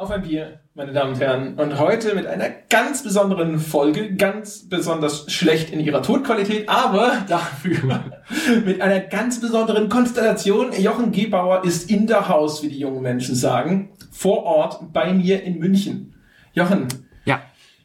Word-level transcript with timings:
Auf 0.00 0.10
ein 0.10 0.22
Bier, 0.22 0.60
meine 0.72 0.94
Damen 0.94 1.12
und 1.12 1.20
Herren. 1.20 1.54
Und 1.56 1.78
heute 1.78 2.14
mit 2.14 2.26
einer 2.26 2.48
ganz 2.70 3.02
besonderen 3.02 3.58
Folge, 3.58 4.14
ganz 4.14 4.66
besonders 4.66 5.30
schlecht 5.30 5.68
in 5.68 5.78
ihrer 5.78 6.00
Tonqualität, 6.02 6.70
aber 6.70 7.18
dafür 7.28 8.00
mit 8.64 8.80
einer 8.80 9.00
ganz 9.00 9.42
besonderen 9.42 9.90
Konstellation. 9.90 10.72
Jochen 10.72 11.12
Gebauer 11.12 11.64
ist 11.66 11.90
in 11.90 12.06
der 12.06 12.30
Haus, 12.30 12.62
wie 12.62 12.70
die 12.70 12.78
jungen 12.78 13.02
Menschen 13.02 13.34
sagen, 13.34 13.90
vor 14.10 14.44
Ort 14.44 14.90
bei 14.90 15.12
mir 15.12 15.42
in 15.42 15.58
München. 15.58 16.14
Jochen, 16.54 16.88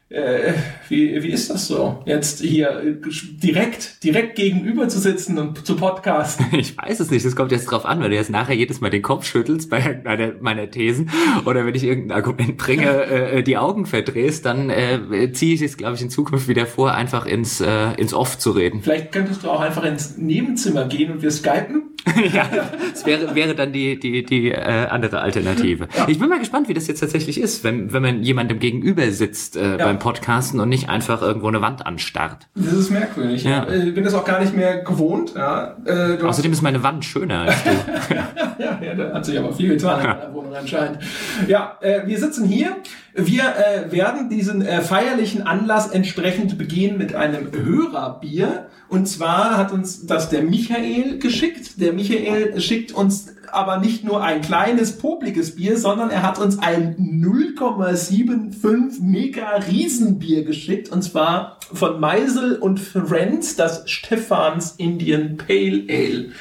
äh, 0.10 0.54
wie, 0.88 1.24
wie 1.24 1.30
ist 1.30 1.50
das 1.50 1.68
so, 1.68 2.04
jetzt 2.06 2.40
hier 2.40 2.80
äh, 2.80 2.96
direkt, 3.42 4.04
direkt 4.04 4.36
gegenüber 4.36 4.88
zu 4.88 5.00
sitzen 5.00 5.40
und 5.40 5.66
zu 5.66 5.76
podcasten? 5.76 6.46
Ich 6.56 6.78
weiß 6.78 7.00
es 7.00 7.10
nicht, 7.10 7.26
das 7.26 7.36
kommt 7.36 7.52
jetzt 7.52 7.66
drauf 7.66 7.86
an, 7.86 8.00
weil 8.00 8.10
du 8.12 8.16
jetzt 8.16 8.30
nachher 8.30 8.56
jedes 8.56 8.82
Mal 8.82 8.90
den 8.92 9.02
Kopf 9.02 9.26
schüttelst 9.26 9.70
bei 9.70 9.80
irgendeiner 9.80 10.34
meiner 10.40 10.70
Thesen 10.70 11.10
oder 11.46 11.66
wenn 11.66 11.74
ich 11.74 11.84
irgendein 11.84 12.18
Argument 12.18 12.58
bringe, 12.58 12.86
äh, 13.06 13.44
die 13.44 13.58
Augen 13.58 13.88
verdrehst, 13.88 14.46
dann 14.46 14.70
äh, 14.70 15.32
ziehe 15.34 15.56
ich 15.56 15.62
es, 15.62 15.76
glaube 15.76 15.96
ich, 15.96 16.02
in 16.02 16.10
Zukunft 16.12 16.48
wieder 16.48 16.68
vor, 16.68 16.94
einfach 16.94 17.26
ins, 17.26 17.60
äh, 17.60 17.94
ins 17.98 18.14
Off 18.14 18.38
zu 18.38 18.52
reden. 18.52 18.82
Vielleicht 18.84 19.12
könntest 19.12 19.44
du 19.44 19.50
auch 19.50 19.60
einfach 19.60 19.84
ins 19.84 20.18
Nebenzimmer 20.18 20.86
gehen 20.86 21.12
und 21.12 21.24
wir 21.24 21.32
skypen? 21.32 21.96
ja, 22.34 22.48
das 22.92 23.06
wäre, 23.06 23.34
wäre 23.34 23.56
dann 23.56 23.74
die, 23.74 24.00
die, 24.00 24.24
die 24.24 24.52
äh, 24.52 24.86
andere 24.88 25.22
Alternative. 25.22 25.88
Ja. 25.98 26.08
Ich 26.08 26.20
bin 26.20 26.30
mal 26.30 26.40
gespannt, 26.40 26.70
wie 26.70 26.74
das 26.76 26.88
jetzt 26.88 27.00
tatsächlich 27.00 27.40
ist, 27.40 27.64
wenn, 27.64 27.94
wenn 27.94 28.04
man 28.04 28.22
jemandem 28.22 28.60
gegenüber 28.60 29.10
sitzt 29.12 29.58
äh, 29.58 29.72
ja. 29.72 29.78
beim 29.78 29.95
Podcasten 30.00 30.60
und 30.60 30.70
nicht 30.70 30.90
einfach 30.90 31.22
irgendwo 31.22 31.48
eine 31.48 31.62
Wand 31.62 31.86
anstarrt. 31.86 32.48
Das 32.56 32.74
ist 32.74 32.92
merkwürdig. 32.92 33.44
Ja. 33.44 33.68
Ich 33.68 33.94
bin 33.94 34.04
das 34.04 34.14
auch 34.14 34.26
gar 34.26 34.40
nicht 34.40 34.56
mehr 34.56 34.84
gewohnt. 34.84 35.34
Ja. 35.36 35.76
Äh, 35.86 36.22
Außerdem 36.22 36.52
ist 36.52 36.62
meine 36.62 36.84
Wand 36.84 37.06
schöner 37.06 37.42
als 37.42 37.64
du. 37.64 37.70
ja, 38.64 38.80
ja, 38.82 38.96
da 38.96 39.14
hat 39.14 39.26
sich 39.26 39.38
aber 39.38 39.54
viel 39.54 39.70
getan 39.70 40.00
in 40.00 40.06
der 40.06 40.34
Wohnung 40.34 40.56
anscheinend. 40.56 41.00
Ja, 41.48 41.78
äh, 41.82 42.02
wir 42.06 42.18
sitzen 42.18 42.46
hier. 42.46 42.78
Wir 43.14 43.44
äh, 43.44 43.92
werden 43.92 44.30
diesen 44.30 44.62
äh, 44.62 44.82
feierlichen 44.82 45.48
Anlass 45.48 45.88
entsprechend 45.88 46.58
begehen 46.58 46.98
mit 46.98 47.16
einem 47.16 47.52
Hörerbier. 47.52 48.68
Und 48.90 49.08
zwar 49.08 49.58
hat 49.58 49.72
uns 49.72 50.06
das 50.06 50.30
der 50.30 50.44
Michael 50.44 51.20
geschickt. 51.20 51.82
Der 51.82 51.94
Michael 51.94 52.60
schickt 52.60 52.92
uns 52.92 53.35
aber 53.56 53.78
nicht 53.78 54.04
nur 54.04 54.24
ein 54.24 54.42
kleines, 54.42 54.98
popliges 54.98 55.56
Bier, 55.56 55.78
sondern 55.78 56.10
er 56.10 56.24
hat 56.24 56.40
uns 56.40 56.60
ein 56.60 56.96
0,75 56.98 59.02
Mega 59.02 59.48
Riesenbier 59.68 60.44
geschickt. 60.44 60.92
Und 60.92 61.04
zwar 61.04 61.58
von 61.74 62.00
Meisel 62.00 62.58
und 62.58 62.80
Friends, 62.80 63.56
das 63.56 63.90
Stephans 63.90 64.76
Indian 64.78 65.38
Pale 65.38 65.84
Ale. 65.90 66.32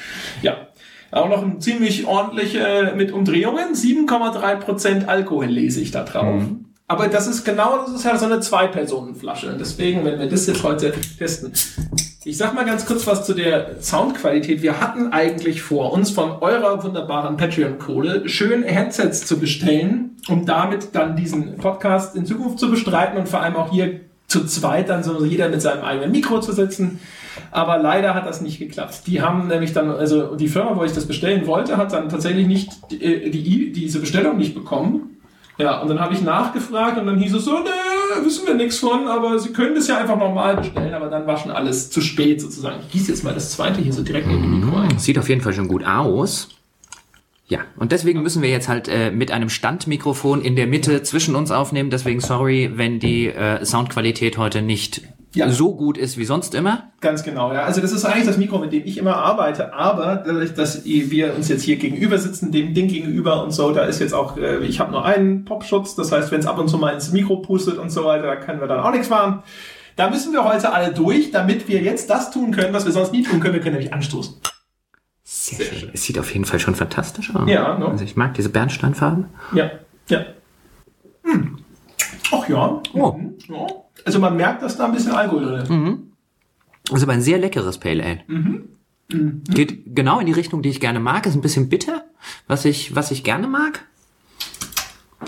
Ja, 0.41 0.67
auch 1.11 1.29
noch 1.29 1.41
ein 1.41 1.61
ziemlich 1.61 2.05
ordentliche 2.05 2.93
mit 2.95 3.11
Umdrehungen. 3.11 3.73
7,3% 3.73 5.05
Alkohol 5.05 5.45
lese 5.45 5.81
ich 5.81 5.91
da 5.91 6.03
drauf. 6.03 6.41
Mhm. 6.41 6.65
Aber 6.87 7.07
das 7.07 7.27
ist 7.27 7.43
genau, 7.43 7.77
das 7.77 7.95
ist 7.95 8.05
ja 8.05 8.17
so 8.17 8.25
eine 8.25 8.41
Zwei-Personen-Flasche. 8.41 9.55
Deswegen, 9.59 10.05
wenn 10.05 10.19
wir 10.19 10.27
das 10.27 10.45
jetzt 10.45 10.63
heute 10.63 10.93
testen. 11.17 11.51
Ich 12.27 12.37
sag 12.37 12.55
mal 12.55 12.65
ganz 12.65 12.87
kurz 12.87 13.05
was 13.05 13.23
zu 13.23 13.35
der 13.35 13.79
Soundqualität. 13.83 14.63
Wir 14.63 14.81
hatten 14.81 15.13
eigentlich 15.13 15.61
vor, 15.61 15.93
uns 15.93 16.09
von 16.09 16.31
eurer 16.41 16.83
wunderbaren 16.83 17.37
Patreon-Kohle 17.37 18.27
schön 18.27 18.63
Headsets 18.63 19.27
zu 19.27 19.39
bestellen, 19.39 20.17
um 20.27 20.43
damit 20.43 20.95
dann 20.95 21.15
diesen 21.15 21.57
Podcast 21.57 22.15
in 22.15 22.25
Zukunft 22.25 22.57
zu 22.57 22.71
bestreiten 22.71 23.19
und 23.19 23.29
vor 23.29 23.41
allem 23.41 23.55
auch 23.55 23.71
hier 23.71 23.99
zu 24.25 24.43
zweit 24.47 24.89
dann 24.89 25.03
so 25.03 25.23
jeder 25.23 25.49
mit 25.49 25.61
seinem 25.61 25.83
eigenen 25.83 26.11
Mikro 26.11 26.39
zu 26.39 26.51
sitzen. 26.51 26.99
Aber 27.51 27.77
leider 27.77 28.15
hat 28.15 28.25
das 28.25 28.41
nicht 28.41 28.57
geklappt. 28.57 29.03
Die 29.05 29.21
haben 29.21 29.47
nämlich 29.47 29.73
dann, 29.73 29.91
also 29.91 30.35
die 30.35 30.47
Firma, 30.47 30.75
wo 30.75 30.83
ich 30.83 30.93
das 30.93 31.05
bestellen 31.05 31.45
wollte, 31.45 31.77
hat 31.77 31.93
dann 31.93 32.09
tatsächlich 32.09 32.47
nicht 32.47 32.71
die, 32.89 33.03
äh, 33.03 33.29
die 33.29 33.71
diese 33.71 33.99
Bestellung 33.99 34.37
nicht 34.37 34.55
bekommen. 34.55 35.14
Ja, 35.57 35.81
und 35.81 35.87
dann 35.87 35.99
habe 35.99 36.13
ich 36.13 36.21
nachgefragt 36.21 36.97
und 36.97 37.05
dann 37.05 37.17
hieß 37.17 37.33
es 37.33 37.45
so, 37.45 37.59
ne, 37.59 37.69
wissen 38.23 38.45
wir 38.45 38.55
nichts 38.55 38.79
von, 38.79 39.07
aber 39.07 39.39
Sie 39.39 39.53
können 39.53 39.75
das 39.75 39.87
ja 39.87 39.97
einfach 39.97 40.17
normal 40.17 40.57
bestellen, 40.57 40.93
aber 40.93 41.07
dann 41.07 41.25
war 41.25 41.37
schon 41.37 41.51
alles 41.51 41.89
zu 41.89 42.01
spät 42.01 42.41
sozusagen. 42.41 42.81
Ich 42.81 42.91
gieße 42.91 43.11
jetzt 43.11 43.23
mal 43.23 43.33
das 43.33 43.51
zweite 43.51 43.79
hier 43.81 43.93
so 43.93 44.03
direkt 44.03 44.27
in 44.27 44.41
die 44.41 44.47
Mikro 44.47 44.77
ein. 44.77 44.99
Sieht 44.99 45.17
auf 45.17 45.29
jeden 45.29 45.41
Fall 45.41 45.53
schon 45.53 45.67
gut 45.67 45.85
aus. 45.85 46.49
Ja, 47.47 47.59
und 47.77 47.91
deswegen 47.91 48.23
müssen 48.23 48.41
wir 48.41 48.49
jetzt 48.49 48.67
halt 48.67 48.87
äh, 48.87 49.11
mit 49.11 49.31
einem 49.31 49.49
Standmikrofon 49.49 50.41
in 50.41 50.55
der 50.55 50.65
Mitte 50.65 51.03
zwischen 51.03 51.35
uns 51.35 51.51
aufnehmen. 51.51 51.91
Deswegen 51.91 52.19
sorry, 52.19 52.71
wenn 52.73 52.99
die 52.99 53.27
äh, 53.27 53.63
Soundqualität 53.63 54.37
heute 54.37 54.63
nicht 54.63 55.03
ja. 55.35 55.49
so 55.49 55.75
gut 55.75 55.97
ist 55.97 56.17
wie 56.17 56.25
sonst 56.25 56.55
immer. 56.55 56.91
Ganz 57.01 57.23
genau, 57.23 57.53
ja. 57.53 57.63
Also 57.63 57.81
das 57.81 57.91
ist 57.91 58.05
eigentlich 58.05 58.25
das 58.25 58.37
Mikro, 58.37 58.59
mit 58.59 58.71
dem 58.73 58.83
ich 58.85 58.97
immer 58.97 59.17
arbeite, 59.17 59.73
aber 59.73 60.23
dadurch, 60.25 60.53
dass 60.53 60.85
wir 60.85 61.35
uns 61.35 61.49
jetzt 61.49 61.63
hier 61.63 61.75
gegenüber 61.77 62.17
sitzen, 62.17 62.51
dem 62.51 62.73
Ding 62.73 62.87
gegenüber 62.87 63.43
und 63.43 63.51
so, 63.51 63.71
da 63.71 63.83
ist 63.83 63.99
jetzt 63.99 64.13
auch, 64.13 64.37
äh, 64.37 64.59
ich 64.65 64.79
habe 64.79 64.91
nur 64.91 65.05
einen 65.05 65.45
Popschutz, 65.45 65.95
das 65.95 66.11
heißt, 66.11 66.31
wenn 66.31 66.39
es 66.39 66.47
ab 66.47 66.57
und 66.57 66.67
zu 66.67 66.77
mal 66.77 66.93
ins 66.93 67.11
Mikro 67.11 67.37
pustet 67.37 67.77
und 67.77 67.89
so 67.89 68.05
weiter, 68.05 68.23
da 68.23 68.35
können 68.35 68.59
wir 68.59 68.67
dann 68.67 68.79
auch 68.79 68.91
nichts 68.91 69.09
machen. 69.09 69.43
Da 69.95 70.09
müssen 70.09 70.33
wir 70.33 70.43
heute 70.43 70.73
alle 70.73 70.93
durch, 70.93 71.31
damit 71.31 71.67
wir 71.67 71.81
jetzt 71.81 72.09
das 72.09 72.31
tun 72.31 72.51
können, 72.51 72.73
was 72.73 72.85
wir 72.85 72.91
sonst 72.91 73.13
nie 73.13 73.23
tun 73.23 73.39
können. 73.39 73.53
Wir 73.53 73.61
können 73.61 73.75
nämlich 73.75 73.93
anstoßen. 73.93 74.35
Sehr, 75.23 75.57
Sehr 75.57 75.73
schön. 75.73 75.89
Es 75.93 76.03
sieht 76.03 76.19
auf 76.19 76.31
jeden 76.31 76.45
Fall 76.45 76.59
schon 76.59 76.75
fantastisch 76.75 77.33
aus. 77.33 77.49
Ja, 77.49 77.77
ne? 77.79 77.87
Also 77.87 78.03
ich 78.03 78.15
mag 78.15 78.33
diese 78.33 78.49
Bernsteinfarben. 78.49 79.25
Ja, 79.53 79.71
ja. 80.07 80.25
Hm. 81.23 81.59
Ach 82.31 82.47
ja. 82.49 82.81
Oh. 82.93 83.13
Mhm. 83.13 83.35
ja. 83.47 83.67
Also 84.05 84.19
man 84.19 84.37
merkt, 84.37 84.61
dass 84.61 84.77
da 84.77 84.85
ein 84.85 84.91
bisschen 84.93 85.11
Alkohol 85.11 85.45
drin 85.45 85.61
ist. 85.61 85.69
Mhm. 85.69 86.11
Das 86.85 86.97
ist 86.97 87.03
aber 87.03 87.13
ein 87.13 87.21
sehr 87.21 87.39
leckeres 87.39 87.79
Pale 87.79 88.03
Ale. 88.03 88.21
Mhm. 88.27 88.69
Mhm. 89.11 89.43
Geht 89.49 89.95
genau 89.95 90.19
in 90.19 90.27
die 90.27 90.31
Richtung, 90.31 90.61
die 90.61 90.69
ich 90.69 90.79
gerne 90.79 90.99
mag. 90.99 91.25
Ist 91.25 91.35
ein 91.35 91.41
bisschen 91.41 91.69
bitter, 91.69 92.05
was 92.47 92.65
ich, 92.65 92.95
was 92.95 93.11
ich 93.11 93.23
gerne 93.23 93.47
mag. 93.47 93.85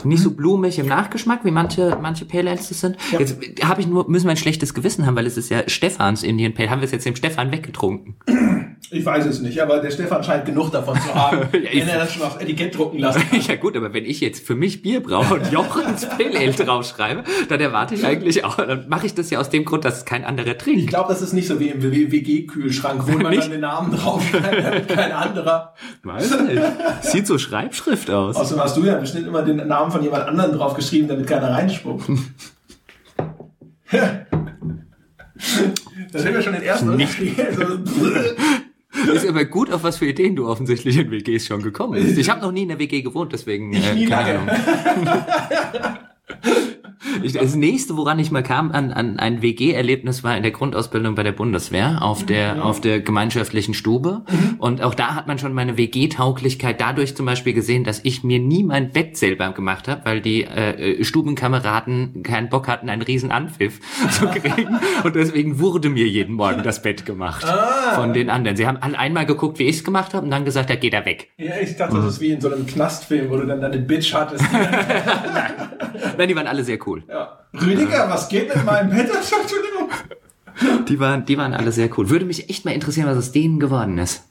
Nicht 0.03 0.21
so 0.21 0.31
blumig 0.31 0.77
im 0.77 0.87
Nachgeschmack, 0.87 1.43
wie 1.43 1.49
manche, 1.49 1.97
manche 1.99 2.25
Pale 2.25 2.51
Ales 2.51 2.69
das 2.69 2.81
sind. 2.81 2.97
Ja. 3.11 3.19
Jetzt 3.19 3.37
habe 3.63 3.81
ich 3.81 3.87
nur, 3.87 4.07
müssen 4.07 4.25
wir 4.25 4.31
ein 4.31 4.37
schlechtes 4.37 4.75
Gewissen 4.75 5.07
haben, 5.07 5.15
weil 5.15 5.25
es 5.25 5.37
ist 5.37 5.49
ja 5.49 5.67
Stefans 5.67 6.21
Indian 6.21 6.53
Pale. 6.53 6.69
Haben 6.69 6.81
wir 6.81 6.85
es 6.85 6.91
jetzt 6.91 7.05
dem 7.05 7.15
Stefan 7.15 7.51
weggetrunken? 7.51 8.15
Ich 8.89 9.05
weiß 9.05 9.25
es 9.25 9.41
nicht, 9.41 9.61
aber 9.61 9.79
der 9.79 9.91
Stefan 9.91 10.23
scheint 10.23 10.45
genug 10.45 10.71
davon 10.71 10.97
zu 11.01 11.13
haben, 11.13 11.39
ja, 11.53 11.69
wenn 11.73 11.87
er 11.89 11.99
das 11.99 12.13
schon 12.13 12.23
aufs 12.23 12.37
Etikett 12.37 12.77
drucken 12.77 12.99
lassen 12.99 13.21
ja 13.47 13.55
gut, 13.55 13.75
aber 13.75 13.93
wenn 13.93 14.05
ich 14.05 14.21
jetzt 14.21 14.45
für 14.45 14.55
mich 14.55 14.81
Bier 14.81 15.01
brauche 15.03 15.33
und 15.33 15.51
Jochens 15.51 16.07
Pale 16.07 16.37
Ale 16.37 16.53
draufschreibe, 16.53 17.23
dann 17.49 17.59
erwarte 17.59 17.95
ich 17.95 18.05
eigentlich 18.05 18.45
auch, 18.45 18.55
dann 18.55 18.87
mache 18.87 19.05
ich 19.05 19.13
das 19.13 19.29
ja 19.29 19.39
aus 19.39 19.49
dem 19.49 19.65
Grund, 19.65 19.83
dass 19.83 19.97
es 19.97 20.05
kein 20.05 20.23
anderer 20.23 20.57
trinkt. 20.57 20.79
Ich 20.81 20.87
glaube, 20.87 21.09
das 21.09 21.21
ist 21.21 21.33
nicht 21.33 21.47
so 21.47 21.59
wie 21.59 21.67
im 21.67 21.83
WG-Kühlschrank, 21.83 23.01
wo 23.05 23.17
man 23.17 23.31
nicht? 23.31 23.43
dann 23.43 23.51
den 23.51 23.61
Namen 23.61 23.91
draufschreibt, 23.91 24.63
damit 24.63 24.87
kein 24.87 25.11
anderer. 25.11 25.73
Weiß 26.03 26.41
nicht. 26.41 26.61
Sieht 27.01 27.27
so 27.27 27.37
Schreibschrift 27.37 28.09
aus. 28.09 28.37
Außerdem 28.37 28.63
hast 28.63 28.77
du 28.77 28.85
ja 28.85 28.95
bestimmt 28.95 29.27
immer 29.27 29.41
den 29.41 29.57
Namen 29.67 29.91
von 29.91 30.01
jemand 30.01 30.27
anderem 30.27 30.53
draufgeschrieben, 30.53 31.09
damit 31.09 31.27
keiner 31.27 31.51
reinspuckt. 31.51 32.09
Da 36.11 36.19
sind 36.19 36.33
wir 36.33 36.41
schon 36.41 36.53
den 36.53 36.63
ersten 36.63 36.95
Nicht. 36.95 37.17
Ist 39.13 39.27
aber 39.27 39.45
gut, 39.45 39.71
auf 39.71 39.83
was 39.83 39.97
für 39.97 40.05
Ideen 40.05 40.35
du 40.35 40.47
offensichtlich 40.47 40.97
in 40.97 41.11
WGs 41.11 41.47
schon 41.47 41.61
gekommen 41.61 41.93
bist. 41.93 42.17
Ich 42.17 42.29
habe 42.29 42.41
noch 42.41 42.51
nie 42.51 42.63
in 42.63 42.69
der 42.69 42.79
WG 42.79 43.01
gewohnt, 43.01 43.33
deswegen 43.33 43.73
ich 43.73 43.85
äh, 43.85 43.93
nie 43.95 44.05
keine 44.05 44.33
lange. 44.33 44.51
Ahnung. 44.51 45.97
Ich, 47.23 47.33
das 47.33 47.55
nächste, 47.55 47.97
woran 47.97 48.19
ich 48.19 48.31
mal 48.31 48.43
kam 48.43 48.71
an, 48.71 48.91
an 48.91 49.19
ein 49.19 49.41
WG-Erlebnis, 49.41 50.23
war 50.23 50.35
in 50.35 50.43
der 50.43 50.51
Grundausbildung 50.51 51.15
bei 51.15 51.23
der 51.23 51.31
Bundeswehr 51.31 52.01
auf 52.01 52.25
der 52.25 52.55
mhm. 52.55 52.61
auf 52.61 52.81
der 52.81 52.99
gemeinschaftlichen 52.99 53.73
Stube. 53.73 54.21
Mhm. 54.29 54.55
Und 54.59 54.81
auch 54.81 54.93
da 54.93 55.15
hat 55.15 55.27
man 55.27 55.39
schon 55.39 55.53
meine 55.53 55.77
WG-Tauglichkeit 55.77 56.79
dadurch 56.81 57.15
zum 57.15 57.25
Beispiel 57.25 57.53
gesehen, 57.53 57.83
dass 57.83 58.01
ich 58.03 58.23
mir 58.23 58.39
nie 58.39 58.63
mein 58.63 58.91
Bett 58.91 59.17
selber 59.17 59.51
gemacht 59.51 59.87
habe, 59.87 60.01
weil 60.05 60.21
die 60.21 60.43
äh, 60.43 61.03
Stubenkameraden 61.03 62.23
keinen 62.23 62.49
Bock 62.49 62.67
hatten, 62.67 62.89
einen 62.89 63.01
riesen 63.01 63.31
Anpfiff 63.31 63.79
zu 64.11 64.27
kriegen. 64.27 64.79
und 65.03 65.15
deswegen 65.15 65.59
wurde 65.59 65.89
mir 65.89 66.07
jeden 66.07 66.35
Morgen 66.35 66.63
das 66.63 66.81
Bett 66.81 67.05
gemacht 67.05 67.45
ah. 67.45 67.95
von 67.95 68.13
den 68.13 68.29
anderen. 68.29 68.57
Sie 68.57 68.67
haben 68.67 68.77
alle 68.77 68.97
einmal 68.97 69.25
geguckt, 69.25 69.59
wie 69.59 69.63
ich 69.63 69.77
es 69.77 69.83
gemacht 69.83 70.13
habe, 70.13 70.25
und 70.25 70.31
dann 70.31 70.45
gesagt, 70.45 70.69
da 70.69 70.75
geht 70.75 70.93
er 70.93 71.05
weg. 71.05 71.29
Ja, 71.37 71.53
ich 71.61 71.75
dachte, 71.75 71.95
mhm. 71.95 72.03
das 72.03 72.15
ist 72.15 72.21
wie 72.21 72.31
in 72.31 72.41
so 72.41 72.51
einem 72.51 72.65
Knastfilm, 72.65 73.29
wo 73.29 73.37
du 73.37 73.45
dann 73.45 73.61
deine 73.61 73.77
Bitch 73.77 74.13
hattest. 74.13 74.43
Nein, 76.17 76.27
die 76.27 76.35
waren 76.35 76.47
alle 76.47 76.63
sehr 76.63 76.79
cool. 76.87 77.03
Ja. 77.07 77.39
Rüdiger, 77.53 78.09
was 78.09 78.27
geht 78.29 78.53
mit 78.53 78.65
meinem 78.65 78.89
Bett? 78.89 79.09
Entschuldigung. 79.09 79.89
Die 80.87 80.99
waren, 80.99 81.25
die 81.25 81.37
waren 81.37 81.53
alle 81.53 81.71
sehr 81.71 81.89
cool. 81.97 82.09
Würde 82.09 82.25
mich 82.25 82.49
echt 82.49 82.65
mal 82.65 82.71
interessieren, 82.71 83.07
was 83.07 83.17
aus 83.17 83.31
denen 83.31 83.59
geworden 83.59 83.97
ist. 83.97 84.27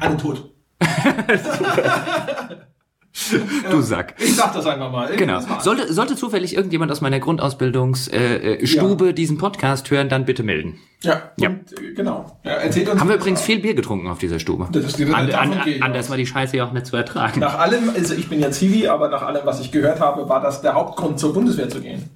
Alle 0.00 0.16
tot. 0.16 0.50
du 3.70 3.80
Sack. 3.80 4.14
Ich 4.18 4.36
sag 4.36 4.52
das 4.52 4.66
einfach 4.66 4.90
mal. 4.90 5.14
Genau. 5.16 5.40
Sollte, 5.60 5.92
sollte 5.92 6.16
zufällig 6.16 6.54
irgendjemand 6.54 6.92
aus 6.92 7.00
meiner 7.00 7.18
Grundausbildungsstube 7.18 8.14
äh, 8.14 8.56
äh 8.56 9.06
ja. 9.06 9.12
diesen 9.12 9.38
Podcast 9.38 9.90
hören, 9.90 10.08
dann 10.08 10.24
bitte 10.24 10.42
melden. 10.42 10.78
Ja, 11.02 11.30
ja. 11.38 11.48
Und, 11.48 11.72
äh, 11.72 11.94
genau. 11.94 12.38
Ja, 12.44 12.52
erzählt 12.52 12.88
uns 12.88 13.00
Haben 13.00 13.08
wir 13.08 13.16
übrigens 13.16 13.40
viel 13.40 13.60
Bier 13.60 13.74
getrunken 13.74 14.08
auf 14.08 14.18
dieser 14.18 14.38
Stube. 14.38 14.68
Das 14.70 14.84
ist 14.84 14.98
die 14.98 15.04
an, 15.06 15.30
an, 15.32 15.60
anders 15.80 16.10
war 16.10 16.16
die 16.16 16.26
Scheiße 16.26 16.56
ja 16.56 16.66
auch 16.66 16.72
nicht 16.72 16.86
zu 16.86 16.96
ertragen. 16.96 17.40
Nach 17.40 17.58
allem, 17.58 17.90
also 17.94 18.14
ich 18.14 18.28
bin 18.28 18.40
ja 18.40 18.50
Zivi, 18.50 18.88
aber 18.88 19.08
nach 19.08 19.22
allem, 19.22 19.44
was 19.44 19.60
ich 19.60 19.72
gehört 19.72 20.00
habe, 20.00 20.28
war 20.28 20.40
das 20.40 20.62
der 20.62 20.74
Hauptgrund, 20.74 21.18
zur 21.18 21.32
Bundeswehr 21.32 21.68
zu 21.68 21.80
gehen. 21.80 22.10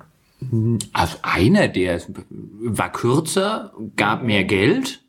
Also 0.93 1.17
einer, 1.23 1.69
der 1.69 2.01
war 2.29 2.91
kürzer, 2.93 3.73
gab 3.97 4.23
mehr 4.23 4.45
Geld 4.45 5.01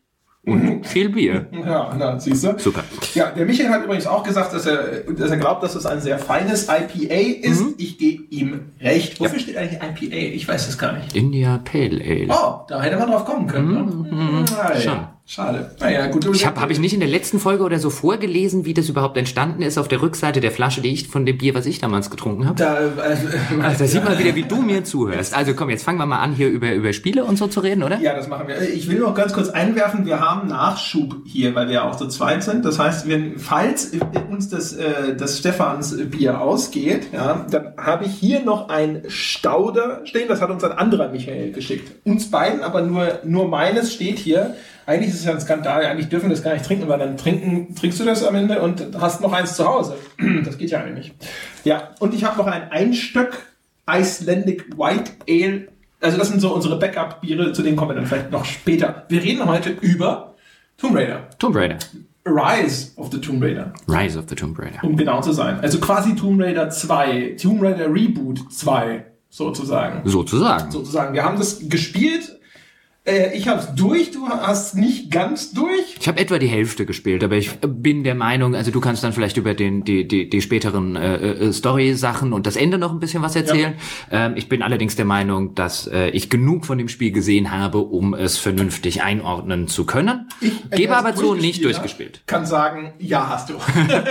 und 0.43 0.88
viel 0.88 1.09
Bier. 1.09 1.47
Ja, 1.51 1.93
na, 1.97 2.19
siehst 2.19 2.43
du. 2.43 2.57
Super. 2.57 2.83
Ja, 3.13 3.29
der 3.31 3.45
Michael 3.45 3.69
hat 3.69 3.83
übrigens 3.83 4.07
auch 4.07 4.23
gesagt, 4.23 4.53
dass 4.53 4.65
er, 4.65 5.01
dass 5.11 5.29
er 5.29 5.38
glaubt, 5.38 5.61
dass 5.63 5.75
es 5.75 5.85
ein 5.85 6.01
sehr 6.01 6.17
feines 6.17 6.63
IPA 6.67 7.47
ist. 7.47 7.63
Ich 7.77 7.97
gebe 7.99 8.23
ihm 8.31 8.71
recht. 8.79 9.19
Wofür 9.19 9.39
steht 9.39 9.55
eigentlich 9.57 9.79
IPA? 9.81 10.15
Ich 10.35 10.47
weiß 10.47 10.67
es 10.67 10.77
gar 10.77 10.93
nicht. 10.93 11.15
India 11.15 11.59
Pale 11.59 12.01
Ale. 12.03 12.27
Oh, 12.29 12.61
da 12.67 12.81
hätte 12.81 12.97
man 12.97 13.09
drauf 13.11 13.25
kommen 13.25 13.45
können. 13.47 13.71
ne? 13.73 14.45
Naja, 14.51 14.79
schon. 14.81 14.99
Schade. 15.31 15.72
Naja, 15.80 16.07
gut. 16.07 16.28
Ich 16.36 16.45
habe 16.45 16.60
hab 16.60 16.72
ich 16.72 16.80
nicht 16.80 16.94
in 16.94 17.00
der 17.00 17.07
letzten 17.07 17.39
Folge 17.39 17.63
oder 17.63 17.80
so 17.80 17.89
vorgelesen, 17.89 18.66
wie 18.66 18.74
das 18.74 18.89
überhaupt 18.89 19.16
entstanden 19.16 19.62
ist 19.62 19.78
auf 19.78 19.88
der 19.88 20.01
Rückseite 20.01 20.42
der 20.42 20.51
Flasche, 20.51 20.81
die 20.81 20.92
ich 20.92 21.07
von 21.07 21.25
dem 21.25 21.38
Bier, 21.38 21.56
was 21.56 21.66
ich 21.66 21.80
damals 21.80 22.10
getrunken 22.10 22.48
habe. 22.48 22.56
Da, 22.56 22.80
äh, 22.80 23.16
Also 23.63 23.80
da 23.80 23.88
sieht 23.88 24.04
man 24.04 24.19
wieder, 24.19 24.36
wie 24.36 24.44
du 24.44 24.62
mir 24.62 24.83
zuhörst. 24.83 25.33
Also 25.33 25.54
komm, 25.54 25.69
jetzt 25.69 25.83
fangen 25.83 26.00
wir 26.00 26.06
mal 26.06 26.19
an, 26.19 26.33
hier 26.33 26.50
über, 26.50 26.74
über 26.74 26.92
Spiele 26.92 27.24
und 27.24 27.38
so 27.38 27.48
zu 27.48 27.62
reden, 27.62 27.81
oder? 27.81 27.98
Ja, 28.01 28.13
das 28.13 28.28
machen 28.28 28.50
wir. 28.50 28.62
Ich 28.62 28.89
will 28.89 29.00
noch 29.00 29.16
ganz 29.16 29.31
kurz 29.31 29.48
einwerfen, 29.48 30.06
wir 30.06 30.19
haben 30.19 30.50
Nachschub 30.50 31.16
hier, 31.24 31.56
weil 31.56 31.68
wir 31.68 31.75
ja 31.75 31.89
auch 31.89 31.95
zu 31.95 32.10
zweit 32.10 32.44
sind. 32.44 32.66
Das 32.66 32.77
heißt, 32.77 33.07
wenn, 33.07 33.39
falls 33.39 33.94
uns 34.30 34.50
das, 34.50 34.74
äh, 34.74 35.16
das 35.16 35.38
Stefans 35.38 35.95
Bier 36.10 36.42
ausgeht, 36.42 37.07
ja, 37.13 37.45
dann 37.50 37.75
habe 37.77 38.04
ich 38.04 38.12
hier 38.12 38.44
noch 38.44 38.68
ein 38.68 39.04
Stauder 39.07 40.01
stehen. 40.04 40.27
Das 40.27 40.42
hat 40.42 40.50
uns 40.50 40.62
ein 40.66 40.74
anderer 40.74 41.07
Michael 41.07 41.54
geschickt. 41.54 41.89
Uns 42.04 42.30
beiden, 42.30 42.60
aber 42.63 42.81
nur, 42.81 43.19
nur 43.24 43.48
meines 43.48 43.94
steht 43.94 44.19
hier. 44.19 44.56
Eigentlich 44.86 45.10
ist 45.10 45.19
es 45.19 45.25
ja 45.25 45.31
ein 45.31 45.42
Skandal. 45.42 45.86
Eigentlich 45.86 46.10
dürfen 46.10 46.30
wir 46.30 46.36
das 46.36 46.44
gar 46.44 46.54
nicht 46.54 46.66
trinken, 46.66 46.88
weil 46.88 47.00
dann 47.00 47.18
trinken, 47.18 47.75
trinkst 47.75 48.00
du 48.00 48.06
das 48.06 48.24
am 48.24 48.36
Ende 48.36 48.62
und 48.62 49.00
hast 49.00 49.22
noch 49.22 49.33
eins 49.33 49.56
zu 49.56 49.66
Hause. 49.66 49.95
Das 50.44 50.57
geht 50.57 50.72
ja 50.72 50.80
eigentlich 50.80 51.10
nicht. 51.10 51.16
Ja, 51.63 51.92
und 52.00 52.13
ich 52.13 52.24
habe 52.24 52.38
noch 52.38 52.48
ein 52.48 52.72
Einstöck 52.72 53.45
Icelandic 53.88 54.78
White 54.78 55.12
Ale 55.30 55.68
also 56.01 56.18
das 56.18 56.30
sind 56.30 56.39
so 56.39 56.54
unsere 56.54 56.80
Backup-Biere, 56.80 57.54
zu 57.54 57.62
denen 57.62 57.78
kommen 57.78 57.92
wir 57.92 57.95
dann 57.95 58.07
vielleicht 58.07 58.31
noch 58.31 58.44
später. 58.44 59.06
Wir 59.10 59.22
reden 59.22 59.45
heute 59.45 59.69
über 59.69 60.33
Tomb 60.78 60.95
Raider. 60.95 61.30
Tomb 61.38 61.56
Raider. 61.56 61.77
Rise 62.25 62.92
of 62.98 63.10
the 63.12 63.19
Tomb 63.19 63.42
Raider, 63.42 63.74
Rise 63.88 64.18
of 64.18 64.25
the 64.27 64.36
Tomb 64.36 64.57
Raider. 64.60 64.84
um 64.84 64.95
genau 64.95 65.22
zu 65.22 65.31
sein. 65.31 65.60
Also 65.62 65.80
quasi 65.80 66.16
Tomb 66.16 66.39
Raider 66.39 66.69
2, 66.69 67.36
Tomb 67.42 67.63
Raider 67.63 67.92
Reboot 67.92 68.51
2 68.51 69.06
sozusagen. 69.30 70.07
Sozusagen. 70.07 70.69
Sozusagen. 70.69 71.13
Wir 71.16 71.24
haben 71.24 71.39
das 71.39 71.68
gespielt. 71.68 72.39
Äh, 73.03 73.36
ich 73.36 73.48
habe 73.48 73.59
es 73.59 73.74
durch, 73.74 74.12
du 74.12 74.27
hast 74.30 74.75
nicht 74.75 75.09
ganz 75.09 75.53
durch. 75.53 75.98
Ich 76.00 76.07
habe 76.07 76.19
etwa 76.19 76.38
die 76.38 76.48
Hälfte 76.48 76.86
gespielt, 76.86 77.24
aber 77.24 77.36
ich 77.36 77.50
bin 77.59 78.03
der 78.03 78.13
Meinung, 78.13 78.53
also 78.53 78.69
du 78.69 78.80
kannst 78.80 79.03
dann 79.03 79.12
vielleicht 79.12 79.38
über 79.38 79.56
den 79.56 79.83
die 79.83 80.07
die, 80.07 80.30
die 80.30 80.42
späteren 80.42 80.95
äh, 80.95 81.15
äh, 81.15 81.51
Story-Sachen 81.51 82.31
und 82.31 82.45
das 82.45 82.56
Ende 82.56 82.77
noch 82.77 82.92
ein 82.92 83.00
bisschen 83.00 83.24
was 83.24 83.36
erzählen. 83.36 83.74
Ähm, 84.12 84.33
ich 84.36 84.50
bin 84.50 84.62
allerdings 84.62 84.95
der 84.95 85.06
Meinung, 85.06 85.56
dass 85.56 85.88
äh, 85.88 86.09
ich 86.09 86.30
genug 86.30 86.68
von 86.68 86.77
dem 86.77 86.89
Spiel 86.89 87.12
gesehen 87.12 87.50
habe, 87.50 87.80
um 87.80 88.13
es 88.13 88.38
vernünftig 88.38 89.01
einordnen 89.01 89.68
zu 89.68 89.86
können. 89.88 90.27
Ich, 90.39 90.51
äh, 90.69 90.75
Gebe 90.75 90.95
aber 90.95 91.15
zu, 91.15 91.33
nicht 91.33 91.63
durchgespielt 91.63 92.21
Kann 92.27 92.45
sagen, 92.45 92.94
ja, 93.00 93.30
hast 93.30 93.50
du. 93.50 93.56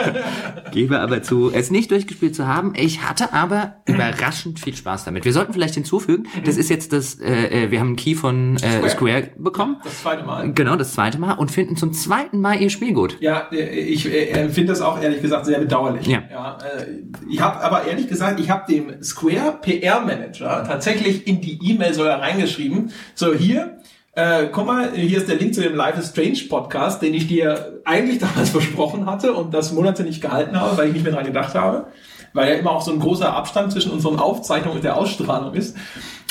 Gebe 0.72 0.98
aber 0.98 1.22
zu, 1.22 1.52
es 1.52 1.70
nicht 1.70 1.92
durchgespielt 1.92 2.34
zu 2.34 2.48
haben. 2.48 2.72
Ich 2.75 3.04
hatte 3.04 3.32
aber 3.32 3.76
überraschend 3.87 4.58
viel 4.58 4.75
Spaß 4.75 5.04
damit. 5.04 5.25
Wir 5.25 5.32
sollten 5.32 5.52
vielleicht 5.52 5.75
hinzufügen, 5.75 6.26
das 6.44 6.56
ist 6.56 6.70
jetzt 6.70 6.92
das, 6.92 7.20
äh, 7.20 7.66
äh, 7.66 7.70
wir 7.70 7.78
haben 7.78 7.88
einen 7.88 7.96
Key 7.96 8.16
von 8.16 8.56
äh, 8.56 8.79
Square. 8.88 9.24
Square. 9.24 9.30
bekommen. 9.36 9.76
Das 9.84 10.02
zweite 10.02 10.24
Mal. 10.24 10.52
Genau, 10.52 10.76
das 10.76 10.94
zweite 10.94 11.18
Mal 11.18 11.34
und 11.34 11.50
finden 11.50 11.76
zum 11.76 11.92
zweiten 11.92 12.40
Mal 12.40 12.60
ihr 12.60 12.70
Spiel 12.70 12.92
gut. 12.92 13.16
Ja, 13.20 13.48
äh, 13.52 13.78
ich 13.80 14.06
äh, 14.06 14.48
finde 14.48 14.72
das 14.72 14.80
auch 14.80 15.00
ehrlich 15.00 15.20
gesagt 15.20 15.46
sehr 15.46 15.58
bedauerlich. 15.58 16.06
Ja. 16.06 16.58
äh, 16.58 16.86
ich 17.28 17.40
habe 17.40 17.60
aber 17.62 17.84
ehrlich 17.84 18.08
gesagt, 18.08 18.40
ich 18.40 18.50
habe 18.50 18.70
dem 18.72 19.02
Square 19.02 19.58
PR 19.62 20.00
Manager 20.00 20.64
tatsächlich 20.66 21.26
in 21.26 21.40
die 21.40 21.58
E-Mail 21.62 21.94
sogar 21.94 22.20
reingeschrieben. 22.20 22.92
So 23.14 23.34
hier, 23.34 23.78
äh, 24.12 24.48
guck 24.50 24.66
mal, 24.66 24.92
hier 24.92 25.18
ist 25.18 25.28
der 25.28 25.36
Link 25.36 25.54
zu 25.54 25.60
dem 25.62 25.76
Life 25.76 25.98
is 25.98 26.08
Strange 26.08 26.40
Podcast, 26.48 27.00
den 27.00 27.14
ich 27.14 27.28
dir 27.28 27.80
eigentlich 27.84 28.18
damals 28.20 28.50
versprochen 28.50 29.06
hatte 29.06 29.32
und 29.32 29.54
das 29.54 29.72
Monate 29.72 30.02
nicht 30.02 30.20
gehalten 30.20 30.58
habe, 30.60 30.76
weil 30.76 30.88
ich 30.88 30.94
nicht 30.94 31.04
mehr 31.04 31.12
dran 31.12 31.24
gedacht 31.24 31.54
habe, 31.54 31.86
weil 32.32 32.50
ja 32.50 32.58
immer 32.58 32.72
auch 32.72 32.82
so 32.82 32.92
ein 32.92 32.98
großer 32.98 33.32
Abstand 33.32 33.72
zwischen 33.72 33.92
unseren 33.92 34.18
Aufzeichnungen 34.18 34.78
und 34.78 34.84
der 34.84 34.96
Ausstrahlung 34.96 35.54
ist. 35.54 35.76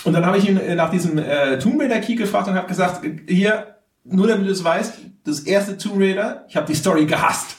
Und 0.03 0.13
dann 0.13 0.25
habe 0.25 0.37
ich 0.37 0.47
ihn 0.47 0.57
äh, 0.57 0.75
nach 0.75 0.89
diesem 0.89 1.17
äh, 1.17 1.59
Tomb 1.59 1.81
Raider 1.81 1.99
Key 1.99 2.15
gefragt 2.15 2.47
und 2.47 2.55
habe 2.55 2.67
gesagt, 2.67 3.05
hier, 3.27 3.75
nur 4.03 4.27
damit 4.27 4.47
du 4.47 4.51
es 4.51 4.63
weißt, 4.63 4.93
das 5.25 5.41
erste 5.41 5.77
Tomb 5.77 5.99
Raider, 5.99 6.45
ich 6.47 6.55
habe 6.55 6.67
die 6.67 6.75
Story 6.75 7.05
gehasst. 7.05 7.57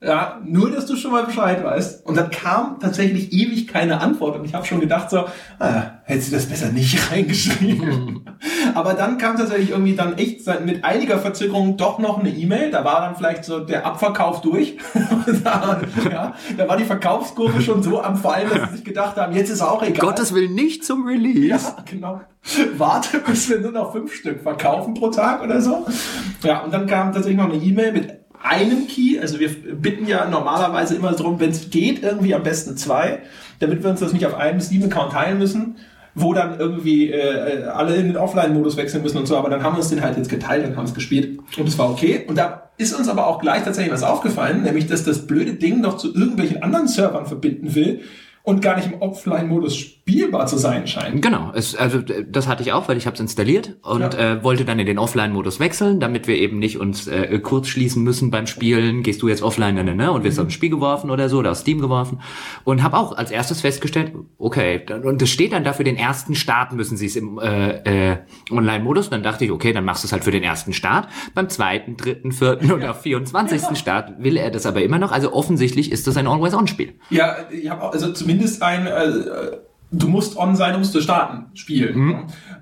Ja, 0.00 0.40
nur, 0.44 0.70
dass 0.70 0.84
du 0.84 0.96
schon 0.96 1.12
mal 1.12 1.24
Bescheid 1.24 1.64
weißt. 1.64 2.04
Und 2.04 2.16
dann 2.16 2.30
kam 2.30 2.78
tatsächlich 2.78 3.32
ewig 3.32 3.66
keine 3.66 4.00
Antwort. 4.00 4.36
Und 4.36 4.44
ich 4.44 4.52
habe 4.52 4.66
schon 4.66 4.80
gedacht 4.80 5.08
so, 5.08 5.24
ah, 5.58 5.93
hättest 6.04 6.30
du 6.30 6.36
das 6.36 6.46
besser 6.46 6.70
nicht 6.70 7.10
reingeschrieben. 7.10 8.24
Aber 8.74 8.94
dann 8.94 9.18
kam 9.18 9.36
tatsächlich 9.36 9.70
irgendwie 9.70 9.94
dann 9.94 10.18
echt 10.18 10.46
mit 10.64 10.84
einiger 10.84 11.18
Verzögerung 11.18 11.76
doch 11.76 11.98
noch 11.98 12.18
eine 12.18 12.30
E-Mail. 12.30 12.70
Da 12.70 12.84
war 12.84 13.00
dann 13.00 13.16
vielleicht 13.16 13.44
so 13.44 13.60
der 13.60 13.86
Abverkauf 13.86 14.40
durch. 14.40 14.76
da, 15.44 15.80
ja, 16.10 16.34
da 16.56 16.68
war 16.68 16.76
die 16.76 16.84
Verkaufskurve 16.84 17.60
schon 17.60 17.82
so 17.82 18.02
am 18.02 18.16
Fallen, 18.16 18.48
dass 18.50 18.70
sie 18.70 18.76
sich 18.76 18.84
gedacht 18.84 19.16
haben, 19.16 19.34
jetzt 19.34 19.50
ist 19.50 19.62
auch 19.62 19.82
egal. 19.82 20.08
Gottes 20.08 20.34
Willen 20.34 20.54
nicht 20.54 20.84
zum 20.84 21.06
Release. 21.06 21.48
Ja, 21.48 21.76
genau. 21.84 22.20
Warte, 22.76 23.20
bis 23.20 23.48
wir 23.48 23.60
nur 23.60 23.72
noch 23.72 23.92
fünf 23.92 24.14
Stück 24.14 24.42
verkaufen 24.42 24.94
pro 24.94 25.08
Tag 25.08 25.42
oder 25.42 25.60
so. 25.60 25.86
Ja, 26.42 26.62
und 26.62 26.72
dann 26.74 26.86
kam 26.86 27.12
tatsächlich 27.12 27.38
noch 27.38 27.50
eine 27.50 27.62
E-Mail 27.62 27.92
mit 27.92 28.24
einem 28.42 28.86
Key. 28.86 29.18
Also 29.18 29.40
wir 29.40 29.48
bitten 29.48 30.06
ja 30.06 30.28
normalerweise 30.28 30.94
immer 30.94 31.12
darum, 31.12 31.40
wenn 31.40 31.50
es 31.50 31.70
geht, 31.70 32.02
irgendwie 32.02 32.34
am 32.34 32.42
besten 32.42 32.76
zwei, 32.76 33.22
damit 33.60 33.82
wir 33.82 33.90
uns 33.90 34.00
das 34.00 34.12
nicht 34.12 34.26
auf 34.26 34.34
einem 34.34 34.60
Steam-Account 34.60 35.12
teilen 35.12 35.38
müssen, 35.38 35.76
wo 36.14 36.32
dann 36.32 36.58
irgendwie 36.58 37.10
äh, 37.10 37.64
alle 37.64 37.96
in 37.96 38.06
den 38.06 38.16
Offline-Modus 38.16 38.76
wechseln 38.76 39.02
müssen 39.02 39.18
und 39.18 39.26
so. 39.26 39.36
Aber 39.36 39.50
dann 39.50 39.62
haben 39.62 39.74
wir 39.74 39.78
uns 39.78 39.88
den 39.88 40.00
halt 40.00 40.16
jetzt 40.16 40.28
geteilt 40.28 40.66
und 40.66 40.76
haben 40.76 40.84
es 40.84 40.94
gespielt 40.94 41.38
und 41.58 41.68
es 41.68 41.78
war 41.78 41.90
okay. 41.90 42.24
Und 42.26 42.38
da 42.38 42.70
ist 42.76 42.94
uns 42.94 43.08
aber 43.08 43.26
auch 43.26 43.40
gleich 43.40 43.64
tatsächlich 43.64 43.92
was 43.92 44.02
aufgefallen, 44.02 44.62
nämlich 44.62 44.86
dass 44.86 45.04
das 45.04 45.26
blöde 45.26 45.54
Ding 45.54 45.80
noch 45.80 45.96
zu 45.96 46.14
irgendwelchen 46.14 46.62
anderen 46.62 46.88
Servern 46.88 47.26
verbinden 47.26 47.74
will 47.74 48.02
und 48.42 48.62
gar 48.62 48.76
nicht 48.76 48.92
im 48.92 49.00
Offline-Modus 49.00 49.93
spielbar 50.06 50.46
zu 50.46 50.58
sein 50.58 50.86
scheint. 50.86 51.22
Genau, 51.22 51.50
es, 51.54 51.74
also 51.74 51.98
das 52.00 52.46
hatte 52.46 52.62
ich 52.62 52.72
auch, 52.74 52.88
weil 52.88 52.98
ich 52.98 53.06
habe 53.06 53.14
es 53.14 53.20
installiert 53.20 53.76
und 53.82 54.00
Ja. 54.02 54.10
äh, 54.34 54.44
wollte 54.44 54.66
dann 54.66 54.78
in 54.78 54.84
den 54.84 54.98
Offline-Modus 54.98 55.60
wechseln, 55.60 55.98
damit 55.98 56.26
wir 56.28 56.36
eben 56.36 56.58
nicht 56.58 56.78
uns 56.78 57.06
äh, 57.06 57.38
kurz 57.38 57.68
schließen 57.68 58.02
müssen 58.02 58.30
beim 58.30 58.46
Spielen. 58.46 59.02
Gehst 59.02 59.22
du 59.22 59.28
jetzt 59.28 59.42
offline, 59.42 59.74
ne, 59.76 59.82
ne, 59.94 60.12
und 60.12 60.22
wirst 60.22 60.38
aus 60.38 60.44
dem 60.46 60.50
Spiel 60.50 60.68
geworfen 60.68 61.10
oder 61.10 61.30
so 61.30 61.38
oder 61.38 61.52
aus 61.52 61.60
Steam 61.60 61.80
geworfen 61.80 62.20
und 62.64 62.82
habe 62.82 62.98
auch 62.98 63.16
als 63.16 63.30
erstes 63.30 63.62
festgestellt, 63.62 64.12
okay, 64.36 64.82
dann- 64.86 65.04
und 65.04 65.22
es 65.22 65.30
steht 65.30 65.54
dann 65.54 65.64
dafür 65.64 65.86
den 65.86 65.96
ersten 65.96 66.34
Start 66.34 66.72
müssen 66.74 66.98
sie 66.98 67.06
es 67.06 67.16
im 67.16 67.38
äh, 67.38 68.10
äh, 68.12 68.16
Online-Modus. 68.50 69.08
Dann 69.08 69.22
dachte 69.22 69.46
ich, 69.46 69.50
okay, 69.52 69.72
dann 69.72 69.86
machst 69.86 70.04
du 70.04 70.06
es 70.08 70.12
halt 70.12 70.24
für 70.24 70.30
den 70.32 70.42
ersten 70.42 70.74
Start. 70.74 71.08
Beim 71.34 71.48
zweiten, 71.48 71.96
dritten, 71.96 72.30
vierten 72.32 72.70
oder 72.72 72.92
24. 72.92 73.78
Start 73.78 74.22
will 74.22 74.36
er 74.36 74.50
das 74.50 74.66
aber 74.66 74.82
immer 74.82 74.98
noch. 74.98 75.12
Also 75.12 75.32
offensichtlich 75.32 75.90
ist 75.90 76.06
das 76.06 76.18
ein 76.18 76.26
Always-On-Spiel. 76.26 76.92
Ja, 77.08 77.36
ich 77.50 77.70
habe 77.70 77.90
also 77.90 78.12
zumindest 78.12 78.62
ein, 78.62 78.86
äh, 78.86 79.12
du 79.98 80.08
musst 80.08 80.36
on 80.36 80.56
sein, 80.56 80.80
es 80.80 80.92
zu 80.92 81.00
starten, 81.00 81.46
Spiel. 81.54 81.90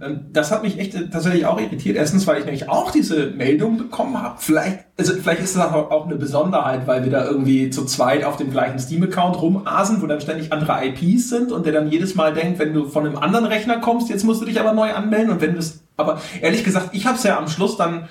Ähm, 0.01 0.21
Das 0.33 0.51
hat 0.51 0.63
mich 0.63 0.79
echt 0.79 0.95
tatsächlich 1.11 1.47
auch 1.47 1.61
irritiert. 1.61 1.97
Erstens, 1.97 2.27
weil 2.27 2.39
ich 2.39 2.45
nämlich 2.45 2.69
auch 2.69 2.91
diese 2.91 3.29
Meldung 3.31 3.79
bekommen 3.79 4.21
habe. 4.21 4.37
Vielleicht, 4.39 4.81
also 4.99 5.15
vielleicht 5.15 5.43
ist 5.43 5.57
das 5.57 5.73
auch 5.73 5.91
auch 5.91 6.07
eine 6.07 6.17
Besonderheit, 6.17 6.87
weil 6.87 7.05
wir 7.05 7.11
da 7.11 7.25
irgendwie 7.25 7.71
zu 7.71 7.85
zweit 7.85 8.25
auf 8.25 8.37
dem 8.37 8.51
gleichen 8.51 8.79
Steam-Account 8.79 9.41
rumasen, 9.41 10.03
wo 10.03 10.07
dann 10.07 10.21
ständig 10.21 10.53
andere 10.53 10.85
IPs 10.85 11.29
sind 11.29 11.53
und 11.53 11.67
der 11.67 11.73
dann 11.73 11.91
jedes 11.91 12.15
Mal 12.15 12.35
denkt, 12.35 12.59
wenn 12.59 12.75
du 12.75 12.87
von 12.87 13.07
einem 13.07 13.17
anderen 13.17 13.47
Rechner 13.47 13.79
kommst, 13.79 14.11
jetzt 14.11 14.25
musst 14.25 14.41
du 14.41 14.47
dich 14.47 14.61
aber 14.61 14.73
neu 14.73 14.93
anmelden 14.93 15.31
und 15.31 15.41
wenn 15.41 15.53
du 15.53 15.59
es, 15.59 15.85
aber 15.97 16.21
ehrlich 16.41 16.65
gesagt, 16.65 16.91
ich 16.93 17.07
habe 17.07 17.17
es 17.17 17.23
ja 17.23 17.39
am 17.39 17.49
Schluss 17.49 17.77
dann 17.77 18.09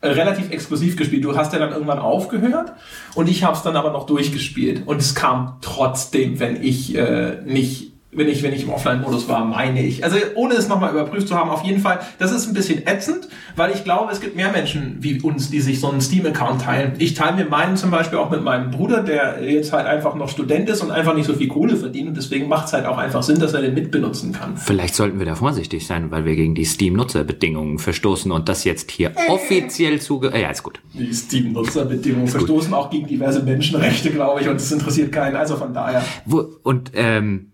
äh, 0.00 0.08
relativ 0.08 0.50
exklusiv 0.50 0.96
gespielt. 0.96 1.24
Du 1.24 1.36
hast 1.36 1.52
ja 1.52 1.58
dann 1.58 1.72
irgendwann 1.72 1.98
aufgehört 1.98 2.72
und 3.14 3.28
ich 3.28 3.42
habe 3.42 3.56
es 3.56 3.62
dann 3.62 3.76
aber 3.76 3.90
noch 3.90 4.06
durchgespielt 4.06 4.86
und 4.86 5.00
es 5.00 5.14
kam 5.14 5.56
trotzdem, 5.60 6.38
wenn 6.38 6.62
ich 6.62 6.94
äh, 6.96 7.42
nicht 7.44 7.97
wenn 8.10 8.28
ich, 8.28 8.42
wenn 8.42 8.54
ich 8.54 8.62
im 8.62 8.70
Offline-Modus 8.70 9.28
war, 9.28 9.44
meine 9.44 9.84
ich. 9.84 10.02
Also 10.02 10.16
ohne 10.34 10.54
es 10.54 10.66
nochmal 10.66 10.92
überprüft 10.92 11.28
zu 11.28 11.34
haben, 11.34 11.50
auf 11.50 11.62
jeden 11.62 11.80
Fall, 11.80 12.00
das 12.18 12.32
ist 12.32 12.46
ein 12.46 12.54
bisschen 12.54 12.86
ätzend, 12.86 13.28
weil 13.54 13.70
ich 13.72 13.84
glaube, 13.84 14.10
es 14.10 14.20
gibt 14.20 14.34
mehr 14.34 14.50
Menschen 14.50 14.96
wie 15.00 15.20
uns, 15.20 15.50
die 15.50 15.60
sich 15.60 15.78
so 15.78 15.90
einen 15.90 16.00
Steam-Account 16.00 16.62
teilen. 16.62 16.92
Ich 16.98 17.12
teile 17.12 17.36
mir 17.36 17.44
meinen 17.44 17.76
zum 17.76 17.90
Beispiel 17.90 18.18
auch 18.18 18.30
mit 18.30 18.42
meinem 18.42 18.70
Bruder, 18.70 19.02
der 19.02 19.42
jetzt 19.42 19.74
halt 19.74 19.86
einfach 19.86 20.14
noch 20.14 20.30
Student 20.30 20.70
ist 20.70 20.82
und 20.82 20.90
einfach 20.90 21.14
nicht 21.14 21.26
so 21.26 21.34
viel 21.34 21.48
Kohle 21.48 21.76
verdient 21.76 22.08
und 22.08 22.16
deswegen 22.16 22.48
macht 22.48 22.68
es 22.68 22.72
halt 22.72 22.86
auch 22.86 22.96
einfach 22.96 23.22
Sinn, 23.22 23.38
dass 23.40 23.52
er 23.52 23.60
den 23.60 23.74
mitbenutzen 23.74 24.32
kann. 24.32 24.56
Vielleicht 24.56 24.94
sollten 24.94 25.18
wir 25.18 25.26
da 25.26 25.34
vorsichtig 25.34 25.86
sein, 25.86 26.10
weil 26.10 26.24
wir 26.24 26.34
gegen 26.34 26.54
die 26.54 26.64
Steam-Nutzerbedingungen 26.64 27.78
verstoßen 27.78 28.32
und 28.32 28.48
das 28.48 28.64
jetzt 28.64 28.90
hier 28.90 29.12
offiziell 29.28 30.00
zuge... 30.00 30.28
Äh, 30.32 30.42
ja, 30.42 30.50
ist 30.50 30.62
gut. 30.62 30.80
Die 30.94 31.12
Steam-Nutzerbedingungen 31.12 32.28
verstoßen 32.28 32.72
auch 32.72 32.88
gegen 32.88 33.06
diverse 33.06 33.42
Menschenrechte, 33.42 34.10
glaube 34.10 34.40
ich, 34.40 34.48
und 34.48 34.56
es 34.56 34.72
interessiert 34.72 35.12
keinen. 35.12 35.36
Also 35.36 35.56
von 35.56 35.74
daher. 35.74 36.02
Wo, 36.24 36.46
und 36.62 36.92
ähm, 36.94 37.52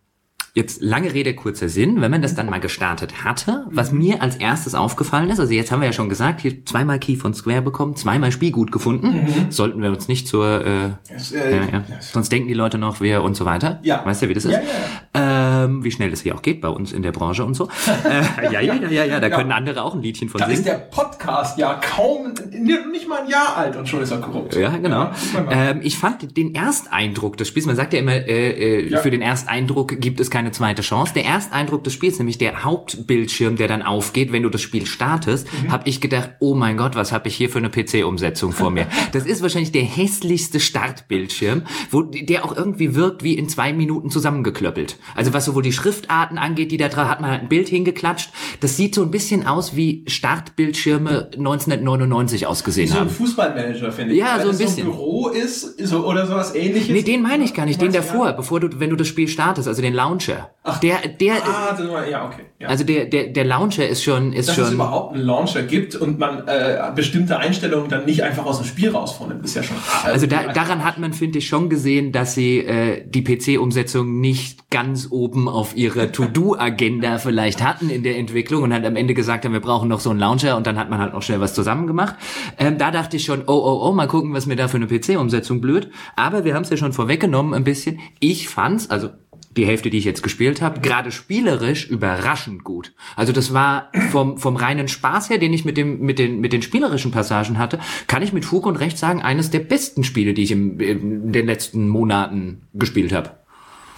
jetzt 0.54 0.82
lange 0.82 1.12
Rede, 1.12 1.34
kurzer 1.34 1.68
Sinn, 1.68 2.00
wenn 2.00 2.12
man 2.12 2.22
das 2.22 2.36
dann 2.36 2.48
mal 2.48 2.60
gestartet 2.60 3.24
hatte, 3.24 3.66
was 3.70 3.90
mir 3.90 4.22
als 4.22 4.36
erstes 4.36 4.76
aufgefallen 4.76 5.28
ist, 5.30 5.40
also 5.40 5.52
jetzt 5.52 5.72
haben 5.72 5.80
wir 5.80 5.86
ja 5.86 5.92
schon 5.92 6.08
gesagt, 6.08 6.40
hier 6.40 6.64
zweimal 6.64 7.00
Key 7.00 7.16
von 7.16 7.34
Square 7.34 7.62
bekommen, 7.62 7.96
zweimal 7.96 8.30
Spiel 8.30 8.52
gut 8.52 8.70
gefunden, 8.70 9.26
sollten 9.50 9.82
wir 9.82 9.90
uns 9.90 10.06
nicht 10.06 10.28
zur... 10.28 10.64
Äh, 10.64 10.90
Es, 11.12 11.32
äh, 11.32 11.56
ja, 11.56 11.62
ja. 11.72 11.84
Sonst 12.00 12.30
denken 12.30 12.46
die 12.46 12.54
Leute 12.54 12.78
noch, 12.78 13.00
wer 13.00 13.24
und 13.24 13.36
so 13.36 13.44
weiter. 13.44 13.80
Ja. 13.82 14.04
Weißt 14.06 14.22
du, 14.22 14.28
wie 14.28 14.34
das 14.34 14.44
ist? 14.44 14.52
Ja, 14.52 14.60
ja, 14.60 15.53
ähm, 15.64 15.84
wie 15.84 15.90
schnell 15.90 16.12
es 16.12 16.22
hier 16.22 16.34
auch 16.34 16.42
geht 16.42 16.60
bei 16.60 16.68
uns 16.68 16.92
in 16.92 17.02
der 17.02 17.12
Branche 17.12 17.44
und 17.44 17.54
so. 17.54 17.68
äh, 18.04 18.52
ja, 18.52 18.60
ja, 18.60 18.74
ja, 18.74 18.88
ja, 18.88 19.04
ja, 19.04 19.20
da 19.20 19.30
können 19.30 19.52
andere 19.52 19.82
auch 19.82 19.94
ein 19.94 20.02
Liedchen 20.02 20.28
von 20.28 20.38
Da 20.40 20.46
singen. 20.46 20.58
ist 20.60 20.66
der 20.66 20.74
Podcast 20.74 21.58
ja 21.58 21.74
kaum, 21.74 22.34
nicht 22.50 23.08
mal 23.08 23.20
ein 23.22 23.28
Jahr 23.28 23.56
alt 23.56 23.76
und 23.76 23.88
schon 23.88 24.02
ist 24.02 24.10
er 24.10 24.18
korrupt. 24.18 24.54
Ja, 24.56 24.76
genau. 24.76 25.10
ähm, 25.50 25.80
ich 25.82 25.98
fand 25.98 26.36
den 26.36 26.54
Ersteindruck 26.54 27.36
des 27.36 27.48
Spiels, 27.48 27.66
man 27.66 27.76
sagt 27.76 27.92
ja 27.92 27.98
immer, 28.00 28.12
äh, 28.12 28.50
äh, 28.80 28.88
Ja. 28.90 29.00
für 29.00 29.10
den 29.10 29.22
Ersteindruck 29.22 30.00
gibt 30.00 30.20
es 30.20 30.30
keine 30.30 30.52
zweite 30.52 30.82
Chance. 30.82 31.12
Der 31.14 31.24
Ersteindruck 31.24 31.84
des 31.84 31.92
Spiels, 31.92 32.18
nämlich 32.18 32.38
der 32.38 32.64
Hauptbildschirm, 32.64 33.56
der 33.56 33.68
dann 33.68 33.82
aufgeht, 33.82 34.32
wenn 34.32 34.42
du 34.42 34.48
das 34.50 34.60
Spiel 34.62 34.86
startest, 34.86 35.46
Mhm. 35.62 35.72
habe 35.72 35.88
ich 35.88 36.00
gedacht, 36.00 36.30
oh 36.40 36.54
mein 36.54 36.76
Gott, 36.76 36.94
was 36.96 37.12
habe 37.12 37.28
ich 37.28 37.34
hier 37.36 37.48
für 37.50 37.58
eine 37.58 37.70
PC-Umsetzung 37.70 38.52
vor 38.52 38.70
mir? 38.70 38.86
Das 39.12 39.26
ist 39.26 39.42
wahrscheinlich 39.42 39.70
der 39.72 39.82
hässlichste 39.82 40.58
Startbildschirm, 40.60 41.62
wo 41.90 42.02
der 42.02 42.44
auch 42.44 42.56
irgendwie 42.56 42.94
wirkt 42.94 43.22
wie 43.22 43.34
in 43.34 43.48
zwei 43.48 43.72
Minuten 43.72 44.10
zusammengeklöppelt. 44.10 44.96
Also 45.14 45.32
was 45.32 45.53
sowohl 45.54 45.62
die 45.62 45.72
Schriftarten 45.72 46.36
angeht, 46.36 46.72
die 46.72 46.76
da 46.76 46.88
dran 46.88 47.08
hat 47.08 47.20
man 47.20 47.30
halt 47.30 47.42
ein 47.42 47.48
Bild 47.48 47.68
hingeklatscht. 47.68 48.30
Das 48.60 48.76
sieht 48.76 48.94
so 48.94 49.02
ein 49.02 49.10
bisschen 49.12 49.46
aus 49.46 49.76
wie 49.76 50.04
Startbildschirme 50.08 51.30
1999 51.36 52.46
ausgesehen 52.46 52.88
So 52.88 52.94
ein 52.94 53.00
haben. 53.02 53.10
Fußballmanager, 53.10 53.92
finde 53.92 54.14
ich. 54.14 54.18
Ja, 54.20 54.34
Wenn 54.36 54.42
so 54.42 54.48
ein 54.48 54.54
es 54.54 54.58
bisschen. 54.58 54.84
So 54.86 54.90
ein 54.90 54.96
Büro 54.96 55.28
ist, 55.28 55.78
so, 55.86 56.06
oder 56.06 56.26
sowas 56.26 56.54
ähnliches. 56.54 56.88
Nee, 56.88 57.02
den 57.02 57.22
meine 57.22 57.44
ich 57.44 57.54
gar 57.54 57.66
nicht, 57.66 57.80
den 57.80 57.92
davor, 57.92 58.32
bevor 58.32 58.60
du, 58.60 58.80
wenn 58.80 58.90
du 58.90 58.96
das 58.96 59.06
Spiel 59.08 59.28
startest, 59.28 59.68
also 59.68 59.80
den 59.80 59.94
Launcher. 59.94 60.50
Ach, 60.64 60.78
der, 60.80 60.96
der, 61.20 61.34
Ah, 61.44 61.74
das 61.78 61.88
war, 61.88 62.08
ja, 62.08 62.26
okay. 62.26 62.42
Ja. 62.58 62.68
also 62.68 62.84
der, 62.84 63.04
der, 63.06 63.28
der 63.28 63.44
Launcher 63.44 63.86
ist 63.88 64.02
schon, 64.02 64.32
ist 64.32 64.48
dass 64.48 64.58
es 64.58 64.64
schon. 64.66 64.74
überhaupt 64.74 65.14
einen 65.14 65.24
Launcher 65.24 65.62
gibt 65.62 65.94
und 65.94 66.18
man 66.18 66.46
äh, 66.48 66.78
bestimmte 66.94 67.38
Einstellungen 67.38 67.88
dann 67.88 68.04
nicht 68.06 68.22
einfach 68.22 68.44
aus 68.46 68.58
dem 68.58 68.66
Spiel 68.66 68.90
rausvornimmt, 68.90 69.44
ist 69.44 69.54
ja 69.54 69.62
schon. 69.62 69.76
Also 70.04 70.26
da, 70.26 70.52
daran 70.52 70.84
hat 70.84 70.98
man, 70.98 71.12
finde 71.12 71.38
ich, 71.38 71.46
schon 71.46 71.68
gesehen, 71.68 72.12
dass 72.12 72.34
sie 72.34 72.58
äh, 72.58 73.04
die 73.06 73.22
PC-Umsetzung 73.22 74.20
nicht 74.20 74.70
ganz 74.70 75.08
oben 75.10 75.43
auf 75.48 75.76
ihrer 75.76 76.12
To-Do-Agenda 76.12 77.18
vielleicht 77.18 77.62
hatten 77.62 77.90
in 77.90 78.02
der 78.02 78.16
Entwicklung 78.18 78.62
und 78.62 78.72
halt 78.72 78.84
am 78.84 78.96
Ende 78.96 79.14
gesagt 79.14 79.44
haben, 79.44 79.52
wir 79.52 79.60
brauchen 79.60 79.88
noch 79.88 80.00
so 80.00 80.10
einen 80.10 80.18
Launcher 80.18 80.56
und 80.56 80.66
dann 80.66 80.78
hat 80.78 80.90
man 80.90 80.98
halt 80.98 81.12
noch 81.12 81.22
schnell 81.22 81.40
was 81.40 81.54
zusammen 81.54 81.86
gemacht. 81.86 82.16
Ähm, 82.58 82.78
da 82.78 82.90
dachte 82.90 83.16
ich 83.16 83.24
schon, 83.24 83.42
oh, 83.46 83.52
oh, 83.52 83.88
oh, 83.88 83.92
mal 83.92 84.08
gucken, 84.08 84.32
was 84.32 84.46
mir 84.46 84.56
da 84.56 84.68
für 84.68 84.76
eine 84.76 84.86
PC-Umsetzung 84.86 85.60
blöd. 85.60 85.90
Aber 86.16 86.44
wir 86.44 86.54
haben 86.54 86.62
es 86.62 86.70
ja 86.70 86.76
schon 86.76 86.92
vorweggenommen 86.92 87.54
ein 87.54 87.64
bisschen. 87.64 88.00
Ich 88.20 88.48
fand's, 88.48 88.90
also 88.90 89.10
die 89.56 89.66
Hälfte, 89.66 89.90
die 89.90 89.98
ich 89.98 90.04
jetzt 90.04 90.22
gespielt 90.22 90.60
habe, 90.62 90.80
gerade 90.80 91.12
spielerisch 91.12 91.88
überraschend 91.88 92.64
gut. 92.64 92.92
Also 93.16 93.32
das 93.32 93.52
war 93.54 93.90
vom, 94.10 94.38
vom 94.38 94.56
reinen 94.56 94.88
Spaß 94.88 95.30
her, 95.30 95.38
den 95.38 95.52
ich 95.52 95.64
mit, 95.64 95.76
dem, 95.76 96.00
mit, 96.00 96.18
den, 96.18 96.40
mit 96.40 96.52
den 96.52 96.62
spielerischen 96.62 97.10
Passagen 97.10 97.58
hatte, 97.58 97.78
kann 98.06 98.22
ich 98.22 98.32
mit 98.32 98.44
Fug 98.44 98.66
und 98.66 98.76
Recht 98.76 98.98
sagen, 98.98 99.22
eines 99.22 99.50
der 99.50 99.60
besten 99.60 100.04
Spiele, 100.04 100.34
die 100.34 100.42
ich 100.42 100.50
im, 100.50 100.80
in 100.80 101.32
den 101.32 101.46
letzten 101.46 101.88
Monaten 101.88 102.62
gespielt 102.74 103.12
habe. 103.12 103.30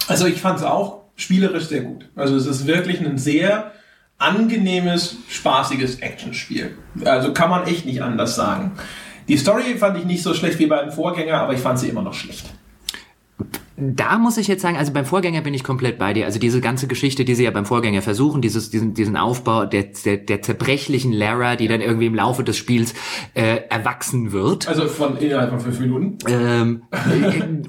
Also 0.07 0.25
ich 0.25 0.39
fand 0.39 0.59
es 0.59 0.65
auch 0.65 1.06
spielerisch 1.17 1.65
sehr 1.65 1.81
gut. 1.81 2.05
Also 2.15 2.37
es 2.37 2.45
ist 2.45 2.65
wirklich 2.65 3.01
ein 3.01 3.17
sehr 3.17 3.73
angenehmes, 4.17 5.17
spaßiges 5.29 5.99
Actionspiel. 5.99 6.77
Also 7.03 7.33
kann 7.33 7.49
man 7.49 7.67
echt 7.67 7.85
nicht 7.85 8.01
anders 8.01 8.35
sagen. 8.35 8.71
Die 9.27 9.37
Story 9.37 9.75
fand 9.77 9.97
ich 9.97 10.05
nicht 10.05 10.23
so 10.23 10.33
schlecht 10.33 10.57
wie 10.59 10.67
beim 10.67 10.91
Vorgänger, 10.91 11.41
aber 11.41 11.53
ich 11.53 11.59
fand 11.59 11.79
sie 11.79 11.89
immer 11.89 12.01
noch 12.01 12.13
schlecht. 12.13 12.45
Da 13.79 14.17
muss 14.17 14.37
ich 14.37 14.47
jetzt 14.47 14.63
sagen, 14.63 14.75
also 14.75 14.91
beim 14.91 15.05
Vorgänger 15.05 15.41
bin 15.41 15.53
ich 15.53 15.63
komplett 15.63 15.99
bei 15.99 16.11
dir. 16.11 16.25
Also 16.25 16.39
diese 16.39 16.61
ganze 16.61 16.87
Geschichte, 16.87 17.25
die 17.25 17.35
sie 17.35 17.43
ja 17.43 17.51
beim 17.51 17.65
Vorgänger 17.65 18.01
versuchen, 18.01 18.41
dieses, 18.41 18.71
diesen, 18.71 18.95
diesen 18.95 19.15
Aufbau 19.15 19.67
der, 19.67 19.83
der, 20.03 20.17
der 20.17 20.41
zerbrechlichen 20.41 21.13
Lara, 21.13 21.55
die 21.55 21.67
dann 21.67 21.81
irgendwie 21.81 22.07
im 22.07 22.15
Laufe 22.15 22.43
des 22.43 22.57
Spiels 22.57 22.95
äh, 23.35 23.59
erwachsen 23.69 24.31
wird. 24.31 24.67
Also 24.67 24.87
von 24.87 25.17
innerhalb 25.17 25.51
von 25.51 25.59
fünf 25.59 25.79
Minuten. 25.79 26.17
ähm, 26.27 26.81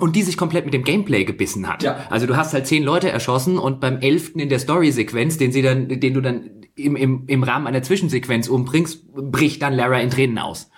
und 0.01 0.17
die 0.17 0.23
sich 0.23 0.39
komplett 0.39 0.65
mit 0.65 0.73
dem 0.73 0.83
Gameplay 0.83 1.25
gebissen 1.25 1.69
hat. 1.69 1.83
Ja. 1.83 1.99
Also 2.09 2.27
du 2.27 2.37
hast 2.37 2.55
halt 2.55 2.67
zehn 2.67 2.85
Leute 2.85 3.11
erschossen 3.11 3.59
und 3.59 3.79
beim 3.81 3.99
elften 3.99 4.41
in 4.41 4.49
der 4.49 4.61
Story-Sequenz, 4.61 5.37
den 5.37 5.53
sie 5.53 5.61
dann, 5.61 5.89
den 5.89 6.15
du 6.15 6.23
dann 6.23 6.51
im, 6.75 6.97
im, 6.97 7.25
im 7.27 7.43
Rahmen 7.43 7.67
einer 7.67 7.83
Zwischensequenz 7.83 8.49
umbringst, 8.49 9.13
bricht 9.13 9.61
dann 9.61 9.75
Lara 9.75 10.01
in 10.01 10.09
Tränen 10.09 10.39
aus. 10.39 10.71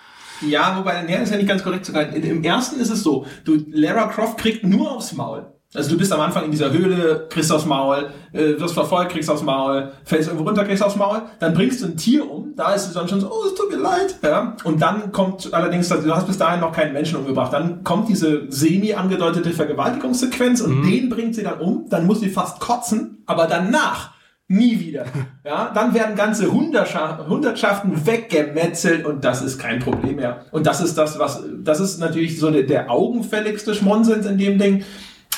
Ja, 0.43 0.77
wobei, 0.79 1.03
nee, 1.03 1.23
ist 1.23 1.31
ja 1.31 1.37
nicht 1.37 1.49
ganz 1.49 1.63
korrekt 1.63 1.87
sogar. 1.87 2.09
Im 2.15 2.43
ersten 2.43 2.81
ist 2.81 2.91
es 2.91 3.03
so, 3.03 3.27
du, 3.45 3.59
Lara 3.71 4.07
Croft 4.07 4.39
kriegt 4.39 4.65
nur 4.65 4.91
aufs 4.93 5.13
Maul. 5.13 5.47
Also 5.73 5.91
du 5.91 5.99
bist 5.99 6.13
am 6.13 6.21
Anfang 6.21 6.47
in 6.47 6.51
dieser 6.51 6.73
Höhle, 6.73 7.29
kriegst 7.31 7.53
aufs 7.53 7.65
Maul, 7.65 8.11
äh, 8.33 8.59
wirst 8.59 8.75
verfolgt, 8.75 9.13
kriegst 9.13 9.31
aufs 9.31 9.45
Maul, 9.45 9.93
fällst 10.03 10.27
irgendwo 10.27 10.45
runter, 10.49 10.65
kriegst 10.65 10.83
aufs 10.83 10.97
Maul, 10.97 11.23
dann 11.39 11.55
bringst 11.55 11.81
du 11.81 11.87
ein 11.87 11.97
Tier 11.97 12.29
um, 12.29 12.57
da 12.57 12.75
ist 12.75 12.89
es 12.89 12.95
dann 12.95 13.09
schon 13.09 13.21
so, 13.21 13.31
oh, 13.31 13.47
es 13.47 13.55
tut 13.55 13.71
mir 13.71 13.77
leid, 13.77 14.19
ja. 14.21 14.57
Und 14.65 14.83
dann 14.83 15.13
kommt 15.13 15.55
allerdings, 15.55 15.89
du 15.89 16.13
hast 16.13 16.27
bis 16.27 16.39
dahin 16.39 16.59
noch 16.59 16.73
keinen 16.73 16.93
Menschen 16.93 17.19
umgebracht, 17.19 17.53
dann 17.53 17.85
kommt 17.85 18.09
diese 18.09 18.51
semi 18.51 18.95
angedeutete 18.95 19.51
Vergewaltigungssequenz 19.51 20.61
und 20.61 20.83
den 20.83 21.09
bringt 21.09 21.37
sie 21.37 21.45
dann 21.45 21.61
um, 21.61 21.87
dann 21.89 22.05
muss 22.05 22.19
sie 22.19 22.31
fast 22.31 22.59
kotzen, 22.59 23.23
aber 23.27 23.47
danach 23.47 24.11
nie 24.51 24.81
wieder. 24.81 25.05
Ja, 25.45 25.71
dann 25.73 25.95
werden 25.95 26.17
ganze 26.17 26.47
Hundertscha- 26.47 27.27
Hundertschaften 27.27 28.05
weggemetzelt 28.05 29.07
und 29.07 29.25
das 29.25 29.43
ist 29.43 29.59
kein 29.59 29.79
Problem 29.79 30.17
mehr. 30.17 30.45
Und 30.51 30.67
das 30.67 30.81
ist 30.81 30.99
das, 30.99 31.19
was, 31.19 31.43
das 31.63 31.79
ist 31.79 32.01
natürlich 32.01 32.39
so 32.39 32.51
der, 32.51 32.65
der 32.65 32.91
augenfälligste 32.91 33.75
Schmonsens 33.75 34.27
in 34.27 34.39
dem 34.39 34.59
Ding. 34.59 34.83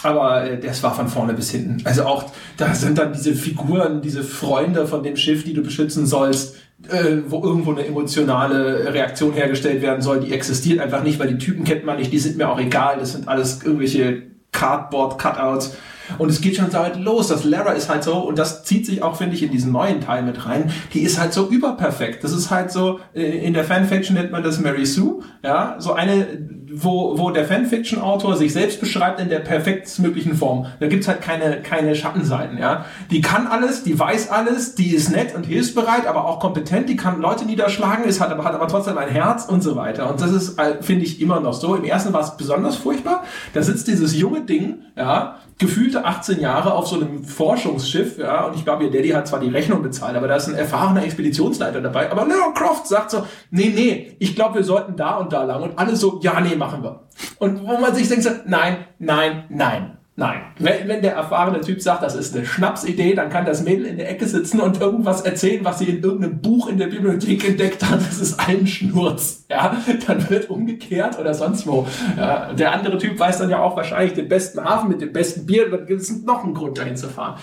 Aber 0.02 0.45
äh, 0.45 0.59
das 0.59 0.83
war 0.83 0.95
von 0.95 1.09
vorne 1.09 1.35
bis 1.35 1.50
hinten. 1.50 1.76
Also 1.85 2.04
auch, 2.04 2.25
da 2.57 2.75
sind 2.75 2.97
dann 2.99 3.12
diese 3.12 3.35
Figuren, 3.35 4.00
diese 4.00 4.25
Freunde 4.25 4.87
von 4.87 5.02
dem 5.02 5.16
Schiff, 5.16 5.45
die 5.45 5.52
du 5.52 5.62
beschützen 5.62 6.07
sollst, 6.07 6.57
äh, 6.88 7.19
wo 7.28 7.45
irgendwo 7.45 7.73
eine 7.73 7.87
emotionale 7.87 8.92
Reaktion 8.95 9.35
hergestellt 9.35 9.83
werden 9.83 10.00
soll, 10.00 10.21
die 10.21 10.33
existiert 10.33 10.81
einfach 10.81 11.04
nicht, 11.04 11.21
weil 11.21 11.28
die 11.28 11.38
Typen 11.38 11.64
kennt 11.64 11.85
man 11.85 11.99
nicht, 11.99 12.12
die 12.12 12.19
sind 12.19 12.38
mir 12.38 12.49
auch 12.49 12.59
egal, 12.59 12.97
das 12.99 13.12
sind 13.12 13.28
alles 13.28 13.62
irgendwelche 13.62 14.23
Cardboard-Cutouts. 14.52 15.76
Und 16.19 16.31
es 16.31 16.41
geht 16.41 16.57
schon 16.57 16.73
weit 16.73 16.97
los. 16.97 17.29
Das 17.29 17.45
Lara 17.45 17.73
ist 17.73 17.89
halt 17.89 18.05
so, 18.05 18.19
und 18.19 18.39
das 18.39 18.65
zieht 18.65 18.87
sich 18.87 19.03
auch, 19.03 19.17
finde 19.17 19.37
ich, 19.37 19.43
in 19.43 19.51
diesen 19.51 19.73
neuen 19.73 20.01
Teil 20.01 20.23
mit 20.23 20.47
rein, 20.47 20.73
die 20.95 21.01
ist 21.01 21.19
halt 21.19 21.33
so 21.33 21.49
überperfekt. 21.49 22.25
Das 22.25 22.33
ist 22.33 22.51
halt 22.51 22.71
so, 22.71 23.01
äh, 23.15 23.23
in 23.23 23.55
der 23.55 23.65
Fanfiction 23.65 24.15
nennt 24.15 24.33
man 24.33 24.43
das 24.43 24.61
Mary 24.61 24.87
Sue, 24.87 25.23
ja, 25.43 25.77
so 25.79 25.93
eine, 25.93 26.27
wo, 26.75 27.19
wo 27.19 27.31
der 27.31 27.45
Fanfiction-Autor 27.45 28.37
sich 28.37 28.52
selbst 28.52 28.81
beschreibt 28.81 29.21
in 29.21 29.29
der 29.29 29.41
perfektmöglichen 29.41 30.37
Form. 30.37 30.67
Da 30.81 30.87
gibt's 30.87 31.09
halt 31.09 31.21
keine, 31.21 31.62
keine 31.62 31.95
Schattenseiten, 31.95 32.59
ja. 32.59 32.85
Die 33.11 33.21
kann 33.21 33.47
alles, 33.47 33.85
die 33.85 33.99
weiß 33.99 34.31
alles, 34.31 34.75
die 34.75 34.95
ist 34.95 35.11
nett 35.11 35.35
und 35.35 35.45
hilfsbereit, 35.45 36.07
aber 36.07 36.26
auch 36.26 36.41
kompetent, 36.41 36.88
die 36.88 36.97
kann 36.97 37.21
Leute 37.21 37.45
niederschlagen, 37.45 38.05
ist 38.05 38.21
hat 38.21 38.31
aber, 38.31 38.45
hat 38.45 38.55
aber 38.55 38.69
trotzdem 38.69 38.97
ein 38.99 39.09
Herz 39.09 39.45
und 39.45 39.62
so 39.62 39.76
weiter. 39.76 40.11
Und 40.11 40.21
das 40.21 40.33
ist, 40.33 40.59
äh, 40.59 40.83
finde 40.83 41.05
ich, 41.05 41.21
immer 41.21 41.41
noch 41.41 41.55
so. 41.55 41.75
Im 41.75 41.85
ersten 41.85 42.12
war 42.12 42.21
es 42.21 42.37
besonders 42.37 42.76
furchtbar. 42.76 43.25
Da 43.52 43.62
sitzt 43.62 43.88
dieses 43.88 44.17
junge 44.17 44.43
Ding, 44.43 44.83
ja, 44.97 45.37
gefühlte 45.59 46.05
18 46.05 46.41
Jahre 46.41 46.75
auf 46.75 46.88
so 46.88 46.97
einem 46.97 47.25
Forschungsschiff, 47.25 48.19
ja, 48.19 48.47
und 48.47 48.57
ich 48.57 48.64
glaube, 48.64 48.85
ihr 48.85 48.91
Daddy 48.91 49.11
hat 49.11 49.29
zwar 49.29 49.41
die 49.41 49.49
Rechnung 49.49 49.83
bezahlt, 49.83 50.17
aber 50.17 50.26
da 50.26 50.37
ist 50.37 50.49
ein 50.49 50.55
erfahrener 50.55 51.05
Expeditionsleiter 51.05 51.81
dabei. 51.81 52.11
Aber 52.11 52.26
Lara 52.26 52.50
Croft 52.52 52.87
sagt 52.88 53.11
so, 53.11 53.25
nee, 53.50 53.73
nee, 53.75 54.17
ich 54.19 54.35
glaube, 54.35 54.57
wir 54.57 54.64
sollten 54.64 54.97
da 54.97 55.17
und 55.19 55.33
da 55.33 55.45
lang. 55.45 55.62
Und 55.62 55.79
alle 55.79 55.95
so, 55.95 56.19
ja, 56.23 56.41
nee, 56.41 56.57
machen 56.62 56.83
wir. 56.83 57.00
Und 57.38 57.62
wo 57.62 57.78
man 57.78 57.95
sich 57.95 58.09
denkt, 58.09 58.28
nein, 58.47 58.85
nein, 58.99 59.45
nein. 59.49 59.99
Nein. 60.14 60.42
Wenn, 60.59 60.88
wenn 60.88 61.00
der 61.00 61.14
erfahrene 61.14 61.62
Typ 61.62 61.81
sagt, 61.81 62.02
das 62.02 62.14
ist 62.14 62.37
eine 62.37 62.45
Schnapsidee, 62.45 63.14
dann 63.14 63.31
kann 63.31 63.47
das 63.47 63.64
Mädel 63.64 63.87
in 63.87 63.97
der 63.97 64.11
Ecke 64.11 64.26
sitzen 64.26 64.61
und 64.61 64.78
irgendwas 64.78 65.23
erzählen, 65.23 65.64
was 65.64 65.78
sie 65.78 65.87
in 65.87 66.02
irgendeinem 66.02 66.42
Buch 66.42 66.69
in 66.69 66.76
der 66.76 66.88
Bibliothek 66.88 67.49
entdeckt 67.49 67.83
hat. 67.83 68.00
Das 68.00 68.21
ist 68.21 68.38
allen 68.38 68.66
Schnurz. 68.66 69.47
Ja, 69.49 69.75
dann 70.07 70.28
wird 70.28 70.50
umgekehrt 70.50 71.19
oder 71.19 71.33
sonst 71.33 71.66
wo. 71.66 71.87
Ja, 72.19 72.52
der 72.52 72.73
andere 72.73 72.99
Typ 72.99 73.19
weiß 73.19 73.38
dann 73.38 73.49
ja 73.49 73.62
auch 73.62 73.75
wahrscheinlich 73.75 74.12
den 74.12 74.28
besten 74.28 74.62
Hafen 74.62 74.90
mit 74.90 75.00
dem 75.00 75.14
besten 75.14 75.47
Bier. 75.47 75.71
Dann 75.71 75.87
gibt 75.87 76.02
es 76.02 76.23
noch 76.23 76.45
einen 76.45 76.52
Grund, 76.52 76.76
dahin 76.76 76.97
zu 76.97 77.09
fahren. 77.09 77.40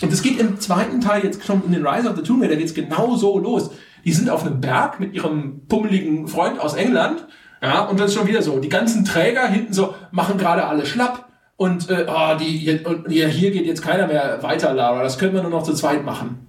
Und 0.00 0.12
es 0.12 0.22
geht 0.22 0.38
im 0.38 0.60
zweiten 0.60 1.00
Teil 1.00 1.24
jetzt 1.24 1.44
schon 1.44 1.62
in 1.66 1.72
den 1.72 1.84
Rise 1.84 2.08
of 2.08 2.16
the 2.16 2.22
Tomb 2.22 2.42
Raider 2.42 2.56
geht's 2.56 2.74
genau 2.74 3.16
so 3.16 3.36
los. 3.36 3.72
Die 4.04 4.12
sind 4.12 4.30
auf 4.30 4.46
einem 4.46 4.60
Berg 4.60 5.00
mit 5.00 5.12
ihrem 5.14 5.66
pummeligen 5.66 6.28
Freund 6.28 6.60
aus 6.60 6.74
England. 6.74 7.26
Ja, 7.62 7.82
und 7.84 7.98
dann 7.98 8.08
ist 8.08 8.14
schon 8.14 8.26
wieder 8.26 8.42
so. 8.42 8.58
Die 8.58 8.68
ganzen 8.68 9.04
Träger 9.04 9.46
hinten 9.46 9.72
so 9.72 9.94
machen 10.10 10.36
gerade 10.36 10.66
alle 10.66 10.84
schlapp. 10.84 11.28
Und 11.56 11.88
äh, 11.90 12.06
oh, 12.08 12.36
die, 12.38 12.80
hier, 13.08 13.28
hier 13.28 13.50
geht 13.52 13.66
jetzt 13.66 13.82
keiner 13.82 14.08
mehr 14.08 14.42
weiter, 14.42 14.74
Lara. 14.74 15.02
Das 15.02 15.16
können 15.16 15.32
wir 15.32 15.42
nur 15.42 15.50
noch 15.50 15.62
zu 15.62 15.74
zweit 15.74 16.04
machen. 16.04 16.48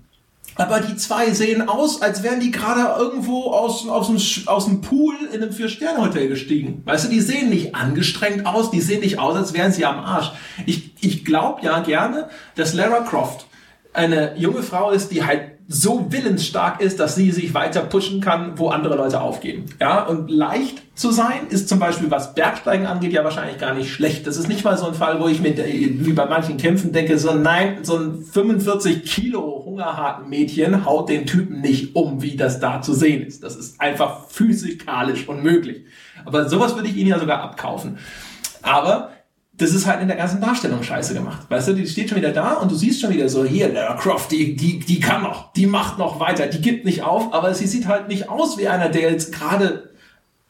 Aber 0.56 0.80
die 0.80 0.96
zwei 0.96 1.32
sehen 1.32 1.68
aus, 1.68 2.02
als 2.02 2.24
wären 2.24 2.40
die 2.40 2.52
gerade 2.52 3.00
irgendwo 3.00 3.52
aus, 3.52 3.88
aus, 3.88 4.08
dem, 4.08 4.48
aus 4.48 4.66
dem 4.66 4.82
Pool 4.82 5.16
in 5.32 5.42
einem 5.42 5.52
Vier-Sterne-Hotel 5.52 6.28
gestiegen. 6.30 6.82
Weißt 6.86 7.06
du, 7.06 7.10
die 7.10 7.22
sehen 7.22 7.50
nicht 7.50 7.76
angestrengt 7.76 8.46
aus, 8.46 8.72
die 8.72 8.82
sehen 8.82 9.02
nicht 9.02 9.20
aus, 9.20 9.36
als 9.36 9.54
wären 9.54 9.72
sie 9.72 9.86
am 9.86 10.00
Arsch. 10.00 10.32
Ich, 10.66 10.94
ich 11.02 11.26
glaube 11.26 11.62
ja 11.64 11.80
gerne, 11.80 12.30
dass 12.56 12.74
Lara 12.74 13.02
Croft 13.02 13.46
eine 13.94 14.36
junge 14.38 14.64
Frau 14.64 14.92
ist, 14.92 15.12
die 15.12 15.24
halt 15.24 15.53
so 15.74 16.12
willensstark 16.12 16.82
ist, 16.82 17.00
dass 17.00 17.16
sie 17.16 17.32
sich 17.32 17.56
weiter 17.56 17.82
pushen 17.82 18.22
kann, 18.22 18.60
wo 18.60 18.70
andere 18.70 18.96
Leute 18.96 19.20
aufgeben. 19.22 19.66
Ja, 19.82 20.04
und 20.04 20.30
leicht 20.30 20.84
zu 20.94 21.12
sein 21.12 21.48
ist 21.50 21.68
zum 21.68 21.80
Beispiel, 21.80 22.12
was 22.12 22.36
Bergsteigen 22.36 22.86
angeht, 22.86 23.12
ja 23.12 23.24
wahrscheinlich 23.24 23.58
gar 23.58 23.74
nicht 23.74 23.92
schlecht. 23.92 24.28
Das 24.28 24.38
ist 24.38 24.48
nicht 24.48 24.64
mal 24.64 24.78
so 24.78 24.86
ein 24.86 24.94
Fall, 24.94 25.20
wo 25.20 25.28
ich 25.28 25.42
mir, 25.42 25.58
wie 25.58 26.14
bei 26.14 26.28
manchen 26.28 26.58
Kämpfen 26.58 26.92
denke, 26.92 27.18
so 27.18 27.34
nein, 27.34 27.80
so 27.82 27.98
ein 27.98 28.24
45 28.24 29.04
Kilo 29.04 29.64
hungerharten 29.66 30.30
Mädchen 30.30 30.86
haut 30.86 31.10
den 31.10 31.26
Typen 31.26 31.62
nicht 31.62 31.96
um, 31.96 32.22
wie 32.22 32.36
das 32.36 32.60
da 32.60 32.84
zu 32.84 32.94
sehen 32.94 33.26
ist. 33.26 33.44
Das 33.44 33.56
ist 33.56 33.82
einfach 33.82 34.28
physikalisch 34.30 35.28
unmöglich. 35.28 35.86
Aber 36.24 36.48
sowas 36.48 36.76
würde 36.76 36.90
ich 36.90 36.98
ihnen 36.98 37.10
ja 37.10 37.20
sogar 37.20 37.42
abkaufen. 37.42 37.98
Aber 38.62 39.10
das 39.56 39.74
ist 39.74 39.86
halt 39.86 40.02
in 40.02 40.08
der 40.08 40.18
ganzen 40.18 40.42
Darstellung 40.42 40.82
scheiße 40.82 41.14
gemacht. 41.14 41.42
Weißt 41.48 41.68
du, 41.68 41.74
die 41.74 41.88
steht 41.88 42.10
schon 42.10 42.18
wieder 42.18 42.32
da 42.32 42.54
und 42.54 42.72
du 42.72 42.76
siehst 42.76 43.02
schon 43.02 43.12
wieder 43.12 43.30
so, 43.30 43.46
hier, 43.46 43.72
Lara 43.72 43.96
Croft, 43.96 44.32
die, 44.32 44.56
die, 44.56 44.80
die 44.80 45.00
kann 45.00 45.22
noch, 45.22 45.54
die 45.54 45.68
macht 45.68 46.00
noch 46.00 46.20
weiter, 46.20 46.48
die 46.48 46.62
gibt 46.62 46.86
nicht 46.86 47.04
auf, 47.04 47.34
aber 47.34 47.54
sie 47.54 47.68
sieht 47.68 47.88
halt 47.88 48.08
nicht 48.08 48.30
aus 48.30 48.58
wie 48.58 48.68
einer, 48.68 48.90
der 48.90 49.12
jetzt 49.12 49.32
gerade 49.32 49.92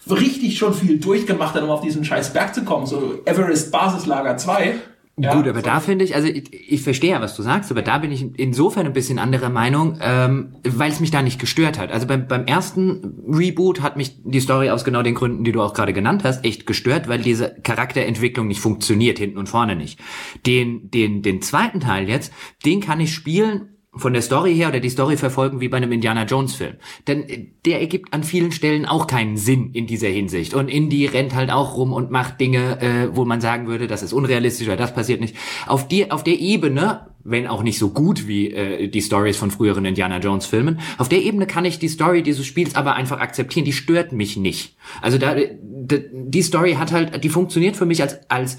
richtig 0.10 0.58
schon 0.58 0.74
viel 0.74 1.00
durchgemacht 1.00 1.54
hat, 1.54 1.64
um 1.64 1.70
auf 1.70 1.82
diesen 1.82 2.06
scheiß 2.06 2.32
Berg 2.32 2.56
zu 2.56 2.64
kommen, 2.64 2.86
so 2.86 3.22
Everest 3.26 3.72
Basislager 3.72 4.38
2. 4.38 4.76
Ja, 5.16 5.36
Gut, 5.36 5.48
aber 5.48 5.60
so. 5.60 5.66
da 5.66 5.80
finde 5.80 6.04
ich, 6.06 6.16
also 6.16 6.28
ich, 6.28 6.52
ich 6.72 6.82
verstehe 6.82 7.12
ja, 7.12 7.22
was 7.22 7.36
du 7.36 7.44
sagst, 7.44 7.70
aber 7.70 7.84
da 7.84 8.00
bin 8.00 8.12
ich 8.12 8.26
insofern 8.40 8.88
ein 8.88 8.94
bisschen 8.94 9.20
anderer 9.20 9.50
Meinung, 9.50 10.00
ähm, 10.02 10.56
weil 10.68 10.92
es 10.92 11.00
mich 11.00 11.12
da 11.12 11.22
nicht 11.22 11.40
gestört 11.40 11.78
hat. 11.78 11.92
Also 11.92 12.08
beim, 12.08 12.28
beim 12.28 12.46
ersten 12.46 13.24
Reboot 13.28 13.82
hat 13.82 13.96
mich 13.96 14.18
die 14.24 14.40
Story 14.40 14.72
aus 14.72 14.84
genau 14.84 15.04
den 15.04 15.14
Gründen, 15.14 15.44
die 15.44 15.52
du 15.52 15.62
auch 15.62 15.76
gerade 15.76 15.94
genannt 15.94 16.24
hast, 16.24 16.44
echt 16.44 16.66
gestört, 16.66 17.08
weil 17.08 17.20
diese 17.20 17.54
Charakterentwicklung 17.62 18.48
nicht 18.48 18.60
funktioniert, 18.60 19.20
hinten 19.20 19.38
und 19.38 19.50
vorne 19.50 19.76
nicht. 19.76 20.00
Den, 20.48 20.90
den, 20.90 21.22
den 21.22 21.44
zweiten 21.44 21.80
Teil 21.80 22.10
jetzt, 22.10 22.34
den 22.66 22.82
kann 22.82 23.00
ich 23.00 23.14
spielen 23.14 23.73
von 23.96 24.14
der 24.14 24.22
Story 24.22 24.56
her 24.56 24.70
oder 24.70 24.80
die 24.80 24.90
Story 24.90 25.18
verfolgen 25.18 25.62
wie 25.62 25.68
bei 25.68 25.78
einem 25.78 25.92
Indiana 25.92 26.24
Jones 26.24 26.56
Film. 26.56 26.76
Denn 27.08 27.30
äh, 27.30 27.48
der 27.66 27.80
ergibt 27.80 28.14
an 28.14 28.24
vielen 28.24 28.52
Stellen 28.52 28.86
auch 28.86 29.08
keinen 29.08 29.38
Sinn 29.38 29.72
in 29.74 29.88
dieser 29.88 30.08
Hinsicht. 30.08 30.54
Und 30.54 30.68
Indy 30.68 31.06
rennt 31.06 31.36
halt 31.36 31.52
auch 31.52 31.78
rum 31.78 31.94
und 31.94 32.10
macht 32.10 32.40
Dinge, 32.42 32.82
äh, 32.82 33.16
wo 33.16 33.26
man 33.26 33.42
sagen 33.42 33.68
würde, 33.68 33.88
das 33.88 34.04
ist 34.04 34.14
unrealistisch 34.14 34.68
oder 34.68 34.78
das 34.78 34.94
passiert 34.94 35.22
nicht. 35.22 35.36
Auf, 35.68 35.88
die, 35.88 36.12
auf 36.12 36.24
der 36.24 36.40
Ebene, 36.40 37.08
wenn 37.24 37.48
auch 37.48 37.62
nicht 37.62 37.78
so 37.78 37.90
gut 37.90 38.28
wie 38.28 38.52
äh, 38.52 38.88
die 38.88 39.02
Stories 39.02 39.38
von 39.38 39.52
früheren 39.52 39.86
Indiana 39.86 40.18
Jones 40.18 40.48
Filmen, 40.48 40.80
auf 40.98 41.10
der 41.10 41.22
Ebene 41.22 41.46
kann 41.46 41.66
ich 41.66 41.78
die 41.78 41.88
Story 41.88 42.24
dieses 42.24 42.46
Spiels 42.46 42.76
aber 42.76 42.96
einfach 42.96 43.20
akzeptieren. 43.20 43.66
Die 43.66 43.74
stört 43.74 44.12
mich 44.12 44.38
nicht. 44.38 44.76
Also 45.02 45.20
da, 45.20 45.36
die 45.36 46.42
Story 46.42 46.74
hat 46.74 46.92
halt, 46.92 47.24
die 47.24 47.30
funktioniert 47.30 47.76
für 47.76 47.86
mich 47.86 48.02
als, 48.02 48.20
als 48.30 48.58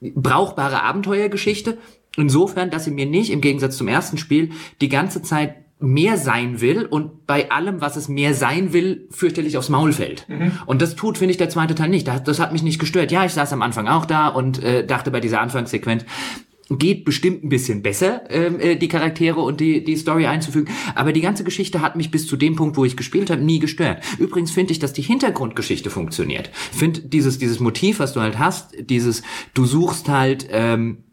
brauchbare 0.00 0.82
Abenteuergeschichte 0.82 1.78
Insofern, 2.18 2.70
dass 2.70 2.84
sie 2.84 2.90
mir 2.90 3.06
nicht, 3.06 3.30
im 3.30 3.40
Gegensatz 3.40 3.76
zum 3.76 3.86
ersten 3.86 4.18
Spiel, 4.18 4.50
die 4.80 4.88
ganze 4.88 5.22
Zeit 5.22 5.54
mehr 5.78 6.16
sein 6.16 6.60
will 6.60 6.84
und 6.84 7.26
bei 7.28 7.52
allem, 7.52 7.80
was 7.80 7.94
es 7.94 8.08
mehr 8.08 8.34
sein 8.34 8.72
will, 8.72 9.06
fürchterlich 9.12 9.56
aufs 9.56 9.68
Maul 9.68 9.92
fällt. 9.92 10.28
Mhm. 10.28 10.50
Und 10.66 10.82
das 10.82 10.96
tut, 10.96 11.18
finde 11.18 11.30
ich, 11.30 11.36
der 11.36 11.50
zweite 11.50 11.76
Teil 11.76 11.88
nicht. 11.88 12.08
Das, 12.08 12.24
das, 12.24 12.40
hat 12.40 12.52
mich 12.52 12.64
nicht 12.64 12.80
gestört. 12.80 13.12
Ja, 13.12 13.24
ich 13.24 13.32
saß 13.32 13.52
am 13.52 13.62
Anfang 13.62 13.86
auch 13.86 14.04
da 14.04 14.26
und 14.26 14.60
äh, 14.60 14.84
dachte 14.84 15.12
bei 15.12 15.20
dieser 15.20 15.40
Anfangssequenz, 15.40 16.04
geht 16.70 17.04
bestimmt 17.04 17.44
ein 17.44 17.48
bisschen 17.48 17.82
besser, 17.82 18.22
ähm, 18.30 18.58
äh, 18.58 18.74
die 18.74 18.88
Charaktere 18.88 19.40
und 19.40 19.60
die, 19.60 19.84
die 19.84 19.96
Story 19.96 20.26
einzufügen. 20.26 20.74
Aber 20.96 21.12
die 21.12 21.20
ganze 21.20 21.44
Geschichte 21.44 21.80
hat 21.80 21.94
mich 21.94 22.10
bis 22.10 22.26
zu 22.26 22.36
dem 22.36 22.56
Punkt, 22.56 22.76
wo 22.76 22.84
ich 22.84 22.96
gespielt 22.96 23.30
habe, 23.30 23.42
nie 23.42 23.60
gestört. 23.60 24.02
Übrigens 24.18 24.50
finde 24.50 24.72
ich, 24.72 24.80
dass 24.80 24.92
die 24.92 25.02
Hintergrundgeschichte 25.02 25.90
funktioniert. 25.90 26.50
Ich 26.72 26.78
finde 26.78 27.02
dieses, 27.02 27.38
dieses 27.38 27.60
Motiv, 27.60 28.00
was 28.00 28.12
du 28.14 28.20
halt 28.20 28.40
hast, 28.40 28.74
dieses, 28.80 29.22
du 29.54 29.64
suchst 29.64 30.08
halt... 30.08 30.48
Ähm, 30.50 31.04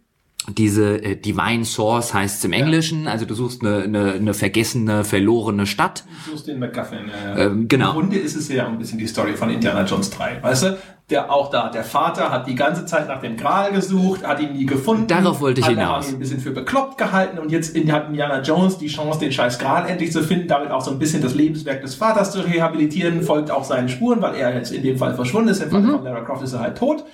diese 0.49 1.03
äh, 1.03 1.15
Divine 1.15 1.65
Source 1.65 2.13
heißt 2.13 2.39
es 2.39 2.45
im 2.45 2.53
Englischen, 2.53 3.05
ja. 3.05 3.11
also 3.11 3.25
du 3.25 3.33
suchst 3.33 3.61
eine, 3.61 3.83
eine, 3.83 4.13
eine 4.13 4.33
vergessene, 4.33 5.03
verlorene 5.03 5.65
Stadt. 5.65 6.03
Du 6.25 6.31
suchst 6.31 6.47
den 6.47 6.59
MacGuffin. 6.59 7.09
Äh, 7.09 7.45
ähm, 7.45 7.67
genau. 7.67 7.91
Im 7.91 7.99
Grunde 7.99 8.17
ist 8.17 8.35
es 8.35 8.49
ja 8.49 8.67
ein 8.67 8.77
bisschen 8.77 8.99
die 8.99 9.07
Story 9.07 9.33
von 9.33 9.49
Indiana 9.49 9.85
Jones 9.85 10.11
3, 10.11 10.43
weißt 10.43 10.63
du? 10.63 10.77
Der 11.11 11.31
auch 11.31 11.51
da, 11.51 11.69
der 11.69 11.83
Vater 11.83 12.31
hat 12.31 12.47
die 12.47 12.55
ganze 12.55 12.87
Zeit 12.87 13.07
nach 13.07 13.21
dem 13.21 13.37
Gral 13.37 13.71
gesucht, 13.71 14.25
hat 14.25 14.39
ihn 14.39 14.53
nie 14.53 14.65
gefunden. 14.65 15.05
Darauf 15.05 15.39
wollte 15.39 15.61
ich 15.61 15.67
hat, 15.67 15.75
hinaus. 15.75 16.05
Hat 16.05 16.11
ihn 16.11 16.15
ein 16.15 16.19
bisschen 16.19 16.39
für 16.39 16.49
bekloppt 16.49 16.97
gehalten 16.97 17.37
und 17.37 17.51
jetzt 17.51 17.77
hat 17.91 18.07
Indiana 18.07 18.41
Jones 18.41 18.79
die 18.79 18.87
Chance, 18.87 19.19
den 19.19 19.31
scheiß 19.31 19.59
Gral 19.59 19.87
endlich 19.87 20.11
zu 20.11 20.23
finden, 20.23 20.47
damit 20.47 20.71
auch 20.71 20.81
so 20.81 20.89
ein 20.89 20.97
bisschen 20.97 21.21
das 21.21 21.35
Lebenswerk 21.35 21.81
des 21.81 21.93
Vaters 21.93 22.31
zu 22.31 22.39
rehabilitieren, 22.39 23.21
folgt 23.21 23.51
auch 23.51 23.63
seinen 23.63 23.87
Spuren, 23.87 24.19
weil 24.23 24.33
er 24.33 24.55
jetzt 24.55 24.71
in 24.71 24.81
dem 24.81 24.97
Fall 24.97 25.13
verschwunden 25.13 25.49
ist. 25.49 25.61
Im 25.61 25.69
Fall 25.69 25.81
mhm. 25.81 25.91
von 25.91 26.03
Lara 26.03 26.21
Croft 26.21 26.43
ist 26.43 26.53
er 26.53 26.61
halt 26.61 26.77
tot. 26.77 27.05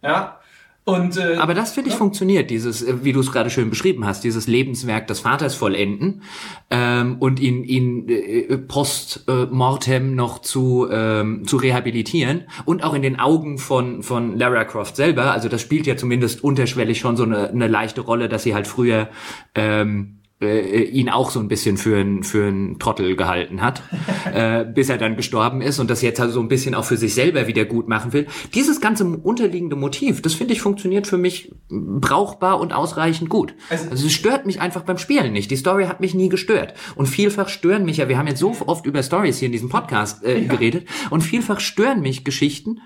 Ja, 0.00 0.38
und, 0.84 1.18
äh, 1.18 1.36
Aber 1.36 1.54
das 1.54 1.72
finde 1.72 1.88
ich 1.88 1.94
ja. 1.94 1.98
funktioniert, 1.98 2.50
dieses, 2.50 2.82
äh, 2.82 3.04
wie 3.04 3.12
du 3.12 3.20
es 3.20 3.30
gerade 3.30 3.50
schön 3.50 3.70
beschrieben 3.70 4.06
hast, 4.06 4.24
dieses 4.24 4.46
Lebenswerk 4.46 5.06
des 5.06 5.20
Vaters 5.20 5.54
vollenden 5.54 6.22
ähm, 6.70 7.16
und 7.18 7.38
ihn, 7.38 7.64
ihn 7.64 8.08
äh, 8.08 8.56
post 8.56 9.24
äh, 9.28 9.46
mortem 9.46 10.14
noch 10.14 10.40
zu, 10.40 10.88
ähm, 10.90 11.46
zu 11.46 11.58
rehabilitieren 11.58 12.44
und 12.64 12.82
auch 12.82 12.94
in 12.94 13.02
den 13.02 13.20
Augen 13.20 13.58
von, 13.58 14.02
von 14.02 14.38
Lara 14.38 14.64
Croft 14.64 14.96
selber, 14.96 15.32
also 15.32 15.48
das 15.48 15.60
spielt 15.60 15.86
ja 15.86 15.96
zumindest 15.96 16.42
unterschwellig 16.42 16.98
schon 16.98 17.16
so 17.16 17.24
eine, 17.24 17.50
eine 17.50 17.68
leichte 17.68 18.00
Rolle, 18.00 18.28
dass 18.28 18.42
sie 18.42 18.54
halt 18.54 18.66
früher 18.66 19.10
ähm, 19.54 20.19
äh, 20.40 20.82
ihn 20.84 21.08
auch 21.08 21.30
so 21.30 21.40
ein 21.40 21.48
bisschen 21.48 21.76
für 21.76 21.98
einen 21.98 22.22
für 22.22 22.46
einen 22.46 22.78
Trottel 22.78 23.16
gehalten 23.16 23.60
hat, 23.60 23.82
äh, 24.32 24.64
bis 24.64 24.88
er 24.88 24.98
dann 24.98 25.16
gestorben 25.16 25.60
ist 25.60 25.78
und 25.78 25.90
das 25.90 26.02
jetzt 26.02 26.20
also 26.20 26.34
so 26.34 26.40
ein 26.40 26.48
bisschen 26.48 26.74
auch 26.74 26.84
für 26.84 26.96
sich 26.96 27.14
selber 27.14 27.46
wieder 27.46 27.64
gut 27.64 27.88
machen 27.88 28.12
will. 28.12 28.26
Dieses 28.54 28.80
ganze 28.80 29.04
unterliegende 29.04 29.76
Motiv, 29.76 30.22
das 30.22 30.34
finde 30.34 30.54
ich 30.54 30.60
funktioniert 30.60 31.06
für 31.06 31.18
mich 31.18 31.52
brauchbar 31.68 32.60
und 32.60 32.72
ausreichend 32.72 33.28
gut. 33.28 33.54
Also, 33.68 33.90
also 33.90 34.06
es 34.06 34.12
stört 34.12 34.46
mich 34.46 34.60
einfach 34.60 34.82
beim 34.82 34.98
Spielen 34.98 35.32
nicht. 35.32 35.50
Die 35.50 35.56
Story 35.56 35.84
hat 35.84 36.00
mich 36.00 36.14
nie 36.14 36.28
gestört 36.28 36.74
und 36.96 37.06
vielfach 37.06 37.48
stören 37.48 37.84
mich 37.84 37.98
ja. 37.98 38.08
Wir 38.08 38.18
haben 38.18 38.26
jetzt 38.26 38.40
so 38.40 38.54
oft 38.66 38.86
über 38.86 39.02
Stories 39.02 39.38
hier 39.38 39.46
in 39.46 39.52
diesem 39.52 39.68
Podcast 39.68 40.24
äh, 40.24 40.40
ja. 40.40 40.48
geredet 40.48 40.86
und 41.10 41.20
vielfach 41.20 41.60
stören 41.60 42.00
mich 42.00 42.24
Geschichten 42.24 42.80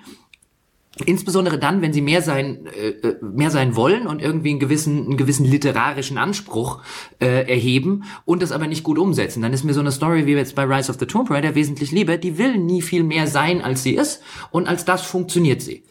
Insbesondere 1.06 1.58
dann, 1.58 1.82
wenn 1.82 1.92
sie 1.92 2.00
mehr 2.00 2.22
sein, 2.22 2.66
äh, 2.66 2.90
äh, 2.90 3.16
mehr 3.20 3.50
sein 3.50 3.74
wollen 3.74 4.06
und 4.06 4.22
irgendwie 4.22 4.50
einen 4.50 4.60
gewissen, 4.60 5.06
einen 5.06 5.16
gewissen 5.16 5.44
literarischen 5.44 6.18
Anspruch 6.18 6.82
äh, 7.20 7.50
erheben 7.50 8.04
und 8.24 8.42
das 8.42 8.52
aber 8.52 8.68
nicht 8.68 8.84
gut 8.84 8.98
umsetzen. 8.98 9.42
Dann 9.42 9.52
ist 9.52 9.64
mir 9.64 9.74
so 9.74 9.80
eine 9.80 9.90
Story 9.90 10.26
wie 10.26 10.32
jetzt 10.32 10.54
bei 10.54 10.62
Rise 10.62 10.92
of 10.92 10.98
the 11.00 11.06
Tomb 11.06 11.30
Raider 11.30 11.56
wesentlich 11.56 11.90
lieber. 11.90 12.16
Die 12.16 12.38
will 12.38 12.58
nie 12.58 12.80
viel 12.80 13.02
mehr 13.02 13.26
sein, 13.26 13.60
als 13.60 13.82
sie 13.82 13.94
ist 13.94 14.22
und 14.52 14.68
als 14.68 14.84
das 14.84 15.02
funktioniert 15.02 15.62
sie. 15.62 15.82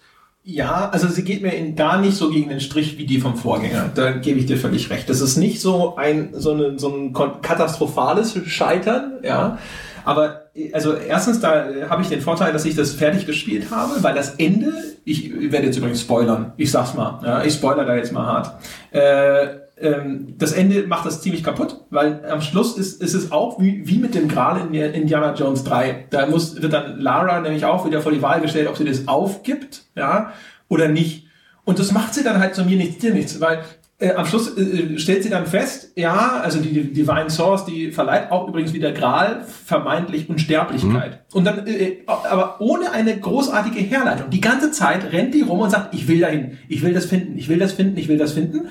Ja, 0.45 0.89
also 0.89 1.07
sie 1.07 1.23
geht 1.23 1.41
mir 1.41 1.51
in, 1.51 1.75
da 1.75 1.99
nicht 1.99 2.15
so 2.15 2.29
gegen 2.29 2.49
den 2.49 2.59
Strich 2.59 2.97
wie 2.97 3.05
die 3.05 3.19
vom 3.19 3.35
Vorgänger. 3.35 3.91
Da 3.93 4.11
gebe 4.11 4.39
ich 4.39 4.45
dir 4.45 4.57
völlig 4.57 4.89
recht. 4.89 5.09
Das 5.09 5.21
ist 5.21 5.37
nicht 5.37 5.61
so 5.61 5.95
ein, 5.95 6.29
so, 6.33 6.51
eine, 6.51 6.79
so 6.79 6.89
ein 6.89 7.13
katastrophales 7.13 8.37
Scheitern, 8.45 9.19
ja. 9.23 9.57
Aber 10.05 10.42
also 10.71 10.93
erstens, 10.95 11.39
da 11.39 11.65
habe 11.89 12.03
ich 12.03 12.09
den 12.09 12.21
Vorteil, 12.21 12.53
dass 12.53 12.65
ich 12.65 12.75
das 12.75 12.93
fertig 12.93 13.25
gespielt 13.25 13.71
habe, 13.71 14.03
weil 14.03 14.13
das 14.13 14.35
Ende, 14.35 14.71
ich 15.03 15.51
werde 15.51 15.65
jetzt 15.65 15.77
übrigens 15.77 16.01
spoilern, 16.01 16.53
ich 16.57 16.69
sag's 16.69 16.93
mal, 16.93 17.19
ja, 17.23 17.43
ich 17.43 17.55
spoiler 17.55 17.85
da 17.85 17.95
jetzt 17.95 18.11
mal 18.11 18.25
hart. 18.25 18.51
Äh, 18.91 19.63
ähm, 19.81 20.35
das 20.37 20.51
Ende 20.51 20.85
macht 20.85 21.07
das 21.07 21.21
ziemlich 21.21 21.43
kaputt, 21.43 21.81
weil 21.89 22.23
am 22.29 22.41
Schluss 22.41 22.77
ist, 22.77 23.01
ist 23.01 23.15
es 23.15 23.31
auch 23.31 23.59
wie, 23.59 23.87
wie 23.87 23.97
mit 23.97 24.13
dem 24.13 24.27
Gral 24.27 24.61
in 24.61 24.73
Indiana 24.73 25.33
Jones 25.33 25.63
3. 25.63 26.05
Da 26.11 26.27
muss, 26.27 26.61
wird 26.61 26.71
dann 26.71 26.99
Lara 26.99 27.39
nämlich 27.39 27.65
auch 27.65 27.85
wieder 27.85 28.01
vor 28.01 28.11
die 28.11 28.21
Wahl 28.21 28.39
gestellt, 28.39 28.67
ob 28.67 28.77
sie 28.77 28.85
das 28.85 29.07
aufgibt, 29.07 29.83
ja, 29.95 30.33
oder 30.69 30.87
nicht. 30.87 31.25
Und 31.65 31.79
das 31.79 31.91
macht 31.91 32.13
sie 32.13 32.23
dann 32.23 32.39
halt 32.39 32.53
zu 32.53 32.63
mir 32.63 32.77
nichts, 32.77 32.99
dir 32.99 33.13
nichts, 33.13 33.41
weil 33.41 33.63
äh, 33.99 34.13
am 34.13 34.25
Schluss 34.25 34.57
äh, 34.57 34.97
stellt 34.97 35.23
sie 35.23 35.29
dann 35.29 35.45
fest, 35.45 35.91
ja, 35.95 36.41
also 36.41 36.59
die, 36.59 36.73
die 36.73 36.93
Divine 36.93 37.29
Source, 37.29 37.65
die 37.65 37.91
verleiht 37.91 38.31
auch 38.31 38.47
übrigens 38.47 38.73
wieder 38.73 38.91
Gral 38.91 39.43
vermeintlich 39.43 40.29
Unsterblichkeit. 40.29 41.11
Mhm. 41.11 41.37
Und 41.37 41.45
dann, 41.45 41.67
äh, 41.67 41.99
aber 42.07 42.59
ohne 42.59 42.91
eine 42.91 43.17
großartige 43.17 43.79
Herleitung. 43.79 44.29
Die 44.29 44.41
ganze 44.41 44.71
Zeit 44.71 45.11
rennt 45.11 45.33
die 45.33 45.41
rum 45.41 45.59
und 45.59 45.69
sagt, 45.69 45.93
ich 45.93 46.07
will 46.07 46.19
dahin, 46.19 46.57
ich 46.67 46.81
will 46.83 46.93
das 46.93 47.05
finden, 47.05 47.37
ich 47.37 47.49
will 47.49 47.59
das 47.59 47.71
finden, 47.71 47.97
ich 47.97 48.07
will 48.07 48.17
das 48.17 48.33
finden. 48.33 48.67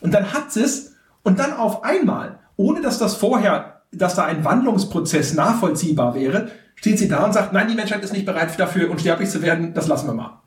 Und 0.00 0.14
dann 0.14 0.32
hat 0.32 0.52
sie 0.52 0.62
es 0.62 0.94
und 1.22 1.38
dann 1.38 1.52
auf 1.52 1.84
einmal, 1.84 2.38
ohne 2.56 2.80
dass 2.80 2.98
das 2.98 3.14
vorher, 3.14 3.82
dass 3.92 4.14
da 4.14 4.24
ein 4.24 4.44
Wandlungsprozess 4.44 5.34
nachvollziehbar 5.34 6.14
wäre, 6.14 6.50
steht 6.74 6.98
sie 6.98 7.08
da 7.08 7.24
und 7.24 7.32
sagt, 7.32 7.52
nein, 7.52 7.68
die 7.68 7.74
Menschheit 7.74 8.02
ist 8.02 8.12
nicht 8.12 8.26
bereit 8.26 8.58
dafür, 8.58 8.90
unsterblich 8.90 9.28
zu 9.28 9.42
werden, 9.42 9.74
das 9.74 9.86
lassen 9.86 10.08
wir 10.08 10.14
mal. 10.14 10.40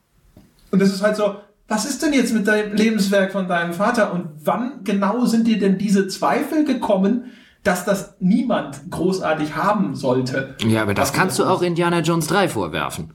Und 0.71 0.81
das 0.81 0.89
ist 0.89 1.01
halt 1.01 1.15
so, 1.15 1.35
was 1.67 1.85
ist 1.85 2.03
denn 2.03 2.13
jetzt 2.13 2.33
mit 2.33 2.47
deinem 2.47 2.73
Lebenswerk 2.75 3.31
von 3.31 3.47
deinem 3.47 3.73
Vater 3.73 4.13
und 4.13 4.27
wann 4.43 4.83
genau 4.83 5.25
sind 5.25 5.47
dir 5.47 5.57
denn 5.57 5.77
diese 5.77 6.07
Zweifel 6.07 6.63
gekommen, 6.63 7.25
dass 7.63 7.85
das 7.85 8.15
niemand 8.19 8.91
großartig 8.91 9.55
haben 9.55 9.95
sollte? 9.95 10.55
Ja, 10.67 10.83
aber 10.83 10.93
das 10.93 11.13
kannst 11.13 11.39
du 11.39 11.45
auch 11.45 11.61
Indiana 11.63 11.99
Jones 12.01 12.27
3 12.27 12.49
vorwerfen. 12.49 13.13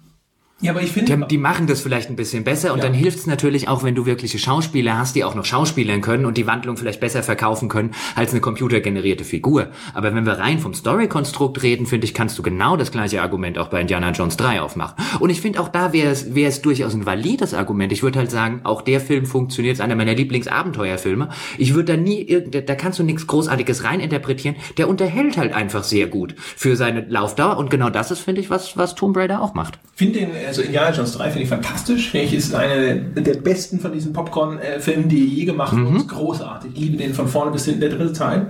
Ja, 0.62 0.73
aber 0.73 0.83
ich 0.83 0.92
finde. 0.92 1.16
Die, 1.16 1.27
die, 1.29 1.38
machen 1.38 1.66
das 1.66 1.81
vielleicht 1.81 2.11
ein 2.11 2.16
bisschen 2.16 2.44
besser 2.44 2.73
und 2.75 2.81
ja. 2.81 2.85
dann 2.85 2.94
hilft 2.94 3.18
es 3.18 3.27
natürlich 3.27 3.68
auch, 3.68 3.83
wenn 3.83 3.94
du 3.94 4.05
wirkliche 4.05 4.38
Schauspieler 4.38 4.99
hast, 4.99 5.16
die 5.16 5.25
auch 5.25 5.35
noch 5.35 5.46
schauspielern 5.46 6.03
können 6.03 6.27
und 6.27 6.37
die 6.37 6.46
Wandlung 6.46 6.77
vielleicht 6.77 7.01
besser 7.01 7.23
verkaufen 7.23 7.70
können 7.70 7.92
als 8.14 8.33
eine 8.33 8.40
computergenerierte 8.40 9.25
Figur. 9.25 9.68
Aber 9.94 10.14
wenn 10.14 10.27
wir 10.27 10.35
rein 10.35 10.59
vom 10.59 10.75
Story-Konstrukt 10.75 11.62
reden, 11.62 11.87
finde 11.87 12.05
ich, 12.05 12.12
kannst 12.12 12.38
du 12.38 12.42
genau 12.42 12.77
das 12.77 12.92
gleiche 12.92 13.23
Argument 13.23 13.59
auch 13.59 13.68
bei 13.68 13.81
Indiana 13.81 14.11
Jones 14.11 14.37
3 14.37 14.61
aufmachen. 14.61 15.03
Und 15.18 15.31
ich 15.31 15.40
finde 15.40 15.61
auch 15.61 15.68
da 15.68 15.94
wäre 15.94 16.11
es, 16.11 16.35
wäre 16.35 16.51
es 16.51 16.61
durchaus 16.61 16.92
ein 16.92 17.07
valides 17.07 17.55
Argument. 17.55 17.90
Ich 17.92 18.03
würde 18.03 18.18
halt 18.18 18.31
sagen, 18.31 18.61
auch 18.64 18.83
der 18.83 19.01
Film 19.01 19.25
funktioniert, 19.25 19.75
ist 19.75 19.81
einer 19.81 19.96
meiner 19.96 20.14
Lieblingsabenteuerfilme. 20.14 21.31
Ich 21.57 21.75
würde 21.75 21.96
da 21.96 21.96
nie, 21.96 22.27
da 22.51 22.75
kannst 22.75 22.99
du 22.99 23.03
nichts 23.03 23.27
Großartiges 23.27 23.85
reininterpretieren. 23.85 24.57
Der 24.77 24.90
unterhält 24.90 25.38
halt 25.38 25.55
einfach 25.55 25.85
sehr 25.85 26.07
gut 26.07 26.35
für 26.37 26.77
seine 26.77 27.07
Laufdauer 27.09 27.57
und 27.57 27.70
genau 27.70 27.88
das 27.88 28.11
ist, 28.11 28.20
finde 28.20 28.42
ich, 28.42 28.51
was, 28.51 28.77
was 28.77 28.94
Tomb 28.94 29.16
Raider 29.16 29.40
auch 29.40 29.55
macht. 29.55 29.79
Finde 29.94 30.20
den 30.20 30.31
also 30.50 30.62
Indiana 30.62 30.90
Jones 30.90 31.12
3 31.12 31.30
finde 31.30 31.42
ich 31.44 31.48
fantastisch. 31.48 32.10
Finde 32.10 32.26
ich, 32.26 32.34
ist 32.34 32.54
einer 32.54 32.94
der 32.94 33.34
besten 33.34 33.78
von 33.78 33.92
diesen 33.92 34.12
Popcorn-Filmen, 34.12 35.08
die 35.08 35.26
je 35.26 35.44
gemacht 35.44 35.72
wurden. 35.72 35.94
Mhm. 35.94 36.06
Großartig. 36.08 36.72
Ich 36.74 36.80
liebe 36.80 36.96
den 36.96 37.14
von 37.14 37.28
vorne 37.28 37.52
bis 37.52 37.64
hinten, 37.64 37.80
der 37.80 37.90
dritte 37.90 38.12
Teil. 38.12 38.48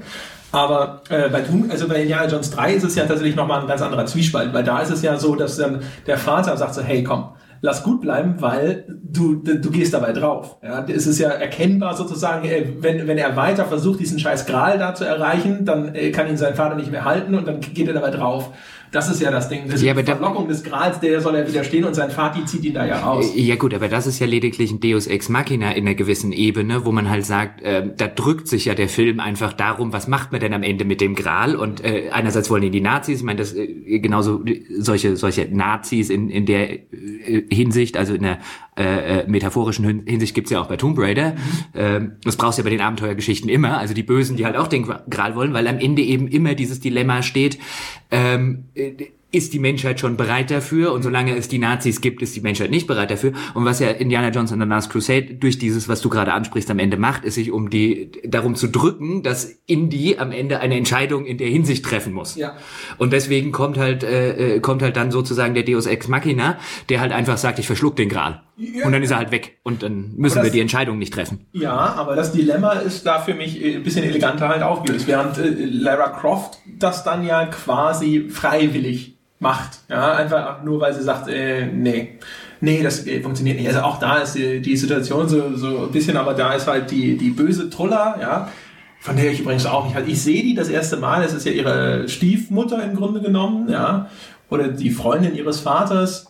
Aber 0.52 1.02
äh, 1.10 1.28
bei, 1.28 1.44
also 1.68 1.86
bei 1.86 2.02
Indiana 2.02 2.26
Jones 2.26 2.50
3 2.50 2.74
ist 2.74 2.84
es 2.84 2.94
ja 2.96 3.04
tatsächlich 3.04 3.36
nochmal 3.36 3.60
ein 3.60 3.68
ganz 3.68 3.82
anderer 3.82 4.06
Zwiespalt, 4.06 4.52
weil 4.52 4.64
da 4.64 4.80
ist 4.80 4.90
es 4.90 5.02
ja 5.02 5.16
so, 5.16 5.36
dass 5.36 5.56
dann 5.56 5.80
der 6.06 6.18
Vater 6.18 6.56
sagt 6.56 6.74
so, 6.74 6.82
hey 6.82 7.04
komm, 7.04 7.28
lass 7.60 7.82
gut 7.82 8.00
bleiben, 8.00 8.36
weil 8.38 8.84
du, 8.88 9.36
du 9.36 9.70
gehst 9.70 9.94
dabei 9.94 10.12
drauf. 10.12 10.56
Ja, 10.62 10.84
es 10.88 11.06
ist 11.06 11.18
ja 11.18 11.28
erkennbar 11.28 11.94
sozusagen, 11.94 12.48
äh, 12.48 12.66
wenn, 12.80 13.06
wenn 13.06 13.18
er 13.18 13.36
weiter 13.36 13.66
versucht, 13.66 14.00
diesen 14.00 14.18
scheiß 14.18 14.46
Gral 14.46 14.78
da 14.78 14.94
zu 14.94 15.04
erreichen, 15.04 15.64
dann 15.64 15.94
äh, 15.94 16.10
kann 16.10 16.28
ihn 16.28 16.36
sein 16.36 16.54
Vater 16.54 16.74
nicht 16.74 16.90
mehr 16.90 17.04
halten 17.04 17.34
und 17.34 17.46
dann 17.46 17.60
geht 17.60 17.86
er 17.86 17.94
dabei 17.94 18.10
drauf. 18.10 18.50
Das 18.92 19.08
ist 19.08 19.20
ja 19.20 19.30
das 19.30 19.48
Ding. 19.48 19.68
Das 19.68 19.80
Ja, 19.82 19.92
die 19.94 19.98
aber 19.98 20.02
da- 20.02 20.16
Verlockung 20.16 20.48
des 20.48 20.64
Grals, 20.64 20.98
der 21.00 21.20
soll 21.20 21.36
er 21.36 21.46
widerstehen 21.46 21.84
und 21.84 21.94
sein 21.94 22.10
Vati 22.10 22.44
zieht 22.44 22.64
ihn 22.64 22.74
da 22.74 22.84
ja 22.84 22.98
raus. 23.00 23.30
Ja 23.36 23.54
gut, 23.56 23.72
aber 23.72 23.88
das 23.88 24.06
ist 24.06 24.18
ja 24.18 24.26
lediglich 24.26 24.72
ein 24.72 24.80
Deus 24.80 25.06
Ex 25.06 25.28
Machina 25.28 25.70
in 25.72 25.86
einer 25.86 25.94
gewissen 25.94 26.32
Ebene, 26.32 26.84
wo 26.84 26.90
man 26.92 27.08
halt 27.08 27.24
sagt, 27.24 27.62
äh, 27.62 27.88
da 27.96 28.08
drückt 28.08 28.48
sich 28.48 28.64
ja 28.64 28.74
der 28.74 28.88
Film 28.88 29.20
einfach 29.20 29.52
darum, 29.52 29.92
was 29.92 30.08
macht 30.08 30.32
man 30.32 30.40
denn 30.40 30.52
am 30.54 30.62
Ende 30.64 30.84
mit 30.84 31.00
dem 31.00 31.14
Gral? 31.14 31.54
Und 31.54 31.84
äh, 31.84 32.10
einerseits 32.10 32.50
wollen 32.50 32.64
ihn 32.64 32.72
die 32.72 32.80
Nazis, 32.80 33.18
ich 33.18 33.24
meine, 33.24 33.38
das 33.38 33.54
äh, 33.54 33.98
genauso 34.00 34.42
solche 34.78 35.16
solche 35.16 35.48
Nazis 35.54 36.10
in 36.10 36.28
in 36.28 36.46
der 36.46 36.70
äh, 36.72 37.44
Hinsicht, 37.50 37.96
also 37.96 38.14
in 38.14 38.22
der 38.22 38.38
äh, 38.80 39.20
äh, 39.20 39.26
metaphorischen 39.28 39.84
Hin- 39.84 40.04
Hinsicht 40.06 40.34
gibt's 40.34 40.50
ja 40.50 40.60
auch 40.60 40.68
bei 40.68 40.76
Tomb 40.76 40.98
Raider. 40.98 41.34
Ähm, 41.74 42.12
das 42.24 42.36
brauchst 42.36 42.58
du 42.58 42.62
ja 42.62 42.64
bei 42.64 42.70
den 42.70 42.80
Abenteuergeschichten 42.80 43.50
immer, 43.50 43.78
also 43.78 43.92
die 43.92 44.02
Bösen, 44.02 44.36
die 44.36 44.46
halt 44.46 44.56
auch 44.56 44.68
den 44.68 44.84
Gral 45.10 45.34
wollen, 45.34 45.52
weil 45.52 45.66
am 45.68 45.78
Ende 45.78 46.02
eben 46.02 46.28
immer 46.28 46.54
dieses 46.54 46.80
Dilemma 46.80 47.22
steht. 47.22 47.58
Ähm, 48.10 48.64
äh, 48.74 48.92
ist 49.32 49.52
die 49.52 49.60
Menschheit 49.60 50.00
schon 50.00 50.16
bereit 50.16 50.50
dafür 50.50 50.92
und 50.92 51.02
solange 51.02 51.36
es 51.36 51.46
die 51.46 51.58
Nazis 51.58 52.00
gibt, 52.00 52.20
ist 52.20 52.34
die 52.34 52.40
Menschheit 52.40 52.72
nicht 52.72 52.88
bereit 52.88 53.12
dafür. 53.12 53.32
Und 53.54 53.64
was 53.64 53.78
ja 53.78 53.88
Indiana 53.88 54.30
Jones 54.30 54.50
and 54.52 54.60
the 54.60 54.68
Last 54.68 54.90
Crusade 54.90 55.34
durch 55.34 55.56
dieses, 55.56 55.88
was 55.88 56.00
du 56.00 56.08
gerade 56.08 56.32
ansprichst, 56.32 56.68
am 56.68 56.80
Ende 56.80 56.96
macht, 56.96 57.24
ist 57.24 57.36
sich 57.36 57.52
um 57.52 57.70
die 57.70 58.10
darum 58.26 58.56
zu 58.56 58.66
drücken, 58.66 59.22
dass 59.22 59.62
Indy 59.66 60.16
am 60.18 60.32
Ende 60.32 60.58
eine 60.58 60.74
Entscheidung 60.74 61.26
in 61.26 61.38
der 61.38 61.46
Hinsicht 61.46 61.84
treffen 61.84 62.12
muss. 62.12 62.34
Ja. 62.34 62.56
Und 62.98 63.12
deswegen 63.12 63.52
kommt 63.52 63.78
halt 63.78 64.02
äh, 64.02 64.56
äh, 64.56 64.60
kommt 64.60 64.82
halt 64.82 64.96
dann 64.96 65.12
sozusagen 65.12 65.54
der 65.54 65.62
Deus 65.62 65.86
Ex 65.86 66.08
Machina, 66.08 66.58
der 66.88 67.00
halt 67.00 67.12
einfach 67.12 67.38
sagt, 67.38 67.60
ich 67.60 67.68
verschluck 67.68 67.94
den 67.94 68.08
Gral. 68.08 68.42
Ja. 68.60 68.84
Und 68.86 68.92
dann 68.92 69.02
ist 69.02 69.10
er 69.10 69.16
halt 69.16 69.30
weg 69.30 69.58
und 69.62 69.82
dann 69.82 70.12
müssen 70.16 70.34
Aber 70.38 70.44
wir 70.44 70.48
das- 70.50 70.52
die 70.52 70.60
Entscheidung 70.60 70.98
nicht 70.98 71.14
treffen. 71.14 71.46
Ja, 71.52 71.70
aber 71.76 72.14
das 72.14 72.32
Dilemma 72.32 72.72
ist 72.72 73.06
da 73.06 73.18
für 73.20 73.32
mich 73.34 73.62
äh, 73.64 73.76
ein 73.76 73.82
bisschen 73.82 74.04
eleganter 74.04 74.48
halt 74.48 74.62
aufgelöst, 74.62 75.06
während 75.06 75.38
äh, 75.38 75.48
Lara 75.64 76.08
Croft 76.10 76.58
das 76.78 77.02
dann 77.02 77.24
ja 77.24 77.46
quasi 77.46 78.28
freiwillig 78.28 79.16
macht. 79.38 79.78
Ja, 79.88 80.12
einfach 80.12 80.62
nur 80.62 80.80
weil 80.80 80.92
sie 80.92 81.02
sagt, 81.02 81.28
äh, 81.28 81.66
nee, 81.66 82.18
nee, 82.60 82.82
das 82.82 83.06
äh, 83.06 83.22
funktioniert 83.22 83.56
nicht. 83.58 83.68
Also 83.68 83.80
auch 83.80 83.98
da 83.98 84.18
ist 84.18 84.34
die, 84.34 84.60
die 84.60 84.76
Situation 84.76 85.26
so, 85.28 85.56
so 85.56 85.84
ein 85.86 85.90
bisschen, 85.92 86.18
aber 86.18 86.34
da 86.34 86.52
ist 86.52 86.66
halt 86.66 86.90
die, 86.90 87.16
die 87.16 87.30
böse 87.30 87.70
Truller, 87.70 88.18
ja, 88.20 88.50
von 89.00 89.16
der 89.16 89.32
ich 89.32 89.40
übrigens 89.40 89.64
auch 89.64 89.86
nicht 89.86 89.94
halt. 89.94 90.06
Ich 90.08 90.20
sehe 90.22 90.42
die 90.42 90.54
das 90.54 90.68
erste 90.68 90.98
Mal, 90.98 91.22
es 91.24 91.32
ist 91.32 91.46
ja 91.46 91.52
ihre 91.52 92.06
Stiefmutter 92.10 92.84
im 92.84 92.94
Grunde 92.94 93.22
genommen, 93.22 93.70
ja, 93.70 94.10
oder 94.50 94.68
die 94.68 94.90
Freundin 94.90 95.34
ihres 95.34 95.60
Vaters. 95.60 96.26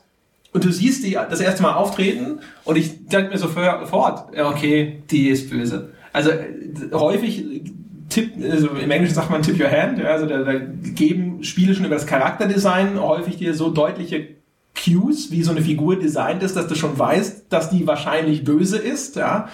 Und 0.52 0.64
du 0.64 0.72
siehst 0.72 1.04
die 1.04 1.12
das 1.12 1.40
erste 1.40 1.62
Mal 1.62 1.74
auftreten 1.74 2.40
und 2.64 2.76
ich 2.76 3.06
denke 3.06 3.30
mir 3.30 3.38
sofort, 3.38 4.36
okay, 4.36 5.02
die 5.10 5.28
ist 5.28 5.50
böse. 5.50 5.90
Also 6.12 6.30
äh, 6.30 6.48
häufig 6.92 7.62
Tipp, 8.08 8.32
also 8.50 8.70
im 8.70 8.90
Englischen 8.90 9.14
sagt 9.14 9.30
man 9.30 9.42
tip 9.42 9.60
your 9.60 9.70
hand, 9.70 10.04
also 10.04 10.26
da, 10.26 10.42
da 10.42 10.54
geben 10.58 11.44
Spiele 11.44 11.74
schon 11.74 11.84
über 11.84 11.94
das 11.94 12.06
Charakterdesign 12.06 13.00
häufig 13.00 13.36
dir 13.36 13.54
so 13.54 13.70
deutliche 13.70 14.39
Cues, 14.82 15.30
wie 15.30 15.42
so 15.42 15.50
eine 15.50 15.62
Figur 15.62 15.98
designt 15.98 16.42
ist, 16.42 16.56
dass 16.56 16.66
du 16.66 16.74
schon 16.74 16.98
weißt, 16.98 17.46
dass 17.50 17.70
die 17.70 17.86
wahrscheinlich 17.86 18.44
böse 18.44 18.78
ist, 18.78 19.16
ja. 19.16 19.48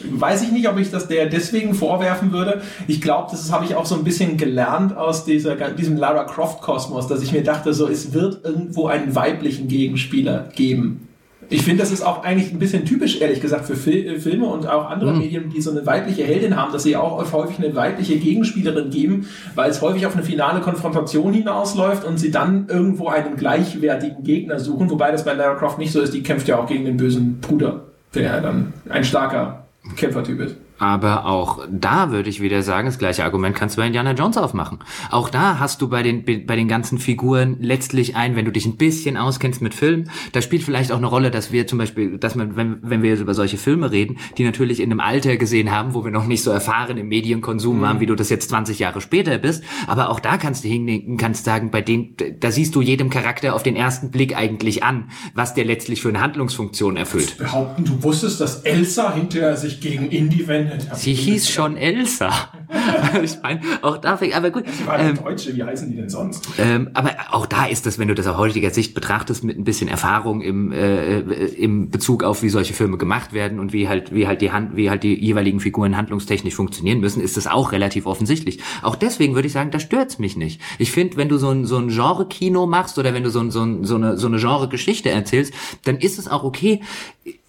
Weiß 0.00 0.42
ich 0.42 0.52
nicht, 0.52 0.68
ob 0.68 0.78
ich 0.78 0.90
das 0.92 1.08
der 1.08 1.26
deswegen 1.26 1.74
vorwerfen 1.74 2.30
würde. 2.30 2.62
Ich 2.86 3.00
glaube, 3.00 3.28
das 3.32 3.50
habe 3.50 3.64
ich 3.64 3.74
auch 3.74 3.86
so 3.86 3.96
ein 3.96 4.04
bisschen 4.04 4.36
gelernt 4.36 4.96
aus 4.96 5.24
dieser, 5.24 5.56
diesem 5.70 5.96
Lara 5.96 6.24
Croft 6.24 6.60
Kosmos, 6.60 7.08
dass 7.08 7.22
ich 7.22 7.32
mir 7.32 7.42
dachte, 7.42 7.74
so, 7.74 7.88
es 7.88 8.12
wird 8.12 8.44
irgendwo 8.44 8.86
einen 8.86 9.16
weiblichen 9.16 9.66
Gegenspieler 9.66 10.50
geben. 10.54 11.07
Ich 11.50 11.62
finde, 11.62 11.82
das 11.82 11.90
ist 11.90 12.02
auch 12.02 12.24
eigentlich 12.24 12.52
ein 12.52 12.58
bisschen 12.58 12.84
typisch, 12.84 13.20
ehrlich 13.20 13.40
gesagt, 13.40 13.64
für 13.64 13.74
Fil 13.74 14.06
äh, 14.06 14.18
Filme 14.18 14.46
und 14.46 14.66
auch 14.66 14.90
andere 14.90 15.14
Medien, 15.14 15.48
die 15.48 15.62
so 15.62 15.70
eine 15.70 15.86
weibliche 15.86 16.22
Heldin 16.22 16.56
haben, 16.56 16.72
dass 16.72 16.82
sie 16.82 16.94
auch 16.94 17.32
häufig 17.32 17.58
eine 17.58 17.74
weibliche 17.74 18.18
Gegenspielerin 18.18 18.90
geben, 18.90 19.28
weil 19.54 19.70
es 19.70 19.80
häufig 19.80 20.04
auf 20.04 20.14
eine 20.14 20.24
finale 20.24 20.60
Konfrontation 20.60 21.32
hinausläuft 21.32 22.04
und 22.04 22.18
sie 22.18 22.30
dann 22.30 22.66
irgendwo 22.68 23.08
einen 23.08 23.36
gleichwertigen 23.36 24.24
Gegner 24.24 24.58
suchen, 24.58 24.90
wobei 24.90 25.10
das 25.10 25.24
bei 25.24 25.32
Lara 25.32 25.54
Croft 25.54 25.78
nicht 25.78 25.92
so 25.92 26.02
ist, 26.02 26.12
die 26.12 26.22
kämpft 26.22 26.48
ja 26.48 26.58
auch 26.58 26.66
gegen 26.66 26.84
den 26.84 26.98
bösen 26.98 27.40
Bruder, 27.40 27.84
der 28.14 28.22
ja 28.22 28.40
dann 28.40 28.74
ein 28.90 29.04
starker 29.04 29.64
Kämpfertyp 29.96 30.40
ist. 30.40 30.56
Aber 30.78 31.26
auch 31.26 31.66
da 31.70 32.10
würde 32.10 32.30
ich 32.30 32.40
wieder 32.40 32.62
sagen, 32.62 32.86
das 32.86 32.98
gleiche 32.98 33.24
Argument 33.24 33.54
kannst 33.56 33.76
du 33.76 33.80
bei 33.80 33.86
Indiana 33.86 34.12
Jones 34.12 34.36
aufmachen. 34.36 34.78
Auch 35.10 35.28
da 35.28 35.58
hast 35.58 35.82
du 35.82 35.88
bei 35.88 36.02
den, 36.02 36.24
bei 36.24 36.56
den 36.56 36.68
ganzen 36.68 36.98
Figuren 36.98 37.56
letztlich 37.60 38.16
ein, 38.16 38.36
wenn 38.36 38.44
du 38.44 38.52
dich 38.52 38.66
ein 38.66 38.76
bisschen 38.76 39.16
auskennst 39.16 39.60
mit 39.60 39.74
Film, 39.74 40.04
da 40.32 40.40
spielt 40.40 40.62
vielleicht 40.62 40.92
auch 40.92 40.98
eine 40.98 41.06
Rolle, 41.06 41.30
dass 41.30 41.52
wir 41.52 41.66
zum 41.66 41.78
Beispiel, 41.78 42.18
dass 42.18 42.34
man, 42.34 42.56
wenn, 42.56 42.78
wenn 42.82 43.02
wir 43.02 43.10
jetzt 43.10 43.20
über 43.20 43.34
solche 43.34 43.58
Filme 43.58 43.90
reden, 43.90 44.18
die 44.36 44.44
natürlich 44.44 44.80
in 44.80 44.90
einem 44.90 45.00
Alter 45.00 45.36
gesehen 45.36 45.70
haben, 45.70 45.94
wo 45.94 46.04
wir 46.04 46.10
noch 46.10 46.26
nicht 46.26 46.42
so 46.42 46.50
erfahren 46.50 46.96
im 46.96 47.08
Medienkonsum 47.08 47.80
waren, 47.80 48.00
wie 48.00 48.06
du 48.06 48.14
das 48.14 48.30
jetzt 48.30 48.48
20 48.50 48.78
Jahre 48.78 49.00
später 49.00 49.38
bist. 49.38 49.64
Aber 49.86 50.10
auch 50.10 50.20
da 50.20 50.36
kannst 50.36 50.64
du 50.64 50.68
hindenken, 50.68 51.16
kannst 51.16 51.44
sagen, 51.44 51.70
bei 51.70 51.80
denen, 51.80 52.14
da 52.40 52.50
siehst 52.50 52.74
du 52.74 52.80
jedem 52.80 53.10
Charakter 53.10 53.54
auf 53.54 53.62
den 53.62 53.76
ersten 53.76 54.10
Blick 54.10 54.36
eigentlich 54.36 54.84
an, 54.84 55.10
was 55.34 55.54
der 55.54 55.64
letztlich 55.64 56.00
für 56.00 56.08
eine 56.08 56.20
Handlungsfunktion 56.20 56.96
erfüllt. 56.96 57.38
Behaupten, 57.38 57.84
du 57.84 58.02
wusstest, 58.02 58.40
dass 58.40 58.60
Elsa 58.62 59.14
hinterher 59.14 59.56
sich 59.56 59.80
gegen 59.80 60.10
Indy 60.10 60.46
wendet. 60.46 60.67
Sie 60.94 61.14
hieß 61.14 61.50
schon 61.50 61.76
Elsa. 61.76 62.30
ich 63.22 63.36
meine, 63.42 63.60
auch 63.82 63.96
da, 63.96 64.18
aber 64.34 64.50
gut. 64.50 64.64
Sie 64.70 64.86
war 64.86 64.94
eine 64.94 65.10
Ähm, 65.10 65.16
Deutsche, 65.16 65.56
wie 65.56 65.62
heißen 65.62 65.90
die 65.90 65.96
denn 65.96 66.08
sonst? 66.08 66.48
ähm, 66.58 66.90
aber 66.94 67.12
auch 67.30 67.46
da 67.46 67.66
ist 67.66 67.86
das, 67.86 67.98
wenn 67.98 68.08
du 68.08 68.14
das 68.14 68.26
aus 68.26 68.36
heutiger 68.36 68.70
Sicht 68.70 68.94
betrachtest, 68.94 69.44
mit 69.44 69.58
ein 69.58 69.64
bisschen 69.64 69.88
Erfahrung 69.88 70.42
im, 70.42 70.72
äh, 70.72 71.20
äh, 71.20 71.54
im 71.54 71.90
Bezug 71.90 72.24
auf, 72.24 72.42
wie 72.42 72.48
solche 72.48 72.74
Filme 72.74 72.98
gemacht 72.98 73.32
werden 73.32 73.58
und 73.58 73.72
wie 73.72 73.88
halt, 73.88 74.14
wie 74.14 74.26
halt 74.26 74.42
die 74.42 74.52
Hand, 74.52 74.76
wie 74.76 74.90
halt 74.90 75.02
die 75.02 75.14
jeweiligen 75.14 75.60
Figuren 75.60 75.96
handlungstechnisch 75.96 76.54
funktionieren 76.54 77.00
müssen, 77.00 77.22
ist 77.22 77.36
das 77.36 77.46
auch 77.46 77.72
relativ 77.72 78.06
offensichtlich. 78.06 78.60
Auch 78.82 78.96
deswegen 78.96 79.34
würde 79.34 79.46
ich 79.46 79.52
sagen, 79.52 79.70
da 79.70 79.78
stört's 79.80 80.18
mich 80.18 80.36
nicht. 80.36 80.60
Ich 80.78 80.92
finde, 80.92 81.16
wenn 81.16 81.28
du 81.28 81.38
so 81.38 81.50
ein, 81.50 81.64
so 81.64 81.76
ein 81.78 81.88
Genre-Kino 81.88 82.66
machst 82.66 82.98
oder 82.98 83.14
wenn 83.14 83.22
du 83.24 83.30
so, 83.30 83.40
ein, 83.40 83.50
so, 83.50 83.62
ein, 83.62 83.84
so 83.84 83.94
eine, 83.94 84.18
so 84.18 84.26
eine 84.26 84.38
Genre-Geschichte 84.38 85.10
erzählst, 85.10 85.54
dann 85.84 85.96
ist 85.96 86.18
es 86.18 86.28
auch 86.28 86.44
okay, 86.44 86.80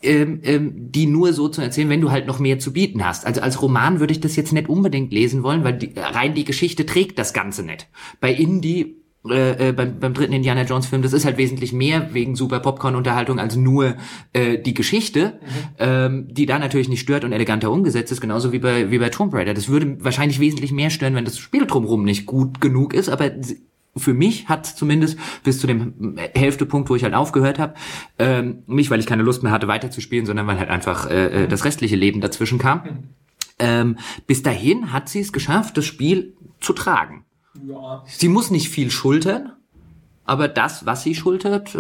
ähm, 0.01 0.39
ähm, 0.43 0.71
die 0.91 1.07
nur 1.07 1.33
so 1.33 1.49
zu 1.49 1.61
erzählen, 1.61 1.89
wenn 1.89 1.99
du 2.01 2.09
halt 2.09 2.25
noch 2.25 2.39
mehr 2.39 2.57
zu 2.59 2.71
bieten 2.71 3.05
hast. 3.05 3.25
Also 3.25 3.41
als 3.41 3.61
Roman 3.61 3.99
würde 3.99 4.13
ich 4.13 4.21
das 4.21 4.35
jetzt 4.37 4.53
nicht 4.53 4.69
unbedingt 4.69 5.08
lesen 5.11 5.43
wollen, 5.43 5.63
weil 5.63 5.77
die, 5.77 5.93
rein 5.95 6.33
die 6.33 6.45
Geschichte 6.45 6.85
trägt 6.85 7.19
das 7.19 7.33
Ganze 7.33 7.63
nicht. 7.63 7.87
Bei 8.19 8.31
Indie 8.31 8.99
äh, 9.27 9.69
äh, 9.69 9.71
beim, 9.73 9.99
beim 9.99 10.13
dritten 10.13 10.31
Indiana 10.31 10.63
Jones 10.63 10.85
Film, 10.85 11.01
das 11.01 11.11
ist 11.11 11.25
halt 11.25 11.37
wesentlich 11.37 11.73
mehr 11.73 12.13
wegen 12.13 12.37
super 12.37 12.61
Popcorn-Unterhaltung 12.61 13.37
als 13.37 13.57
nur 13.57 13.95
äh, 14.31 14.57
die 14.57 14.73
Geschichte, 14.73 15.39
ähm, 15.77 16.27
die 16.31 16.45
da 16.45 16.57
natürlich 16.57 16.87
nicht 16.87 17.01
stört 17.01 17.25
und 17.25 17.33
eleganter 17.33 17.69
umgesetzt 17.69 18.13
ist, 18.13 18.21
genauso 18.21 18.53
wie 18.53 18.59
bei, 18.59 18.91
wie 18.91 18.97
bei 18.97 19.09
Tomb 19.09 19.33
Raider. 19.33 19.53
Das 19.53 19.67
würde 19.67 19.97
wahrscheinlich 19.99 20.39
wesentlich 20.39 20.71
mehr 20.71 20.89
stören, 20.89 21.15
wenn 21.15 21.25
das 21.25 21.37
Spiel 21.37 21.65
drumherum 21.65 22.05
nicht 22.05 22.27
gut 22.27 22.61
genug 22.61 22.93
ist, 22.93 23.09
aber 23.09 23.31
für 23.97 24.13
mich 24.13 24.47
hat 24.47 24.65
zumindest 24.65 25.19
bis 25.43 25.59
zu 25.59 25.67
dem 25.67 26.15
Hälftepunkt, 26.33 26.89
wo 26.89 26.95
ich 26.95 27.03
halt 27.03 27.13
aufgehört 27.13 27.59
habe, 27.59 27.73
ähm, 28.19 28.63
nicht 28.67 28.89
weil 28.89 29.01
ich 29.01 29.05
keine 29.05 29.23
Lust 29.23 29.43
mehr 29.43 29.51
hatte 29.51 29.67
weiterzuspielen, 29.67 30.25
sondern 30.25 30.47
weil 30.47 30.59
halt 30.59 30.69
einfach 30.69 31.09
äh, 31.09 31.43
äh, 31.43 31.47
das 31.47 31.65
restliche 31.65 31.97
Leben 31.97 32.21
dazwischen 32.21 32.57
kam. 32.57 33.09
Ähm, 33.59 33.97
bis 34.25 34.41
dahin 34.41 34.91
hat 34.93 35.09
sie 35.09 35.19
es 35.19 35.33
geschafft, 35.33 35.77
das 35.77 35.85
Spiel 35.85 36.33
zu 36.59 36.73
tragen. 36.73 37.25
Ja. 37.67 38.03
Sie 38.05 38.29
muss 38.29 38.51
nicht 38.51 38.69
viel 38.69 38.89
schultern, 38.91 39.53
aber 40.25 40.47
das, 40.47 40.85
was 40.85 41.03
sie 41.03 41.15
schultert, 41.15 41.75
äh, 41.75 41.79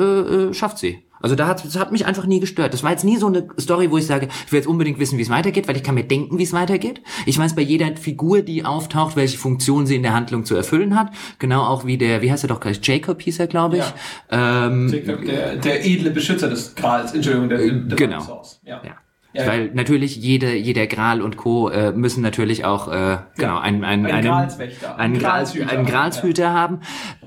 äh, 0.49 0.53
schafft 0.53 0.77
sie. 0.77 1.03
Also 1.21 1.35
da 1.35 1.47
hat, 1.47 1.65
das 1.65 1.77
hat 1.77 1.91
mich 1.91 2.05
einfach 2.05 2.25
nie 2.25 2.39
gestört. 2.39 2.73
Das 2.73 2.83
war 2.83 2.91
jetzt 2.91 3.03
nie 3.03 3.17
so 3.17 3.27
eine 3.27 3.47
Story, 3.59 3.91
wo 3.91 3.97
ich 3.97 4.05
sage, 4.05 4.29
ich 4.45 4.51
will 4.51 4.59
jetzt 4.59 4.67
unbedingt 4.67 4.99
wissen, 4.99 5.17
wie 5.17 5.21
es 5.21 5.29
weitergeht, 5.29 5.67
weil 5.67 5.75
ich 5.75 5.83
kann 5.83 5.95
mir 5.95 6.05
denken, 6.05 6.37
wie 6.37 6.43
es 6.43 6.53
weitergeht. 6.53 7.01
Ich 7.25 7.37
weiß 7.37 7.55
bei 7.55 7.61
jeder 7.61 7.95
Figur, 7.97 8.41
die 8.41 8.63
auftaucht, 8.63 9.15
welche 9.15 9.37
Funktion 9.37 9.85
sie 9.85 9.95
in 9.95 10.03
der 10.03 10.13
Handlung 10.13 10.45
zu 10.45 10.55
erfüllen 10.55 10.97
hat. 10.97 11.11
Genau 11.37 11.63
auch 11.63 11.85
wie 11.85 11.97
der, 11.97 12.21
wie 12.21 12.31
heißt 12.31 12.45
er 12.45 12.47
doch 12.47 12.59
gleich, 12.59 12.79
Jacob 12.81 13.21
hieß 13.21 13.39
er, 13.39 13.47
glaube 13.47 13.77
ich. 13.77 13.83
Ähm, 14.31 14.87
Jacob, 14.87 15.25
der, 15.25 15.57
der 15.57 15.85
edle 15.85 16.11
Beschützer 16.11 16.49
des 16.49 16.73
Grals, 16.75 17.13
Entschuldigung, 17.13 17.49
der, 17.49 17.59
der 17.59 17.97
genau. 17.97 18.21
Source. 18.21 18.61
Ja. 18.63 18.81
Ja. 18.83 18.95
Ja, 19.33 19.45
Weil 19.45 19.69
natürlich 19.73 20.15
jede, 20.15 20.55
jeder 20.55 20.87
Gral 20.87 21.21
und 21.21 21.37
Co. 21.37 21.69
Äh, 21.69 21.91
müssen 21.91 22.21
natürlich 22.23 22.65
auch 22.65 22.87
äh, 22.87 23.17
genau 23.37 23.59
ein, 23.59 23.83
ein, 23.83 24.05
Ein 24.05 24.11
einen, 24.11 24.27
einen, 24.27 24.51
ein 24.97 25.19
Grals, 25.19 25.53
Gralshüter, 25.53 25.69
einen 25.69 25.85
Gralshüter 25.85 26.53
haben. 26.53 26.79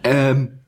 Ähm, 0.02 0.61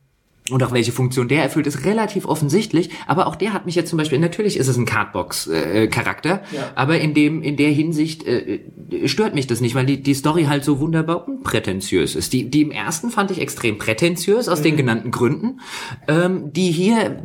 und 0.50 0.62
auch 0.62 0.72
welche 0.72 0.92
Funktion 0.92 1.26
der 1.28 1.42
erfüllt, 1.42 1.66
ist 1.66 1.84
relativ 1.86 2.26
offensichtlich. 2.26 2.90
Aber 3.06 3.26
auch 3.26 3.36
der 3.36 3.52
hat 3.54 3.64
mich 3.64 3.74
jetzt 3.76 3.88
zum 3.88 3.96
Beispiel, 3.96 4.18
natürlich 4.18 4.58
ist 4.58 4.68
es 4.68 4.76
ein 4.76 4.84
Cardbox-Charakter, 4.84 6.42
Ja. 6.52 6.70
aber 6.74 6.98
in 7.00 7.14
dem, 7.14 7.42
in 7.42 7.56
der 7.56 7.70
Hinsicht 7.70 8.26
äh, 8.26 8.60
äh, 8.90 9.08
stört 9.08 9.34
mich 9.34 9.46
das 9.46 9.60
nicht, 9.60 9.74
weil 9.74 9.86
die, 9.86 10.02
die 10.02 10.14
Story 10.14 10.44
halt 10.44 10.64
so 10.64 10.80
wunderbar 10.80 11.26
unprätentiös 11.26 12.14
ist. 12.14 12.32
Die, 12.32 12.50
die 12.50 12.62
im 12.62 12.70
ersten 12.70 13.10
fand 13.10 13.30
ich 13.30 13.40
extrem 13.40 13.78
prätentiös 13.78 14.48
aus 14.48 14.58
Mhm. 14.60 14.64
den 14.64 14.76
genannten 14.76 15.10
Gründen. 15.10 15.60
Ähm, 16.08 16.52
die 16.52 16.70
hier 16.70 17.22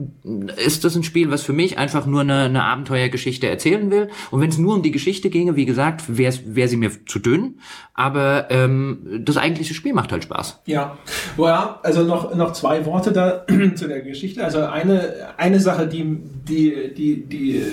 ist 0.58 0.84
das 0.86 0.96
ein 0.96 1.04
Spiel, 1.04 1.30
was 1.32 1.44
für 1.44 1.54
mich 1.54 1.78
einfach 1.78 2.06
nur 2.06 2.22
eine, 2.22 2.44
eine 2.44 2.64
Abenteuergeschichte 2.64 3.48
erzählen 3.50 3.92
will. 3.92 4.10
Und 4.32 4.42
wenn 4.42 4.50
es 4.50 4.58
nur 4.58 4.76
um 4.76 4.82
die 4.82 4.92
Geschichte 4.92 5.30
ginge, 5.30 5.56
wie 5.56 5.66
gesagt, 5.66 6.18
wäre 6.18 6.34
wär 6.46 6.68
sie 6.68 6.78
mir 6.78 6.92
zu 7.06 7.20
dünn. 7.20 7.60
Aber 7.94 8.48
ähm, 8.50 9.22
das 9.26 9.36
eigentliche 9.38 9.74
Spiel 9.74 9.94
macht 9.94 10.12
halt 10.14 10.24
Spaß. 10.24 10.62
Ja, 10.66 10.98
ja 11.38 11.80
also 11.84 12.04
noch, 12.04 12.34
noch 12.34 12.54
zwei 12.54 12.86
Worte 12.86 13.09
Worte 13.16 13.46
da 13.48 13.76
zu 13.76 13.88
der 13.88 14.02
Geschichte. 14.02 14.44
Also 14.44 14.62
eine, 14.62 15.14
eine 15.38 15.60
Sache, 15.60 15.88
die, 15.88 16.04
die, 16.48 16.94
die, 16.96 17.26
die, 17.26 17.64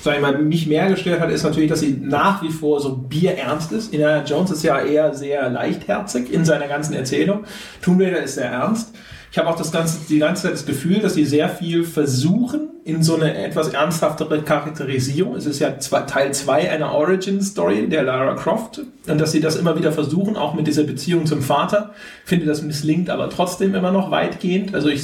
sag 0.00 0.16
ich 0.16 0.20
mal, 0.20 0.38
mich 0.38 0.66
mehr 0.66 0.88
gestört 0.88 1.20
hat, 1.20 1.30
ist 1.30 1.44
natürlich, 1.44 1.70
dass 1.70 1.80
sie 1.80 1.98
nach 2.00 2.42
wie 2.42 2.50
vor 2.50 2.80
so 2.80 2.96
bierernst 2.96 3.72
ist. 3.72 3.92
Indiana 3.92 4.24
Jones 4.24 4.50
ist 4.50 4.62
ja 4.62 4.80
eher 4.80 5.14
sehr 5.14 5.48
leichtherzig 5.50 6.32
in 6.32 6.44
seiner 6.44 6.68
ganzen 6.68 6.94
Erzählung. 6.94 7.44
Tomb 7.80 8.00
Raider 8.00 8.22
ist 8.22 8.34
sehr 8.34 8.50
ernst. 8.50 8.94
Ich 9.32 9.38
habe 9.38 9.48
auch 9.48 9.56
das 9.56 9.72
ganze, 9.72 10.00
die 10.10 10.18
ganze 10.18 10.42
Zeit 10.42 10.52
das 10.52 10.66
Gefühl, 10.66 11.00
dass 11.00 11.14
sie 11.14 11.24
sehr 11.24 11.48
viel 11.48 11.84
versuchen 11.84 12.68
in 12.84 13.02
so 13.02 13.14
eine 13.14 13.34
etwas 13.34 13.68
ernsthaftere 13.68 14.42
Charakterisierung. 14.42 15.36
Es 15.36 15.46
ist 15.46 15.58
ja 15.58 15.78
zwei, 15.78 16.00
Teil 16.02 16.34
2 16.34 16.70
einer 16.70 16.92
Origin-Story 16.92 17.88
der 17.88 18.02
Lara 18.02 18.34
Croft 18.34 18.82
und 19.06 19.18
dass 19.18 19.32
sie 19.32 19.40
das 19.40 19.56
immer 19.56 19.78
wieder 19.78 19.90
versuchen, 19.90 20.36
auch 20.36 20.52
mit 20.52 20.66
dieser 20.66 20.82
Beziehung 20.82 21.24
zum 21.24 21.40
Vater. 21.40 21.94
Finde, 22.26 22.44
das 22.44 22.60
misslingt 22.60 23.08
aber 23.08 23.30
trotzdem 23.30 23.74
immer 23.74 23.90
noch 23.90 24.10
weitgehend. 24.10 24.74
Also 24.74 24.90
ich 24.90 25.02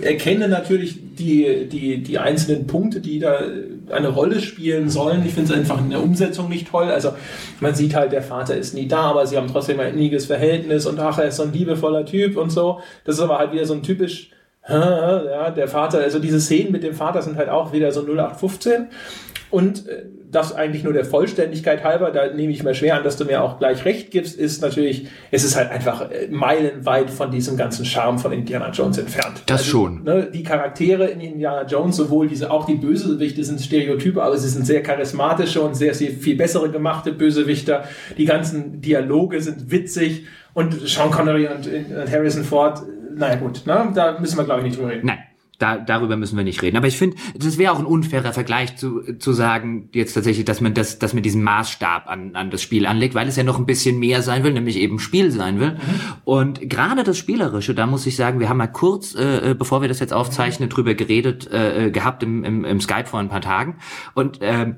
erkenne 0.00 0.48
natürlich 0.48 0.98
die, 1.14 1.68
die, 1.70 2.02
die 2.02 2.18
einzelnen 2.18 2.66
Punkte, 2.66 3.00
die 3.00 3.20
da 3.20 3.42
eine 3.90 4.08
Rolle 4.08 4.40
spielen 4.40 4.88
sollen. 4.88 5.24
Ich 5.26 5.34
finde 5.34 5.52
es 5.52 5.58
einfach 5.58 5.78
in 5.80 5.90
der 5.90 6.02
Umsetzung 6.02 6.48
nicht 6.48 6.68
toll. 6.68 6.90
Also 6.90 7.12
man 7.60 7.74
sieht 7.74 7.94
halt, 7.94 8.12
der 8.12 8.22
Vater 8.22 8.56
ist 8.56 8.74
nie 8.74 8.88
da, 8.88 9.02
aber 9.02 9.26
sie 9.26 9.36
haben 9.36 9.48
trotzdem 9.48 9.80
ein 9.80 9.94
inniges 9.94 10.26
Verhältnis 10.26 10.86
und 10.86 10.98
ach, 11.00 11.18
er 11.18 11.26
ist 11.26 11.36
so 11.36 11.42
ein 11.42 11.52
liebevoller 11.52 12.04
Typ 12.04 12.36
und 12.36 12.50
so. 12.50 12.80
Das 13.04 13.16
ist 13.16 13.20
aber 13.20 13.38
halt 13.38 13.52
wieder 13.52 13.64
so 13.64 13.74
ein 13.74 13.82
typisch 13.82 14.30
ja, 14.68 15.50
der 15.50 15.66
Vater, 15.66 15.98
also 15.98 16.20
diese 16.20 16.40
Szenen 16.40 16.70
mit 16.70 16.84
dem 16.84 16.94
Vater 16.94 17.20
sind 17.20 17.36
halt 17.36 17.48
auch 17.48 17.72
wieder 17.72 17.90
so 17.90 18.02
0815. 18.02 18.86
Und 19.52 19.86
äh, 19.86 20.06
das 20.30 20.54
eigentlich 20.54 20.82
nur 20.82 20.94
der 20.94 21.04
Vollständigkeit 21.04 21.84
halber, 21.84 22.10
da 22.10 22.32
nehme 22.32 22.52
ich 22.52 22.62
mal 22.64 22.74
schwer 22.74 22.96
an, 22.96 23.04
dass 23.04 23.18
du 23.18 23.26
mir 23.26 23.42
auch 23.42 23.58
gleich 23.58 23.84
recht 23.84 24.10
gibst, 24.10 24.38
ist 24.38 24.62
natürlich, 24.62 25.08
es 25.30 25.44
ist 25.44 25.56
halt 25.56 25.70
einfach 25.70 26.10
äh, 26.10 26.28
meilenweit 26.30 27.10
von 27.10 27.30
diesem 27.30 27.58
ganzen 27.58 27.84
Charme 27.84 28.18
von 28.18 28.32
Indiana 28.32 28.70
Jones 28.70 28.96
entfernt. 28.96 29.42
Das 29.44 29.60
also, 29.60 29.70
schon. 29.70 30.04
Ne, 30.04 30.30
die 30.32 30.42
Charaktere 30.42 31.04
in 31.04 31.20
Indiana 31.20 31.66
Jones, 31.66 31.96
sowohl 31.96 32.28
diese, 32.28 32.50
auch 32.50 32.64
die 32.64 32.76
Bösewichte 32.76 33.44
sind 33.44 33.60
Stereotype, 33.60 34.22
aber 34.22 34.38
sie 34.38 34.48
sind 34.48 34.66
sehr 34.66 34.82
charismatische 34.82 35.60
und 35.60 35.74
sehr, 35.74 35.92
sehr 35.92 36.12
viel 36.12 36.36
bessere 36.36 36.70
gemachte 36.70 37.12
Bösewichter. 37.12 37.84
Die 38.16 38.24
ganzen 38.24 38.80
Dialoge 38.80 39.38
sind 39.42 39.70
witzig 39.70 40.24
und 40.54 40.88
Sean 40.88 41.10
Connery 41.10 41.48
und, 41.48 41.66
und 41.66 42.10
Harrison 42.10 42.44
Ford, 42.44 42.80
naja 43.14 43.34
gut, 43.34 43.66
ne, 43.66 43.92
da 43.94 44.18
müssen 44.18 44.38
wir 44.38 44.44
glaube 44.44 44.60
ich 44.60 44.68
nicht 44.68 44.78
drüber 44.78 44.92
reden. 44.92 45.08
Nein 45.08 45.18
da, 45.62 45.76
darüber 45.78 46.16
müssen 46.16 46.36
wir 46.36 46.44
nicht 46.44 46.60
reden. 46.62 46.76
Aber 46.76 46.88
ich 46.88 46.96
finde, 46.96 47.16
das 47.36 47.56
wäre 47.56 47.72
auch 47.72 47.78
ein 47.78 47.86
unfairer 47.86 48.32
Vergleich 48.32 48.76
zu, 48.76 49.00
zu 49.18 49.32
sagen, 49.32 49.88
jetzt 49.92 50.14
tatsächlich, 50.14 50.44
dass 50.44 50.60
man 50.60 50.74
das, 50.74 50.98
dass 50.98 51.14
man 51.14 51.22
diesen 51.22 51.42
Maßstab 51.44 52.08
an, 52.08 52.34
an 52.34 52.50
das 52.50 52.62
Spiel 52.62 52.86
anlegt, 52.86 53.14
weil 53.14 53.28
es 53.28 53.36
ja 53.36 53.44
noch 53.44 53.58
ein 53.58 53.66
bisschen 53.66 53.98
mehr 53.98 54.22
sein 54.22 54.42
will, 54.42 54.52
nämlich 54.52 54.76
eben 54.76 54.98
Spiel 54.98 55.30
sein 55.30 55.60
will. 55.60 55.72
Mhm. 55.72 55.78
Und 56.24 56.68
gerade 56.68 57.04
das 57.04 57.16
Spielerische, 57.16 57.74
da 57.74 57.86
muss 57.86 58.06
ich 58.06 58.16
sagen, 58.16 58.40
wir 58.40 58.48
haben 58.48 58.58
mal 58.58 58.66
kurz, 58.66 59.14
äh, 59.14 59.50
äh 59.50 59.54
bevor 59.54 59.80
wir 59.82 59.88
das 59.88 60.00
jetzt 60.00 60.12
aufzeichnen, 60.12 60.68
drüber 60.68 60.94
geredet 60.94 61.48
äh, 61.52 61.86
äh, 61.86 61.90
gehabt 61.90 62.22
im, 62.22 62.42
im, 62.44 62.64
im 62.64 62.80
Skype 62.80 63.06
vor 63.06 63.20
ein 63.20 63.28
paar 63.28 63.40
Tagen. 63.40 63.76
Und 64.14 64.42
äh, 64.42 64.74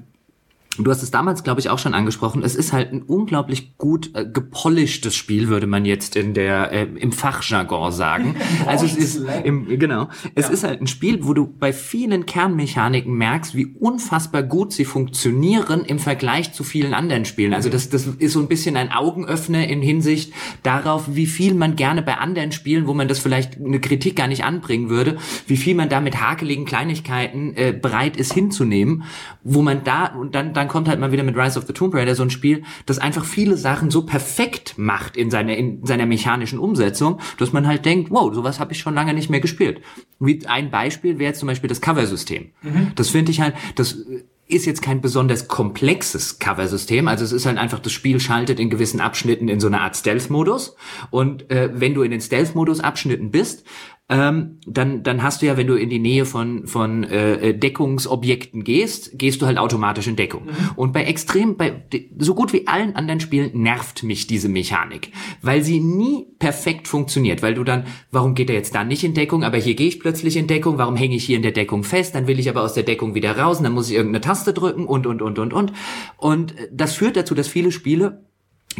Du 0.78 0.90
hast 0.90 1.02
es 1.02 1.10
damals, 1.10 1.44
glaube 1.44 1.60
ich, 1.60 1.70
auch 1.70 1.78
schon 1.78 1.94
angesprochen. 1.94 2.42
Es 2.42 2.56
ist 2.56 2.72
halt 2.72 2.92
ein 2.92 3.02
unglaublich 3.02 3.78
gut 3.78 4.10
äh, 4.14 4.24
gepolischtes 4.26 5.14
Spiel, 5.14 5.48
würde 5.48 5.66
man 5.66 5.84
jetzt 5.84 6.16
in 6.16 6.34
der 6.34 6.72
äh, 6.72 6.82
im 6.82 7.12
Fachjargon 7.12 7.92
sagen. 7.92 8.36
also 8.66 8.84
es 8.84 8.96
ist 8.96 9.24
im, 9.44 9.78
genau, 9.78 10.08
es 10.34 10.46
ja. 10.46 10.52
ist 10.52 10.64
halt 10.64 10.80
ein 10.80 10.86
Spiel, 10.86 11.24
wo 11.24 11.32
du 11.32 11.46
bei 11.46 11.72
vielen 11.72 12.26
Kernmechaniken 12.26 13.14
merkst, 13.14 13.54
wie 13.54 13.66
unfassbar 13.66 14.42
gut 14.42 14.72
sie 14.72 14.84
funktionieren 14.84 15.84
im 15.84 15.98
Vergleich 15.98 16.52
zu 16.52 16.64
vielen 16.64 16.94
anderen 16.94 17.24
Spielen. 17.24 17.54
Also 17.54 17.68
das 17.68 17.88
das 17.88 18.06
ist 18.06 18.32
so 18.32 18.40
ein 18.40 18.48
bisschen 18.48 18.76
ein 18.76 18.90
Augenöffner 18.90 19.68
in 19.68 19.80
Hinsicht 19.80 20.32
darauf, 20.64 21.14
wie 21.14 21.26
viel 21.26 21.54
man 21.54 21.76
gerne 21.76 22.02
bei 22.02 22.16
anderen 22.18 22.50
Spielen, 22.50 22.88
wo 22.88 22.94
man 22.94 23.06
das 23.06 23.20
vielleicht 23.20 23.58
eine 23.58 23.80
Kritik 23.80 24.16
gar 24.16 24.26
nicht 24.26 24.44
anbringen 24.44 24.88
würde, 24.88 25.18
wie 25.46 25.56
viel 25.56 25.76
man 25.76 25.88
da 25.88 26.00
mit 26.00 26.20
hakeligen 26.20 26.64
Kleinigkeiten 26.64 27.54
äh, 27.56 27.72
bereit 27.72 28.16
ist 28.16 28.32
hinzunehmen, 28.32 29.04
wo 29.44 29.62
man 29.62 29.84
da 29.84 30.06
und 30.06 30.34
dann 30.34 30.52
dann 30.52 30.63
dann 30.64 30.70
kommt 30.70 30.88
halt 30.88 30.98
mal 30.98 31.12
wieder 31.12 31.22
mit 31.22 31.36
Rise 31.36 31.58
of 31.58 31.66
the 31.66 31.74
Tomb 31.74 31.94
Raider 31.94 32.14
so 32.14 32.22
ein 32.22 32.30
Spiel, 32.30 32.62
das 32.86 32.98
einfach 32.98 33.24
viele 33.24 33.58
Sachen 33.58 33.90
so 33.90 34.06
perfekt 34.06 34.74
macht 34.78 35.14
in 35.14 35.30
seiner, 35.30 35.54
in 35.56 35.84
seiner 35.84 36.06
mechanischen 36.06 36.58
Umsetzung, 36.58 37.20
dass 37.38 37.52
man 37.52 37.66
halt 37.66 37.84
denkt, 37.84 38.10
wow, 38.10 38.34
sowas 38.34 38.58
habe 38.58 38.72
ich 38.72 38.78
schon 38.78 38.94
lange 38.94 39.12
nicht 39.12 39.28
mehr 39.28 39.40
gespielt. 39.40 39.82
Wie 40.18 40.46
ein 40.46 40.70
Beispiel 40.70 41.18
wäre 41.18 41.34
zum 41.34 41.48
Beispiel 41.48 41.68
das 41.68 41.82
Cover-System. 41.82 42.52
Mhm. 42.62 42.92
Das 42.94 43.10
finde 43.10 43.30
ich 43.30 43.42
halt, 43.42 43.54
das 43.74 43.98
ist 44.46 44.64
jetzt 44.64 44.80
kein 44.80 45.02
besonders 45.02 45.48
komplexes 45.48 46.38
Cover-System. 46.38 47.08
Also 47.08 47.24
es 47.24 47.32
ist 47.32 47.44
halt 47.44 47.58
einfach, 47.58 47.78
das 47.78 47.92
Spiel 47.92 48.18
schaltet 48.20 48.58
in 48.58 48.70
gewissen 48.70 49.00
Abschnitten 49.00 49.48
in 49.48 49.60
so 49.60 49.66
eine 49.66 49.82
Art 49.82 49.96
Stealth-Modus. 49.96 50.76
Und 51.10 51.50
äh, 51.50 51.70
wenn 51.74 51.92
du 51.92 52.02
in 52.02 52.10
den 52.10 52.22
Stealth-Modus 52.22 52.80
Abschnitten 52.80 53.30
bist, 53.30 53.64
ähm, 54.10 54.60
dann, 54.66 55.02
dann 55.02 55.22
hast 55.22 55.40
du 55.40 55.46
ja, 55.46 55.56
wenn 55.56 55.66
du 55.66 55.76
in 55.76 55.88
die 55.88 55.98
Nähe 55.98 56.26
von, 56.26 56.66
von 56.66 57.04
äh, 57.04 57.56
Deckungsobjekten 57.56 58.62
gehst, 58.62 59.18
gehst 59.18 59.40
du 59.40 59.46
halt 59.46 59.56
automatisch 59.56 60.06
in 60.06 60.16
Deckung. 60.16 60.44
Mhm. 60.44 60.50
Und 60.76 60.92
bei 60.92 61.04
extrem, 61.04 61.56
bei 61.56 61.86
so 62.18 62.34
gut 62.34 62.52
wie 62.52 62.66
allen 62.66 62.96
anderen 62.96 63.20
Spielen 63.20 63.62
nervt 63.62 64.02
mich 64.02 64.26
diese 64.26 64.50
Mechanik, 64.50 65.10
weil 65.40 65.62
sie 65.62 65.80
nie 65.80 66.26
perfekt 66.38 66.86
funktioniert, 66.86 67.42
weil 67.42 67.54
du 67.54 67.64
dann, 67.64 67.86
warum 68.10 68.34
geht 68.34 68.50
er 68.50 68.56
jetzt 68.56 68.74
da 68.74 68.84
nicht 68.84 69.04
in 69.04 69.14
Deckung, 69.14 69.42
aber 69.42 69.56
hier 69.56 69.74
gehe 69.74 69.88
ich 69.88 70.00
plötzlich 70.00 70.36
in 70.36 70.48
Deckung, 70.48 70.76
warum 70.76 70.96
hänge 70.96 71.16
ich 71.16 71.24
hier 71.24 71.36
in 71.36 71.42
der 71.42 71.52
Deckung 71.52 71.82
fest, 71.82 72.14
dann 72.14 72.26
will 72.26 72.38
ich 72.38 72.50
aber 72.50 72.60
aus 72.62 72.74
der 72.74 72.82
Deckung 72.82 73.14
wieder 73.14 73.38
raus 73.38 73.56
und 73.56 73.64
dann 73.64 73.72
muss 73.72 73.88
ich 73.88 73.96
irgendeine 73.96 74.20
Taste 74.20 74.52
drücken 74.52 74.84
und, 74.84 75.06
und, 75.06 75.22
und, 75.22 75.38
und, 75.38 75.54
und. 75.54 75.72
Und 76.18 76.54
das 76.70 76.94
führt 76.94 77.16
dazu, 77.16 77.34
dass 77.34 77.48
viele 77.48 77.72
Spiele 77.72 78.22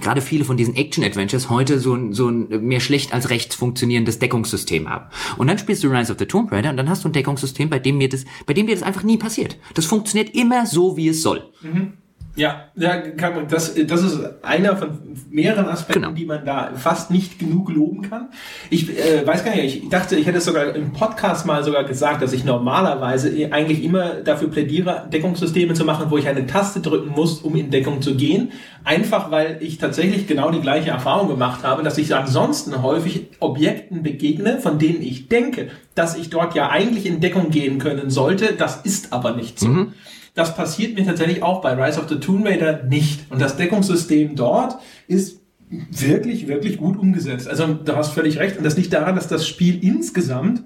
gerade 0.01 0.21
viele 0.21 0.45
von 0.45 0.57
diesen 0.57 0.77
Action-Adventures 0.77 1.51
heute 1.51 1.79
so 1.79 1.95
ein, 1.95 2.13
so 2.13 2.29
ein 2.29 2.49
mehr 2.67 2.81
schlecht 2.81 3.13
als 3.13 3.31
recht 3.31 3.55
funktionierendes 3.55 4.19
Deckungssystem 4.19 4.89
haben. 4.89 5.07
Und 5.37 5.47
dann 5.47 5.59
spielst 5.59 5.85
du 5.85 5.89
Rise 5.89 6.13
of 6.13 6.19
the 6.19 6.27
Tomb 6.27 6.51
Raider 6.53 6.71
und 6.71 6.77
dann 6.77 6.89
hast 6.89 7.05
du 7.05 7.09
ein 7.09 7.13
Deckungssystem, 7.13 7.71
bei 7.71 7.79
dem 7.79 7.99
mir 7.99 8.09
das, 8.09 8.25
bei 8.47 8.55
dem 8.55 8.67
dir 8.67 8.75
das 8.75 8.83
einfach 8.83 9.03
nie 9.03 9.17
passiert. 9.17 9.57
Das 9.75 9.85
funktioniert 9.85 10.35
immer 10.35 10.67
so, 10.67 10.97
wie 10.97 11.09
es 11.09 11.23
soll. 11.23 11.51
Mhm. 11.63 11.95
Ja, 12.37 12.65
ja 12.75 13.01
das, 13.49 13.75
das 13.75 14.03
ist 14.03 14.21
einer 14.43 14.77
von 14.77 14.99
mehreren 15.31 15.67
Aspekten, 15.67 16.03
genau. 16.03 16.15
die 16.15 16.25
man 16.25 16.45
da 16.45 16.73
fast 16.75 17.11
nicht 17.11 17.39
genug 17.39 17.71
loben 17.71 18.03
kann. 18.03 18.29
Ich 18.71 18.91
äh, 18.91 19.25
weiß 19.25 19.45
gar 19.45 19.55
nicht, 19.55 19.85
ich 19.85 19.89
dachte, 19.89 20.17
ich 20.17 20.27
hätte 20.27 20.39
es 20.39 20.45
sogar 20.45 20.75
im 20.75 20.93
Podcast 20.93 21.47
mal 21.47 21.63
sogar 21.63 21.85
gesagt, 21.85 22.23
dass 22.23 22.33
ich 22.33 22.45
normalerweise 22.45 23.31
eigentlich 23.53 23.85
immer 23.85 24.15
dafür 24.15 24.49
plädiere, 24.49 25.09
Deckungssysteme 25.13 25.75
zu 25.75 25.85
machen, 25.85 26.07
wo 26.11 26.19
ich 26.19 26.27
eine 26.27 26.47
Taste 26.47 26.81
drücken 26.81 27.11
muss, 27.11 27.41
um 27.41 27.55
in 27.55 27.71
Deckung 27.71 28.03
zu 28.03 28.17
gehen. 28.17 28.51
Einfach 28.83 29.31
weil 29.31 29.59
ich 29.61 29.79
tatsächlich 29.79 30.27
genau 30.27 30.51
die 30.51 30.61
gleiche 30.61 30.91
Erfahrung 30.91 31.29
gemacht 31.29 31.63
habe, 31.63 31.83
dass 31.83 31.99
ich 31.99 32.15
ansonsten 32.15 32.83
häufig 32.83 33.29
Objekten 33.39 34.03
begegne, 34.03 34.61
von 34.61 34.79
denen 34.79 35.03
ich 35.03 35.29
denke, 35.29 35.69
dass 35.95 36.17
ich 36.17 36.31
dort 36.31 36.55
ja 36.55 36.69
eigentlich 36.71 37.07
in 37.07 37.21
Deckung 37.21 37.51
gehen 37.51 37.79
können 37.79 38.11
sollte. 38.11 38.55
Das 38.55 38.77
ist 38.83 39.13
aber 39.13 39.37
nicht 39.37 39.61
so. 39.61 39.69
Mhm. 39.69 39.95
Das 40.35 40.57
passiert 40.57 40.99
mir 40.99 41.07
tatsächlich 41.07 41.43
auch 41.43 41.61
bei 41.61 41.73
Rise 41.73 42.01
of 42.01 42.09
the 42.09 42.17
Tomb 42.17 42.45
Raider 42.45 42.83
nicht. 42.83 43.31
Und 43.31 43.41
das 43.41 43.57
Deckungssystem 43.57 44.35
dort 44.35 44.79
ist 45.07 45.41
wirklich, 45.71 46.49
wirklich 46.49 46.77
gut 46.77 46.99
umgesetzt. 46.99 47.49
Also 47.49 47.67
du 47.67 47.97
hast 47.97 48.13
völlig 48.13 48.39
recht. 48.39 48.59
Und 48.59 48.65
das 48.65 48.77
liegt 48.77 48.93
daran, 48.93 49.15
dass 49.15 49.29
das 49.29 49.47
Spiel 49.47 49.83
insgesamt 49.83 50.65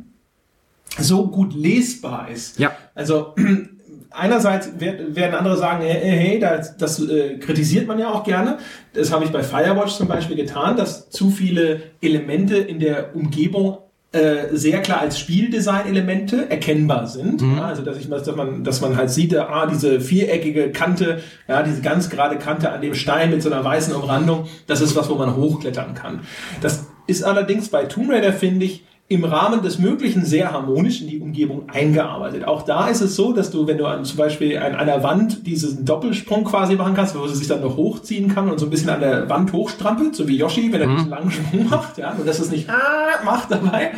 so 0.98 1.28
gut 1.28 1.54
lesbar 1.54 2.31
ist. 2.31 2.59
Ja. 2.59 2.72
Also 2.94 3.35
einerseits 4.11 4.70
werden 4.81 5.35
andere 5.35 5.57
sagen, 5.57 5.85
hey, 5.85 6.00
hey 6.00 6.38
das, 6.40 6.76
das 6.78 7.00
äh, 7.00 7.38
kritisiert 7.38 7.87
man 7.87 7.98
ja 7.98 8.11
auch 8.11 8.24
gerne. 8.24 8.59
Das 8.94 9.12
habe 9.12 9.24
ich 9.24 9.31
bei 9.31 9.42
Firewatch 9.42 9.92
zum 9.92 10.09
Beispiel 10.09 10.37
getan, 10.37 10.76
dass 10.76 11.11
zu 11.11 11.31
viele 11.31 11.83
Elemente 12.00 12.57
in 12.57 12.81
der 12.81 13.14
Umgebung 13.14 13.78
äh, 14.10 14.56
sehr 14.56 14.80
klar 14.80 15.00
als 15.00 15.18
Spieldesign-Elemente 15.18 16.50
erkennbar 16.50 17.06
sind. 17.06 17.42
Mhm. 17.42 17.58
Ja, 17.58 17.66
also 17.66 17.82
dass, 17.82 17.98
ich, 17.98 18.08
dass, 18.08 18.34
man, 18.34 18.64
dass 18.64 18.80
man 18.80 18.96
halt 18.96 19.10
sieht, 19.10 19.36
ah, 19.36 19.66
diese 19.66 20.00
viereckige 20.00 20.72
Kante, 20.72 21.20
ja, 21.46 21.62
diese 21.62 21.82
ganz 21.82 22.08
gerade 22.08 22.38
Kante 22.38 22.72
an 22.72 22.80
dem 22.80 22.94
Stein 22.94 23.30
mit 23.30 23.42
so 23.42 23.50
einer 23.52 23.62
weißen 23.62 23.94
Umrandung, 23.94 24.46
das 24.66 24.80
ist 24.80 24.96
was, 24.96 25.10
wo 25.10 25.16
man 25.16 25.36
hochklettern 25.36 25.94
kann. 25.94 26.20
Das 26.62 26.86
ist 27.06 27.22
allerdings 27.22 27.68
bei 27.68 27.84
Tomb 27.84 28.10
Raider, 28.10 28.32
finde 28.32 28.64
ich, 28.64 28.84
im 29.10 29.24
Rahmen 29.24 29.62
des 29.62 29.78
Möglichen 29.78 30.26
sehr 30.26 30.52
harmonisch 30.52 31.00
in 31.00 31.08
die 31.08 31.18
Umgebung 31.18 31.70
eingearbeitet. 31.70 32.44
Auch 32.44 32.60
da 32.60 32.88
ist 32.88 33.00
es 33.00 33.16
so, 33.16 33.32
dass 33.32 33.50
du, 33.50 33.66
wenn 33.66 33.78
du 33.78 33.86
an, 33.86 34.04
zum 34.04 34.18
Beispiel 34.18 34.58
an 34.58 34.74
einer 34.74 35.02
Wand 35.02 35.46
diesen 35.46 35.86
Doppelsprung 35.86 36.44
quasi 36.44 36.76
machen 36.76 36.94
kannst, 36.94 37.18
wo 37.18 37.26
sie 37.26 37.34
sich 37.34 37.48
dann 37.48 37.62
noch 37.62 37.78
hochziehen 37.78 38.34
kann 38.34 38.50
und 38.50 38.58
so 38.58 38.66
ein 38.66 38.70
bisschen 38.70 38.90
an 38.90 39.00
der 39.00 39.30
Wand 39.30 39.54
hochstrampelt, 39.54 40.14
so 40.14 40.28
wie 40.28 40.36
Yoshi, 40.36 40.70
wenn 40.72 40.82
er 40.82 40.88
mhm. 40.88 40.98
einen 40.98 41.08
langen 41.08 41.30
Sprung 41.30 41.70
macht, 41.70 41.96
ja, 41.96 42.10
und 42.10 42.28
dass 42.28 42.38
es 42.38 42.50
nicht 42.50 42.68
ah, 42.68 43.24
macht 43.24 43.50
dabei, 43.50 43.92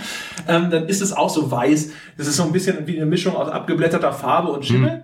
ähm, 0.46 0.70
dann 0.70 0.86
ist 0.86 1.02
es 1.02 1.12
auch 1.12 1.30
so 1.30 1.50
weiß. 1.50 1.90
Das 2.16 2.28
ist 2.28 2.36
so 2.36 2.44
ein 2.44 2.52
bisschen 2.52 2.86
wie 2.86 2.96
eine 2.96 3.06
Mischung 3.06 3.34
aus 3.34 3.48
abgeblätterter 3.48 4.12
Farbe 4.12 4.52
und 4.52 4.64
Schimmel. 4.64 4.98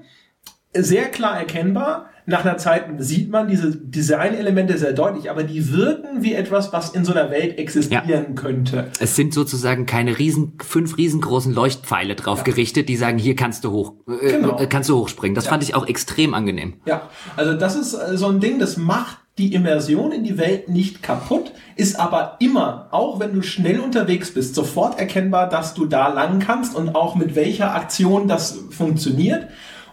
Mhm. 0.75 0.83
Sehr 0.83 1.07
klar 1.07 1.37
erkennbar 1.37 2.11
nach 2.27 2.45
einer 2.45 2.59
Zeit 2.59 2.87
sieht 2.99 3.31
man 3.31 3.47
diese 3.47 3.71
Designelemente 3.71 4.77
sehr 4.79 4.93
deutlich, 4.93 5.31
aber 5.31 5.45
die 5.45 5.73
wirken 5.73 6.23
wie 6.23 6.35
etwas, 6.35 6.73
was 6.73 6.91
in 6.91 7.05
so 7.05 7.13
einer 7.13 7.31
Welt 7.31 7.57
existieren 7.57 8.09
ja. 8.09 8.23
könnte. 8.35 8.89
Es 8.99 9.15
sind 9.15 9.33
sozusagen 9.33 9.87
keine 9.87 10.19
riesen, 10.19 10.55
fünf 10.61 10.99
riesengroßen 10.99 11.55
Leuchtpfeile 11.55 12.17
drauf 12.17 12.39
ja. 12.39 12.45
gerichtet, 12.45 12.89
die 12.89 12.97
sagen, 12.97 13.19
hier 13.19 13.37
kannst 13.37 13.65
du 13.65 13.71
hoch, 13.71 13.95
äh, 14.09 14.33
genau. 14.33 14.61
kannst 14.69 14.89
du 14.89 14.97
hochspringen. 14.97 15.37
Das 15.37 15.45
ja. 15.45 15.51
fand 15.51 15.63
ich 15.63 15.77
auch 15.77 15.87
extrem 15.87 16.35
angenehm. 16.35 16.75
Ja, 16.85 17.09
also 17.37 17.55
das 17.55 17.77
ist 17.77 17.95
äh, 17.95 18.17
so 18.17 18.27
ein 18.27 18.41
Ding, 18.41 18.59
das 18.59 18.77
macht 18.77 19.19
die 19.39 19.55
Immersion 19.55 20.11
in 20.13 20.25
die 20.25 20.39
Welt 20.39 20.69
nicht 20.69 21.03
kaputt, 21.03 21.53
ist 21.77 22.01
aber 22.01 22.37
immer, 22.41 22.89
auch 22.91 23.21
wenn 23.21 23.35
du 23.35 23.43
schnell 23.43 23.81
unterwegs 23.81 24.33
bist, 24.33 24.55
sofort 24.55 24.99
erkennbar, 24.99 25.49
dass 25.49 25.75
du 25.75 25.87
da 25.87 26.09
lang 26.09 26.41
kannst 26.41 26.75
und 26.75 26.95
auch 26.97 27.15
mit 27.15 27.37
welcher 27.37 27.75
Aktion 27.75 28.27
das 28.27 28.59
funktioniert. 28.71 29.49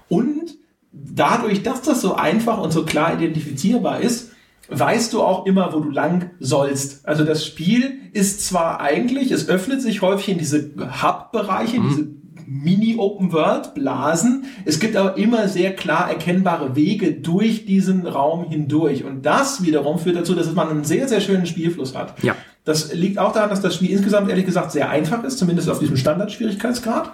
Und 0.07 0.62
dadurch, 0.93 1.63
dass 1.63 1.81
das 1.81 2.01
so 2.01 2.15
einfach 2.15 2.59
und 2.59 2.71
so 2.71 2.85
klar 2.85 3.13
identifizierbar 3.13 4.01
ist, 4.01 4.31
weißt 4.69 5.11
du 5.13 5.21
auch 5.21 5.45
immer, 5.45 5.73
wo 5.73 5.79
du 5.79 5.89
lang 5.89 6.31
sollst. 6.39 7.07
Also 7.07 7.25
das 7.25 7.45
Spiel 7.45 7.99
ist 8.13 8.45
zwar 8.45 8.79
eigentlich, 8.79 9.31
es 9.31 9.49
öffnet 9.49 9.81
sich 9.81 10.01
häufig 10.01 10.29
in 10.29 10.37
diese 10.37 10.71
Hub-Bereiche, 11.01 11.79
mhm. 11.79 11.89
diese 11.89 12.07
Mini-Open-World-Blasen. 12.45 14.45
Es 14.65 14.79
gibt 14.79 14.95
aber 14.95 15.17
immer 15.17 15.47
sehr 15.47 15.75
klar 15.75 16.09
erkennbare 16.09 16.75
Wege 16.75 17.13
durch 17.13 17.65
diesen 17.65 18.05
Raum 18.05 18.49
hindurch. 18.49 19.03
Und 19.03 19.25
das 19.25 19.63
wiederum 19.63 19.99
führt 19.99 20.17
dazu, 20.17 20.35
dass 20.35 20.53
man 20.53 20.69
einen 20.69 20.83
sehr, 20.83 21.07
sehr 21.07 21.21
schönen 21.21 21.45
Spielfluss 21.45 21.95
hat. 21.95 22.21
Ja. 22.23 22.35
Das 22.65 22.93
liegt 22.93 23.19
auch 23.19 23.33
daran, 23.33 23.49
dass 23.49 23.61
das 23.61 23.75
Spiel 23.75 23.89
insgesamt 23.89 24.29
ehrlich 24.29 24.45
gesagt 24.45 24.71
sehr 24.71 24.89
einfach 24.89 25.23
ist, 25.25 25.37
zumindest 25.37 25.69
auf 25.69 25.79
diesem 25.79 25.97
Standardschwierigkeitsgrad. 25.97 27.11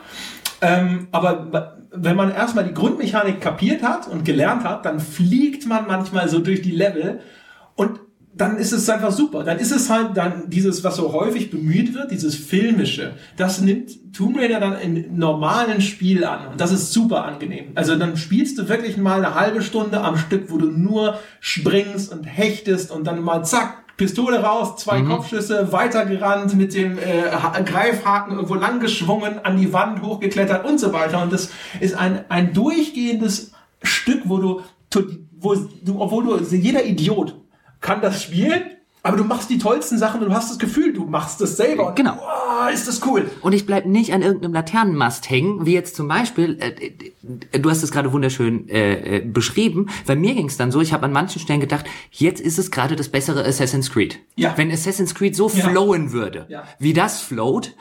Ähm, 0.62 1.08
aber 1.12 1.78
wenn 1.92 2.16
man 2.16 2.32
erstmal 2.32 2.66
die 2.66 2.74
Grundmechanik 2.74 3.42
kapiert 3.42 3.82
hat 3.84 4.08
und 4.08 4.26
gelernt 4.26 4.64
hat, 4.64 4.86
dann 4.86 5.00
fliegt 5.00 5.66
man 5.66 5.88
manchmal 5.88 6.30
so 6.30 6.40
durch 6.40 6.62
die 6.62 6.72
Level 6.72 7.22
und 7.76 8.00
dann 8.40 8.58
ist 8.58 8.72
es 8.72 8.90
einfach 8.90 9.12
super. 9.12 9.44
Dann 9.44 9.58
ist 9.58 9.72
es 9.72 9.90
halt 9.90 10.16
dann 10.16 10.50
dieses, 10.50 10.84
was 10.84 10.96
so 10.96 11.12
häufig 11.14 11.50
bemüht 11.50 11.94
wird, 11.94 12.12
dieses 12.12 12.36
filmische. 12.36 13.14
Das 13.36 13.60
nimmt 13.60 14.14
Tomb 14.14 14.38
Raider 14.38 14.60
dann 14.60 14.80
im 14.80 15.18
normalen 15.18 15.82
Spiel 15.82 16.24
an 16.24 16.48
und 16.48 16.62
das 16.62 16.72
ist 16.72 16.94
super 16.94 17.26
angenehm. 17.26 17.72
Also 17.76 17.96
dann 17.96 18.18
spielst 18.18 18.58
du 18.58 18.70
wirklich 18.70 18.98
mal 18.98 19.24
eine 19.24 19.36
halbe 19.36 19.62
Stunde 19.62 20.02
am 20.02 20.18
Stück, 20.18 20.52
wo 20.52 20.58
du 20.58 20.68
nur 20.68 21.20
springst 21.42 22.12
und 22.14 22.24
hechtest 22.24 22.92
und 22.92 23.06
dann 23.06 23.22
mal 23.22 23.44
zack, 23.44 23.84
Pistole 24.00 24.42
raus, 24.42 24.78
zwei 24.78 25.00
mhm. 25.04 25.10
Kopfschüsse, 25.10 25.72
weitergerannt, 25.74 26.56
mit 26.56 26.74
dem 26.74 26.98
äh, 26.98 27.30
Greifhaken 27.64 28.34
irgendwo 28.34 28.56
lang 28.56 28.80
geschwungen, 28.80 29.44
an 29.44 29.58
die 29.58 29.74
Wand 29.74 30.02
hochgeklettert 30.02 30.66
und 30.66 30.80
so 30.80 30.94
weiter. 30.94 31.22
Und 31.22 31.34
das 31.34 31.52
ist 31.82 31.96
ein, 31.96 32.24
ein 32.30 32.54
durchgehendes 32.54 33.52
Stück, 33.84 34.22
wo 34.24 34.38
du, 34.38 34.62
wo 35.38 35.54
du, 35.54 36.02
obwohl 36.02 36.24
du, 36.24 36.56
jeder 36.56 36.86
Idiot 36.86 37.36
kann 37.82 38.02
das 38.02 38.24
spielen, 38.24 38.64
aber 39.02 39.18
du 39.18 39.24
machst 39.24 39.50
die 39.50 39.58
tollsten 39.58 39.98
Sachen 39.98 40.22
und 40.22 40.30
du 40.30 40.36
hast 40.36 40.50
das 40.50 40.60
Gefühl, 40.60 40.94
du 40.94 41.06
machst 41.06 41.40
das 41.40 41.56
selber. 41.56 41.94
Genau. 41.96 42.18
Oh, 42.20 42.68
ist 42.68 42.88
das 42.88 43.06
cool. 43.06 43.30
Und 43.42 43.54
ich 43.54 43.66
bleib 43.66 43.86
nicht 43.86 44.14
an 44.14 44.22
irgendeinem 44.22 44.54
Laternenmast 44.54 45.30
hängen, 45.30 45.66
wie 45.66 45.74
jetzt 45.74 45.96
zum 45.96 46.08
Beispiel, 46.08 46.58
äh, 46.60 46.92
äh 47.54 47.60
du 47.60 47.70
hast 47.70 47.82
es 47.82 47.92
gerade 47.92 48.12
wunderschön 48.12 48.68
äh, 48.68 49.18
äh, 49.18 49.20
beschrieben. 49.22 49.90
Bei 50.06 50.16
mir 50.16 50.36
ging 50.36 50.48
es 50.48 50.58
dann 50.58 50.72
so, 50.72 50.82
ich 50.82 50.92
habe 50.92 51.06
an 51.06 51.14
manchen 51.14 51.40
Stellen 51.40 51.62
gedacht, 51.62 51.86
jetzt 52.12 52.42
ist 52.42 52.60
es 52.60 52.72
gerade 52.72 52.96
das 52.96 53.10
bessere 53.10 53.46
Assassin's 53.46 53.90
Creed. 53.90 54.20
Ja. 54.36 54.54
Wenn 54.58 54.72
Assassin's 54.72 55.16
Creed 55.16 55.36
so 55.36 55.50
ja. 55.50 55.70
flowen 55.70 56.12
würde, 56.12 56.46
ja. 56.50 56.64
wie 56.80 56.94
das 56.94 57.22
float, 57.22 57.76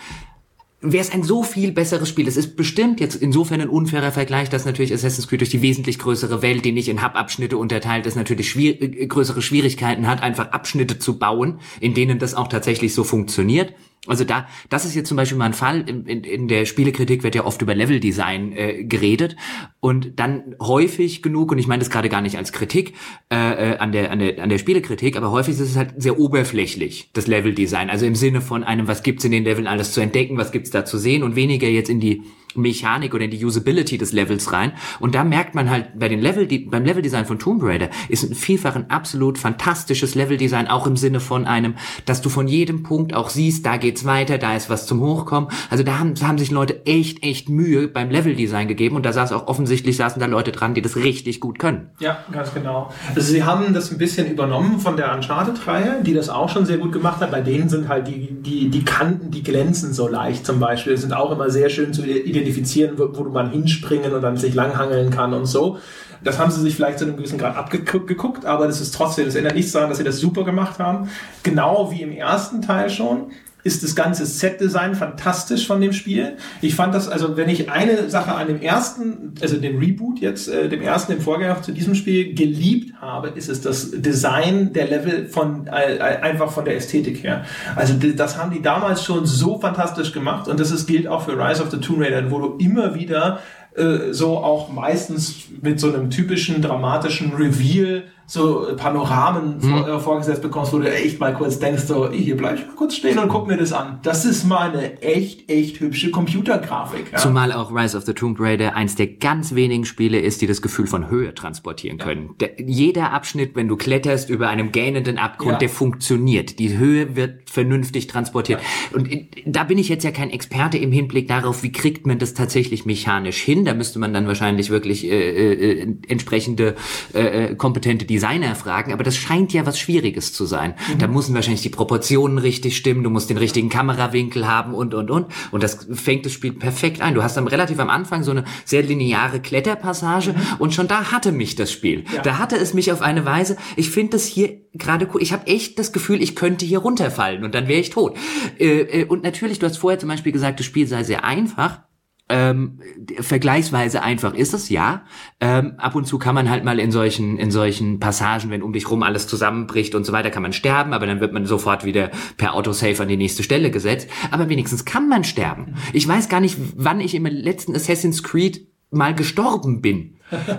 wäre 0.81 1.03
es 1.03 1.11
ein 1.11 1.25
so 1.25 1.43
viel 1.43 1.73
besseres 1.73 2.09
Spiel. 2.09 2.29
Es 2.29 2.37
ist 2.37 2.57
bestimmt 2.57 3.01
jetzt 3.01 3.17
insofern 3.17 3.61
ein 3.61 3.69
unfairer 3.69 4.13
Vergleich, 4.13 4.49
dass 4.49 4.65
natürlich 4.65 4.93
Assassin's 4.93 5.27
Creed 5.27 5.41
durch 5.41 5.51
die 5.51 5.63
wesentlich 5.63 5.99
größere 5.99 6.41
Welt, 6.41 6.65
die 6.65 6.73
nicht 6.73 6.89
in 6.89 7.03
Hub-Abschnitte 7.03 7.59
unterteilt 7.59 8.07
ist, 8.07 8.15
natürlich 8.15 8.51
schwier 8.51 8.81
äh, 8.81 9.07
größere 9.07 9.43
Schwierigkeiten 9.43 10.07
hat, 10.07 10.23
einfach 10.23 10.53
Abschnitte 10.53 10.99
zu 10.99 11.19
bauen, 11.19 11.59
in 11.81 11.95
denen 11.95 12.19
das 12.19 12.35
auch 12.35 12.49
tatsächlich 12.49 12.95
so 12.95 13.03
funktioniert. 13.03 13.75
Also 14.07 14.25
da, 14.25 14.47
das 14.71 14.85
ist 14.85 14.95
jetzt 14.95 15.09
zum 15.09 15.17
Beispiel 15.17 15.37
mal 15.37 15.47
ein 15.47 15.55
Fall. 15.55 15.89
In, 15.89 16.07
in, 16.07 16.25
in 16.25 16.49
der 16.49 16.65
Spielekritik 16.65 17.23
wird 17.23 17.35
ja 17.35 17.45
oft 17.45 17.61
über 17.61 17.75
Leveldesign 17.75 18.53
äh, 18.53 18.85
geredet 18.85 19.37
und 19.81 20.19
dann 20.19 20.55
häufig 20.61 21.23
genug, 21.23 21.53
und 21.53 21.59
ich 21.59 21.67
meine 21.67 21.81
das 21.81 21.91
gerade 21.91 22.09
gar 22.09 22.21
nicht 22.21 22.39
als 22.39 22.53
Kritik 22.53 22.95
äh, 23.31 23.73
äh, 23.73 23.79
an, 23.79 23.93
der, 23.93 24.11
an, 24.11 24.19
der, 24.19 24.43
an 24.43 24.49
der 24.49 24.59
Spielekritik, 24.59 25.17
aber 25.17 25.31
häufig 25.31 25.55
ist 25.55 25.61
es 25.61 25.77
halt 25.77 25.95
sehr 25.99 26.19
oberflächlich, 26.19 27.11
das 27.13 27.27
Leveldesign. 27.27 27.91
Also 27.91 28.07
im 28.07 28.15
Sinne 28.15 28.41
von 28.41 28.65
einem, 28.65 28.89
was 28.89 29.03
gibt's 29.03 29.25
in 29.25 29.33
den 29.33 29.45
Leveln 29.45 29.67
alles 29.67 29.93
zu 29.93 30.01
entdecken, 30.01 30.37
was 30.37 30.53
gibt's 30.53 30.71
da 30.71 30.85
zu 30.85 30.99
sehen 30.99 31.23
und 31.23 31.37
weniger 31.37 31.69
jetzt 31.69 31.91
in 31.91 32.01
die 32.01 32.23
Mechanik 32.55 33.15
oder 33.15 33.25
in 33.25 33.31
die 33.31 33.45
Usability 33.45 33.99
des 33.99 34.13
Levels 34.13 34.53
rein. 34.53 34.73
Und 35.01 35.15
da 35.15 35.25
merkt 35.25 35.55
man 35.55 35.71
halt 35.71 35.99
bei 35.99 36.09
den 36.09 36.21
Level, 36.21 36.49
beim 36.71 36.85
Leveldesign 36.85 37.27
von 37.27 37.39
Tomb 37.39 37.63
Raider 37.63 37.89
ist 38.09 38.25
ein 38.25 38.35
vielfach 38.35 38.77
ein 38.77 38.91
absolut 38.91 39.39
fantastisches 39.39 40.15
Leveldesign, 40.15 40.67
auch 40.69 40.87
im 40.87 40.97
Sinne 40.97 41.21
von 41.21 41.47
einem, 41.47 41.75
dass 42.07 42.23
du 42.23 42.29
von 42.29 42.49
jedem 42.49 42.83
Punkt 42.83 43.15
auch 43.15 43.29
siehst, 43.31 43.67
da 43.67 43.77
geht's 43.77 44.05
weiter, 44.05 44.39
da 44.39 44.57
ist 44.57 44.71
was 44.71 44.87
zum 44.87 45.01
Hochkommen. 45.01 45.51
Also 45.71 45.85
da 45.85 45.99
haben, 45.99 46.15
haben 46.23 46.39
sich 46.39 46.51
Leute 46.51 46.87
echt, 46.87 47.23
echt 47.23 47.49
Mühe 47.49 47.89
beim 47.89 48.11
Leveldesign 48.11 48.69
gegeben 48.69 48.97
und 48.97 49.05
da 49.05 49.13
saß 49.13 49.33
auch 49.33 49.47
offensichtlich 49.47 49.97
saßen 49.97 50.21
da 50.21 50.27
Leute 50.27 50.53
dran, 50.53 50.75
die 50.75 50.83
das 50.83 50.97
richtig 50.97 51.41
gut 51.41 51.59
können. 51.59 51.91
Ja, 52.01 52.19
ganz 52.33 52.53
genau. 52.55 52.93
Also 53.15 53.33
sie 53.33 53.45
haben 53.45 53.75
das 53.75 53.91
ein 53.93 53.99
bisschen 53.99 54.31
übernommen 54.31 54.81
von 54.81 54.97
der 54.97 55.15
Uncharted-Reihe, 55.15 56.03
die 56.03 56.15
das 56.15 56.29
auch 56.29 56.49
schon 56.49 56.67
sehr 56.67 56.79
gut 56.79 56.93
gemacht 56.93 57.21
hat. 57.21 57.31
Bei 57.31 57.41
denen 57.41 57.69
sind 57.69 57.89
halt 57.89 58.09
die, 58.09 58.29
die, 58.41 58.69
die 58.71 58.85
Kanten, 58.85 59.31
die 59.31 59.43
glänzen 59.43 59.93
so 59.93 60.09
leicht 60.09 60.47
zum 60.47 60.61
Beispiel, 60.61 60.97
sind 60.97 61.13
auch 61.13 61.31
immer 61.31 61.51
sehr 61.51 61.69
schön 61.69 61.93
zu 61.93 62.03
identifizieren 62.05 62.38
identifizieren, 62.39 62.99
wo, 62.99 63.09
wo 63.13 63.25
man 63.25 63.51
hinspringen 63.51 64.13
und 64.13 64.23
dann 64.23 64.37
sich 64.37 64.55
langhangeln 64.55 65.11
kann 65.11 65.35
und 65.35 65.47
so. 65.47 65.79
Das 66.23 66.39
haben 66.39 66.51
sie 66.51 66.61
sich 66.61 66.75
vielleicht 66.75 66.99
zu 66.99 67.05
einem 67.05 67.17
gewissen 67.17 67.39
Grad 67.39 67.57
abgeguckt, 67.57 68.45
aber 68.45 68.67
das 68.67 68.81
ist 68.81 68.93
trotzdem, 68.95 69.27
das 69.27 69.37
ändert 69.37 69.55
nichts 69.55 69.73
daran, 69.73 69.89
dass 69.89 69.99
sie 69.99 70.05
das 70.05 70.19
super 70.19 70.45
gemacht 70.45 70.79
haben. 70.79 71.09
Genau 71.43 71.91
wie 71.93 72.03
im 72.03 72.13
ersten 72.13 72.61
Teil 72.63 72.91
schon 72.91 73.31
ist 73.65 73.83
das 73.83 73.97
ganze 73.97 74.25
Set-Design 74.25 74.95
fantastisch 74.95 75.67
von 75.67 75.81
dem 75.81 75.93
Spiel. 75.93 76.37
Ich 76.61 76.75
fand 76.75 76.95
das, 76.95 77.09
also 77.09 77.37
wenn 77.37 77.49
ich 77.49 77.71
eine 77.71 78.09
Sache 78.09 78.35
an 78.35 78.47
dem 78.47 78.61
ersten, 78.61 79.35
also 79.41 79.57
dem 79.57 79.79
Reboot 79.79 80.21
jetzt, 80.21 80.49
äh, 80.49 80.69
dem 80.69 80.81
ersten, 80.81 81.13
dem 81.13 81.21
Vorgänger 81.21 81.61
zu 81.63 81.73
diesem 81.73 81.95
Spiel 81.95 82.35
geliebt 82.35 82.95
habe, 83.01 83.29
ist 83.29 83.49
es 83.49 83.61
das 83.61 83.91
Design 83.91 84.73
der 84.73 84.87
Level 84.87 85.27
von, 85.27 85.67
äh, 85.67 85.99
einfach 86.01 86.53
von 86.53 86.65
der 86.65 86.77
Ästhetik 86.77 87.23
her. 87.25 87.45
Also 87.75 87.95
das 87.95 88.39
haben 88.39 88.53
die 88.53 88.63
damals 88.63 89.05
schon 89.05 89.27
so 89.27 89.59
fantastisch 89.59 90.13
gemacht 90.13 90.49
und 90.49 90.61
das 90.61 90.71
ist, 90.71 90.87
gilt 90.87 91.09
auch 91.09 91.23
für 91.23 91.33
Rise 91.33 91.63
of 91.63 91.71
the 91.71 91.79
Tomb 91.79 92.01
Raider, 92.01 92.31
wo 92.31 92.39
du 92.39 92.57
immer 92.59 92.95
wieder 92.95 93.41
äh, 93.77 94.13
so 94.13 94.39
auch 94.39 94.71
meistens 94.71 95.45
mit 95.61 95.81
so 95.81 95.93
einem 95.93 96.11
typischen 96.11 96.63
dramatischen 96.63 97.33
Reveal 97.35 98.05
so 98.29 98.67
Panoramen 98.77 99.57
mhm. 99.57 99.61
vor, 99.63 99.89
äh, 99.89 99.99
vorgesetzt 99.99 100.43
bekommst, 100.43 100.75
wo 100.75 100.79
du 100.79 100.93
echt 100.93 101.19
mal 101.19 101.33
kurz 101.33 101.59
denkst, 101.59 101.85
so, 101.85 102.11
hier 102.11 102.37
bleib 102.37 102.59
ich 102.59 102.67
mal 102.67 102.75
kurz 102.75 102.95
stehen 102.95 103.19
und 103.19 103.29
guck 103.29 103.49
mir 103.49 103.57
das 103.57 103.73
an. 103.73 104.01
Das 104.03 104.27
ist 104.27 104.45
mal 104.45 104.71
eine 104.71 105.01
echt, 105.01 105.51
echt 105.51 105.81
hübsche 105.81 106.11
Computergrafik. 106.11 107.11
Ja? 107.11 107.19
Zumal 107.19 107.53
auch 107.53 107.75
Rise 107.75 107.97
of 107.97 108.05
the 108.05 108.13
Tomb 108.13 108.39
Raider 108.39 108.77
eins 108.77 108.97
der 108.97 109.07
ganz 109.07 109.55
wenigen 109.55 109.87
Spiele 109.87 110.21
ist, 110.21 110.43
die 110.43 110.47
das 110.47 110.61
Gefühl 110.61 110.87
von 110.87 111.09
Höhe 111.09 111.35
transportieren 111.35 111.97
können. 111.97 112.35
Ja. 112.39 112.49
Der, 112.49 112.61
jeder 112.61 113.13
Abschnitt, 113.13 113.57
wenn 113.57 113.67
du 113.67 113.77
kletterst 113.77 114.29
über 114.29 114.51
einem 114.51 114.73
gähnenden 114.73 115.17
Abgrund, 115.17 115.53
ja. 115.53 115.59
der 115.59 115.71
funktioniert. 115.71 116.59
Die 116.59 116.77
Höhe 116.77 117.17
wird 117.17 117.49
vernünftig 117.49 118.09
transportiert. 118.09 118.61
Und 118.93 119.11
äh, 119.11 119.27
da 119.47 119.65
bin 119.65 119.79
ich 119.79 119.89
jetzt 119.89 120.05
ja 120.05 120.11
kein 120.11 120.29
Experte 120.29 120.77
im 120.77 120.93
Hinblick 120.93 121.29
darauf, 121.29 121.63
wie 121.63 121.73
kriegt 121.73 122.07
man 122.07 122.19
das 122.19 122.35
tatsächlich 122.35 122.85
mechanisch 122.85 123.41
hin. 123.41 123.65
Da 123.65 123.73
müsste 123.73 123.99
man 123.99 124.13
dann 124.13 124.27
wahrscheinlich 124.27 124.69
wirklich 124.69 125.07
äh, 125.07 125.09
äh, 125.09 125.81
äh 125.81 125.95
entsprechende 126.09 126.75
äh, 127.15 127.55
kompetente 127.55 128.05
Designer 128.19 128.57
fragen, 128.57 128.93
aber 128.93 129.05
das 129.05 129.17
scheint 129.17 129.53
ja 129.53 129.65
was 129.65 129.79
Schwieriges 129.79 130.33
zu 130.33 130.45
sein. 130.45 130.75
Mhm. 130.93 130.99
Da 130.99 131.07
müssen 131.07 131.35
wahrscheinlich 131.35 131.63
die 131.63 131.69
Proportionen 131.69 132.39
richtig 132.39 132.77
stimmen, 132.77 133.05
du 133.05 133.11
musst 133.11 133.31
den 133.31 133.37
richtigen 133.37 133.69
Kamerawinkel 133.69 134.49
haben 134.49 134.75
und, 134.75 134.93
und, 134.93 135.09
und. 135.11 135.27
Und 135.53 135.63
das 135.63 135.87
fängt 135.93 136.27
das 136.27 136.33
Spiel 136.33 136.53
perfekt 136.53 137.01
ein. 137.01 137.15
Du 137.15 137.23
hast 137.23 137.37
dann 137.37 137.47
relativ 137.47 137.79
am 137.79 137.91
Anfang 137.91 138.25
so 138.25 138.33
eine 138.33 138.45
sehr 138.65 138.83
lineare 138.83 139.41
Kletterpassage 139.41 140.33
mhm. 140.33 140.41
und 140.59 140.75
schon 140.75 140.89
da 140.89 141.13
hatte 141.13 141.31
mich 141.31 141.55
das 141.55 141.71
Spiel. 141.71 142.05
Ja. 142.13 142.23
Da 142.23 142.39
hatte 142.39 142.57
es 142.57 142.75
mich 142.75 142.91
auf 142.91 143.03
eine 143.03 143.25
Weise, 143.25 143.57
ich 143.77 143.91
finde 143.91 144.13
das 144.13 144.27
hier 144.27 144.59
gerade 144.75 145.09
cool, 145.15 145.23
ich 145.23 145.33
habe 145.33 145.47
echt 145.47 145.79
das 145.79 145.93
Gefühl, 145.93 146.21
ich 146.21 146.35
könnte 146.35 146.67
hier 146.67 146.81
runterfallen 146.81 147.45
und 147.45 147.55
dann 147.55 147.69
wäre 147.69 147.81
ich 147.81 147.91
tot. 147.91 148.17
Äh, 148.59 149.03
äh, 149.03 149.05
und 149.05 149.23
natürlich, 149.23 149.61
du 149.61 149.67
hast 149.67 149.79
vorher 149.79 149.99
zum 149.99 150.09
Beispiel 150.09 150.33
gesagt, 150.33 150.59
das 150.59 150.67
Spiel 150.67 150.87
sei 150.89 151.05
sehr 151.05 151.25
einfach 151.25 151.81
ähm, 152.29 152.81
vergleichsweise 153.21 154.03
einfach 154.03 154.35
ist 154.35 154.55
es, 154.55 154.69
ja. 154.69 155.03
Ähm, 155.41 155.75
ab 155.79 155.95
und 155.95 156.07
zu 156.07 156.19
kann 156.19 156.35
man 156.35 156.51
halt 156.51 156.65
mal 156.65 156.79
in 156.79 156.91
solchen, 156.91 157.39
in 157.39 157.51
solchen 157.51 158.01
Passagen, 158.01 158.51
wenn 158.51 158.63
um 158.63 158.73
dich 158.73 158.91
rum 158.91 159.03
alles 159.03 159.27
zusammenbricht 159.27 159.95
und 159.95 160.05
so 160.05 160.13
weiter, 160.13 160.31
kann 160.31 160.43
man 160.43 160.53
sterben, 160.53 160.93
aber 160.93 161.07
dann 161.07 161.21
wird 161.21 161.33
man 161.33 161.47
sofort 161.47 161.85
wieder 161.85 162.11
per 162.37 162.55
Autosave 162.55 163.03
an 163.03 163.09
die 163.09 163.17
nächste 163.17 163.43
Stelle 163.43 163.71
gesetzt. 163.71 164.09
Aber 164.31 164.49
wenigstens 164.49 164.85
kann 164.85 165.09
man 165.09 165.25
sterben. 165.25 165.75
Ich 165.93 166.07
weiß 166.07 166.29
gar 166.29 166.41
nicht, 166.41 166.57
wann 166.77 167.01
ich 167.01 167.15
im 167.15 167.27
letzten 167.27 167.75
Assassin's 167.75 168.23
Creed 168.23 168.67
mal 168.91 169.15
gestorben 169.15 169.81
bin. 169.81 170.17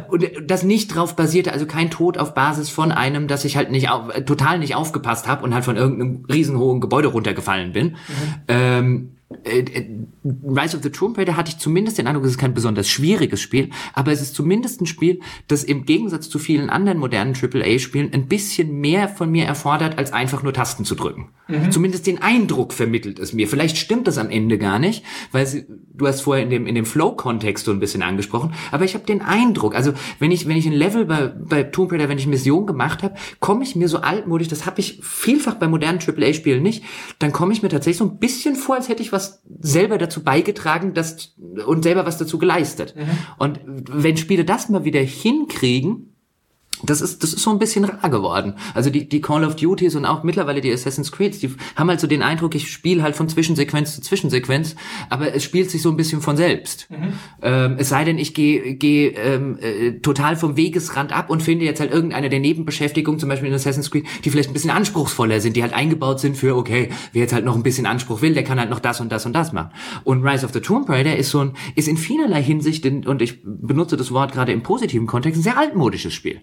Und 0.09 0.29
das 0.45 0.63
nicht 0.63 0.95
drauf 0.95 1.15
basierte, 1.15 1.53
also 1.53 1.67
kein 1.67 1.91
Tod 1.91 2.17
auf 2.17 2.33
Basis 2.33 2.69
von 2.69 2.91
einem, 2.91 3.27
dass 3.27 3.45
ich 3.45 3.55
halt 3.55 3.69
nicht 3.69 3.89
auf, 3.89 4.11
total 4.25 4.57
nicht 4.59 4.75
aufgepasst 4.75 5.27
habe 5.27 5.43
und 5.43 5.53
halt 5.53 5.65
von 5.65 5.77
irgendeinem 5.77 6.25
riesenhohen 6.25 6.81
Gebäude 6.81 7.09
runtergefallen 7.09 7.71
bin. 7.71 7.89
Mhm. 7.89 7.95
Ähm, 8.47 9.09
äh, 9.09 9.15
äh, 9.15 9.18
Rise 9.31 10.75
of 10.75 10.81
the 10.81 10.89
Tomb 10.89 11.15
Raider 11.15 11.37
hatte 11.37 11.51
ich 11.51 11.59
zumindest 11.59 11.99
den 11.99 12.07
Eindruck, 12.07 12.25
es 12.25 12.31
ist 12.31 12.39
kein 12.39 12.55
besonders 12.55 12.89
schwieriges 12.89 13.39
Spiel, 13.39 13.69
aber 13.93 14.11
es 14.11 14.21
ist 14.21 14.33
zumindest 14.33 14.81
ein 14.81 14.87
Spiel, 14.87 15.19
das 15.47 15.63
im 15.63 15.85
Gegensatz 15.85 16.29
zu 16.29 16.39
vielen 16.39 16.71
anderen 16.71 16.97
modernen 16.97 17.35
AAA-Spielen 17.35 18.11
ein 18.11 18.27
bisschen 18.27 18.79
mehr 18.79 19.07
von 19.07 19.29
mir 19.29 19.45
erfordert, 19.45 19.99
als 19.99 20.13
einfach 20.13 20.41
nur 20.41 20.51
Tasten 20.53 20.83
zu 20.83 20.95
drücken. 20.95 21.29
Mhm. 21.47 21.71
Zumindest 21.71 22.07
den 22.07 22.23
Eindruck 22.23 22.73
vermittelt 22.73 23.19
es 23.19 23.31
mir. 23.31 23.47
Vielleicht 23.47 23.77
stimmt 23.77 24.07
das 24.07 24.17
am 24.17 24.31
Ende 24.31 24.57
gar 24.57 24.79
nicht, 24.79 25.03
weil 25.31 25.45
sie, 25.45 25.65
du 25.93 26.07
hast 26.07 26.21
vorher 26.21 26.43
in 26.43 26.49
dem, 26.49 26.65
in 26.65 26.73
dem 26.73 26.85
Flow-Kontext 26.85 27.65
so 27.65 27.71
ein 27.71 27.79
bisschen 27.79 28.01
angesprochen, 28.01 28.53
aber 28.71 28.85
ich 28.85 28.95
habe 28.95 29.05
den 29.05 29.21
Eindruck, 29.21 29.75
also 29.75 29.93
wenn 30.17 30.31
ich, 30.31 30.47
wenn 30.47 30.57
ich 30.57 30.65
ein 30.65 30.73
Level 30.73 31.05
bei, 31.05 31.27
bei 31.27 31.63
Tomb 31.63 31.91
Raider, 31.91 32.09
wenn 32.09 32.17
ich 32.17 32.25
Mission 32.25 32.65
gemacht 32.65 33.03
habe, 33.03 33.13
komme 33.39 33.63
ich 33.63 33.75
mir 33.75 33.89
so 33.89 33.99
altmodisch, 33.99 34.47
das 34.47 34.65
habe 34.65 34.79
ich 34.79 34.99
vielfach 35.03 35.55
bei 35.55 35.67
modernen 35.67 35.99
AAA-Spielen 35.99 36.63
nicht, 36.63 36.83
dann 37.19 37.31
komme 37.31 37.53
ich 37.53 37.61
mir 37.61 37.69
tatsächlich 37.69 37.97
so 37.97 38.05
ein 38.05 38.17
bisschen 38.17 38.55
vor, 38.55 38.75
als 38.75 38.89
hätte 38.89 39.03
ich 39.03 39.11
was 39.11 39.18
selber 39.59 39.97
dazu 39.97 40.23
beigetragen 40.23 40.93
dass, 40.93 41.35
und 41.65 41.83
selber 41.83 42.05
was 42.05 42.17
dazu 42.17 42.37
geleistet. 42.37 42.95
Mhm. 42.95 43.09
Und 43.37 43.59
wenn 43.65 44.17
Spiele 44.17 44.45
das 44.45 44.69
mal 44.69 44.83
wieder 44.83 45.01
hinkriegen, 45.01 46.15
das 46.83 47.01
ist, 47.01 47.23
das 47.23 47.33
ist 47.33 47.43
so 47.43 47.51
ein 47.51 47.59
bisschen 47.59 47.85
rar 47.85 48.09
geworden. 48.09 48.55
Also 48.73 48.89
die, 48.89 49.07
die 49.07 49.21
Call 49.21 49.43
of 49.43 49.55
Duties 49.55 49.95
und 49.95 50.05
auch 50.05 50.23
mittlerweile 50.23 50.61
die 50.61 50.71
Assassin's 50.71 51.11
Creed, 51.11 51.41
die 51.41 51.53
haben 51.75 51.89
halt 51.89 51.99
so 51.99 52.07
den 52.07 52.21
Eindruck, 52.21 52.55
ich 52.55 52.71
spiele 52.71 53.03
halt 53.03 53.15
von 53.15 53.27
Zwischensequenz 53.27 53.95
zu 53.95 54.01
Zwischensequenz, 54.01 54.75
aber 55.09 55.33
es 55.33 55.43
spielt 55.43 55.69
sich 55.69 55.81
so 55.81 55.89
ein 55.89 55.97
bisschen 55.97 56.21
von 56.21 56.37
selbst. 56.37 56.87
Mhm. 56.89 57.13
Ähm, 57.41 57.75
es 57.77 57.89
sei 57.89 58.03
denn, 58.03 58.17
ich 58.17 58.33
gehe 58.33 58.75
geh, 58.75 59.07
ähm, 59.07 59.57
äh, 59.59 59.99
total 59.99 60.35
vom 60.35 60.57
Wegesrand 60.57 61.11
ab 61.15 61.29
und 61.29 61.43
finde 61.43 61.65
jetzt 61.65 61.79
halt 61.79 61.91
irgendeine 61.91 62.29
der 62.29 62.39
Nebenbeschäftigungen, 62.39 63.19
zum 63.19 63.29
Beispiel 63.29 63.49
in 63.49 63.55
Assassin's 63.55 63.91
Creed, 63.91 64.05
die 64.23 64.29
vielleicht 64.29 64.49
ein 64.49 64.53
bisschen 64.53 64.71
anspruchsvoller 64.71 65.41
sind, 65.41 65.55
die 65.55 65.61
halt 65.61 65.73
eingebaut 65.73 66.19
sind 66.19 66.37
für, 66.37 66.55
okay, 66.55 66.89
wer 67.13 67.21
jetzt 67.21 67.33
halt 67.33 67.45
noch 67.45 67.55
ein 67.55 67.63
bisschen 67.63 67.85
Anspruch 67.85 68.21
will, 68.21 68.33
der 68.33 68.43
kann 68.43 68.59
halt 68.59 68.69
noch 68.69 68.79
das 68.79 69.01
und 69.01 69.11
das 69.11 69.25
und 69.25 69.33
das 69.33 69.53
machen. 69.53 69.71
Und 70.03 70.23
Rise 70.23 70.45
of 70.45 70.53
the 70.53 70.61
Tomb 70.61 70.89
Raider 70.89 71.15
ist 71.15 71.29
so 71.29 71.39
ein, 71.39 71.53
ist 71.75 71.87
in 71.87 71.97
vielerlei 71.97 72.41
Hinsicht, 72.41 72.85
in, 72.85 73.05
und 73.05 73.21
ich 73.21 73.41
benutze 73.43 73.97
das 73.97 74.11
Wort 74.11 74.31
gerade 74.31 74.51
im 74.51 74.63
positiven 74.63 75.07
Kontext, 75.07 75.39
ein 75.39 75.43
sehr 75.43 75.57
altmodisches 75.57 76.13
Spiel. 76.13 76.41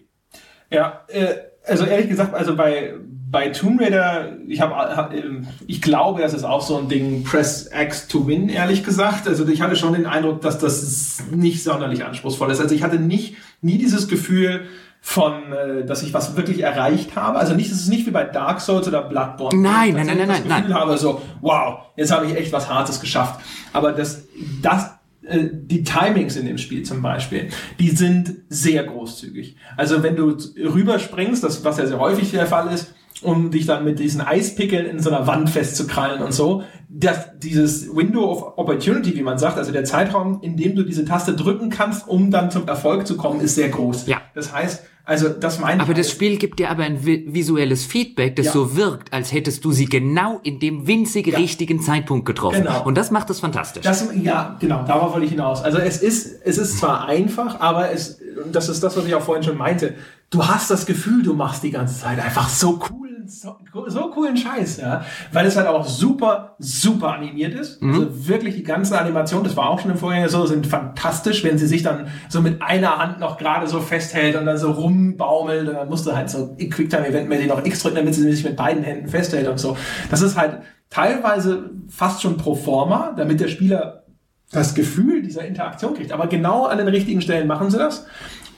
Ja, 0.71 1.03
äh, 1.09 1.35
also 1.67 1.85
ehrlich 1.85 2.09
gesagt, 2.09 2.35
also 2.35 2.57
bei, 2.57 2.95
bei 3.31 3.49
Tomb 3.49 3.81
Raider, 3.81 4.37
ich 4.47 4.61
habe, 4.61 4.75
hab, 4.75 5.13
ähm, 5.13 5.47
ich 5.67 5.83
glaube, 5.83 6.23
das 6.23 6.33
ist 6.33 6.45
auch 6.45 6.63
so 6.63 6.79
ein 6.79 6.89
Ding, 6.89 7.25
Press 7.25 7.71
X 7.73 8.09
to 8.09 8.27
win, 8.27 8.49
ehrlich 8.49 8.85
gesagt. 8.85 9.27
Also 9.27 9.47
ich 9.49 9.61
hatte 9.61 9.77
schon 9.77 9.95
den 9.95 10.07
Eindruck, 10.07 10.41
dass 10.43 10.59
das 10.59 11.23
nicht 11.31 11.63
sonderlich 11.63 12.05
anspruchsvoll 12.05 12.51
ist. 12.51 12.61
Also 12.61 12.75
ich 12.75 12.83
hatte 12.83 12.99
nicht, 12.99 13.37
nie 13.63 13.79
dieses 13.79 14.09
Gefühl, 14.09 14.67
von, 15.09 15.53
äh, 15.53 15.85
dass 15.85 16.03
ich 16.03 16.13
was 16.13 16.37
wirklich 16.37 16.63
erreicht 16.63 17.15
habe. 17.15 17.39
Also 17.39 17.55
nicht, 17.55 17.71
es 17.71 17.83
ist 17.83 17.89
nicht 17.89 18.07
wie 18.07 18.11
bei 18.11 18.25
Dark 18.25 18.61
Souls 18.61 18.89
oder 18.89 19.03
Bloodborne. 19.03 19.57
Nein, 19.57 19.95
nein, 19.95 20.07
nein, 20.07 20.27
nein, 20.27 20.43
nein. 20.49 20.65
Ich 20.67 20.75
habe 20.75 20.99
so, 20.99 21.23
wow, 21.43 21.79
jetzt 21.95 22.11
habe 22.11 22.27
ich 22.27 22.37
echt 22.37 22.53
was 22.53 22.69
Hartes 22.69 23.01
geschafft. 23.01 23.41
Aber 23.73 23.93
das, 23.93 24.25
das, 24.63 24.85
äh, 24.85 24.89
die 25.29 25.83
Timings 25.83 26.37
in 26.37 26.47
dem 26.47 26.59
Spiel 26.59 26.83
zum 26.85 27.03
Beispiel, 27.03 27.49
die 27.79 27.91
sind 27.91 28.35
sehr 28.49 28.85
großzügig. 28.85 29.57
Also 29.77 30.03
wenn 30.03 30.17
du 30.17 30.37
rüberspringst, 30.57 31.43
das, 31.43 31.65
was 31.65 31.79
ja 31.79 31.87
sehr 31.87 31.99
häufig 31.99 32.31
der 32.31 32.47
Fall 32.47 32.73
ist, 32.73 32.95
um 33.23 33.51
dich 33.51 33.67
dann 33.67 33.85
mit 33.85 33.99
diesen 33.99 34.21
Eispickeln 34.21 34.87
in 34.87 35.01
so 35.01 35.11
einer 35.11 35.27
Wand 35.27 35.49
festzukrallen 35.51 36.23
und 36.23 36.33
so. 36.33 36.63
Das, 36.89 37.39
dieses 37.39 37.95
Window 37.95 38.31
of 38.31 38.59
Opportunity, 38.59 39.17
wie 39.17 39.23
man 39.23 39.39
sagt, 39.39 39.57
also 39.57 39.73
der 39.73 39.85
Zeitraum, 39.85 40.41
in 40.43 40.57
dem 40.57 40.77
du 40.77 40.83
diese 40.83 41.05
Taste 41.05 41.35
drücken 41.35 41.71
kannst, 41.71 42.07
um 42.07 42.31
dann 42.31 42.51
zum 42.51 42.69
Erfolg 42.69 43.07
zu 43.07 43.17
kommen, 43.17 43.41
ist 43.41 43.55
sehr 43.55 43.71
groß. 43.71 44.07
Ja. 44.07 44.21
Das 44.35 44.53
heißt, 44.53 44.85
also 45.07 45.29
das 45.29 45.61
meine 45.61 45.81
Aber 45.81 45.95
das 45.95 46.11
Spiel 46.11 46.37
gibt 46.37 46.59
dir 46.59 46.69
aber 46.69 46.83
ein 46.83 47.05
visuelles 47.05 47.85
Feedback, 47.85 48.35
das 48.35 48.47
ja. 48.47 48.53
so 48.53 48.77
wirkt, 48.77 49.13
als 49.13 49.33
hättest 49.33 49.65
du 49.65 49.71
sie 49.71 49.87
genau 49.87 50.41
in 50.43 50.59
dem 50.59 50.89
winzig 50.89 51.29
ja. 51.29 51.39
richtigen 51.39 51.81
Zeitpunkt 51.81 52.27
getroffen. 52.27 52.65
Genau. 52.65 52.85
Und 52.85 52.99
das 52.99 53.13
macht 53.13 53.31
es 53.31 53.39
fantastisch. 53.39 53.85
Das, 53.85 54.09
ja, 54.21 54.57
genau, 54.59 54.83
darauf 54.83 55.13
wollte 55.13 55.27
ich 55.27 55.31
hinaus. 55.31 55.63
Also 55.63 55.79
es 55.79 56.03
ist, 56.03 56.41
es 56.45 56.59
ist 56.59 56.79
zwar 56.79 57.07
einfach, 57.07 57.61
aber 57.61 57.93
es, 57.93 58.21
das 58.51 58.69
ist 58.69 58.83
das, 58.83 58.97
was 58.97 59.07
ich 59.07 59.15
auch 59.15 59.23
vorhin 59.23 59.45
schon 59.45 59.57
meinte. 59.57 59.95
Du 60.31 60.45
hast 60.45 60.73
das 60.73 60.87
Gefühl, 60.87 61.23
du 61.23 61.35
machst 61.35 61.63
die 61.63 61.71
ganze 61.71 62.01
Zeit 62.01 62.19
einfach 62.19 62.49
so 62.49 62.81
cool 62.91 63.06
so, 63.29 63.57
so 63.87 64.11
coolen 64.11 64.37
Scheiß, 64.37 64.79
ja, 64.79 65.05
weil 65.33 65.47
es 65.47 65.57
halt 65.57 65.67
auch 65.67 65.87
super, 65.87 66.57
super 66.59 67.15
animiert 67.15 67.55
ist. 67.55 67.83
Mhm. 67.83 67.95
Also 67.95 68.29
wirklich 68.29 68.57
die 68.57 68.63
ganze 68.63 68.99
Animation, 68.99 69.45
das 69.45 69.57
war 69.57 69.71
auch 69.71 69.81
schon 69.81 69.91
im 69.91 69.97
Vorgänger 69.97 70.29
so, 70.29 70.47
sind 70.47 70.67
fantastisch, 70.67 71.45
wenn 71.45 71.59
sie 71.59 71.67
sich 71.67 71.83
dann 71.83 72.09
so 72.29 72.41
mit 72.41 72.63
einer 72.63 72.99
Hand 72.99 73.21
noch 73.21 73.39
gerade 73.39 73.67
so 73.67 73.81
festhält 73.81 74.37
und 74.37 74.47
dann 74.47 74.59
so 74.59 74.71
rumbaumelt 74.71 75.69
und 75.69 75.75
dann 75.75 75.89
musst 75.89 76.07
du 76.07 76.15
halt 76.15 76.31
so 76.31 76.57
Quicktime-Event-mäßig 76.57 77.49
noch 77.49 77.65
X 77.65 77.83
drücken, 77.83 77.97
damit 77.97 78.15
sie 78.15 78.23
sich 78.23 78.45
mit 78.45 78.57
beiden 78.57 78.83
Händen 78.83 79.09
festhält 79.09 79.49
und 79.49 79.59
so. 79.59 79.77
Das 80.11 80.23
ist 80.23 80.37
halt 80.37 80.61
teilweise 80.91 81.71
fast 81.89 82.23
schon 82.23 82.37
pro 82.37 82.55
forma, 82.55 83.13
damit 83.17 83.41
der 83.41 83.49
Spieler 83.49 84.05
das 84.53 84.75
Gefühl 84.75 85.23
dieser 85.23 85.45
Interaktion 85.45 85.95
kriegt. 85.95 86.13
Aber 86.13 86.27
genau 86.27 86.67
an 86.67 86.79
den 86.79 86.89
richtigen 86.89 87.21
Stellen 87.21 87.47
machen 87.47 87.71
sie 87.71 87.79
das. 87.79 88.07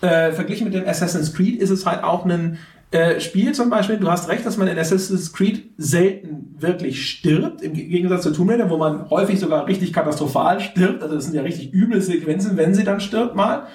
Äh, 0.00 0.32
verglichen 0.32 0.64
mit 0.64 0.74
dem 0.74 0.86
Assassin's 0.86 1.34
Creed 1.34 1.60
ist 1.60 1.70
es 1.70 1.84
halt 1.84 2.04
auch 2.04 2.24
ein 2.24 2.58
äh, 2.90 3.20
Spiel 3.20 3.52
zum 3.52 3.68
Beispiel, 3.68 3.98
du 3.98 4.10
hast 4.10 4.28
recht, 4.28 4.46
dass 4.46 4.56
man 4.56 4.68
in 4.68 4.78
Assassin's 4.78 5.32
Creed 5.32 5.72
selten 5.76 6.56
wirklich 6.58 7.10
stirbt, 7.10 7.60
im 7.60 7.74
Gegensatz 7.74 8.22
zu 8.22 8.32
Tomb 8.32 8.50
Raider, 8.50 8.70
wo 8.70 8.78
man 8.78 9.10
häufig 9.10 9.38
sogar 9.38 9.66
richtig 9.66 9.92
katastrophal 9.92 10.60
stirbt. 10.60 11.02
Also 11.02 11.14
das 11.14 11.24
sind 11.24 11.34
ja 11.34 11.42
richtig 11.42 11.72
üble 11.74 12.00
Sequenzen, 12.00 12.56
wenn 12.56 12.74
sie 12.74 12.84
dann 12.84 13.00
stirbt 13.00 13.34
mal. 13.34 13.66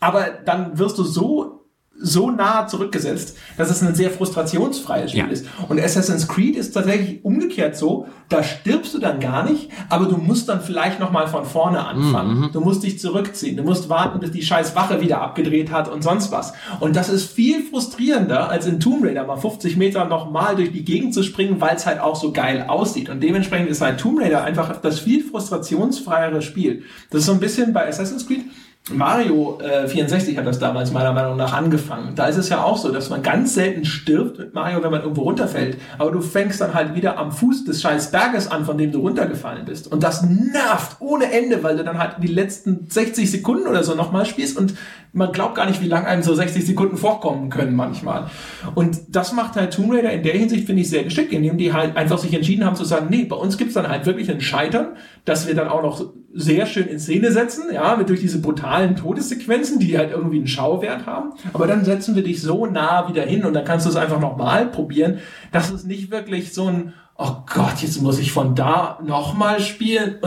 Aber 0.00 0.26
dann 0.44 0.78
wirst 0.78 0.98
du 0.98 1.04
so 1.04 1.59
so 2.00 2.30
nah 2.30 2.66
zurückgesetzt, 2.66 3.36
dass 3.56 3.70
es 3.70 3.82
ein 3.82 3.94
sehr 3.94 4.10
frustrationsfreies 4.10 5.10
Spiel 5.10 5.24
ja. 5.24 5.28
ist. 5.28 5.46
Und 5.68 5.80
Assassin's 5.80 6.26
Creed 6.26 6.56
ist 6.56 6.72
tatsächlich 6.72 7.24
umgekehrt 7.24 7.76
so, 7.76 8.06
da 8.28 8.42
stirbst 8.42 8.94
du 8.94 8.98
dann 8.98 9.20
gar 9.20 9.48
nicht, 9.48 9.70
aber 9.88 10.06
du 10.06 10.16
musst 10.16 10.48
dann 10.48 10.60
vielleicht 10.60 11.00
nochmal 11.00 11.28
von 11.28 11.44
vorne 11.44 11.84
anfangen. 11.84 12.40
Mhm. 12.40 12.52
Du 12.52 12.60
musst 12.60 12.82
dich 12.82 12.98
zurückziehen, 12.98 13.56
du 13.56 13.62
musst 13.62 13.88
warten, 13.88 14.20
bis 14.20 14.30
die 14.30 14.42
scheiß 14.42 14.74
Wache 14.74 15.00
wieder 15.00 15.20
abgedreht 15.20 15.70
hat 15.70 15.88
und 15.88 16.02
sonst 16.02 16.32
was. 16.32 16.52
Und 16.80 16.96
das 16.96 17.08
ist 17.08 17.30
viel 17.30 17.62
frustrierender, 17.62 18.48
als 18.48 18.66
in 18.66 18.80
Tomb 18.80 19.04
Raider 19.04 19.26
mal 19.26 19.36
50 19.36 19.76
Meter 19.76 20.04
nochmal 20.06 20.56
durch 20.56 20.72
die 20.72 20.84
Gegend 20.84 21.12
zu 21.12 21.22
springen, 21.22 21.60
weil 21.60 21.76
es 21.76 21.86
halt 21.86 22.00
auch 22.00 22.16
so 22.16 22.32
geil 22.32 22.64
aussieht. 22.68 23.10
Und 23.10 23.22
dementsprechend 23.22 23.68
ist 23.68 23.80
halt 23.80 24.00
Tomb 24.00 24.20
Raider 24.20 24.44
einfach 24.44 24.80
das 24.80 25.00
viel 25.00 25.22
frustrationsfreiere 25.22 26.40
Spiel. 26.42 26.84
Das 27.10 27.20
ist 27.20 27.26
so 27.26 27.32
ein 27.32 27.40
bisschen 27.40 27.72
bei 27.72 27.86
Assassin's 27.88 28.26
Creed 28.26 28.44
Mario 28.88 29.60
äh, 29.60 29.86
64 29.86 30.36
hat 30.36 30.46
das 30.46 30.58
damals 30.58 30.90
meiner 30.90 31.12
Meinung 31.12 31.36
nach 31.36 31.52
angefangen. 31.52 32.14
Da 32.16 32.26
ist 32.26 32.36
es 32.36 32.48
ja 32.48 32.64
auch 32.64 32.78
so, 32.78 32.90
dass 32.90 33.10
man 33.10 33.22
ganz 33.22 33.54
selten 33.54 33.84
stirbt 33.84 34.38
mit 34.38 34.54
Mario, 34.54 34.82
wenn 34.82 34.90
man 34.90 35.02
irgendwo 35.02 35.22
runterfällt. 35.22 35.76
Aber 35.98 36.10
du 36.10 36.20
fängst 36.20 36.60
dann 36.60 36.74
halt 36.74 36.94
wieder 36.94 37.18
am 37.18 37.30
Fuß 37.30 37.66
des 37.66 37.82
scheiß 37.82 38.10
Berges 38.10 38.50
an, 38.50 38.64
von 38.64 38.78
dem 38.78 38.90
du 38.90 39.00
runtergefallen 39.00 39.66
bist. 39.66 39.92
Und 39.92 40.02
das 40.02 40.22
nervt 40.22 40.96
ohne 41.00 41.30
Ende, 41.30 41.62
weil 41.62 41.76
du 41.76 41.84
dann 41.84 41.98
halt 41.98 42.16
die 42.22 42.28
letzten 42.28 42.88
60 42.88 43.30
Sekunden 43.30 43.68
oder 43.68 43.84
so 43.84 43.94
nochmal 43.94 44.24
spielst 44.26 44.56
und 44.56 44.74
man 45.12 45.32
glaubt 45.32 45.56
gar 45.56 45.66
nicht, 45.66 45.82
wie 45.82 45.88
lang 45.88 46.04
einem 46.04 46.22
so 46.22 46.34
60 46.34 46.64
Sekunden 46.64 46.96
vorkommen 46.96 47.50
können 47.50 47.74
manchmal. 47.74 48.30
Und 48.74 48.98
das 49.08 49.32
macht 49.32 49.56
halt 49.56 49.74
Tomb 49.74 49.92
Raider 49.92 50.12
in 50.12 50.22
der 50.22 50.34
Hinsicht, 50.34 50.66
finde 50.66 50.82
ich, 50.82 50.90
sehr 50.90 51.04
geschickt, 51.04 51.32
indem 51.32 51.58
die 51.58 51.72
halt 51.72 51.96
einfach 51.96 52.18
sich 52.18 52.32
entschieden 52.32 52.64
haben 52.64 52.76
zu 52.76 52.84
sagen, 52.84 53.06
nee, 53.10 53.24
bei 53.24 53.36
uns 53.36 53.58
gibt's 53.58 53.74
dann 53.74 53.88
halt 53.88 54.06
wirklich 54.06 54.30
ein 54.30 54.40
Scheitern, 54.40 54.96
dass 55.24 55.46
wir 55.46 55.54
dann 55.54 55.68
auch 55.68 55.82
noch 55.82 56.12
sehr 56.32 56.66
schön 56.66 56.86
in 56.86 57.00
Szene 57.00 57.32
setzen, 57.32 57.64
ja, 57.72 57.96
mit 57.96 58.08
durch 58.08 58.20
diese 58.20 58.40
brutalen 58.40 58.94
Todessequenzen, 58.94 59.80
die 59.80 59.98
halt 59.98 60.12
irgendwie 60.12 60.38
einen 60.38 60.46
Schauwert 60.46 61.06
haben. 61.06 61.32
Aber 61.52 61.66
dann 61.66 61.84
setzen 61.84 62.14
wir 62.14 62.22
dich 62.22 62.40
so 62.40 62.66
nah 62.66 63.08
wieder 63.08 63.22
hin 63.22 63.44
und 63.44 63.54
dann 63.54 63.64
kannst 63.64 63.86
du 63.86 63.90
es 63.90 63.96
einfach 63.96 64.20
nochmal 64.20 64.66
probieren, 64.66 65.18
dass 65.50 65.70
es 65.70 65.84
nicht 65.84 66.10
wirklich 66.10 66.54
so 66.54 66.66
ein, 66.66 66.94
oh 67.16 67.32
Gott, 67.52 67.78
jetzt 67.82 68.00
muss 68.00 68.18
ich 68.20 68.30
von 68.30 68.54
da 68.54 69.00
nochmal 69.04 69.60
spielen, 69.60 70.18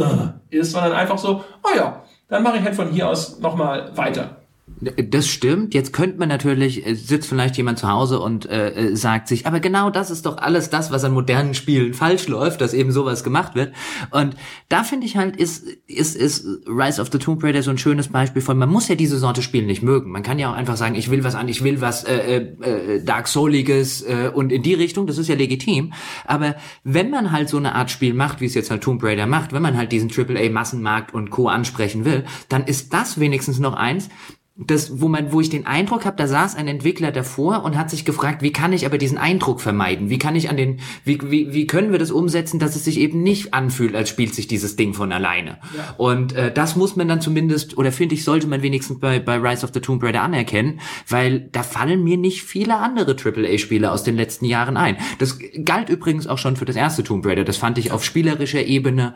ist, 0.50 0.74
sondern 0.74 0.92
einfach 0.92 1.18
so, 1.18 1.44
oh 1.64 1.76
ja, 1.76 2.04
dann 2.28 2.44
mache 2.44 2.58
ich 2.58 2.64
halt 2.64 2.76
von 2.76 2.90
hier 2.90 3.08
aus 3.08 3.40
nochmal 3.40 3.96
weiter. 3.96 4.43
Das 4.84 5.28
stimmt. 5.28 5.74
Jetzt 5.74 5.94
könnte 5.94 6.18
man 6.18 6.30
natürlich, 6.30 6.86
äh, 6.86 6.96
sitzt 6.96 7.28
vielleicht 7.30 7.58
jemand 7.58 7.80
zu 7.80 7.90
Hause 7.90 8.20
und 8.20 8.46
äh, 8.46 8.70
äh, 8.70 8.96
sagt 8.96 9.28
sich, 9.28 9.46
aber 9.46 9.60
genau 9.60 9.90
das 9.90 10.12
ist 10.12 10.26
doch 10.26 10.38
alles 10.38 10.70
das, 10.70 10.92
was 10.92 11.04
an 11.04 11.14
modernen 11.14 11.54
Spielen 11.54 11.94
falsch 11.94 12.28
läuft, 12.28 12.62
dass 12.62 12.74
eben 12.74 12.92
sowas 12.92 13.24
gemacht 13.24 13.56
wird. 13.56 13.74
Und 14.12 14.36
da 14.70 14.84
finde 14.84 15.06
ich 15.06 15.18
halt, 15.18 15.36
ist, 15.36 15.68
ist, 15.88 16.16
ist 16.16 16.46
Rise 16.68 17.02
of 17.02 17.10
the 17.12 17.18
Tomb 17.18 17.44
Raider 17.44 17.64
so 17.64 17.72
ein 17.72 17.78
schönes 17.78 18.08
Beispiel 18.08 18.42
von, 18.42 18.58
man 18.58 18.70
muss 18.70 18.88
ja 18.88 18.96
diese 18.96 19.18
Sorte 19.18 19.42
Spiele 19.42 19.66
nicht 19.66 19.84
mögen. 19.84 20.12
Man 20.12 20.24
kann 20.24 20.40
ja 20.40 20.52
auch 20.52 20.56
einfach 20.56 20.78
sagen, 20.78 20.96
ich 20.96 21.10
will 21.10 21.24
was 21.24 21.36
an, 21.36 21.48
ich 21.48 21.64
will 21.64 21.82
was 21.82 22.04
äh, 22.04 22.38
äh, 22.38 22.96
äh, 22.96 23.04
Dark 23.04 23.28
Souliges 23.28 24.02
äh, 24.02 24.32
und 24.34 24.52
in 24.52 24.64
die 24.64 24.74
Richtung, 24.74 25.08
das 25.08 25.18
ist 25.18 25.28
ja 25.28 25.36
legitim. 25.36 25.94
Aber 26.26 26.56
wenn 26.84 27.10
man 27.10 27.32
halt 27.32 27.50
so 27.50 27.58
eine 27.58 27.76
Art 27.76 27.92
Spiel 27.92 28.14
macht, 28.14 28.42
wie 28.42 28.46
es 28.46 28.54
jetzt 28.54 28.72
halt 28.72 28.84
Tomb 28.84 29.04
Raider 29.04 29.28
macht, 29.28 29.54
wenn 29.54 29.62
man 29.62 29.78
halt 29.78 29.92
diesen 29.92 30.10
AAA-Massenmarkt 30.10 31.14
und 31.14 31.30
Co. 31.30 31.48
ansprechen 31.48 32.06
will, 32.06 32.26
dann 32.50 32.64
ist 32.66 32.94
das 32.94 33.20
wenigstens 33.20 33.60
noch 33.60 33.74
eins, 33.74 34.10
das, 34.56 35.02
wo 35.02 35.08
man, 35.08 35.32
wo 35.32 35.42
ich 35.42 35.50
den 35.50 35.66
Eindruck 35.66 36.06
habe, 36.06 36.16
da 36.16 36.28
saß 36.28 36.56
ein 36.56 36.68
Entwickler 36.68 37.12
davor 37.12 37.64
und 37.64 37.76
hat 37.76 37.90
sich 37.90 38.06
gefragt, 38.06 38.44
wie 38.44 38.52
kann 38.52 38.72
ich 38.72 38.86
aber 38.86 39.00
diesen 39.00 39.18
Eindruck 39.18 39.62
vermeiden? 39.62 40.12
Wie 40.12 40.20
kann 40.20 40.36
ich 40.36 40.48
an 40.48 40.58
den, 40.58 40.80
wie, 41.04 41.20
wie, 41.24 41.54
wie 41.54 41.66
können 41.66 41.92
wir 41.92 41.98
das 41.98 42.12
umsetzen, 42.12 42.60
dass 42.60 42.76
es 42.76 42.86
sich 42.86 43.00
eben 43.00 43.24
nicht 43.24 43.56
anfühlt, 43.56 43.96
als 43.96 44.10
spielt 44.10 44.36
sich 44.36 44.46
dieses 44.48 44.76
Ding 44.76 44.94
von 44.94 45.12
alleine? 45.12 45.58
Ja. 45.76 45.96
Und 45.98 46.34
äh, 46.34 46.54
das 46.54 46.76
muss 46.76 46.96
man 46.96 47.08
dann 47.08 47.20
zumindest, 47.20 47.80
oder 47.80 47.92
finde 47.92 48.14
ich, 48.14 48.24
sollte 48.24 48.46
man 48.46 48.62
wenigstens 48.62 49.00
bei, 49.00 49.20
bei 49.20 49.38
Rise 49.38 49.66
of 49.66 49.72
the 49.74 49.80
Tomb 49.80 50.04
Raider 50.04 50.22
anerkennen, 50.22 50.80
weil 51.10 51.50
da 51.52 51.64
fallen 51.64 52.04
mir 52.04 52.18
nicht 52.18 52.44
viele 52.44 52.78
andere 52.78 53.16
AAA-Spiele 53.16 53.92
aus 53.92 54.04
den 54.04 54.16
letzten 54.16 54.46
Jahren 54.46 54.78
ein. 54.78 54.98
Das 55.18 55.40
galt 55.66 55.90
übrigens 55.90 56.28
auch 56.28 56.38
schon 56.38 56.58
für 56.58 56.66
das 56.66 56.76
erste 56.76 57.04
Tomb 57.04 57.26
Raider. 57.26 57.44
Das 57.44 57.58
fand 57.58 57.80
ich 57.80 57.92
auf 57.92 58.06
spielerischer 58.06 58.64
Ebene 58.64 59.16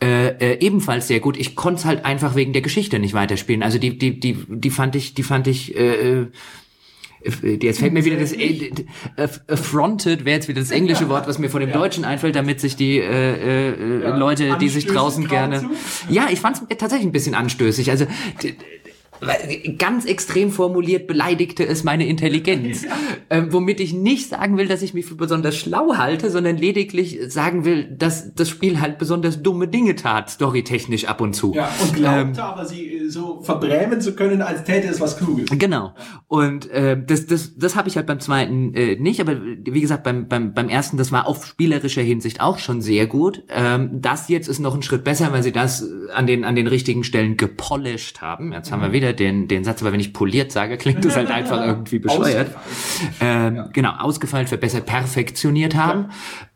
äh, 0.00 0.28
äh, 0.28 0.60
ebenfalls 0.60 1.08
sehr 1.08 1.20
gut. 1.20 1.36
Ich 1.36 1.56
konnte 1.56 1.80
es 1.80 1.84
halt 1.84 2.06
einfach 2.06 2.36
wegen 2.36 2.54
der 2.54 2.62
Geschichte 2.62 2.98
nicht 2.98 3.12
weiterspielen. 3.12 3.62
Also 3.62 3.78
die, 3.78 3.98
die, 3.98 4.18
die, 4.18 4.38
die 4.48 4.70
fand 4.78 4.94
ich, 4.94 5.14
die 5.14 5.24
fand 5.24 5.46
ich, 5.48 5.76
äh, 5.76 6.20
äh 6.20 6.26
Jetzt 7.60 7.80
fällt 7.80 7.92
mir 7.92 8.04
wieder 8.04 8.16
das 8.16 8.32
äh, 8.32 8.70
affronted 9.48 10.24
wäre 10.24 10.36
jetzt 10.36 10.46
wieder 10.46 10.60
das 10.60 10.70
englische 10.70 11.08
Wort, 11.08 11.26
was 11.26 11.40
mir 11.40 11.50
von 11.50 11.60
dem 11.60 11.70
ja. 11.70 11.76
Deutschen 11.76 12.04
einfällt, 12.04 12.36
damit 12.36 12.60
sich 12.60 12.76
die 12.76 12.98
äh, 12.98 13.72
äh, 13.72 14.02
ja, 14.04 14.16
Leute, 14.16 14.56
die 14.60 14.68
sich 14.68 14.86
draußen 14.86 15.26
gerne. 15.26 15.58
Zu? 15.58 15.70
Ja, 16.08 16.28
ich 16.30 16.38
fand 16.38 16.56
es 16.56 16.78
tatsächlich 16.78 17.08
ein 17.08 17.12
bisschen 17.12 17.34
anstößig. 17.34 17.90
Also 17.90 18.06
ganz 19.78 20.04
extrem 20.04 20.50
formuliert 20.50 21.06
beleidigte 21.06 21.66
es 21.66 21.84
meine 21.84 22.06
Intelligenz. 22.06 22.84
Ähm, 23.30 23.52
womit 23.52 23.80
ich 23.80 23.92
nicht 23.92 24.28
sagen 24.28 24.56
will, 24.56 24.68
dass 24.68 24.82
ich 24.82 24.94
mich 24.94 25.06
für 25.06 25.14
besonders 25.14 25.56
schlau 25.56 25.96
halte, 25.96 26.30
sondern 26.30 26.56
lediglich 26.56 27.18
sagen 27.28 27.64
will, 27.64 27.84
dass 27.84 28.34
das 28.34 28.48
Spiel 28.48 28.80
halt 28.80 28.98
besonders 28.98 29.42
dumme 29.42 29.68
Dinge 29.68 29.96
tat, 29.96 30.30
storytechnisch 30.30 31.06
ab 31.06 31.20
und 31.20 31.34
zu. 31.34 31.54
Ja, 31.54 31.70
und 31.82 31.94
glaubte 31.94 32.40
ähm, 32.40 32.46
aber 32.46 32.64
sie 32.64 33.08
so 33.08 33.40
verbrämen 33.42 34.00
zu 34.00 34.14
können, 34.14 34.42
als 34.42 34.64
täte 34.64 34.88
es 34.88 35.00
was 35.00 35.18
Kluges. 35.18 35.46
Genau. 35.50 35.94
Und 36.26 36.70
äh, 36.70 37.00
das, 37.02 37.26
das, 37.26 37.56
das 37.56 37.76
habe 37.76 37.88
ich 37.88 37.96
halt 37.96 38.06
beim 38.06 38.20
zweiten 38.20 38.74
äh, 38.74 38.96
nicht, 38.96 39.20
aber 39.20 39.36
wie 39.40 39.80
gesagt, 39.80 40.04
beim, 40.04 40.28
beim, 40.28 40.54
beim 40.54 40.68
ersten, 40.68 40.96
das 40.96 41.12
war 41.12 41.26
auf 41.26 41.44
spielerischer 41.44 42.02
Hinsicht 42.02 42.40
auch 42.40 42.58
schon 42.58 42.80
sehr 42.80 43.06
gut. 43.06 43.44
Ähm, 43.48 43.90
das 44.00 44.28
jetzt 44.28 44.48
ist 44.48 44.58
noch 44.58 44.74
ein 44.74 44.82
Schritt 44.82 45.04
besser, 45.04 45.32
weil 45.32 45.42
sie 45.42 45.52
das 45.52 45.86
an 46.14 46.26
den, 46.26 46.44
an 46.44 46.54
den 46.54 46.66
richtigen 46.66 47.04
Stellen 47.04 47.36
gepolished 47.36 48.20
haben. 48.20 48.52
Jetzt 48.52 48.68
mhm. 48.68 48.74
haben 48.74 48.80
wir 48.82 48.88
mhm. 48.88 48.94
Wieder 49.08 49.16
den, 49.16 49.48
den 49.48 49.64
Satz, 49.64 49.82
aber 49.82 49.92
wenn 49.92 50.00
ich 50.00 50.12
poliert 50.12 50.52
sage, 50.52 50.76
klingt 50.76 51.04
das 51.04 51.16
halt 51.16 51.30
einfach 51.30 51.60
irgendwie 51.66 51.98
bescheuert. 51.98 52.50
Ähm, 53.20 53.56
ja. 53.56 53.68
Genau, 53.72 53.92
ausgefallen, 53.98 54.46
verbessert, 54.46 54.86
perfektioniert 54.86 55.74
haben. 55.74 56.06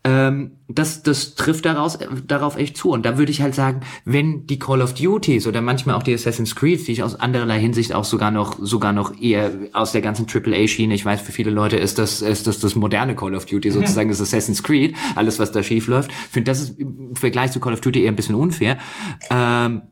Ja. 0.04 0.28
Ähm, 0.28 0.52
das, 0.68 1.02
das 1.02 1.34
trifft 1.36 1.64
daraus, 1.64 1.98
darauf 2.26 2.56
echt 2.56 2.76
zu. 2.76 2.90
Und 2.90 3.06
da 3.06 3.18
würde 3.18 3.30
ich 3.30 3.40
halt 3.40 3.54
sagen, 3.54 3.80
wenn 4.04 4.46
die 4.46 4.58
Call 4.58 4.82
of 4.82 4.94
Duties 4.94 5.46
oder 5.46 5.60
manchmal 5.60 5.94
auch 5.94 6.02
die 6.02 6.14
Assassin's 6.14 6.56
Creed, 6.56 6.86
die 6.86 6.92
ich 6.92 7.02
aus 7.02 7.14
andererlei 7.14 7.60
Hinsicht 7.60 7.94
auch 7.94 8.04
sogar 8.04 8.30
noch, 8.30 8.58
sogar 8.60 8.92
noch 8.92 9.20
eher 9.20 9.52
aus 9.72 9.92
der 9.92 10.00
ganzen 10.00 10.26
AAA-Schiene, 10.26 10.94
ich 10.94 11.04
weiß, 11.04 11.20
für 11.20 11.32
viele 11.32 11.50
Leute 11.50 11.76
ist 11.76 11.98
das, 11.98 12.22
ist 12.22 12.46
das 12.46 12.58
das 12.58 12.74
moderne 12.74 13.14
Call 13.14 13.34
of 13.34 13.46
Duty, 13.46 13.70
sozusagen 13.70 14.08
das 14.08 14.20
Assassin's 14.20 14.62
Creed, 14.62 14.96
alles, 15.14 15.38
was 15.38 15.52
da 15.52 15.62
schief 15.62 15.86
läuft. 15.86 16.10
Ich 16.10 16.32
finde, 16.32 16.50
das 16.50 16.60
ist 16.60 16.78
im 16.80 17.14
Vergleich 17.14 17.52
zu 17.52 17.60
Call 17.60 17.74
of 17.74 17.80
Duty 17.80 18.02
eher 18.02 18.10
ein 18.10 18.16
bisschen 18.16 18.34
unfair. 18.34 18.78
Ähm, 19.30 19.82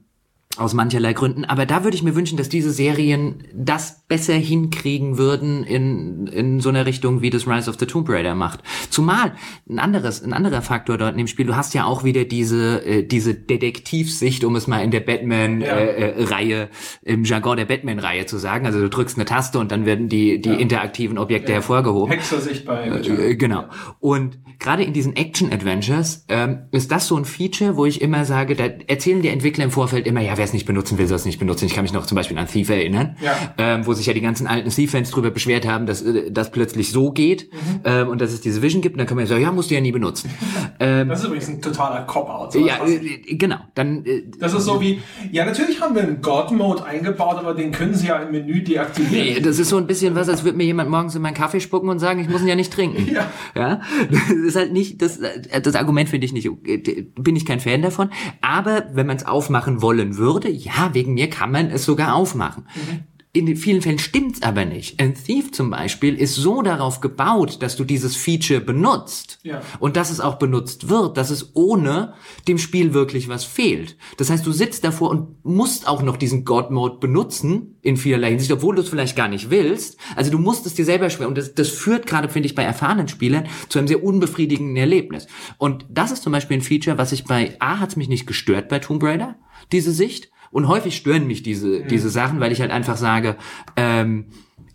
aus 0.56 0.74
mancherlei 0.74 1.12
Gründen. 1.12 1.44
Aber 1.44 1.64
da 1.64 1.84
würde 1.84 1.96
ich 1.96 2.02
mir 2.02 2.16
wünschen, 2.16 2.36
dass 2.36 2.48
diese 2.48 2.72
Serien 2.72 3.44
das 3.54 4.04
besser 4.08 4.34
hinkriegen 4.34 5.16
würden 5.16 5.62
in, 5.62 6.26
in 6.26 6.58
so 6.58 6.70
einer 6.70 6.86
Richtung, 6.86 7.22
wie 7.22 7.30
das 7.30 7.46
Rise 7.46 7.70
of 7.70 7.76
the 7.78 7.86
Tomb 7.86 8.08
Raider 8.08 8.34
macht. 8.34 8.60
Zumal 8.90 9.34
ein 9.68 9.78
anderes, 9.78 10.24
ein 10.24 10.32
anderer 10.32 10.60
Faktor 10.60 10.98
dort 10.98 11.12
in 11.12 11.18
dem 11.18 11.28
Spiel, 11.28 11.46
du 11.46 11.54
hast 11.54 11.72
ja 11.72 11.84
auch 11.84 12.02
wieder 12.02 12.24
diese, 12.24 12.84
äh, 12.84 13.06
diese 13.06 13.34
Detektivsicht, 13.34 14.42
um 14.42 14.56
es 14.56 14.66
mal 14.66 14.82
in 14.82 14.90
der 14.90 15.00
Batman-Reihe, 15.00 16.48
ja. 16.48 16.62
äh, 16.64 16.68
im 17.12 17.22
Jargon 17.22 17.56
der 17.56 17.66
Batman-Reihe 17.66 18.26
zu 18.26 18.36
sagen. 18.36 18.66
Also 18.66 18.80
du 18.80 18.90
drückst 18.90 19.18
eine 19.18 19.26
Taste 19.26 19.60
und 19.60 19.70
dann 19.70 19.86
werden 19.86 20.08
die, 20.08 20.40
die 20.40 20.48
ja. 20.48 20.56
interaktiven 20.56 21.16
Objekte 21.16 21.52
ja. 21.52 21.56
hervorgehoben. 21.58 22.10
Hexersicht 22.10 22.64
bei. 22.64 22.88
Äh, 22.88 23.36
genau. 23.36 23.66
Und 24.00 24.40
gerade 24.58 24.82
in 24.82 24.92
diesen 24.92 25.14
Action-Adventures 25.14 26.24
ähm, 26.28 26.62
ist 26.72 26.90
das 26.90 27.06
so 27.06 27.16
ein 27.16 27.24
Feature, 27.24 27.76
wo 27.76 27.86
ich 27.86 28.02
immer 28.02 28.24
sage, 28.24 28.56
da 28.56 28.64
erzählen 28.64 29.22
die 29.22 29.28
Entwickler 29.28 29.62
im 29.62 29.70
Vorfeld 29.70 30.08
immer, 30.08 30.20
ja, 30.20 30.39
wer 30.40 30.46
es 30.46 30.54
nicht 30.54 30.64
benutzen 30.64 30.96
will, 30.96 31.06
soll 31.06 31.16
es 31.16 31.26
nicht 31.26 31.38
benutzen. 31.38 31.66
Ich 31.66 31.74
kann 31.74 31.82
mich 31.82 31.92
noch 31.92 32.06
zum 32.06 32.16
Beispiel 32.16 32.38
an 32.38 32.48
Thief 32.48 32.70
erinnern, 32.70 33.14
ja. 33.20 33.34
ähm, 33.58 33.86
wo 33.86 33.92
sich 33.92 34.06
ja 34.06 34.14
die 34.14 34.22
ganzen 34.22 34.46
alten 34.46 34.70
Thief-Fans 34.70 35.10
drüber 35.10 35.30
beschwert 35.30 35.68
haben, 35.68 35.84
dass 35.84 36.00
äh, 36.00 36.32
das 36.32 36.50
plötzlich 36.50 36.92
so 36.92 37.12
geht 37.12 37.52
mhm. 37.52 37.80
ähm, 37.84 38.08
und 38.08 38.22
dass 38.22 38.32
es 38.32 38.40
diese 38.40 38.62
Vision 38.62 38.80
gibt. 38.80 38.94
Und 38.94 39.00
dann 39.00 39.06
kann 39.06 39.18
man 39.18 39.26
sagen, 39.26 39.42
ja, 39.42 39.52
musst 39.52 39.70
du 39.70 39.74
ja 39.74 39.82
nie 39.82 39.92
benutzen. 39.92 40.30
ähm, 40.80 41.10
das 41.10 41.20
ist 41.20 41.26
übrigens 41.26 41.48
ein 41.48 41.60
totaler 41.60 42.06
Cop-Out. 42.06 42.54
Ja, 42.54 42.86
äh, 42.86 43.34
genau. 43.34 43.58
Dann, 43.74 44.06
äh, 44.06 44.22
das 44.38 44.54
ist 44.54 44.64
so 44.64 44.80
wie, 44.80 45.02
ja, 45.30 45.44
natürlich 45.44 45.78
haben 45.82 45.94
wir 45.94 46.02
einen 46.04 46.22
God-Mode 46.22 46.86
eingebaut, 46.86 47.36
aber 47.36 47.52
den 47.52 47.70
können 47.70 47.92
sie 47.92 48.06
ja 48.06 48.16
im 48.16 48.30
Menü 48.30 48.62
deaktivieren. 48.62 49.34
Nee, 49.34 49.40
das 49.40 49.58
ist 49.58 49.68
so 49.68 49.76
ein 49.76 49.86
bisschen 49.86 50.14
was, 50.14 50.30
als 50.30 50.42
würde 50.42 50.56
mir 50.56 50.64
jemand 50.64 50.88
morgens 50.88 51.14
in 51.14 51.20
meinen 51.20 51.34
Kaffee 51.34 51.60
spucken 51.60 51.90
und 51.90 51.98
sagen, 51.98 52.18
ich 52.18 52.30
muss 52.30 52.40
ihn 52.40 52.48
ja 52.48 52.56
nicht 52.56 52.72
trinken. 52.72 53.08
Ja. 53.10 53.26
ja? 53.56 53.80
Das 54.08 54.30
ist 54.30 54.56
halt 54.56 54.72
nicht, 54.72 55.02
das, 55.02 55.18
das 55.62 55.74
Argument 55.74 56.08
finde 56.08 56.24
ich 56.24 56.32
nicht, 56.32 56.48
bin 56.62 57.34
ich 57.34 57.44
kein 57.44 57.58
Fan 57.58 57.82
davon. 57.82 58.10
Aber 58.40 58.84
wenn 58.92 59.06
man 59.06 59.16
es 59.16 59.26
aufmachen 59.26 59.82
wollen 59.82 60.16
würde, 60.16 60.29
ja, 60.38 60.94
wegen 60.94 61.14
mir 61.14 61.30
kann 61.30 61.50
man 61.50 61.70
es 61.70 61.84
sogar 61.84 62.14
aufmachen. 62.14 62.66
Mhm. 62.74 63.04
In 63.32 63.56
vielen 63.56 63.80
Fällen 63.80 64.00
stimmt's 64.00 64.42
aber 64.42 64.64
nicht. 64.64 64.98
Ein 64.98 65.14
Thief 65.14 65.52
zum 65.52 65.70
Beispiel 65.70 66.16
ist 66.16 66.34
so 66.34 66.62
darauf 66.62 67.00
gebaut, 67.00 67.62
dass 67.62 67.76
du 67.76 67.84
dieses 67.84 68.16
Feature 68.16 68.60
benutzt 68.60 69.38
ja. 69.44 69.62
und 69.78 69.96
dass 69.96 70.10
es 70.10 70.18
auch 70.18 70.34
benutzt 70.34 70.88
wird, 70.88 71.16
dass 71.16 71.30
es 71.30 71.54
ohne 71.54 72.14
dem 72.48 72.58
Spiel 72.58 72.92
wirklich 72.92 73.28
was 73.28 73.44
fehlt. 73.44 73.96
Das 74.16 74.30
heißt, 74.30 74.44
du 74.44 74.50
sitzt 74.50 74.82
davor 74.82 75.10
und 75.10 75.44
musst 75.44 75.86
auch 75.86 76.02
noch 76.02 76.16
diesen 76.16 76.44
God 76.44 76.72
Mode 76.72 76.98
benutzen 76.98 77.76
in 77.82 77.96
vielerlei 77.96 78.30
Hinsicht, 78.30 78.50
obwohl 78.50 78.74
du 78.74 78.82
es 78.82 78.88
vielleicht 78.88 79.14
gar 79.14 79.28
nicht 79.28 79.48
willst. 79.48 79.96
Also 80.16 80.32
du 80.32 80.38
musst 80.38 80.66
es 80.66 80.74
dir 80.74 80.84
selber 80.84 81.08
schwer 81.08 81.28
und 81.28 81.38
das, 81.38 81.54
das 81.54 81.68
führt 81.68 82.08
gerade, 82.08 82.28
finde 82.28 82.46
ich, 82.46 82.56
bei 82.56 82.64
erfahrenen 82.64 83.06
Spielern 83.06 83.46
zu 83.68 83.78
einem 83.78 83.86
sehr 83.86 84.02
unbefriedigenden 84.02 84.76
Erlebnis. 84.76 85.28
Und 85.56 85.86
das 85.88 86.10
ist 86.10 86.24
zum 86.24 86.32
Beispiel 86.32 86.56
ein 86.56 86.62
Feature, 86.62 86.98
was 86.98 87.12
ich 87.12 87.26
bei 87.26 87.54
A 87.60 87.78
hat's 87.78 87.94
mich 87.94 88.08
nicht 88.08 88.26
gestört 88.26 88.68
bei 88.68 88.80
Tomb 88.80 89.04
Raider, 89.04 89.36
diese 89.72 89.92
Sicht. 89.92 90.30
Und 90.50 90.66
häufig 90.66 90.96
stören 90.96 91.26
mich 91.26 91.42
diese, 91.42 91.80
mhm. 91.80 91.88
diese 91.88 92.10
Sachen, 92.10 92.40
weil 92.40 92.52
ich 92.52 92.60
halt 92.60 92.72
einfach 92.72 92.96
sage, 92.96 93.36
ähm, 93.76 94.26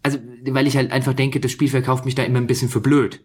also 0.04 0.20
weil 0.48 0.68
ich 0.68 0.78
halt 0.78 0.92
einfach 0.92 1.14
denke, 1.14 1.40
das 1.40 1.52
Spiel 1.52 1.68
verkauft 1.68 2.06
mich 2.06 2.16
da 2.16 2.24
immer 2.24 2.40
ein 2.40 2.48
bisschen 2.48 2.70
für 2.70 2.80
blöd. 2.80 3.22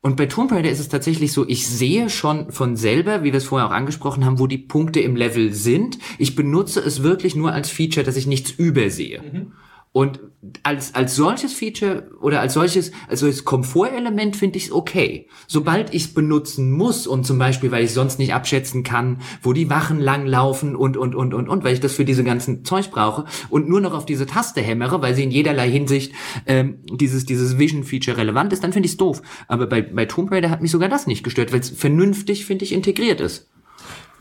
Und 0.00 0.16
bei 0.16 0.26
Tomb 0.26 0.50
Raider 0.50 0.70
ist 0.70 0.80
es 0.80 0.88
tatsächlich 0.88 1.32
so, 1.32 1.46
ich 1.48 1.66
sehe 1.66 2.10
schon 2.10 2.50
von 2.50 2.76
selber, 2.76 3.22
wie 3.22 3.32
wir 3.32 3.38
es 3.38 3.44
vorher 3.44 3.68
auch 3.68 3.72
angesprochen 3.72 4.24
haben, 4.24 4.40
wo 4.40 4.48
die 4.48 4.58
Punkte 4.58 4.98
im 4.98 5.14
Level 5.14 5.52
sind. 5.52 5.98
Ich 6.18 6.34
benutze 6.34 6.80
es 6.80 7.04
wirklich 7.04 7.36
nur 7.36 7.52
als 7.52 7.70
Feature, 7.70 8.04
dass 8.04 8.16
ich 8.16 8.26
nichts 8.26 8.50
übersehe. 8.50 9.22
Mhm. 9.22 9.52
Und 9.92 10.20
als, 10.62 10.94
als 10.94 11.14
solches 11.14 11.52
Feature 11.52 12.10
oder 12.20 12.40
als 12.40 12.54
solches, 12.54 12.92
als 13.08 13.20
solches 13.20 13.44
Komfortelement 13.44 14.36
finde 14.36 14.56
ich 14.56 14.66
es 14.66 14.72
okay. 14.72 15.28
Sobald 15.46 15.92
ich 15.92 16.04
es 16.04 16.14
benutzen 16.14 16.72
muss 16.72 17.06
und 17.06 17.26
zum 17.26 17.38
Beispiel, 17.38 17.70
weil 17.70 17.84
ich 17.84 17.92
sonst 17.92 18.18
nicht 18.18 18.32
abschätzen 18.32 18.84
kann, 18.84 19.20
wo 19.42 19.52
die 19.52 19.68
Wachen 19.68 20.00
langlaufen 20.00 20.74
und, 20.76 20.96
und, 20.96 21.14
und, 21.14 21.34
und, 21.34 21.46
und, 21.46 21.64
weil 21.64 21.74
ich 21.74 21.80
das 21.80 21.94
für 21.94 22.06
diese 22.06 22.24
ganzen 22.24 22.64
Zeug 22.64 22.90
brauche 22.90 23.26
und 23.50 23.68
nur 23.68 23.82
noch 23.82 23.92
auf 23.92 24.06
diese 24.06 24.26
Taste 24.26 24.62
hämmere, 24.62 25.02
weil 25.02 25.14
sie 25.14 25.24
in 25.24 25.30
jederlei 25.30 25.70
Hinsicht 25.70 26.12
ähm, 26.46 26.78
dieses, 26.90 27.26
dieses 27.26 27.58
Vision-Feature 27.58 28.16
relevant 28.16 28.54
ist, 28.54 28.64
dann 28.64 28.72
finde 28.72 28.86
ich 28.86 28.92
es 28.92 28.98
doof. 28.98 29.20
Aber 29.46 29.66
bei, 29.66 29.82
bei 29.82 30.06
Tomb 30.06 30.32
Raider 30.32 30.48
hat 30.48 30.62
mich 30.62 30.70
sogar 30.70 30.88
das 30.88 31.06
nicht 31.06 31.22
gestört, 31.22 31.52
weil 31.52 31.60
es 31.60 31.70
vernünftig, 31.70 32.46
finde 32.46 32.64
ich, 32.64 32.72
integriert 32.72 33.20
ist. 33.20 33.50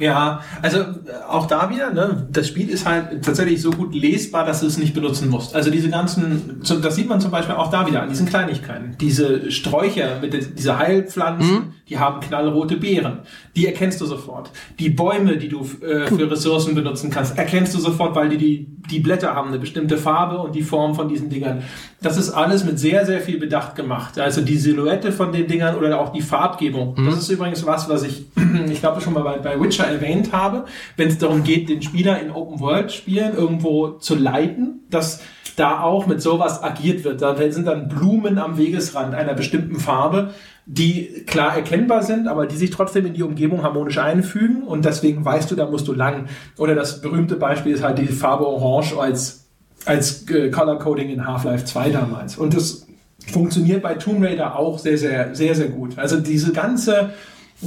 Ja, 0.02 0.42
also 0.64 0.80
äh, 0.80 0.86
auch 1.30 1.46
da 1.46 1.70
wieder, 1.70 1.94
ne, 1.94 2.28
das 2.32 2.48
Spiel 2.48 2.70
ist 2.70 2.88
halt 2.88 3.24
tatsächlich 3.24 3.62
so 3.62 3.70
gut 3.70 3.94
lesbar, 3.94 4.46
dass 4.46 4.62
du 4.62 4.66
es 4.66 4.80
nicht 4.80 4.96
benutzen 4.96 5.30
musst. 5.30 5.54
Also 5.54 5.70
diese 5.70 5.90
ganzen, 5.90 6.60
das 6.82 6.96
sieht 6.96 7.08
man 7.08 7.22
zum 7.22 7.30
Beispiel 7.30 7.54
auch 7.54 7.70
da 7.70 7.86
wieder 7.86 8.02
an 8.02 8.10
diesen 8.10 8.26
Kleinigkeiten. 8.26 8.96
Diese 9.00 9.52
Sträucher 9.52 10.20
mit 10.20 10.58
dieser 10.58 10.80
Heilpflanzen, 10.80 11.54
mhm. 11.54 11.74
Die 11.92 12.00
haben 12.00 12.22
knallrote 12.22 12.78
Beeren. 12.78 13.20
Die 13.54 13.68
erkennst 13.68 14.00
du 14.00 14.06
sofort. 14.06 14.50
Die 14.80 14.90
Bäume, 14.90 15.36
die 15.36 15.50
du 15.50 15.60
äh, 15.60 16.08
für 16.08 16.32
Ressourcen 16.32 16.74
benutzen 16.74 17.12
kannst, 17.12 17.38
erkennst 17.38 17.76
du 17.76 17.80
sofort, 17.80 18.16
weil 18.16 18.30
die, 18.30 18.38
die 18.38 18.66
die 18.90 19.00
Blätter 19.00 19.36
haben 19.36 19.50
eine 19.50 19.60
bestimmte 19.60 19.98
Farbe 19.98 20.38
und 20.40 20.56
die 20.56 20.62
Form 20.62 20.96
von 20.96 21.08
diesen 21.08 21.30
Dingern. 21.30 21.64
Das 22.02 22.18
ist 22.18 22.32
alles 22.32 22.64
mit 22.64 22.80
sehr, 22.80 23.06
sehr 23.06 23.22
viel 23.22 23.38
Bedacht 23.38 23.76
gemacht. 23.76 24.18
Also 24.18 24.42
die 24.42 24.58
Silhouette 24.58 25.12
von 25.12 25.32
den 25.32 25.48
Dingern 25.48 25.76
oder 25.76 26.00
auch 26.00 26.12
die 26.12 26.22
Farbgebung. 26.22 26.96
Mhm. 26.98 27.06
Das 27.08 27.18
ist 27.18 27.30
übrigens 27.30 27.66
was, 27.66 27.90
was 27.90 28.04
ich, 28.04 28.26
ich 28.70 28.80
glaube 28.80 29.02
schon 29.02 29.14
mal 29.14 29.24
bei, 29.24 29.38
bei 29.38 29.60
Witcher 29.60 29.86
erwähnt 29.86 30.32
habe, 30.32 30.66
wenn 30.98 31.10
es 31.10 31.18
darum 31.18 31.44
geht, 31.44 31.70
den 31.70 31.82
Spieler 31.82 32.22
in 32.22 32.32
Open-World-Spielen 32.32 33.36
irgendwo 33.36 33.92
zu 33.92 34.16
leiten, 34.16 34.82
dass 34.90 35.22
da 35.62 35.82
auch 35.82 36.08
mit 36.08 36.22
sowas 36.24 36.64
agiert 36.64 37.04
wird. 37.04 37.22
Da 37.22 37.36
sind 37.52 37.68
dann 37.68 37.88
Blumen 37.88 38.40
am 38.40 38.58
Wegesrand 38.58 39.14
einer 39.14 39.36
bestimmten 39.36 39.80
Farbe, 39.80 40.32
die 40.66 41.24
klar 41.28 41.56
erkennbar 41.56 42.02
sind, 42.02 42.28
aber 42.28 42.48
die 42.48 42.58
sich 42.58 42.72
trotzdem 42.72 43.06
in 43.06 43.14
die 43.14 43.22
Umgebung 43.22 43.62
harmonisch 43.62 44.00
einfügen 44.00 44.64
und 44.64 44.86
deswegen 44.86 45.24
weißt 45.24 45.52
du, 45.52 45.56
da 45.56 45.68
musst 45.68 45.88
du 45.88 45.94
lang. 45.94 46.26
Oder 46.58 46.74
das 46.74 47.02
berühmte 47.02 47.36
Beispiel 47.36 47.74
ist 47.74 47.84
halt 47.84 48.00
die 48.00 48.08
Farbe 48.08 48.48
Orange 48.48 48.98
als, 49.00 49.46
als 49.86 50.28
äh, 50.32 50.50
Color 50.50 50.80
Coding 50.80 51.10
in 51.10 51.28
Half-Life 51.28 51.66
2 51.66 51.92
damals. 51.92 52.38
Und 52.38 52.56
das 52.56 52.88
funktioniert 53.28 53.84
bei 53.84 53.94
Tomb 53.94 54.24
Raider 54.24 54.58
auch 54.58 54.80
sehr, 54.80 54.98
sehr, 54.98 55.36
sehr, 55.36 55.54
sehr 55.54 55.70
gut. 55.70 56.00
Also 56.00 56.20
diese 56.20 56.54
ganze 56.54 57.12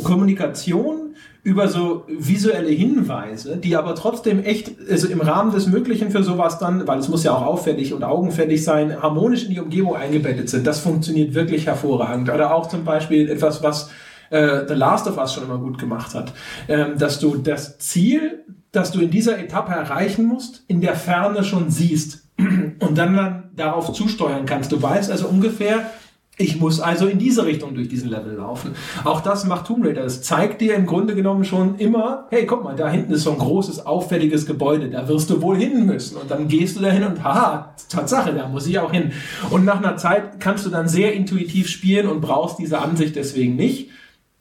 Kommunikation 0.03 1.04
über 1.45 1.69
so 1.69 2.05
visuelle 2.09 2.71
Hinweise, 2.71 3.59
die 3.59 3.77
aber 3.77 3.95
trotzdem 3.95 4.43
echt, 4.43 4.73
also 4.91 5.09
im 5.09 5.21
Rahmen 5.21 5.53
des 5.53 5.67
Möglichen 5.67 6.11
für 6.11 6.23
sowas 6.23 6.59
dann, 6.59 6.89
weil 6.89 6.99
es 6.99 7.11
muss 7.11 7.23
ja 7.23 7.35
auch 7.35 7.43
auffällig 7.43 7.93
und 7.93 8.03
augenfällig 8.03 8.65
sein, 8.65 9.03
harmonisch 9.03 9.45
in 9.45 9.51
die 9.51 9.61
Umgebung 9.61 9.95
eingebettet 9.95 10.49
sind. 10.49 10.67
Das 10.67 10.81
funktioniert 10.81 11.35
wirklich 11.35 11.67
hervorragend. 11.67 12.31
Oder 12.31 12.55
auch 12.55 12.69
zum 12.69 12.85
Beispiel 12.85 13.29
etwas, 13.29 13.63
was 13.63 13.91
äh, 14.31 14.67
The 14.67 14.73
Last 14.73 15.07
of 15.07 15.19
Us 15.19 15.35
schon 15.35 15.45
immer 15.45 15.59
gut 15.59 15.79
gemacht 15.79 16.15
hat, 16.15 16.33
ähm, 16.67 16.97
dass 16.99 17.21
du 17.21 17.37
das 17.37 17.79
Ziel, 17.79 18.45
das 18.73 18.91
du 18.91 19.03
in 19.03 19.11
dieser 19.11 19.39
Etappe 19.39 19.73
erreichen 19.73 20.25
musst, 20.25 20.65
in 20.67 20.81
der 20.81 20.95
Ferne 20.95 21.45
schon 21.45 21.71
siehst 21.71 22.27
und 22.39 22.97
dann, 22.97 23.15
dann 23.15 23.51
darauf 23.55 23.93
zusteuern 23.93 24.47
kannst. 24.47 24.73
Du 24.73 24.81
weißt 24.81 25.11
also 25.11 25.27
ungefähr, 25.27 25.91
ich 26.37 26.59
muss 26.59 26.81
also 26.81 27.07
in 27.07 27.19
diese 27.19 27.47
Richtung 27.47 27.75
durch 27.75 27.89
diesen 27.89 28.11
Level 28.11 28.35
laufen. 28.35 28.73
Auch 29.05 29.21
das 29.21 29.45
macht 29.45 29.69
Tomb 29.69 29.85
Raider. 29.85 30.05
Es 30.05 30.23
zeigt 30.23 30.61
dir 30.61 30.75
im 30.75 30.85
Grunde 30.85 31.15
genommen 31.15 31.45
schon 31.45 31.77
immer, 31.77 32.27
hey, 32.31 32.45
guck 32.45 32.65
mal, 32.65 32.75
da 32.75 32.91
hinten 32.91 33.13
ist 33.13 33.23
so 33.23 33.31
ein 33.31 33.39
großes, 33.39 33.87
auffälliges 33.87 34.45
Gebäude, 34.45 34.91
da 34.91 35.07
wirst 35.07 35.31
du 35.31 35.41
wohl 35.43 35.57
hin 35.57 35.87
müssen. 35.87 36.17
Und 36.17 36.31
dann 36.31 36.49
gehst 36.49 36.77
du 36.77 36.81
da 36.81 36.91
hin 36.91 37.05
und 37.05 37.23
haha, 37.23 37.75
Tatsache, 37.89 38.35
da 38.35 38.49
muss 38.49 38.67
ich 38.67 38.81
auch 38.81 38.91
hin. 38.91 39.13
Und 39.51 39.65
nach 39.65 39.79
einer 39.79 39.97
Zeit 39.97 40.41
kannst 40.41 40.67
du 40.67 40.71
dann 40.71 40.89
sehr 40.89 41.13
intuitiv 41.15 41.69
spielen 41.69 42.09
und 42.09 42.21
brauchst 42.21 42.59
diese 42.59 42.81
Ansicht 42.81 43.15
deswegen 43.15 43.55
nicht. 43.55 43.91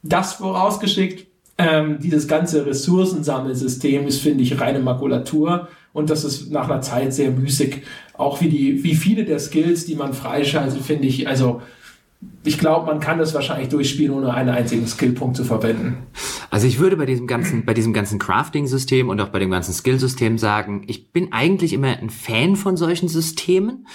Das 0.02 0.34
vorausgeschickt, 0.34 1.28
ähm, 1.58 1.98
dieses 2.00 2.26
ganze 2.26 2.66
Ressourcensammelsystem 2.66 4.08
ist, 4.08 4.20
finde 4.20 4.42
ich, 4.42 4.60
reine 4.60 4.80
Makulatur. 4.80 5.68
Und 5.92 6.10
das 6.10 6.24
ist 6.24 6.50
nach 6.50 6.68
einer 6.68 6.80
Zeit 6.80 7.14
sehr 7.14 7.30
müßig. 7.30 7.82
Auch 8.14 8.40
wie 8.40 8.48
die, 8.48 8.82
wie 8.82 8.96
viele 8.96 9.24
der 9.24 9.38
Skills, 9.38 9.86
die 9.86 9.94
man 9.94 10.12
freischaltet, 10.12 10.82
finde 10.82 11.06
ich, 11.06 11.28
also, 11.28 11.62
ich 12.44 12.58
glaube, 12.58 12.86
man 12.86 13.00
kann 13.00 13.18
das 13.18 13.34
wahrscheinlich 13.34 13.70
durchspielen, 13.70 14.14
ohne 14.14 14.32
einen 14.32 14.50
einzigen 14.50 14.86
Skillpunkt 14.86 15.36
zu 15.36 15.44
verwenden. 15.44 15.96
Also 16.50 16.66
ich 16.66 16.78
würde 16.78 16.96
bei 16.96 17.06
diesem 17.06 17.26
ganzen, 17.26 17.64
bei 17.64 17.72
diesem 17.72 17.94
ganzen 17.94 18.18
Crafting-System 18.18 19.08
und 19.08 19.20
auch 19.20 19.28
bei 19.28 19.38
dem 19.38 19.50
ganzen 19.50 19.72
Skill-System 19.72 20.36
sagen, 20.36 20.84
ich 20.86 21.10
bin 21.10 21.32
eigentlich 21.32 21.72
immer 21.72 21.88
ein 21.88 22.10
Fan 22.10 22.56
von 22.56 22.76
solchen 22.76 23.08
Systemen. 23.08 23.86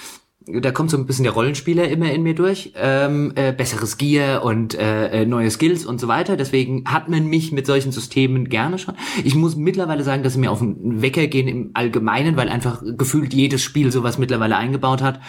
Da 0.47 0.71
kommt 0.71 0.89
so 0.89 0.97
ein 0.97 1.05
bisschen 1.05 1.25
der 1.25 1.33
Rollenspieler 1.33 1.87
immer 1.89 2.11
in 2.11 2.23
mir 2.23 2.33
durch. 2.33 2.73
Ähm, 2.75 3.33
äh, 3.35 3.53
besseres 3.53 3.97
Gear 3.97 4.43
und 4.43 4.73
äh, 4.73 5.21
äh 5.21 5.25
neue 5.27 5.51
Skills 5.51 5.85
und 5.85 6.01
so 6.01 6.07
weiter. 6.07 6.37
Deswegen 6.37 6.85
hat 6.85 7.07
man 7.07 7.27
mich 7.27 7.51
mit 7.51 7.67
solchen 7.67 7.91
Systemen 7.91 8.49
gerne 8.49 8.79
schon. 8.79 8.95
Ich 9.23 9.35
muss 9.35 9.55
mittlerweile 9.57 10.03
sagen, 10.03 10.23
dass 10.23 10.33
sie 10.33 10.39
mir 10.39 10.49
auf 10.49 10.59
den 10.59 11.03
Wecker 11.03 11.27
gehen 11.27 11.47
im 11.47 11.69
Allgemeinen, 11.75 12.35
weil 12.35 12.49
einfach 12.49 12.81
gefühlt 12.97 13.35
jedes 13.35 13.61
Spiel 13.61 13.91
sowas 13.91 14.17
mittlerweile 14.17 14.57
eingebaut 14.57 15.03
hat 15.03 15.19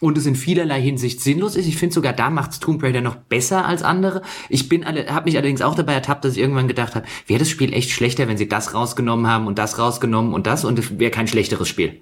und 0.00 0.18
es 0.18 0.26
in 0.26 0.34
vielerlei 0.34 0.80
Hinsicht 0.80 1.20
sinnlos 1.20 1.56
ist. 1.56 1.66
Ich 1.66 1.76
finde 1.76 1.94
sogar 1.94 2.12
da 2.12 2.28
macht's 2.30 2.60
Tomb 2.60 2.82
Raider 2.82 3.00
noch 3.00 3.16
besser 3.16 3.64
als 3.64 3.82
andere. 3.82 4.22
Ich 4.48 4.68
alle, 4.84 5.06
habe 5.06 5.24
mich 5.24 5.36
allerdings 5.36 5.62
auch 5.62 5.74
dabei 5.74 5.94
ertappt, 5.94 6.24
dass 6.24 6.34
ich 6.34 6.38
irgendwann 6.38 6.68
gedacht 6.68 6.94
habe, 6.94 7.06
wäre 7.26 7.38
das 7.38 7.48
Spiel 7.48 7.72
echt 7.72 7.90
schlechter, 7.90 8.28
wenn 8.28 8.36
sie 8.36 8.48
das 8.48 8.74
rausgenommen 8.74 9.26
haben 9.26 9.46
und 9.46 9.58
das 9.58 9.78
rausgenommen 9.78 10.34
und 10.34 10.46
das 10.46 10.64
und 10.64 10.78
es 10.78 10.98
wäre 10.98 11.10
kein 11.10 11.28
schlechteres 11.28 11.68
Spiel. 11.68 12.00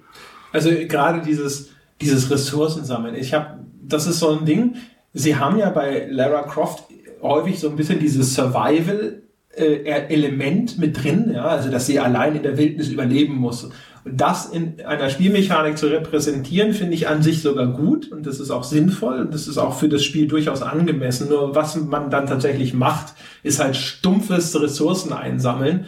Also 0.51 0.69
gerade 0.71 1.21
dieses 1.21 1.69
dieses 2.01 2.29
Ressourcensammeln. 2.29 3.15
Ich 3.15 3.33
habe, 3.33 3.59
das 3.81 4.07
ist 4.07 4.19
so 4.19 4.37
ein 4.37 4.45
Ding. 4.45 4.75
Sie 5.13 5.35
haben 5.35 5.57
ja 5.57 5.69
bei 5.69 6.07
Lara 6.09 6.43
Croft 6.43 6.83
häufig 7.21 7.59
so 7.59 7.69
ein 7.69 7.75
bisschen 7.75 7.99
dieses 7.99 8.35
Survival 8.35 9.21
äh, 9.55 9.83
Element 10.09 10.77
mit 10.77 11.01
drin, 11.01 11.31
ja, 11.33 11.45
also 11.45 11.71
dass 11.71 11.85
sie 11.85 11.99
allein 11.99 12.35
in 12.35 12.43
der 12.43 12.57
Wildnis 12.57 12.89
überleben 12.89 13.35
muss 13.35 13.69
das 14.05 14.45
in 14.45 14.85
einer 14.85 15.09
Spielmechanik 15.09 15.77
zu 15.77 15.87
repräsentieren, 15.87 16.73
finde 16.73 16.93
ich 16.93 17.07
an 17.07 17.23
sich 17.23 17.41
sogar 17.41 17.67
gut 17.67 18.11
und 18.11 18.25
das 18.27 18.39
ist 18.39 18.51
auch 18.51 18.63
sinnvoll 18.63 19.19
und 19.19 19.33
das 19.33 19.47
ist 19.47 19.57
auch 19.57 19.77
für 19.77 19.89
das 19.89 20.03
Spiel 20.03 20.27
durchaus 20.27 20.61
angemessen. 20.61 21.29
Nur 21.29 21.55
was 21.55 21.75
man 21.75 22.11
dann 22.11 22.27
tatsächlich 22.27 22.73
macht, 22.73 23.13
ist 23.41 23.59
halt 23.59 23.75
stumpfes 23.75 24.59
Ressourcen 24.61 25.11
einsammeln 25.11 25.87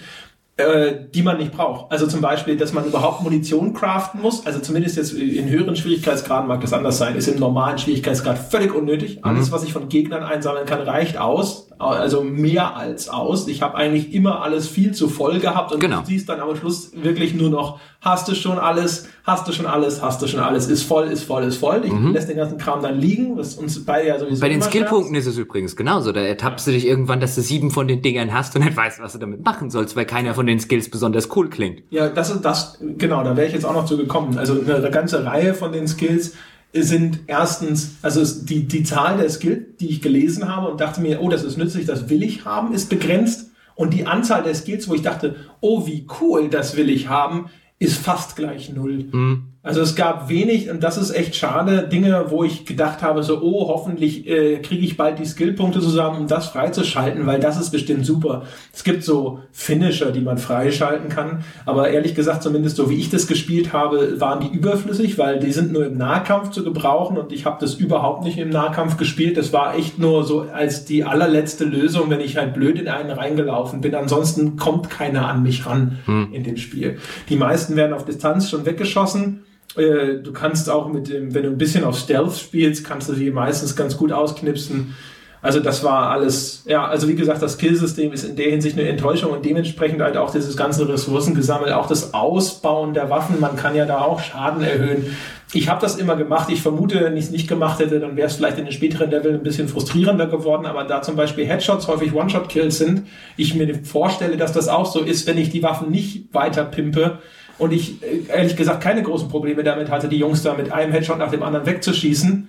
äh, 0.57 1.05
die 1.13 1.21
man 1.21 1.37
nicht 1.37 1.51
braucht. 1.51 1.91
Also 1.91 2.07
zum 2.07 2.19
Beispiel, 2.19 2.57
dass 2.57 2.73
man 2.73 2.83
überhaupt 2.85 3.21
Munition 3.21 3.73
craften 3.73 4.21
muss, 4.21 4.43
also 4.45 4.59
zumindest 4.59 4.97
jetzt 4.97 5.13
in 5.13 5.47
höheren 5.47 5.75
Schwierigkeitsgraden 5.75 6.47
mag 6.47 6.61
das 6.61 6.73
anders 6.73 6.97
sein, 6.97 7.15
ist 7.15 7.27
im 7.27 7.39
normalen 7.39 7.77
Schwierigkeitsgrad 7.77 8.39
völlig 8.39 8.73
unnötig. 8.73 9.23
Alles, 9.23 9.49
mhm. 9.49 9.51
was 9.51 9.63
ich 9.63 9.71
von 9.71 9.87
Gegnern 9.87 10.23
einsammeln 10.23 10.65
kann, 10.65 10.81
reicht 10.81 11.19
aus, 11.19 11.69
also 11.77 12.23
mehr 12.23 12.75
als 12.75 13.07
aus. 13.07 13.47
Ich 13.47 13.61
habe 13.61 13.75
eigentlich 13.75 14.13
immer 14.15 14.41
alles 14.41 14.67
viel 14.67 14.93
zu 14.93 15.09
voll 15.09 15.39
gehabt 15.39 15.73
und 15.73 15.79
genau. 15.79 15.99
du 15.99 16.07
siehst 16.07 16.27
dann 16.27 16.39
am 16.39 16.55
Schluss 16.55 16.91
wirklich 16.95 17.35
nur 17.35 17.51
noch, 17.51 17.79
hast 18.01 18.27
du 18.27 18.35
schon 18.35 18.59
alles, 18.59 19.07
hast 19.23 19.47
du 19.47 19.51
schon 19.51 19.65
alles, 19.65 20.01
hast 20.01 20.21
du 20.21 20.27
schon 20.27 20.39
alles, 20.39 20.67
ist 20.67 20.83
voll, 20.83 21.07
ist 21.07 21.23
voll, 21.23 21.43
ist 21.43 21.57
voll. 21.57 21.81
Ich 21.83 21.91
mhm. 21.91 22.13
lässt 22.13 22.29
den 22.29 22.37
ganzen 22.37 22.57
Kram 22.57 22.81
dann 22.81 22.99
liegen, 22.99 23.37
was 23.37 23.55
uns 23.55 23.83
beide 23.83 24.07
ja 24.07 24.19
sowieso 24.19 24.41
Bei 24.41 24.49
den 24.49 24.61
Skillpunkten 24.61 25.15
ist 25.15 25.25
es 25.25 25.37
übrigens 25.37 25.75
genauso. 25.75 26.11
Da 26.11 26.21
ertappst 26.21 26.67
du 26.67 26.71
dich 26.71 26.85
irgendwann, 26.85 27.19
dass 27.19 27.35
du 27.35 27.41
sieben 27.41 27.71
von 27.71 27.87
den 27.87 28.01
Dingern 28.01 28.33
hast 28.33 28.55
und 28.55 28.63
nicht 28.63 28.77
weißt, 28.77 29.01
was 29.01 29.13
du 29.13 29.19
damit 29.19 29.43
machen 29.43 29.69
sollst, 29.69 29.95
weil 29.95 30.05
keiner 30.05 30.33
von 30.33 30.45
den 30.45 30.59
Skills 30.59 30.89
besonders 30.89 31.35
cool 31.35 31.49
klingt. 31.49 31.81
Ja, 31.89 32.09
das 32.09 32.29
ist 32.29 32.45
das, 32.45 32.77
genau, 32.97 33.23
da 33.23 33.35
wäre 33.35 33.47
ich 33.47 33.53
jetzt 33.53 33.65
auch 33.65 33.73
noch 33.73 33.85
zu 33.85 33.97
gekommen. 33.97 34.37
Also 34.37 34.53
eine, 34.53 34.75
eine 34.75 34.91
ganze 34.91 35.25
Reihe 35.25 35.53
von 35.53 35.71
den 35.71 35.87
Skills 35.87 36.33
sind 36.73 37.21
erstens, 37.27 37.95
also 38.01 38.23
die, 38.45 38.67
die 38.67 38.83
Zahl 38.83 39.17
der 39.17 39.29
Skills, 39.29 39.77
die 39.79 39.89
ich 39.89 40.01
gelesen 40.01 40.53
habe 40.53 40.69
und 40.69 40.81
dachte 40.81 41.01
mir, 41.01 41.21
oh, 41.21 41.29
das 41.29 41.43
ist 41.43 41.57
nützlich, 41.57 41.85
das 41.85 42.09
will 42.09 42.23
ich 42.23 42.45
haben, 42.45 42.73
ist 42.73 42.89
begrenzt. 42.89 43.51
Und 43.75 43.93
die 43.93 44.07
Anzahl 44.07 44.43
der 44.43 44.55
Skills, 44.55 44.89
wo 44.89 44.95
ich 44.95 45.03
dachte, 45.03 45.35
oh, 45.61 45.85
wie 45.85 46.07
cool, 46.19 46.49
das 46.49 46.75
will 46.75 46.89
ich 46.89 47.09
haben, 47.09 47.49
ist 47.79 47.97
fast 47.97 48.35
gleich 48.35 48.69
null. 48.69 49.09
Mhm. 49.11 49.53
Also 49.63 49.81
es 49.81 49.95
gab 49.95 50.29
wenig, 50.29 50.69
und 50.69 50.81
das 50.81 50.97
ist 50.97 51.11
echt 51.11 51.35
schade, 51.35 51.89
Dinge, 51.89 52.27
wo 52.29 52.45
ich 52.45 52.65
gedacht 52.65 53.01
habe, 53.01 53.21
so, 53.23 53.41
oh, 53.41 53.67
hoffentlich 53.67 54.25
äh, 54.25 54.59
kriege 54.59 54.85
ich 54.85 54.95
bald 54.95 55.19
die 55.19 55.25
Skillpunkte 55.25 55.81
zusammen, 55.81 56.21
um 56.21 56.27
das 56.27 56.47
freizuschalten, 56.47 57.25
weil 57.25 57.41
das 57.41 57.59
ist 57.59 57.71
bestimmt 57.71 58.05
super. 58.05 58.43
Es 58.71 58.85
gibt 58.85 59.03
so 59.03 59.39
Finisher, 59.51 60.11
die 60.11 60.21
man 60.21 60.37
freischalten 60.37 61.09
kann, 61.09 61.43
aber 61.65 61.89
ehrlich 61.89 62.15
gesagt, 62.15 62.43
zumindest 62.43 62.77
so 62.77 62.89
wie 62.89 62.95
ich 62.95 63.09
das 63.09 63.27
gespielt 63.27 63.73
habe, 63.73 64.21
waren 64.21 64.39
die 64.39 64.55
überflüssig, 64.55 65.17
weil 65.17 65.39
die 65.39 65.51
sind 65.51 65.73
nur 65.73 65.85
im 65.85 65.97
Nahkampf 65.97 66.51
zu 66.51 66.63
gebrauchen 66.63 67.17
und 67.17 67.33
ich 67.33 67.45
habe 67.45 67.57
das 67.59 67.73
überhaupt 67.73 68.23
nicht 68.23 68.37
im 68.37 68.49
Nahkampf 68.49 68.95
gespielt. 68.95 69.35
Das 69.35 69.51
war 69.51 69.75
echt 69.75 69.99
nur 69.99 70.23
so 70.23 70.45
als 70.53 70.85
die 70.85 71.03
allerletzte 71.03 71.65
Lösung, 71.65 72.09
wenn 72.09 72.21
ich 72.21 72.37
halt 72.37 72.53
blöd 72.53 72.79
in 72.79 72.87
einen 72.87 73.11
reingelaufen 73.11 73.81
bin. 73.81 73.95
Ansonsten 73.95 74.55
kommt 74.55 74.89
keiner 74.89 75.27
an 75.27 75.43
mich 75.43 75.65
ran 75.65 75.97
hm. 76.05 76.29
in 76.31 76.43
dem 76.43 76.55
Spiel. 76.55 76.99
Die 77.27 77.35
meisten 77.35 77.75
werden 77.75 77.93
auf 77.93 78.05
Distanz 78.05 78.49
schon 78.49 78.65
weggeschossen 78.65 79.43
äh, 79.77 80.21
du 80.21 80.33
kannst 80.33 80.69
auch 80.69 80.89
mit 80.89 81.09
dem, 81.09 81.33
wenn 81.33 81.43
du 81.43 81.49
ein 81.49 81.57
bisschen 81.57 81.83
auf 81.83 81.97
Stealth 81.97 82.37
spielst, 82.37 82.83
kannst 82.83 83.09
du 83.09 83.13
sie 83.13 83.31
meistens 83.31 83.75
ganz 83.75 83.97
gut 83.97 84.11
ausknipsen. 84.11 84.95
Also 85.41 85.59
das 85.59 85.83
war 85.83 86.09
alles, 86.09 86.63
ja, 86.65 86.87
also 86.87 87.07
wie 87.07 87.15
gesagt, 87.15 87.41
das 87.41 87.57
Killsystem 87.57 88.11
ist 88.11 88.23
in 88.23 88.35
der 88.35 88.49
Hinsicht 88.49 88.77
eine 88.77 88.89
Enttäuschung 88.89 89.31
und 89.31 89.45
dementsprechend 89.45 90.01
halt 90.01 90.17
auch 90.17 90.31
dieses 90.31 90.57
ganze 90.57 90.89
Ressourcengesammel, 90.89 91.71
auch 91.73 91.87
das 91.87 92.13
Ausbauen 92.13 92.93
der 92.93 93.09
Waffen, 93.09 93.39
man 93.39 93.55
kann 93.55 93.75
ja 93.75 93.85
da 93.85 94.01
auch 94.01 94.19
Schaden 94.19 94.63
erhöhen. 94.63 95.15
Ich 95.53 95.69
habe 95.69 95.79
das 95.79 95.95
immer 95.95 96.17
gemacht. 96.17 96.49
Ich 96.51 96.61
vermute, 96.61 96.99
wenn 97.01 97.15
ich 97.15 97.25
es 97.25 97.31
nicht 97.31 97.47
gemacht 97.47 97.79
hätte, 97.79 98.01
dann 98.01 98.17
wäre 98.17 98.27
es 98.27 98.35
vielleicht 98.35 98.57
in 98.57 98.65
den 98.65 98.73
späteren 98.73 99.09
Leveln 99.09 99.35
ein 99.35 99.43
bisschen 99.43 99.69
frustrierender 99.69 100.27
geworden. 100.27 100.65
Aber 100.65 100.83
da 100.83 101.01
zum 101.01 101.15
Beispiel 101.15 101.45
Headshots 101.45 101.87
häufig 101.87 102.13
One-Shot-Kills 102.13 102.77
sind, 102.77 103.03
ich 103.37 103.55
mir 103.55 103.73
vorstelle, 103.85 104.35
dass 104.35 104.51
das 104.51 104.67
auch 104.67 104.85
so 104.85 104.99
ist, 104.99 105.25
wenn 105.25 105.37
ich 105.37 105.49
die 105.49 105.63
Waffen 105.63 105.89
nicht 105.89 106.33
weiter 106.33 106.65
pimpe, 106.65 107.19
und 107.57 107.73
ich 107.73 108.01
äh, 108.03 108.23
ehrlich 108.27 108.55
gesagt 108.55 108.81
keine 108.81 109.03
großen 109.03 109.29
Probleme 109.29 109.63
damit 109.63 109.89
hatte, 109.89 110.07
die 110.07 110.17
Jungs 110.17 110.43
da 110.43 110.53
mit 110.53 110.71
einem 110.71 110.91
Headshot 110.91 111.17
nach 111.17 111.31
dem 111.31 111.43
anderen 111.43 111.65
wegzuschießen. 111.65 112.47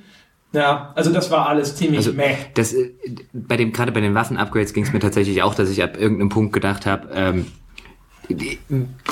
Ja, 0.52 0.92
also 0.94 1.12
das 1.12 1.30
war 1.30 1.48
alles 1.48 1.76
ziemlich 1.76 1.98
also, 1.98 2.12
meh. 2.12 2.36
Das, 2.54 2.72
äh, 2.72 2.92
bei 3.32 3.56
dem, 3.56 3.72
gerade 3.72 3.92
bei 3.92 4.00
den 4.00 4.14
Waffen-Upgrades 4.14 4.72
ging 4.72 4.84
es 4.84 4.92
mir 4.92 5.00
tatsächlich 5.00 5.42
auch, 5.42 5.54
dass 5.54 5.68
ich 5.70 5.82
ab 5.82 5.98
irgendeinem 5.98 6.30
Punkt 6.30 6.52
gedacht 6.52 6.86
habe, 6.86 7.08
ähm, 7.14 7.46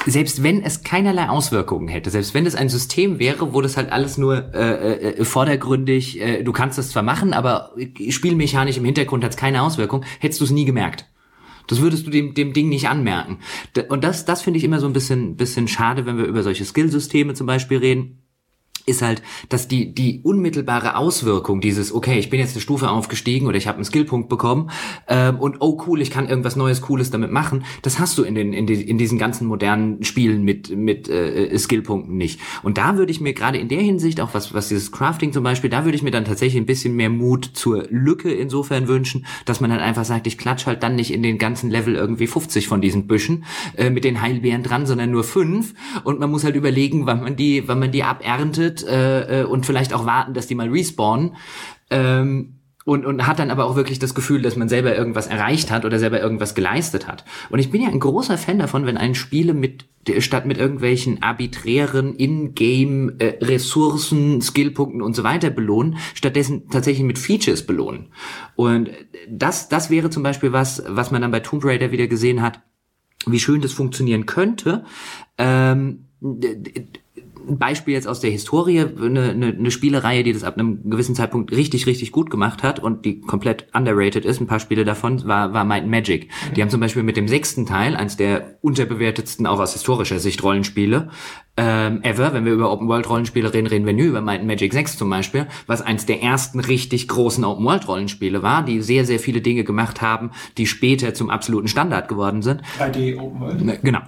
selbst 0.06 0.42
wenn 0.42 0.62
es 0.62 0.82
keinerlei 0.82 1.28
Auswirkungen 1.28 1.88
hätte, 1.88 2.10
selbst 2.10 2.34
wenn 2.34 2.44
es 2.46 2.54
ein 2.54 2.68
System 2.68 3.18
wäre, 3.18 3.54
wo 3.54 3.60
das 3.62 3.76
halt 3.76 3.90
alles 3.90 4.18
nur 4.18 4.54
äh, 4.54 5.18
äh, 5.18 5.24
vordergründig, 5.24 6.20
äh, 6.20 6.42
du 6.42 6.52
kannst 6.52 6.76
das 6.76 6.90
zwar 6.90 7.02
machen, 7.02 7.32
aber 7.32 7.72
spielmechanisch 8.10 8.76
im 8.76 8.84
Hintergrund 8.84 9.24
hat 9.24 9.30
es 9.30 9.36
keine 9.36 9.62
Auswirkung, 9.62 10.04
hättest 10.20 10.40
du 10.40 10.44
es 10.44 10.50
nie 10.50 10.66
gemerkt. 10.66 11.06
Das 11.66 11.80
würdest 11.80 12.06
du 12.06 12.10
dem, 12.10 12.34
dem 12.34 12.52
Ding 12.52 12.68
nicht 12.68 12.88
anmerken. 12.88 13.38
Und 13.88 14.04
das, 14.04 14.24
das 14.24 14.42
finde 14.42 14.58
ich 14.58 14.64
immer 14.64 14.80
so 14.80 14.86
ein 14.86 14.92
bisschen, 14.92 15.36
bisschen 15.36 15.68
schade, 15.68 16.06
wenn 16.06 16.18
wir 16.18 16.26
über 16.26 16.42
solche 16.42 16.64
Skillsysteme 16.64 17.34
zum 17.34 17.46
Beispiel 17.46 17.78
reden 17.78 18.25
ist 18.86 19.02
halt, 19.02 19.22
dass 19.48 19.68
die, 19.68 19.92
die 19.92 20.20
unmittelbare 20.22 20.96
Auswirkung 20.96 21.60
dieses, 21.60 21.92
okay, 21.92 22.18
ich 22.18 22.30
bin 22.30 22.38
jetzt 22.38 22.54
eine 22.54 22.60
Stufe 22.60 22.88
aufgestiegen 22.88 23.46
oder 23.46 23.56
ich 23.56 23.66
habe 23.66 23.76
einen 23.76 23.84
Skillpunkt 23.84 24.28
bekommen 24.28 24.70
ähm, 25.08 25.38
und 25.40 25.56
oh 25.60 25.82
cool, 25.86 26.00
ich 26.00 26.10
kann 26.10 26.28
irgendwas 26.28 26.56
Neues, 26.56 26.80
Cooles 26.82 27.10
damit 27.10 27.32
machen, 27.32 27.64
das 27.82 27.98
hast 27.98 28.16
du 28.16 28.22
in, 28.22 28.34
den, 28.34 28.52
in, 28.52 28.66
die, 28.66 28.80
in 28.80 28.96
diesen 28.96 29.18
ganzen 29.18 29.46
modernen 29.48 30.04
Spielen 30.04 30.44
mit, 30.44 30.70
mit 30.70 31.08
äh, 31.08 31.58
Skillpunkten 31.58 32.16
nicht. 32.16 32.40
Und 32.62 32.78
da 32.78 32.96
würde 32.96 33.10
ich 33.10 33.20
mir 33.20 33.32
gerade 33.32 33.58
in 33.58 33.68
der 33.68 33.80
Hinsicht, 33.80 34.20
auch 34.20 34.34
was, 34.34 34.54
was 34.54 34.68
dieses 34.68 34.92
Crafting 34.92 35.32
zum 35.32 35.42
Beispiel, 35.42 35.68
da 35.68 35.84
würde 35.84 35.96
ich 35.96 36.02
mir 36.02 36.12
dann 36.12 36.24
tatsächlich 36.24 36.60
ein 36.60 36.66
bisschen 36.66 36.94
mehr 36.94 37.10
Mut 37.10 37.50
zur 37.54 37.86
Lücke 37.90 38.30
insofern 38.30 38.86
wünschen, 38.86 39.26
dass 39.44 39.60
man 39.60 39.70
dann 39.70 39.80
einfach 39.80 40.04
sagt, 40.04 40.26
ich 40.28 40.38
klatsch 40.38 40.66
halt 40.66 40.82
dann 40.82 40.94
nicht 40.94 41.12
in 41.12 41.22
den 41.22 41.38
ganzen 41.38 41.70
Level 41.70 41.96
irgendwie 41.96 42.28
50 42.28 42.68
von 42.68 42.80
diesen 42.80 43.08
Büschen 43.08 43.44
äh, 43.76 43.90
mit 43.90 44.04
den 44.04 44.20
Heilbeeren 44.20 44.62
dran, 44.62 44.86
sondern 44.86 45.10
nur 45.10 45.24
fünf 45.24 45.74
und 46.04 46.20
man 46.20 46.30
muss 46.30 46.44
halt 46.44 46.54
überlegen, 46.54 47.06
wann 47.06 47.22
man 47.22 47.34
die, 47.34 47.66
wann 47.66 47.80
man 47.80 47.90
die 47.90 48.04
aberntet 48.04 48.65
äh, 48.86 49.42
äh, 49.42 49.44
und 49.44 49.66
vielleicht 49.66 49.92
auch 49.92 50.06
warten, 50.06 50.34
dass 50.34 50.46
die 50.46 50.54
mal 50.54 50.68
respawnen. 50.68 51.36
Ähm, 51.90 52.56
und, 52.86 53.04
und 53.04 53.26
hat 53.26 53.40
dann 53.40 53.50
aber 53.50 53.64
auch 53.64 53.74
wirklich 53.74 53.98
das 53.98 54.14
Gefühl, 54.14 54.42
dass 54.42 54.54
man 54.54 54.68
selber 54.68 54.96
irgendwas 54.96 55.26
erreicht 55.26 55.72
hat 55.72 55.84
oder 55.84 55.98
selber 55.98 56.20
irgendwas 56.20 56.54
geleistet 56.54 57.08
hat. 57.08 57.24
Und 57.50 57.58
ich 57.58 57.72
bin 57.72 57.82
ja 57.82 57.88
ein 57.88 57.98
großer 57.98 58.38
Fan 58.38 58.60
davon, 58.60 58.86
wenn 58.86 58.96
ein 58.96 59.16
Spiele 59.16 59.54
mit 59.54 59.86
statt 60.20 60.46
mit 60.46 60.56
irgendwelchen 60.56 61.20
arbiträren 61.20 62.14
In-Game 62.14 63.16
äh, 63.18 63.58
Skillpunkten 63.58 65.02
und 65.02 65.16
so 65.16 65.24
weiter 65.24 65.50
belohnen, 65.50 65.96
stattdessen 66.14 66.68
tatsächlich 66.70 67.04
mit 67.04 67.18
Features 67.18 67.66
belohnen. 67.66 68.06
Und 68.54 68.90
das 69.28 69.68
das 69.68 69.90
wäre 69.90 70.08
zum 70.08 70.22
Beispiel 70.22 70.52
was, 70.52 70.84
was 70.86 71.10
man 71.10 71.22
dann 71.22 71.32
bei 71.32 71.40
Tomb 71.40 71.64
Raider 71.64 71.90
wieder 71.90 72.06
gesehen 72.06 72.40
hat, 72.40 72.60
wie 73.26 73.40
schön 73.40 73.62
das 73.62 73.72
funktionieren 73.72 74.26
könnte. 74.26 74.84
Ähm, 75.38 76.04
ein 77.48 77.58
Beispiel 77.58 77.94
jetzt 77.94 78.08
aus 78.08 78.20
der 78.20 78.30
Historie, 78.30 78.80
eine, 78.80 79.30
eine, 79.30 79.46
eine 79.46 79.70
Spielereihe, 79.70 80.22
die 80.22 80.32
das 80.32 80.44
ab 80.44 80.56
einem 80.56 80.88
gewissen 80.90 81.14
Zeitpunkt 81.14 81.52
richtig, 81.52 81.86
richtig 81.86 82.12
gut 82.12 82.30
gemacht 82.30 82.62
hat 82.62 82.78
und 82.78 83.04
die 83.04 83.20
komplett 83.20 83.66
underrated 83.74 84.24
ist, 84.24 84.40
ein 84.40 84.46
paar 84.46 84.60
Spiele 84.60 84.84
davon, 84.84 85.26
war, 85.26 85.52
war 85.52 85.64
Might 85.64 85.86
Magic. 85.86 86.30
Die 86.54 86.62
haben 86.62 86.70
zum 86.70 86.80
Beispiel 86.80 87.02
mit 87.02 87.16
dem 87.16 87.28
sechsten 87.28 87.66
Teil, 87.66 87.96
eins 87.96 88.16
der 88.16 88.58
unterbewertetsten, 88.62 89.46
auch 89.46 89.60
aus 89.60 89.72
historischer 89.72 90.18
Sicht, 90.18 90.42
Rollenspiele, 90.42 91.08
ähm, 91.58 92.02
ever, 92.02 92.34
wenn 92.34 92.44
wir 92.44 92.52
über 92.52 92.70
Open-World-Rollenspiele 92.70 93.54
reden, 93.54 93.66
reden 93.66 93.86
wir 93.86 93.94
nie 93.94 94.02
über 94.02 94.20
Might 94.20 94.44
Magic 94.44 94.74
6 94.74 94.98
zum 94.98 95.08
Beispiel, 95.08 95.46
was 95.66 95.80
eins 95.80 96.04
der 96.04 96.22
ersten 96.22 96.60
richtig 96.60 97.08
großen 97.08 97.44
Open-World-Rollenspiele 97.44 98.42
war, 98.42 98.62
die 98.62 98.82
sehr, 98.82 99.06
sehr 99.06 99.18
viele 99.18 99.40
Dinge 99.40 99.64
gemacht 99.64 100.02
haben, 100.02 100.32
die 100.58 100.66
später 100.66 101.14
zum 101.14 101.30
absoluten 101.30 101.68
Standard 101.68 102.08
geworden 102.08 102.42
sind. 102.42 102.60
3D 102.78 103.18
Open-World. 103.18 103.64
Ne, 103.64 103.78
genau. 103.82 104.00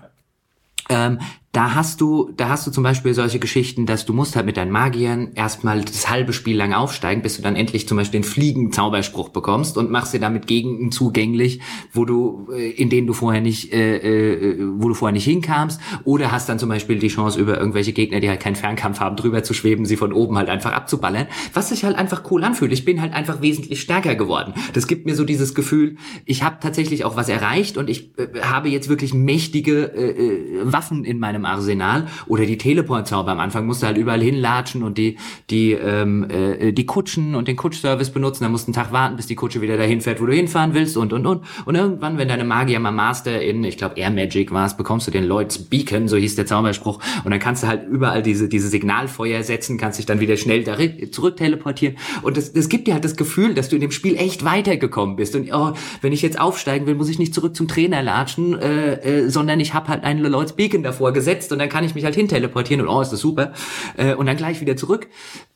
Ähm, 0.91 1.18
da 1.53 1.74
hast 1.74 2.03
du, 2.03 2.30
da 2.36 2.51
hast 2.51 2.66
du 2.66 2.70
zum 2.70 2.84
Beispiel 2.84 3.14
solche 3.14 3.38
Geschichten, 3.38 3.86
dass 3.86 4.05
du 4.05 4.12
musst 4.12 4.36
halt 4.36 4.44
mit 4.44 4.59
deinen 4.59 4.70
Magiern 4.70 5.32
erstmal 5.34 5.82
das 5.82 6.11
halbe 6.11 6.34
Spiel 6.34 6.57
lang 6.57 6.74
aufsteigen, 6.74 7.22
bis 7.22 7.36
du 7.36 7.42
dann 7.42 7.57
endlich 7.57 7.88
zum 7.88 7.96
Beispiel 7.96 8.20
den 8.20 8.28
Fliegen-Zauberspruch 8.28 9.30
bekommst 9.30 9.78
und 9.78 9.90
machst 9.90 10.12
dir 10.12 10.20
damit 10.20 10.46
Gegenden 10.46 10.92
zugänglich, 10.92 11.61
wo 11.92 12.05
du, 12.05 12.49
äh, 12.53 12.70
in 12.70 12.90
denen 12.90 13.07
du 13.07 13.14
vorher 13.14 13.40
nicht, 13.40 13.72
äh, 13.72 13.96
äh, 13.96 14.57
wo 14.76 14.88
du 14.88 14.94
vorher 14.94 15.12
nicht 15.12 15.24
hinkamst, 15.24 15.80
oder 16.05 16.32
hast 16.32 16.51
dann 16.51 16.59
zum 16.59 16.68
Beispiel 16.68 16.99
die 16.99 17.09
Chance 17.09 17.40
über 17.40 17.59
irgendwelche 17.59 17.92
Gegner, 17.92 18.20
die 18.20 18.28
halt 18.28 18.40
keinen 18.40 18.57
Fernkampf 18.57 19.01
haben, 19.01 19.16
drüber 19.16 19.42
zu 19.42 19.55
schweben, 19.55 19.86
sie 19.86 19.96
von 19.96 20.12
oben 20.12 20.36
halt 20.36 20.51
einfach 20.51 20.72
abzuballern, 20.72 21.26
was 21.55 21.70
sich 21.70 21.82
halt 21.82 21.96
einfach 21.96 22.30
cool 22.30 22.44
anfühlt. 22.44 22.72
Ich 22.72 22.84
bin 22.84 23.01
halt 23.01 23.14
einfach 23.14 23.40
wesentlich 23.40 23.80
stärker 23.80 24.16
geworden. 24.16 24.53
Das 24.74 24.86
gibt 24.86 25.07
mir 25.07 25.16
so 25.16 25.24
dieses 25.24 25.55
Gefühl, 25.55 25.96
ich 26.24 26.42
habe 26.42 26.59
tatsächlich 26.61 27.07
auch 27.07 27.16
was 27.16 27.30
erreicht 27.30 27.78
und 27.78 27.88
ich 27.88 28.16
äh, 28.18 28.42
habe 28.42 28.68
jetzt 28.68 28.88
wirklich 28.88 29.12
mächtige 29.14 29.84
äh, 29.84 30.11
äh 30.11 30.72
Waffen 30.72 31.05
in 31.05 31.18
meinem 31.18 31.47
Arsenal 31.49 32.07
oder 32.26 32.46
die 32.46 32.59
Teleportzauber. 32.59 33.32
Am 33.32 33.40
Anfang 33.40 33.66
musst 33.66 33.82
du 33.82 33.86
halt 33.86 33.96
überall 33.96 34.20
hinlatschen 34.20 34.82
und 34.82 34.99
die, 34.99 35.16
die, 35.51 35.72
ähm, 35.72 36.28
äh, 36.30 36.72
die 36.72 36.86
Kutschen 36.86 37.34
und 37.34 37.49
den 37.49 37.57
Kutschservice 37.57 38.11
benutzen. 38.11 38.44
Dann 38.44 38.53
musst 38.53 38.66
du 38.66 38.72
einen 38.72 38.74
Tag 38.74 38.92
warten, 38.92 39.16
bis 39.16 39.26
die 39.26 39.34
Kutsche 39.34 39.61
wieder 39.61 39.76
dahin 39.76 40.01
fährt, 40.01 40.20
wo 40.20 40.26
du 40.26 40.32
hinfahren 40.32 40.74
willst 40.74 40.96
und, 40.96 41.12
und, 41.12 41.26
und. 41.26 41.44
Und 41.64 41.74
irgendwann, 41.74 42.18
wenn 42.18 42.28
deine 42.28 42.44
Magier 42.44 42.80
mal 42.80 42.90
Master 42.90 43.40
in, 43.40 43.64
ich 43.64 43.76
glaube, 43.76 43.99
Air 43.99 44.11
Magic 44.11 44.53
warst, 44.53 44.76
bekommst 44.76 45.07
du 45.07 45.11
den 45.11 45.24
Lloyds 45.24 45.59
Beacon, 45.59 46.09
so 46.09 46.16
hieß 46.16 46.36
der 46.36 46.46
Zauberspruch. 46.46 47.01
Und 47.24 47.30
dann 47.30 47.40
kannst 47.40 47.62
du 47.62 47.68
halt 47.68 47.88
überall 47.88 48.22
diese, 48.22 48.49
diese 48.49 48.68
Signalfeuer 48.68 49.42
setzen, 49.42 49.78
kannst 49.78 49.99
dich 49.99 50.07
dann 50.07 50.20
wieder 50.20 50.36
schnell 50.36 50.64
da 50.64 50.76
zurück 51.11 51.36
teleportieren. 51.36 51.96
Und 52.22 52.36
das, 52.36 52.53
das 52.53 52.68
gibt 52.68 52.86
dir 52.86 52.94
halt 52.94 53.05
das 53.05 53.16
Gefühl, 53.16 53.55
dass 53.55 53.68
du 53.68 53.76
in 53.76 53.80
dem 53.80 53.90
Spiel 53.90 54.16
echt 54.16 54.44
weitergekommen 54.44 55.16
bist. 55.16 55.34
Und 55.34 55.53
oh, 55.53 55.72
wenn 56.01 56.12
ich 56.12 56.22
jetzt 56.22 56.38
aufsteigen 56.40 56.86
will, 56.86 56.94
muss 56.94 57.09
ich 57.09 57.18
nicht 57.18 57.34
zurück 57.34 57.57
zum 57.57 57.68
Trainer 57.68 58.03
latschen, 58.03 58.59
äh, 58.59 58.94
äh, 58.94 59.28
sondern 59.28 59.61
ich 59.61 59.74
habe 59.74 59.88
halt 59.88 60.05
einen 60.05 60.24
Lloyds 60.24 60.53
Beacon 60.53 60.82
davor 60.82 61.12
gesetzt 61.12 61.27
gesetzt 61.28 61.52
und 61.52 61.58
dann 61.58 61.68
kann 61.68 61.84
ich 61.84 61.94
mich 61.94 62.04
halt 62.04 62.14
hin 62.14 62.28
teleportieren 62.28 62.86
und 62.86 62.88
oh, 62.88 63.00
ist 63.00 63.12
das 63.12 63.20
super. 63.20 63.52
Äh, 63.96 64.14
und 64.14 64.26
dann 64.26 64.36
gleich 64.36 64.60
wieder 64.60 64.76
zurück. 64.76 65.08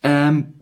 Ähm, 0.02 0.54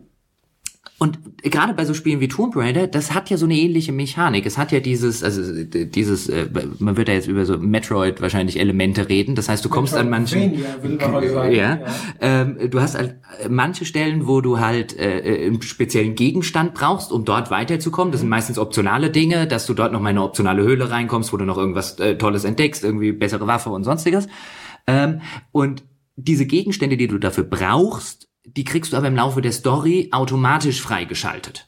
und 1.01 1.17
gerade 1.41 1.73
bei 1.73 1.83
so 1.83 1.95
Spielen 1.95 2.19
wie 2.19 2.27
Tomb 2.27 2.55
Raider, 2.55 2.85
das 2.85 3.15
hat 3.15 3.31
ja 3.31 3.37
so 3.37 3.45
eine 3.45 3.55
ähnliche 3.55 3.91
Mechanik. 3.91 4.45
Es 4.45 4.59
hat 4.59 4.71
ja 4.71 4.79
dieses, 4.79 5.23
also 5.23 5.63
dieses, 5.63 6.29
äh, 6.29 6.45
man 6.77 6.95
wird 6.95 7.07
ja 7.07 7.15
jetzt 7.15 7.27
über 7.27 7.43
so 7.43 7.57
Metroid 7.57 8.21
wahrscheinlich 8.21 8.59
Elemente 8.59 9.09
reden. 9.09 9.33
Das 9.33 9.49
heißt, 9.49 9.65
du 9.65 9.69
kommst 9.69 9.95
an 9.95 10.11
manchen, 10.11 10.59
ja, 10.59 11.49
ja. 11.49 11.79
Ähm, 12.21 12.69
du 12.69 12.79
hast 12.81 12.93
halt 12.93 13.15
manche 13.49 13.85
Stellen, 13.85 14.27
wo 14.27 14.41
du 14.41 14.59
halt 14.59 14.95
äh, 14.95 15.47
einen 15.47 15.59
speziellen 15.63 16.13
Gegenstand 16.13 16.75
brauchst, 16.75 17.11
um 17.11 17.25
dort 17.25 17.49
weiterzukommen. 17.49 18.11
Das 18.11 18.21
sind 18.21 18.29
meistens 18.29 18.59
optionale 18.59 19.09
Dinge, 19.09 19.47
dass 19.47 19.65
du 19.65 19.73
dort 19.73 19.93
noch 19.93 20.01
mal 20.01 20.11
in 20.11 20.17
eine 20.17 20.25
optionale 20.25 20.61
Höhle 20.61 20.91
reinkommst, 20.91 21.33
wo 21.33 21.37
du 21.37 21.45
noch 21.45 21.57
irgendwas 21.57 21.97
äh, 21.97 22.15
Tolles 22.15 22.43
entdeckst, 22.43 22.83
irgendwie 22.83 23.11
bessere 23.11 23.47
Waffe 23.47 23.71
und 23.71 23.85
sonstiges. 23.85 24.27
Ähm, 24.91 25.21
und 25.51 25.83
diese 26.15 26.45
Gegenstände, 26.45 26.97
die 26.97 27.07
du 27.07 27.17
dafür 27.17 27.45
brauchst, 27.45 28.27
die 28.45 28.63
kriegst 28.63 28.93
du 28.93 28.97
aber 28.97 29.07
im 29.07 29.15
Laufe 29.15 29.41
der 29.41 29.51
Story 29.51 30.09
automatisch 30.11 30.81
freigeschaltet. 30.81 31.67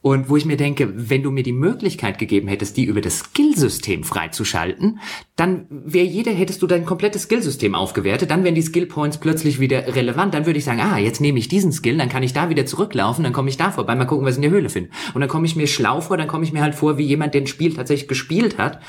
Und 0.00 0.28
wo 0.28 0.36
ich 0.36 0.44
mir 0.44 0.56
denke, 0.56 0.92
wenn 0.94 1.24
du 1.24 1.32
mir 1.32 1.42
die 1.42 1.52
Möglichkeit 1.52 2.18
gegeben 2.18 2.46
hättest, 2.46 2.76
die 2.76 2.84
über 2.84 3.00
das 3.00 3.18
Skillsystem 3.18 4.04
freizuschalten, 4.04 5.00
dann 5.34 5.66
wäre 5.70 6.06
jeder, 6.06 6.30
hättest 6.30 6.62
du 6.62 6.68
dein 6.68 6.84
komplettes 6.84 7.22
Skillsystem 7.24 7.74
aufgewertet, 7.74 8.30
dann 8.30 8.44
wären 8.44 8.54
die 8.54 8.62
Skillpoints 8.62 9.18
plötzlich 9.18 9.58
wieder 9.58 9.96
relevant, 9.96 10.34
dann 10.34 10.46
würde 10.46 10.58
ich 10.58 10.64
sagen, 10.64 10.80
ah, 10.80 10.98
jetzt 10.98 11.20
nehme 11.20 11.40
ich 11.40 11.48
diesen 11.48 11.72
Skill, 11.72 11.98
dann 11.98 12.08
kann 12.08 12.22
ich 12.22 12.32
da 12.32 12.48
wieder 12.48 12.64
zurücklaufen, 12.64 13.24
dann 13.24 13.32
komme 13.32 13.48
ich 13.48 13.56
da 13.56 13.72
vorbei, 13.72 13.96
mal 13.96 14.04
gucken, 14.04 14.24
was 14.24 14.34
ich 14.34 14.38
in 14.38 14.42
der 14.42 14.52
Höhle 14.52 14.68
finde. 14.68 14.90
Und 15.14 15.20
dann 15.20 15.28
komme 15.28 15.46
ich 15.46 15.56
mir 15.56 15.66
schlau 15.66 16.00
vor, 16.00 16.16
dann 16.16 16.28
komme 16.28 16.44
ich 16.44 16.52
mir 16.52 16.62
halt 16.62 16.76
vor, 16.76 16.96
wie 16.96 17.04
jemand 17.04 17.34
den 17.34 17.48
Spiel 17.48 17.74
tatsächlich 17.74 18.08
gespielt 18.08 18.56
hat, 18.56 18.80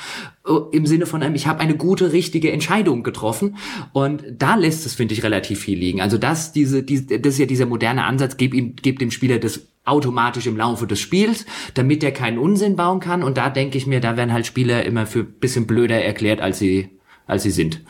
äh, 0.46 0.52
im 0.72 0.86
Sinne 0.86 1.06
von 1.06 1.22
einem, 1.22 1.34
ich 1.34 1.48
habe 1.48 1.58
eine 1.58 1.76
gute, 1.76 2.12
richtige 2.12 2.52
Entscheidung 2.52 3.02
getroffen. 3.02 3.56
Und 3.92 4.24
da 4.30 4.54
lässt 4.54 4.86
es, 4.86 4.94
finde 4.94 5.14
ich, 5.14 5.24
relativ 5.24 5.60
viel 5.60 5.78
liegen. 5.78 6.00
Also 6.00 6.18
das, 6.18 6.52
diese, 6.52 6.84
diese, 6.84 7.18
das 7.18 7.34
ist 7.34 7.38
ja 7.40 7.46
dieser 7.46 7.66
moderne 7.66 8.04
Ansatz, 8.04 8.36
gib 8.36 8.54
ihm, 8.54 8.74
gib 8.80 9.00
dem 9.00 9.10
Spieler 9.10 9.38
das 9.38 9.69
automatisch 9.84 10.46
im 10.46 10.56
Laufe 10.56 10.86
des 10.86 11.00
Spiels, 11.00 11.46
damit 11.74 12.04
er 12.04 12.12
keinen 12.12 12.38
Unsinn 12.38 12.76
bauen 12.76 13.00
kann. 13.00 13.22
Und 13.22 13.36
da 13.38 13.50
denke 13.50 13.78
ich 13.78 13.86
mir, 13.86 14.00
da 14.00 14.16
werden 14.16 14.32
halt 14.32 14.46
Spieler 14.46 14.84
immer 14.84 15.06
für 15.06 15.24
bisschen 15.24 15.66
blöder 15.66 16.02
erklärt, 16.02 16.40
als 16.40 16.58
sie, 16.58 16.90
als 17.26 17.42
sie 17.42 17.50
sind. 17.50 17.82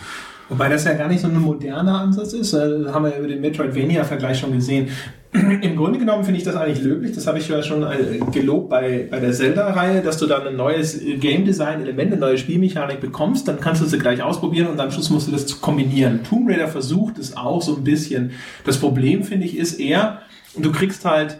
Wobei 0.50 0.68
das 0.68 0.84
ja 0.84 0.94
gar 0.94 1.08
nicht 1.08 1.20
so 1.20 1.28
ein 1.28 1.40
moderner 1.40 2.00
Ansatz 2.00 2.32
ist. 2.32 2.52
Das 2.52 2.92
haben 2.92 3.04
wir 3.04 3.12
ja 3.12 3.18
über 3.18 3.28
den 3.28 3.40
Metroidvania-Vergleich 3.40 4.40
schon 4.40 4.52
gesehen. 4.52 4.88
Im 5.32 5.76
Grunde 5.76 6.00
genommen 6.00 6.24
finde 6.24 6.38
ich 6.38 6.44
das 6.44 6.56
eigentlich 6.56 6.82
löblich. 6.82 7.12
Das 7.14 7.28
habe 7.28 7.38
ich 7.38 7.48
ja 7.48 7.62
schon 7.62 7.84
äh, 7.84 8.18
gelobt 8.32 8.68
bei, 8.68 9.06
bei 9.08 9.20
der 9.20 9.30
Zelda-Reihe, 9.32 10.02
dass 10.02 10.18
du 10.18 10.26
dann 10.26 10.44
ein 10.48 10.56
neues 10.56 11.00
Game 11.20 11.44
Design-Element, 11.44 12.12
eine 12.12 12.20
neue 12.20 12.36
Spielmechanik 12.36 13.00
bekommst. 13.00 13.46
Dann 13.46 13.60
kannst 13.60 13.80
du 13.80 13.86
sie 13.86 13.98
gleich 13.98 14.24
ausprobieren 14.24 14.66
und 14.66 14.80
am 14.80 14.90
Schluss 14.90 15.08
musst 15.10 15.28
du 15.28 15.32
das 15.32 15.60
kombinieren. 15.60 16.24
Tomb 16.28 16.50
Raider 16.50 16.66
versucht 16.66 17.18
es 17.18 17.36
auch 17.36 17.62
so 17.62 17.76
ein 17.76 17.84
bisschen. 17.84 18.32
Das 18.64 18.78
Problem, 18.78 19.22
finde 19.22 19.46
ich, 19.46 19.56
ist 19.56 19.78
eher, 19.78 20.22
du 20.56 20.72
kriegst 20.72 21.04
halt 21.04 21.38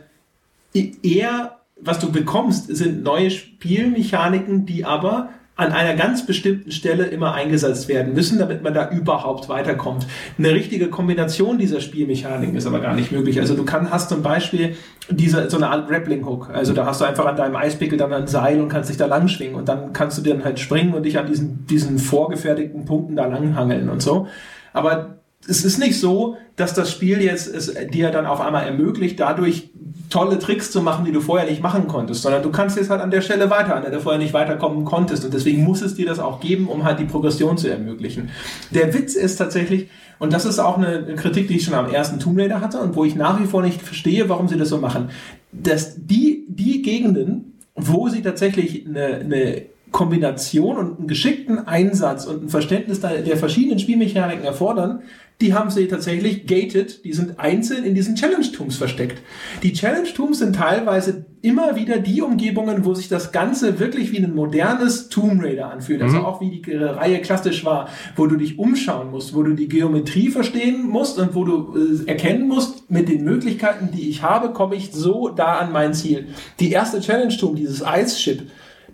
eher, 0.74 1.58
was 1.80 1.98
du 1.98 2.12
bekommst, 2.12 2.74
sind 2.74 3.02
neue 3.02 3.30
Spielmechaniken, 3.30 4.66
die 4.66 4.84
aber 4.84 5.30
an 5.60 5.72
einer 5.72 5.94
ganz 5.94 6.24
bestimmten 6.24 6.70
Stelle 6.70 7.04
immer 7.04 7.34
eingesetzt 7.34 7.86
werden 7.88 8.14
müssen, 8.14 8.38
damit 8.38 8.62
man 8.62 8.72
da 8.72 8.90
überhaupt 8.90 9.50
weiterkommt. 9.50 10.06
Eine 10.38 10.52
richtige 10.52 10.88
Kombination 10.88 11.58
dieser 11.58 11.82
Spielmechaniken 11.82 12.56
ist 12.56 12.66
aber 12.66 12.80
gar 12.80 12.94
nicht 12.94 13.12
möglich. 13.12 13.38
Also 13.40 13.54
du 13.54 13.64
kannst, 13.66 13.92
hast 13.92 14.08
zum 14.08 14.22
Beispiel 14.22 14.74
diese, 15.10 15.50
so 15.50 15.58
eine 15.58 15.68
Art 15.68 15.86
Grappling 15.86 16.24
Hook. 16.24 16.48
Also 16.50 16.72
da 16.72 16.86
hast 16.86 17.02
du 17.02 17.04
einfach 17.04 17.26
an 17.26 17.36
deinem 17.36 17.56
Eispickel 17.56 17.98
dann 17.98 18.10
ein 18.10 18.26
Seil 18.26 18.58
und 18.58 18.70
kannst 18.70 18.88
dich 18.88 18.96
da 18.96 19.04
lang 19.04 19.28
schwingen 19.28 19.54
und 19.54 19.68
dann 19.68 19.92
kannst 19.92 20.16
du 20.16 20.22
dann 20.22 20.44
halt 20.44 20.58
springen 20.58 20.94
und 20.94 21.02
dich 21.02 21.18
an 21.18 21.26
diesen, 21.26 21.66
diesen 21.66 21.98
vorgefertigten 21.98 22.86
Punkten 22.86 23.16
da 23.16 23.26
langhangeln 23.26 23.90
und 23.90 24.00
so. 24.00 24.28
Aber 24.72 25.16
es 25.46 25.62
ist 25.64 25.78
nicht 25.78 26.00
so, 26.00 26.38
dass 26.56 26.72
das 26.72 26.90
Spiel 26.90 27.20
jetzt 27.20 27.54
es 27.54 27.74
dir 27.92 28.10
dann 28.10 28.24
auf 28.24 28.40
einmal 28.40 28.64
ermöglicht, 28.64 29.20
dadurch 29.20 29.70
tolle 30.10 30.38
Tricks 30.38 30.70
zu 30.72 30.82
machen, 30.82 31.04
die 31.04 31.12
du 31.12 31.20
vorher 31.20 31.48
nicht 31.48 31.62
machen 31.62 31.86
konntest, 31.86 32.22
sondern 32.22 32.42
du 32.42 32.50
kannst 32.50 32.76
jetzt 32.76 32.90
halt 32.90 33.00
an 33.00 33.10
der 33.10 33.20
Stelle 33.20 33.48
weiter, 33.48 33.76
an 33.76 33.82
der 33.82 33.92
du 33.92 34.00
vorher 34.00 34.20
nicht 34.20 34.34
weiterkommen 34.34 34.84
konntest. 34.84 35.24
Und 35.24 35.32
deswegen 35.32 35.64
muss 35.64 35.80
es 35.82 35.94
dir 35.94 36.04
das 36.04 36.18
auch 36.18 36.40
geben, 36.40 36.66
um 36.68 36.84
halt 36.84 36.98
die 36.98 37.04
Progression 37.04 37.56
zu 37.56 37.68
ermöglichen. 37.68 38.30
Der 38.70 38.92
Witz 38.92 39.14
ist 39.14 39.36
tatsächlich, 39.36 39.88
und 40.18 40.32
das 40.32 40.44
ist 40.44 40.58
auch 40.58 40.76
eine 40.76 41.14
Kritik, 41.14 41.48
die 41.48 41.56
ich 41.56 41.64
schon 41.64 41.74
am 41.74 41.90
ersten 41.90 42.18
Tomb 42.18 42.38
Raider 42.38 42.60
hatte 42.60 42.80
und 42.80 42.96
wo 42.96 43.04
ich 43.04 43.14
nach 43.14 43.40
wie 43.40 43.46
vor 43.46 43.62
nicht 43.62 43.80
verstehe, 43.80 44.28
warum 44.28 44.48
sie 44.48 44.58
das 44.58 44.68
so 44.68 44.78
machen, 44.78 45.10
dass 45.52 45.94
die, 45.96 46.44
die 46.48 46.82
Gegenden, 46.82 47.58
wo 47.76 48.08
sie 48.08 48.22
tatsächlich 48.22 48.86
eine, 48.86 49.20
eine 49.20 49.62
Kombination 49.90 50.76
und 50.76 50.98
einen 50.98 51.08
geschickten 51.08 51.66
Einsatz 51.66 52.26
und 52.26 52.44
ein 52.44 52.48
Verständnis 52.48 53.00
der 53.00 53.36
verschiedenen 53.36 53.78
Spielmechaniken 53.78 54.44
erfordern, 54.44 55.02
die 55.40 55.54
haben 55.54 55.70
sie 55.70 55.88
tatsächlich 55.88 56.46
gated, 56.46 57.04
die 57.04 57.14
sind 57.14 57.40
einzeln 57.40 57.84
in 57.84 57.94
diesen 57.94 58.14
Challenge-Tooms 58.14 58.76
versteckt. 58.76 59.22
Die 59.62 59.72
Challenge-Tooms 59.72 60.40
sind 60.40 60.54
teilweise 60.54 61.24
immer 61.40 61.76
wieder 61.76 61.96
die 61.98 62.20
Umgebungen, 62.20 62.84
wo 62.84 62.92
sich 62.92 63.08
das 63.08 63.32
Ganze 63.32 63.80
wirklich 63.80 64.12
wie 64.12 64.18
ein 64.18 64.34
modernes 64.34 65.08
Tomb 65.08 65.42
Raider 65.42 65.70
anfühlt. 65.70 66.02
Also 66.02 66.18
mhm. 66.18 66.24
auch 66.26 66.42
wie 66.42 66.60
die 66.60 66.74
Reihe 66.74 67.22
klassisch 67.22 67.64
war, 67.64 67.88
wo 68.16 68.26
du 68.26 68.36
dich 68.36 68.58
umschauen 68.58 69.10
musst, 69.10 69.34
wo 69.34 69.42
du 69.42 69.54
die 69.54 69.68
Geometrie 69.68 70.28
verstehen 70.28 70.86
musst 70.86 71.18
und 71.18 71.34
wo 71.34 71.44
du 71.44 71.74
äh, 71.74 72.08
erkennen 72.10 72.46
musst, 72.46 72.90
mit 72.90 73.08
den 73.08 73.24
Möglichkeiten, 73.24 73.88
die 73.92 74.10
ich 74.10 74.22
habe, 74.22 74.52
komme 74.52 74.76
ich 74.76 74.92
so 74.92 75.30
da 75.30 75.54
an 75.56 75.72
mein 75.72 75.94
Ziel. 75.94 76.26
Die 76.58 76.70
erste 76.70 77.00
Challenge-Toom, 77.00 77.56
dieses 77.56 77.80
Ice-Ship, 77.80 78.42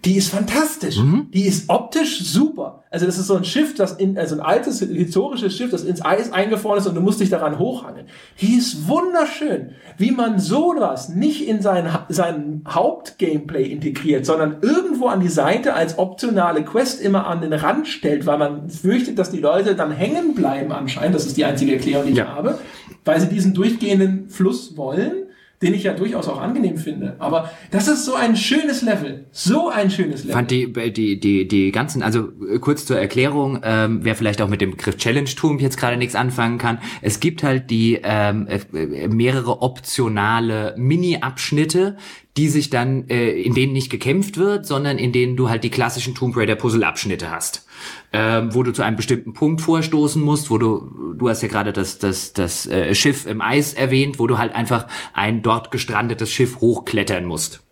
die 0.04 0.16
ist 0.16 0.30
fantastisch. 0.30 0.98
Mhm. 0.98 1.28
Die 1.32 1.46
ist 1.46 1.68
optisch 1.68 2.24
super. 2.24 2.84
Also 2.90 3.06
das 3.06 3.18
ist 3.18 3.26
so 3.26 3.36
ein 3.36 3.44
Schiff, 3.44 3.74
das 3.74 3.92
in, 3.92 4.16
also 4.16 4.36
ein 4.36 4.40
altes 4.40 4.80
historisches 4.80 5.56
Schiff, 5.56 5.70
das 5.70 5.84
ins 5.84 6.04
Eis 6.04 6.32
eingefroren 6.32 6.78
ist 6.78 6.86
und 6.86 6.94
du 6.94 7.00
musst 7.00 7.20
dich 7.20 7.30
daran 7.30 7.58
hochhangeln. 7.58 8.06
Die 8.40 8.54
ist 8.54 8.88
wunderschön. 8.88 9.72
Wie 9.98 10.12
man 10.12 10.38
sowas 10.38 11.08
nicht 11.08 11.46
in 11.46 11.60
sein, 11.62 11.88
sein 12.08 12.62
Hauptgameplay 12.66 13.64
integriert, 13.64 14.24
sondern 14.24 14.56
irgendwo 14.62 15.08
an 15.08 15.20
die 15.20 15.28
Seite 15.28 15.74
als 15.74 15.98
optionale 15.98 16.64
Quest 16.64 17.00
immer 17.00 17.26
an 17.26 17.40
den 17.40 17.52
Rand 17.52 17.88
stellt, 17.88 18.26
weil 18.26 18.38
man 18.38 18.70
fürchtet, 18.70 19.18
dass 19.18 19.30
die 19.30 19.40
Leute 19.40 19.74
dann 19.74 19.90
hängen 19.90 20.34
bleiben 20.34 20.72
anscheinend. 20.72 21.14
Das 21.14 21.26
ist 21.26 21.36
die 21.36 21.44
einzige 21.44 21.74
Erklärung, 21.74 22.06
die 22.06 22.12
ich 22.12 22.18
ja. 22.18 22.28
habe. 22.28 22.58
Weil 23.04 23.20
sie 23.20 23.28
diesen 23.28 23.54
durchgehenden 23.54 24.28
Fluss 24.28 24.76
wollen 24.76 25.25
den 25.62 25.74
ich 25.74 25.84
ja 25.84 25.94
durchaus 25.94 26.28
auch 26.28 26.40
angenehm 26.40 26.76
finde. 26.76 27.16
Aber 27.18 27.50
das 27.70 27.88
ist 27.88 28.04
so 28.04 28.14
ein 28.14 28.36
schönes 28.36 28.82
Level. 28.82 29.26
So 29.32 29.68
ein 29.68 29.90
schönes 29.90 30.24
Level. 30.24 30.34
Fand 30.34 30.50
die, 30.50 30.72
die, 30.92 31.18
die, 31.18 31.48
die 31.48 31.72
ganzen, 31.72 32.02
also 32.02 32.28
äh, 32.48 32.58
kurz 32.58 32.84
zur 32.84 32.98
Erklärung, 32.98 33.60
ähm, 33.62 34.00
wer 34.02 34.14
vielleicht 34.14 34.42
auch 34.42 34.48
mit 34.48 34.60
dem 34.60 34.72
Begriff 34.72 34.96
Challenge-Tum 34.96 35.58
jetzt 35.58 35.78
gerade 35.78 35.96
nichts 35.96 36.14
anfangen 36.14 36.58
kann. 36.58 36.78
Es 37.00 37.20
gibt 37.20 37.42
halt 37.42 37.70
die 37.70 38.00
ähm, 38.02 38.46
äh, 38.48 39.08
mehrere 39.08 39.62
optionale 39.62 40.74
Mini-Abschnitte, 40.76 41.96
die 42.36 42.48
sich 42.48 42.70
dann, 42.70 43.08
äh, 43.08 43.30
in 43.30 43.54
denen 43.54 43.72
nicht 43.72 43.90
gekämpft 43.90 44.36
wird, 44.36 44.66
sondern 44.66 44.98
in 44.98 45.12
denen 45.12 45.36
du 45.36 45.48
halt 45.48 45.64
die 45.64 45.70
klassischen 45.70 46.14
Tomb 46.14 46.36
Raider 46.36 46.56
Puzzle-Abschnitte 46.56 47.30
hast 47.30 47.66
ähm, 48.12 48.54
wo 48.54 48.62
du 48.62 48.72
zu 48.72 48.82
einem 48.82 48.96
bestimmten 48.96 49.32
Punkt 49.32 49.60
vorstoßen 49.60 50.22
musst, 50.22 50.50
wo 50.50 50.58
du, 50.58 51.14
du 51.14 51.28
hast 51.28 51.42
ja 51.42 51.48
gerade 51.48 51.72
das, 51.72 51.98
das, 51.98 52.32
das 52.32 52.66
äh, 52.66 52.94
Schiff 52.94 53.26
im 53.26 53.40
Eis 53.40 53.74
erwähnt, 53.74 54.18
wo 54.18 54.26
du 54.26 54.38
halt 54.38 54.54
einfach 54.54 54.86
ein 55.12 55.42
dort 55.42 55.70
gestrandetes 55.70 56.30
Schiff 56.30 56.60
hochklettern 56.60 57.24
musst. 57.24 57.65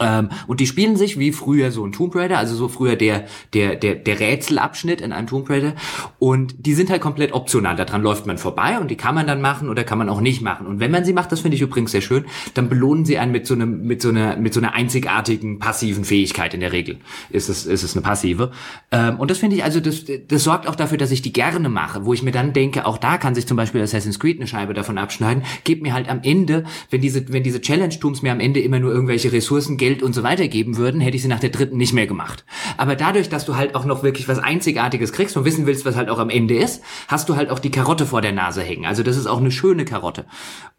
Ähm, 0.00 0.28
und 0.46 0.60
die 0.60 0.66
spielen 0.66 0.96
sich 0.96 1.18
wie 1.18 1.32
früher 1.32 1.70
so 1.70 1.84
ein 1.84 1.92
Tomb 1.92 2.14
Raider, 2.14 2.38
also 2.38 2.54
so 2.54 2.68
früher 2.68 2.96
der, 2.96 3.26
der, 3.54 3.76
der, 3.76 3.94
der 3.94 4.20
Rätselabschnitt 4.20 5.00
in 5.00 5.12
einem 5.12 5.26
Tomb 5.26 5.48
Raider. 5.48 5.74
Und 6.18 6.66
die 6.66 6.74
sind 6.74 6.90
halt 6.90 7.00
komplett 7.00 7.32
optional. 7.32 7.76
Daran 7.76 8.02
läuft 8.02 8.26
man 8.26 8.38
vorbei 8.38 8.78
und 8.78 8.90
die 8.90 8.96
kann 8.96 9.14
man 9.14 9.26
dann 9.26 9.40
machen 9.40 9.68
oder 9.68 9.84
kann 9.84 9.98
man 9.98 10.08
auch 10.08 10.20
nicht 10.20 10.42
machen. 10.42 10.66
Und 10.66 10.80
wenn 10.80 10.90
man 10.90 11.04
sie 11.04 11.12
macht, 11.12 11.32
das 11.32 11.40
finde 11.40 11.56
ich 11.56 11.62
übrigens 11.62 11.92
sehr 11.92 12.00
schön, 12.00 12.26
dann 12.54 12.68
belohnen 12.68 13.04
sie 13.04 13.18
einen 13.18 13.32
mit 13.32 13.46
so 13.46 13.54
einem, 13.54 13.82
mit 13.86 14.02
so 14.02 14.10
einer, 14.10 14.36
mit 14.36 14.52
so 14.52 14.60
einer 14.60 14.74
einzigartigen 14.74 15.58
passiven 15.58 16.04
Fähigkeit 16.04 16.54
in 16.54 16.60
der 16.60 16.72
Regel. 16.72 16.98
Ist 17.30 17.48
es, 17.48 17.66
ist 17.66 17.82
es 17.82 17.94
eine 17.94 18.02
passive. 18.02 18.50
Ähm, 18.90 19.18
und 19.18 19.30
das 19.30 19.38
finde 19.38 19.56
ich, 19.56 19.64
also 19.64 19.80
das, 19.80 20.04
das 20.28 20.44
sorgt 20.44 20.68
auch 20.68 20.74
dafür, 20.74 20.98
dass 20.98 21.10
ich 21.10 21.22
die 21.22 21.32
gerne 21.32 21.68
mache, 21.68 22.04
wo 22.04 22.12
ich 22.12 22.22
mir 22.22 22.32
dann 22.32 22.52
denke, 22.52 22.86
auch 22.86 22.98
da 22.98 23.18
kann 23.18 23.34
sich 23.34 23.46
zum 23.46 23.56
Beispiel 23.56 23.80
Assassin's 23.80 24.20
Creed 24.20 24.38
eine 24.38 24.46
Scheibe 24.46 24.74
davon 24.74 24.98
abschneiden. 24.98 25.42
Gebt 25.64 25.82
mir 25.82 25.94
halt 25.94 26.08
am 26.08 26.20
Ende, 26.22 26.64
wenn 26.90 27.00
diese, 27.00 27.32
wenn 27.32 27.42
diese 27.42 27.60
Challenge-Tooms 27.60 28.22
mir 28.22 28.32
am 28.32 28.40
Ende 28.40 28.60
immer 28.60 28.78
nur 28.78 28.92
irgendwelche 28.92 29.32
Ressourcen 29.32 29.75
Geld 29.76 30.02
und 30.02 30.14
so 30.14 30.22
weiter 30.22 30.48
geben 30.48 30.76
würden, 30.76 31.00
hätte 31.00 31.16
ich 31.16 31.22
sie 31.22 31.28
nach 31.28 31.40
der 31.40 31.50
dritten 31.50 31.76
nicht 31.76 31.92
mehr 31.92 32.06
gemacht. 32.06 32.44
Aber 32.76 32.96
dadurch, 32.96 33.28
dass 33.28 33.44
du 33.44 33.56
halt 33.56 33.74
auch 33.74 33.84
noch 33.84 34.02
wirklich 34.02 34.28
was 34.28 34.38
Einzigartiges 34.38 35.12
kriegst 35.12 35.36
und 35.36 35.44
wissen 35.44 35.66
willst, 35.66 35.84
was 35.84 35.96
halt 35.96 36.08
auch 36.08 36.18
am 36.18 36.30
Ende 36.30 36.56
ist, 36.56 36.82
hast 37.08 37.28
du 37.28 37.36
halt 37.36 37.50
auch 37.50 37.58
die 37.58 37.70
Karotte 37.70 38.06
vor 38.06 38.22
der 38.22 38.32
Nase 38.32 38.62
hängen. 38.62 38.86
Also 38.86 39.02
das 39.02 39.16
ist 39.16 39.26
auch 39.26 39.38
eine 39.38 39.50
schöne 39.50 39.84
Karotte. 39.84 40.26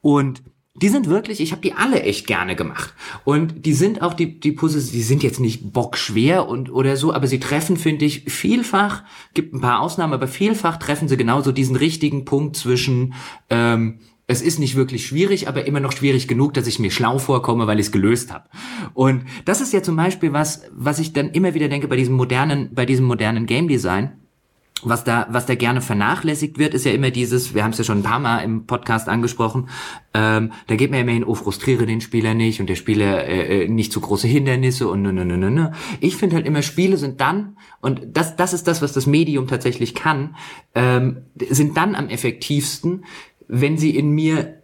Und 0.02 0.43
die 0.80 0.89
sind 0.89 1.10
wirklich, 1.10 1.39
ich 1.41 1.52
habe 1.52 1.62
die 1.62 1.74
alle 1.74 2.04
echt 2.04 2.28
gerne 2.28 2.56
gemacht. 2.56 2.93
Und 3.24 3.66
die 3.66 3.74
sind 3.74 4.04
auch, 4.04 4.14
die, 4.14 4.39
die 4.39 4.52
Puzzles, 4.52 4.91
die 4.91 5.02
sind 5.02 5.24
jetzt 5.24 5.39
nicht 5.39 5.74
bockschwer 5.74 6.48
und 6.48 6.72
oder 6.72 6.98
so, 6.98 7.14
aber 7.14 7.26
sie 7.26 7.39
treffen, 7.39 7.78
finde 7.78 8.06
ich, 8.06 8.26
vielfach, 8.26 9.04
gibt 9.34 9.56
ein 9.56 9.62
paar 9.62 9.80
Ausnahmen, 9.80 10.14
aber 10.14 10.28
vielfach 10.28 10.78
treffen 10.78 11.08
sie 11.08 11.18
genauso 11.18 11.52
diesen 11.52 11.76
richtigen 11.76 12.26
Punkt 12.26 12.56
zwischen 12.56 13.16
ähm, 13.50 14.00
es 14.28 14.41
ist 14.41 14.59
nicht 14.59 14.75
wirklich 14.75 15.07
schwierig, 15.07 15.47
aber 15.47 15.65
immer 15.65 15.80
noch 15.80 15.93
schwierig 15.93 16.28
genug, 16.28 16.53
dass 16.53 16.67
ich 16.67 16.80
mir 16.80 16.91
schlau 16.91 17.17
vorkomme, 17.17 17.65
weil 17.65 17.80
ich 17.80 17.88
es 17.88 17.91
gelöst 17.93 18.32
habe. 18.32 18.43
Und 18.93 19.23
das 19.45 19.61
ist 19.61 19.71
ja 19.71 19.82
zum 19.82 19.95
Beispiel 19.95 20.34
was, 20.34 20.63
was 20.75 20.99
ich 20.99 21.13
dann 21.13 21.30
immer 21.30 21.53
wieder 21.53 21.69
denke 21.69 21.88
bei 21.88 21.95
diesem 21.95 22.15
modernen, 22.15 22.69
bei 22.73 22.86
diesem 22.86 23.05
modernen 23.05 23.45
Game 23.45 23.69
Design. 23.69 24.11
Was 24.84 25.03
da, 25.03 25.25
was 25.32 25.47
da 25.47 25.55
gerne 25.55 25.82
vernachlässigt 25.82 26.59
wird, 26.59 26.75
ist 26.75 26.86
ja 26.86 26.91
immer 26.91 27.09
dieses, 27.09 27.55
wir 27.55 27.63
haben 27.63 27.71
es 27.71 27.80
ja 27.80 27.84
schon 27.84 27.99
ein 27.99 28.03
paar 28.03 28.19
Mal 28.19 28.41
im 28.41 28.67
Podcast 28.67 29.09
angesprochen, 29.09 29.69
ähm, 30.13 30.51
da 30.67 30.75
geht 30.75 30.91
man 30.91 30.99
ja 30.99 31.01
immer 31.01 31.13
hin, 31.13 31.23
oh, 31.23 31.34
frustriere 31.34 31.88
den 31.88 31.99
Spieler 31.99 32.36
nicht 32.36 32.59
und 32.59 32.69
der 32.69 32.75
Spieler 32.75 33.25
äh, 33.25 33.63
äh 33.63 33.67
nicht 33.69 33.91
zu 33.91 33.99
große 33.99 34.28
Hindernisse 34.28 34.88
und 34.88 35.01
ne, 35.01 35.11
ne, 35.11 35.25
ne, 35.25 35.36
ne, 35.36 35.49
ne. 35.49 35.71
Ich 35.99 36.15
finde 36.15 36.36
halt 36.36 36.45
immer, 36.45 36.61
Spiele 36.61 36.97
sind 36.97 37.21
dann, 37.21 37.57
und 37.82 38.01
das, 38.13 38.36
das 38.36 38.53
ist 38.53 38.67
das, 38.67 38.84
was 38.84 38.93
das 38.93 39.07
Medium 39.07 39.47
tatsächlich 39.47 39.95
kann, 39.95 40.36
ähm, 40.75 41.23
sind 41.49 41.75
dann 41.75 41.95
am 41.95 42.07
effektivsten, 42.07 43.03
wenn 43.48 43.78
sie 43.78 43.95
in 43.95 44.12
mir 44.12 44.62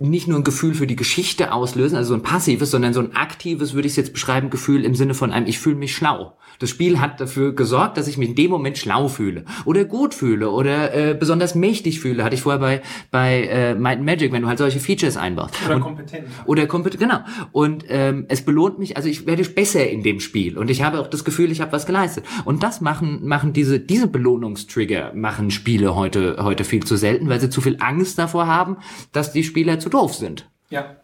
nicht 0.00 0.26
nur 0.26 0.38
ein 0.38 0.44
Gefühl 0.44 0.74
für 0.74 0.86
die 0.86 0.96
Geschichte 0.96 1.52
auslösen, 1.52 1.96
also 1.96 2.08
so 2.08 2.14
ein 2.14 2.22
passives, 2.22 2.70
sondern 2.70 2.94
so 2.94 3.00
ein 3.00 3.14
aktives, 3.14 3.74
würde 3.74 3.86
ich 3.86 3.92
es 3.92 3.96
jetzt 3.96 4.12
beschreiben, 4.12 4.50
Gefühl 4.50 4.84
im 4.84 4.94
Sinne 4.94 5.14
von 5.14 5.30
einem, 5.30 5.46
ich 5.46 5.58
fühle 5.58 5.76
mich 5.76 5.94
schlau. 5.94 6.36
Das 6.58 6.70
Spiel 6.70 7.00
hat 7.00 7.20
dafür 7.20 7.54
gesorgt, 7.54 7.96
dass 7.96 8.08
ich 8.08 8.18
mich 8.18 8.30
in 8.30 8.34
dem 8.34 8.50
Moment 8.50 8.78
schlau 8.78 9.08
fühle 9.08 9.44
oder 9.64 9.84
gut 9.84 10.14
fühle 10.14 10.50
oder 10.50 10.94
äh, 10.94 11.14
besonders 11.14 11.54
mächtig 11.54 12.00
fühle. 12.00 12.24
Hatte 12.24 12.34
ich 12.34 12.42
vorher 12.42 12.60
bei 12.60 12.82
bei 13.10 13.44
äh, 13.44 13.74
Might 13.74 14.02
Magic, 14.02 14.32
wenn 14.32 14.42
du 14.42 14.48
halt 14.48 14.58
solche 14.58 14.80
Features 14.80 15.16
einbaust. 15.16 15.54
Oder 15.64 15.76
und, 15.76 15.82
kompetent. 15.82 16.28
Oder 16.46 16.66
kompetent, 16.66 17.00
genau. 17.00 17.20
Und 17.52 17.84
ähm, 17.88 18.26
es 18.28 18.42
belohnt 18.42 18.78
mich, 18.78 18.96
also 18.96 19.08
ich 19.08 19.26
werde 19.26 19.44
besser 19.44 19.88
in 19.88 20.02
dem 20.02 20.20
Spiel 20.20 20.58
und 20.58 20.70
ich 20.70 20.82
habe 20.82 21.00
auch 21.00 21.06
das 21.06 21.24
Gefühl, 21.24 21.50
ich 21.50 21.60
habe 21.60 21.72
was 21.72 21.86
geleistet. 21.86 22.24
Und 22.44 22.62
das 22.62 22.80
machen 22.80 23.26
machen 23.26 23.52
diese 23.52 23.80
diese 23.80 24.08
Belohnungstrigger 24.08 25.12
machen 25.14 25.50
Spiele 25.50 25.94
heute 25.94 26.38
heute 26.40 26.64
viel 26.64 26.84
zu 26.84 26.96
selten, 26.96 27.28
weil 27.28 27.40
sie 27.40 27.50
zu 27.50 27.60
viel 27.60 27.76
Angst 27.80 28.18
davor 28.18 28.46
haben, 28.46 28.78
dass 29.12 29.32
die 29.32 29.44
Spieler 29.44 29.78
zu 29.78 29.88
doof 29.88 30.14
sind. 30.14 30.48
Ja. 30.70 30.96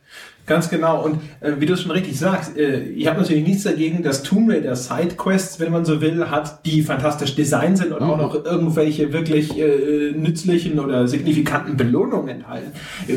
Ganz 0.46 0.68
genau. 0.68 1.02
Und 1.02 1.20
äh, 1.40 1.52
wie 1.58 1.66
du 1.66 1.72
es 1.72 1.82
schon 1.82 1.90
richtig 1.90 2.18
sagst, 2.18 2.56
äh, 2.56 2.80
ich 2.80 3.06
habe 3.06 3.20
natürlich 3.20 3.46
nichts 3.46 3.62
dagegen, 3.62 4.02
dass 4.02 4.22
Tomb 4.22 4.50
Raider 4.50 4.76
Sidequests, 4.76 5.58
wenn 5.58 5.72
man 5.72 5.86
so 5.86 6.02
will, 6.02 6.30
hat, 6.30 6.66
die 6.66 6.82
fantastisch 6.82 7.34
designt 7.34 7.78
sind 7.78 7.92
und 7.92 8.02
mhm. 8.02 8.10
auch 8.10 8.18
noch 8.18 8.44
irgendwelche 8.44 9.12
wirklich 9.12 9.58
äh, 9.58 10.12
nützlichen 10.12 10.78
oder 10.78 11.08
signifikanten 11.08 11.76
Belohnungen 11.76 12.28
enthalten. 12.28 12.72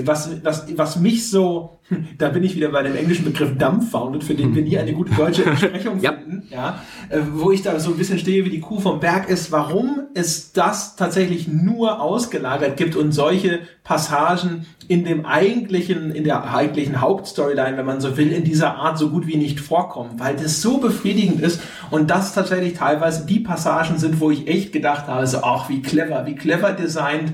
Was, 0.05 0.29
was, 0.43 0.67
was 0.77 0.99
mich 0.99 1.29
so, 1.29 1.77
da 2.17 2.29
bin 2.29 2.43
ich 2.43 2.55
wieder 2.55 2.69
bei 2.69 2.83
dem 2.83 2.95
englischen 2.95 3.25
Begriff 3.25 3.57
dumbfounded, 3.57 4.23
für 4.23 4.33
den 4.33 4.53
wir 4.55 4.61
nie 4.61 4.77
eine 4.77 4.93
gute 4.93 5.13
deutsche 5.13 5.45
Entsprechung 5.45 5.99
finden, 5.99 6.43
ja, 6.49 6.81
äh, 7.09 7.19
wo 7.33 7.51
ich 7.51 7.61
da 7.61 7.79
so 7.79 7.91
ein 7.91 7.97
bisschen 7.97 8.19
stehe, 8.19 8.43
wie 8.45 8.49
die 8.49 8.59
Kuh 8.59 8.79
vom 8.79 8.99
Berg 8.99 9.29
ist, 9.29 9.51
warum 9.51 10.01
es 10.13 10.51
das 10.51 10.95
tatsächlich 10.95 11.47
nur 11.47 12.01
ausgelagert 12.01 12.77
gibt 12.77 12.95
und 12.95 13.11
solche 13.11 13.59
Passagen 13.83 14.65
in 14.87 15.05
dem 15.05 15.25
eigentlichen, 15.25 16.11
in 16.11 16.23
der 16.23 16.53
eigentlichen 16.53 17.01
Hauptstoryline, 17.01 17.77
wenn 17.77 17.85
man 17.85 18.01
so 18.01 18.17
will, 18.17 18.31
in 18.31 18.43
dieser 18.43 18.75
Art 18.75 18.97
so 18.97 19.09
gut 19.09 19.27
wie 19.27 19.37
nicht 19.37 19.59
vorkommen, 19.59 20.11
weil 20.17 20.35
das 20.35 20.61
so 20.61 20.79
befriedigend 20.79 21.41
ist 21.41 21.61
und 21.91 22.09
das 22.09 22.33
tatsächlich 22.33 22.73
teilweise 22.73 23.25
die 23.25 23.39
Passagen 23.39 23.97
sind, 23.97 24.19
wo 24.19 24.31
ich 24.31 24.47
echt 24.47 24.73
gedacht 24.73 25.07
habe, 25.07 25.27
so, 25.27 25.39
ach, 25.43 25.69
wie 25.69 25.81
clever, 25.81 26.25
wie 26.25 26.35
clever 26.35 26.73
designt, 26.73 27.33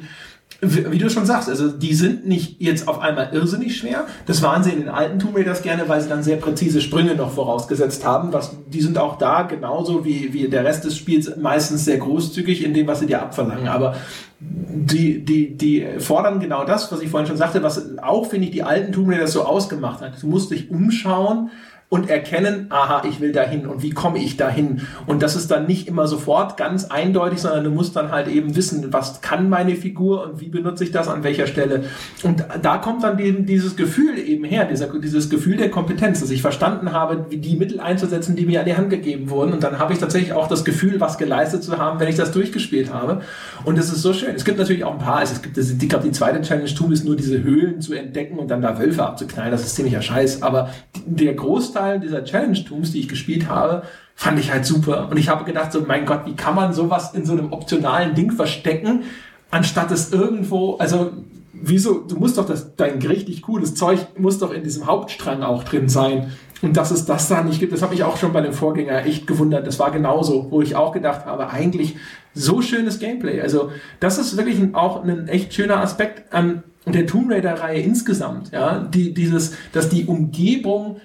wie 0.63 0.97
du 0.97 1.09
schon 1.09 1.25
sagst, 1.25 1.49
also 1.49 1.69
die 1.69 1.93
sind 1.93 2.27
nicht 2.27 2.61
jetzt 2.61 2.87
auf 2.87 2.99
einmal 2.99 3.29
irrsinnig 3.33 3.77
schwer. 3.77 4.05
Das 4.25 4.41
waren 4.41 4.63
sie 4.63 4.71
in 4.71 4.79
den 4.79 4.89
alten 4.89 5.19
Tomb 5.19 5.35
Raiders 5.35 5.61
gerne, 5.61 5.87
weil 5.87 6.01
sie 6.01 6.09
dann 6.09 6.23
sehr 6.23 6.37
präzise 6.37 6.81
Sprünge 6.81 7.15
noch 7.15 7.31
vorausgesetzt 7.31 8.05
haben. 8.05 8.33
Was, 8.33 8.55
die 8.67 8.81
sind 8.81 8.97
auch 8.97 9.17
da 9.17 9.43
genauso 9.43 10.05
wie, 10.05 10.33
wie 10.33 10.47
der 10.47 10.63
Rest 10.63 10.85
des 10.85 10.97
Spiels 10.97 11.35
meistens 11.37 11.85
sehr 11.85 11.97
großzügig 11.97 12.63
in 12.63 12.73
dem, 12.73 12.87
was 12.87 12.99
sie 12.99 13.07
dir 13.07 13.21
abverlangen. 13.21 13.67
Aber 13.67 13.95
die, 14.39 15.23
die, 15.23 15.55
die 15.57 15.85
fordern 15.99 16.39
genau 16.39 16.65
das, 16.65 16.91
was 16.91 17.01
ich 17.01 17.09
vorhin 17.09 17.27
schon 17.27 17.37
sagte, 17.37 17.63
was 17.63 17.97
auch, 17.99 18.27
finde 18.27 18.47
ich, 18.47 18.51
die 18.51 18.63
alten 18.63 18.91
Tomb 18.91 19.09
Raiders 19.09 19.33
so 19.33 19.43
ausgemacht 19.43 20.01
hat. 20.01 20.21
Du 20.21 20.27
musst 20.27 20.51
dich 20.51 20.69
umschauen 20.69 21.49
und 21.89 22.09
erkennen, 22.09 22.65
aha, 22.69 23.03
ich 23.07 23.19
will 23.21 23.31
dahin 23.31 23.67
und 23.67 23.83
wie 23.83 23.91
komme 23.91 24.17
ich 24.17 24.35
dahin. 24.35 24.81
Und 25.05 25.21
das 25.21 25.35
ist 25.35 25.51
dann 25.51 25.67
nicht 25.67 25.87
immer 25.87 26.07
sofort 26.07 26.57
ganz 26.57 26.85
eindeutig, 26.85 27.41
sondern 27.41 27.63
du 27.63 27.69
musst 27.69 27.95
dann 27.95 28.11
halt 28.11 28.27
eben 28.27 28.55
wissen, 28.55 28.91
was 28.91 29.21
kann 29.21 29.47
meine 29.47 29.75
Figur 29.75 30.23
und 30.23 30.41
wie 30.41 30.49
benutze 30.49 30.83
ich 30.83 30.91
das 30.91 31.07
an 31.07 31.23
welcher 31.23 31.45
Stelle. 31.45 31.83
Und 32.23 32.43
da 32.63 32.79
kommt 32.79 33.03
dann 33.03 33.19
eben 33.19 33.45
dieses 33.45 33.75
Gefühl 33.75 34.17
eben 34.17 34.43
her, 34.43 34.65
dieser, 34.65 34.87
dieses 34.99 35.29
Gefühl 35.29 35.57
der 35.57 35.69
Kompetenz, 35.69 36.19
dass 36.19 36.31
ich 36.31 36.41
verstanden 36.41 36.93
habe, 36.93 37.27
wie 37.29 37.37
die 37.37 37.55
Mittel 37.55 37.79
einzusetzen, 37.79 38.35
die 38.35 38.47
mir 38.47 38.61
an 38.61 38.65
die 38.65 38.75
Hand 38.75 38.89
gegeben 38.89 39.29
wurden. 39.29 39.53
Und 39.53 39.61
dann 39.61 39.77
habe 39.77 39.93
ich 39.93 39.99
tatsächlich 39.99 40.33
auch 40.33 40.47
das 40.47 40.65
Gefühl, 40.65 40.99
was 40.99 41.19
geleistet 41.19 41.63
zu 41.63 41.77
haben, 41.77 41.99
wenn 41.99 42.07
ich 42.07 42.15
das 42.15 42.31
durchgespielt 42.31 42.91
habe. 42.91 43.21
Und 43.65 43.77
es 43.77 43.93
ist 43.93 44.01
so 44.01 44.13
schön. 44.13 44.33
Es 44.33 44.45
gibt 44.45 44.57
natürlich 44.57 44.83
auch 44.83 44.93
ein 44.93 44.99
paar, 44.99 45.21
es 45.21 45.39
gibt, 45.43 45.55
ich 45.59 45.89
glaube, 45.89 46.05
die 46.05 46.11
zweite 46.11 46.41
Challenge 46.41 46.73
Tool 46.73 46.91
ist 46.91 47.05
nur 47.05 47.15
diese 47.15 47.43
Höhlen 47.43 47.81
zu 47.81 47.93
entdecken 47.93 48.39
und 48.39 48.49
dann 48.49 48.63
da 48.63 48.79
Wölfe 48.79 49.03
abzuknallen. 49.05 49.51
Das 49.51 49.61
ist 49.61 49.75
ziemlicher 49.75 50.01
Scheiß. 50.01 50.41
Aber 50.41 50.71
der 51.05 51.35
Großteil 51.35 51.72
Großteil 51.73 51.99
dieser 51.99 52.23
Challenge-Tooms, 52.23 52.91
die 52.91 52.99
ich 52.99 53.09
gespielt 53.09 53.49
habe, 53.49 53.83
fand 54.15 54.39
ich 54.39 54.51
halt 54.51 54.65
super. 54.65 55.07
Und 55.09 55.17
ich 55.17 55.29
habe 55.29 55.43
gedacht, 55.43 55.71
so, 55.71 55.81
mein 55.81 56.05
Gott, 56.05 56.21
wie 56.25 56.35
kann 56.35 56.55
man 56.55 56.73
sowas 56.73 57.13
in 57.13 57.25
so 57.25 57.33
einem 57.33 57.51
optionalen 57.51 58.13
Ding 58.13 58.31
verstecken, 58.31 59.03
anstatt 59.49 59.91
es 59.91 60.11
irgendwo, 60.11 60.75
also, 60.75 61.11
wieso, 61.51 62.01
du 62.01 62.15
musst 62.17 62.37
doch 62.37 62.45
das, 62.45 62.75
dein 62.75 63.01
richtig 63.01 63.41
cooles 63.41 63.73
Zeug 63.73 63.99
muss 64.17 64.37
doch 64.37 64.53
in 64.53 64.63
diesem 64.63 64.85
Hauptstrang 64.85 65.41
auch 65.41 65.63
drin 65.63 65.89
sein. 65.89 66.31
Und 66.61 66.77
dass 66.77 66.91
es 66.91 67.05
das 67.05 67.27
da 67.27 67.43
nicht 67.43 67.59
gibt, 67.59 67.73
das 67.73 67.81
habe 67.81 67.93
ich 67.93 68.03
auch 68.03 68.17
schon 68.17 68.31
bei 68.31 68.41
dem 68.41 68.53
Vorgänger 68.53 69.05
echt 69.05 69.27
gewundert. 69.27 69.67
Das 69.67 69.79
war 69.79 69.91
genauso, 69.91 70.47
wo 70.49 70.61
ich 70.61 70.75
auch 70.75 70.93
gedacht 70.93 71.25
habe, 71.25 71.49
eigentlich 71.49 71.95
so 72.33 72.61
schönes 72.61 72.99
Gameplay. 72.99 73.41
Also, 73.41 73.71
das 73.99 74.17
ist 74.19 74.37
wirklich 74.37 74.59
auch 74.73 75.03
ein 75.03 75.27
echt 75.27 75.53
schöner 75.53 75.79
Aspekt 75.79 76.33
an 76.33 76.63
der 76.85 77.07
Tomb 77.07 77.31
Raider-Reihe 77.31 77.81
insgesamt, 77.81 78.51
ja, 78.51 78.79
die, 78.79 79.13
dieses, 79.13 79.53
dass 79.71 79.89
die 79.89 80.05
Umgebung 80.05 80.97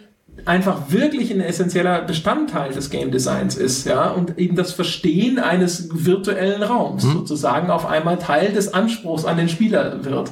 einfach 0.44 0.90
wirklich 0.90 1.32
ein 1.32 1.40
essentieller 1.40 2.02
Bestandteil 2.02 2.72
des 2.72 2.90
Game 2.90 3.10
Designs 3.10 3.56
ist, 3.56 3.86
ja, 3.86 4.10
und 4.10 4.38
eben 4.38 4.56
das 4.56 4.72
Verstehen 4.72 5.38
eines 5.38 5.88
virtuellen 5.92 6.62
Raums 6.62 7.04
mhm. 7.04 7.12
sozusagen 7.12 7.70
auf 7.70 7.86
einmal 7.86 8.18
Teil 8.18 8.52
des 8.52 8.74
Anspruchs 8.74 9.24
an 9.24 9.36
den 9.36 9.48
Spieler 9.48 10.04
wird. 10.04 10.30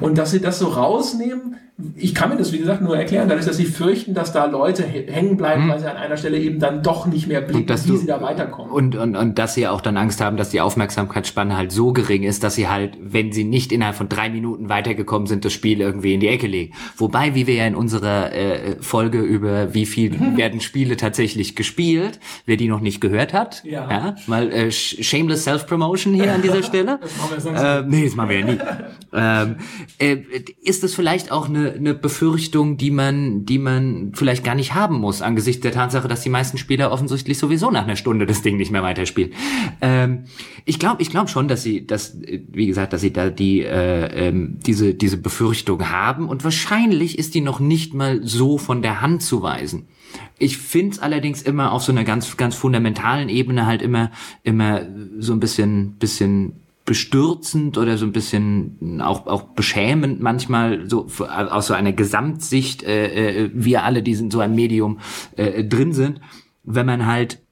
Und 0.00 0.18
dass 0.18 0.30
sie 0.30 0.40
das 0.40 0.58
so 0.58 0.68
rausnehmen, 0.68 1.56
ich 1.94 2.14
kann 2.14 2.30
mir 2.30 2.38
das, 2.38 2.52
wie 2.52 2.58
gesagt, 2.58 2.80
nur 2.80 2.96
erklären, 2.96 3.28
dadurch, 3.28 3.44
dass 3.44 3.58
sie 3.58 3.66
fürchten, 3.66 4.14
dass 4.14 4.32
da 4.32 4.46
Leute 4.46 4.82
hängen 4.82 5.36
bleiben, 5.36 5.64
hm. 5.64 5.70
weil 5.70 5.78
sie 5.78 5.90
an 5.90 5.98
einer 5.98 6.16
Stelle 6.16 6.38
eben 6.38 6.58
dann 6.58 6.82
doch 6.82 7.06
nicht 7.06 7.26
mehr 7.26 7.42
blicken, 7.42 7.68
wie 7.68 7.88
du, 7.88 7.96
sie 7.98 8.06
da 8.06 8.22
weiterkommen. 8.22 8.72
Und, 8.72 8.96
und, 8.96 9.14
und 9.14 9.38
dass 9.38 9.52
sie 9.52 9.68
auch 9.68 9.82
dann 9.82 9.98
Angst 9.98 10.22
haben, 10.22 10.38
dass 10.38 10.48
die 10.48 10.62
Aufmerksamkeitsspanne 10.62 11.54
halt 11.54 11.72
so 11.72 11.92
gering 11.92 12.22
ist, 12.22 12.42
dass 12.42 12.54
sie 12.54 12.68
halt, 12.68 12.96
wenn 13.02 13.30
sie 13.30 13.44
nicht 13.44 13.72
innerhalb 13.72 13.94
von 13.94 14.08
drei 14.08 14.30
Minuten 14.30 14.70
weitergekommen 14.70 15.26
sind, 15.26 15.44
das 15.44 15.52
Spiel 15.52 15.82
irgendwie 15.82 16.14
in 16.14 16.20
die 16.20 16.28
Ecke 16.28 16.46
legen. 16.46 16.72
Wobei, 16.96 17.34
wie 17.34 17.46
wir 17.46 17.56
ja 17.56 17.66
in 17.66 17.74
unserer 17.74 18.32
äh, 18.32 18.76
Folge 18.80 19.20
über 19.20 19.74
wie 19.74 19.84
viel 19.84 20.18
werden 20.36 20.62
Spiele 20.62 20.96
tatsächlich 20.96 21.56
gespielt, 21.56 22.20
wer 22.46 22.56
die 22.56 22.68
noch 22.68 22.80
nicht 22.80 23.02
gehört 23.02 23.34
hat, 23.34 23.62
ja, 23.64 23.86
ja 23.90 24.14
mal 24.26 24.50
äh, 24.50 24.70
shameless 24.70 25.44
Self-Promotion 25.44 26.14
hier 26.14 26.32
an 26.32 26.40
dieser 26.40 26.62
Stelle. 26.62 27.00
das 27.02 27.18
machen 27.18 27.30
wir 27.32 27.40
sonst 27.40 27.60
äh, 27.60 27.82
nee, 27.86 28.04
das 28.04 28.14
machen 28.14 28.30
wir 28.30 28.38
ja 28.40 28.46
nie. 28.46 28.58
ähm, 29.12 29.56
äh, 29.98 30.16
ist 30.62 30.82
es 30.82 30.94
vielleicht 30.94 31.30
auch 31.30 31.50
eine 31.50 31.65
eine, 31.72 31.94
Befürchtung, 31.94 32.76
die 32.76 32.90
man, 32.90 33.44
die 33.44 33.58
man 33.58 34.12
vielleicht 34.14 34.44
gar 34.44 34.54
nicht 34.54 34.74
haben 34.74 34.96
muss, 34.96 35.22
angesichts 35.22 35.62
der 35.62 35.72
Tatsache, 35.72 36.08
dass 36.08 36.22
die 36.22 36.28
meisten 36.28 36.58
Spieler 36.58 36.92
offensichtlich 36.92 37.38
sowieso 37.38 37.70
nach 37.70 37.84
einer 37.84 37.96
Stunde 37.96 38.26
das 38.26 38.42
Ding 38.42 38.56
nicht 38.56 38.70
mehr 38.70 38.82
weiterspielen. 38.82 39.32
Ähm, 39.80 40.24
ich 40.64 40.78
glaube, 40.78 41.02
ich 41.02 41.10
glaube 41.10 41.28
schon, 41.28 41.48
dass 41.48 41.62
sie, 41.62 41.86
dass, 41.86 42.18
wie 42.20 42.66
gesagt, 42.66 42.92
dass 42.92 43.00
sie 43.00 43.12
da 43.12 43.30
die, 43.30 43.62
äh, 43.62 44.28
ähm, 44.28 44.58
diese, 44.66 44.94
diese 44.94 45.16
Befürchtung 45.16 45.88
haben 45.88 46.28
und 46.28 46.44
wahrscheinlich 46.44 47.18
ist 47.18 47.34
die 47.34 47.40
noch 47.40 47.60
nicht 47.60 47.94
mal 47.94 48.20
so 48.26 48.58
von 48.58 48.82
der 48.82 49.00
Hand 49.00 49.22
zu 49.22 49.42
weisen. 49.42 49.86
Ich 50.38 50.58
find's 50.58 50.98
allerdings 50.98 51.42
immer 51.42 51.72
auf 51.72 51.82
so 51.82 51.92
einer 51.92 52.04
ganz, 52.04 52.36
ganz 52.36 52.54
fundamentalen 52.54 53.28
Ebene 53.28 53.66
halt 53.66 53.82
immer, 53.82 54.10
immer 54.42 54.82
so 55.18 55.32
ein 55.32 55.40
bisschen, 55.40 55.92
bisschen 55.92 56.54
bestürzend 56.86 57.76
oder 57.76 57.98
so 57.98 58.06
ein 58.06 58.12
bisschen 58.12 59.02
auch 59.02 59.26
auch 59.26 59.42
beschämend 59.42 60.22
manchmal 60.22 60.88
so 60.88 61.08
aus 61.28 61.66
so 61.66 61.74
einer 61.74 61.92
Gesamtsicht 61.92 62.84
äh, 62.84 63.44
äh, 63.44 63.50
wir 63.52 63.82
alle 63.82 64.02
die 64.02 64.14
sind 64.14 64.32
so 64.32 64.40
ein 64.40 64.54
Medium 64.54 65.00
äh, 65.36 65.64
drin 65.64 65.92
sind. 65.92 66.20
Wenn 66.62 66.86
man 66.86 67.06
halt 67.06 67.45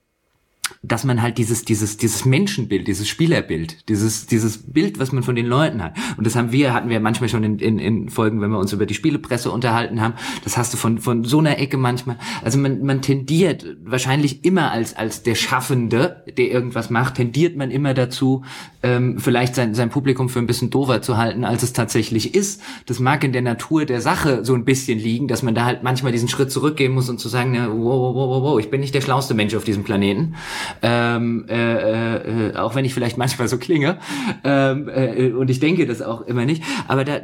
dass 0.82 1.04
man 1.04 1.22
halt 1.22 1.38
dieses, 1.38 1.64
dieses, 1.64 1.96
dieses 1.96 2.24
Menschenbild, 2.24 2.86
dieses 2.86 3.08
Spielerbild, 3.08 3.88
dieses, 3.88 4.26
dieses 4.26 4.58
Bild, 4.58 4.98
was 4.98 5.12
man 5.12 5.22
von 5.22 5.34
den 5.34 5.46
Leuten 5.46 5.82
hat. 5.82 5.94
Und 6.16 6.26
das 6.26 6.36
haben 6.36 6.52
wir, 6.52 6.74
hatten 6.74 6.90
wir 6.90 7.00
manchmal 7.00 7.28
schon 7.28 7.42
in, 7.42 7.58
in, 7.58 7.78
in 7.78 8.08
Folgen, 8.10 8.40
wenn 8.40 8.50
wir 8.50 8.58
uns 8.58 8.72
über 8.72 8.84
die 8.84 8.94
Spielepresse 8.94 9.50
unterhalten 9.50 10.00
haben. 10.00 10.14
Das 10.44 10.56
hast 10.56 10.74
du 10.74 10.76
von, 10.76 10.98
von 10.98 11.24
so 11.24 11.38
einer 11.38 11.58
Ecke 11.58 11.78
manchmal. 11.78 12.18
Also 12.42 12.58
man, 12.58 12.82
man 12.82 13.00
tendiert 13.00 13.64
wahrscheinlich 13.82 14.44
immer 14.44 14.70
als, 14.72 14.94
als 14.94 15.22
der 15.22 15.34
Schaffende, 15.34 16.24
der 16.36 16.50
irgendwas 16.50 16.90
macht, 16.90 17.14
tendiert 17.14 17.56
man 17.56 17.70
immer 17.70 17.94
dazu, 17.94 18.44
ähm, 18.82 19.18
vielleicht 19.18 19.54
sein, 19.54 19.74
sein 19.74 19.88
Publikum 19.88 20.28
für 20.28 20.38
ein 20.38 20.46
bisschen 20.46 20.68
dover 20.70 21.00
zu 21.00 21.16
halten, 21.16 21.44
als 21.44 21.62
es 21.62 21.72
tatsächlich 21.72 22.34
ist. 22.34 22.60
Das 22.86 23.00
mag 23.00 23.24
in 23.24 23.32
der 23.32 23.42
Natur 23.42 23.86
der 23.86 24.02
Sache 24.02 24.44
so 24.44 24.54
ein 24.54 24.66
bisschen 24.66 24.98
liegen, 24.98 25.28
dass 25.28 25.42
man 25.42 25.54
da 25.54 25.64
halt 25.64 25.82
manchmal 25.82 26.12
diesen 26.12 26.28
Schritt 26.28 26.50
zurückgehen 26.50 26.92
muss 26.92 27.08
und 27.08 27.18
zu 27.18 27.28
sagen, 27.28 27.54
wow, 27.54 28.14
wow, 28.14 28.14
wow, 28.14 28.42
wow, 28.42 28.60
ich 28.60 28.70
bin 28.70 28.80
nicht 28.80 28.94
der 28.94 29.00
schlauste 29.00 29.32
Mensch 29.32 29.54
auf 29.54 29.64
diesem 29.64 29.84
Planeten 29.84 30.34
ähm, 30.82 31.46
äh, 31.48 32.48
äh, 32.48 32.57
auch 32.57 32.74
wenn 32.74 32.84
ich 32.84 32.94
vielleicht 32.94 33.18
manchmal 33.18 33.48
so 33.48 33.59
klinge 33.59 33.98
ähm, 34.44 34.88
äh, 34.88 35.32
und 35.32 35.50
ich 35.50 35.61
denke 35.61 35.86
das 35.86 36.02
auch 36.02 36.22
immer 36.22 36.44
nicht, 36.44 36.62
aber 36.88 37.05
da, 37.05 37.20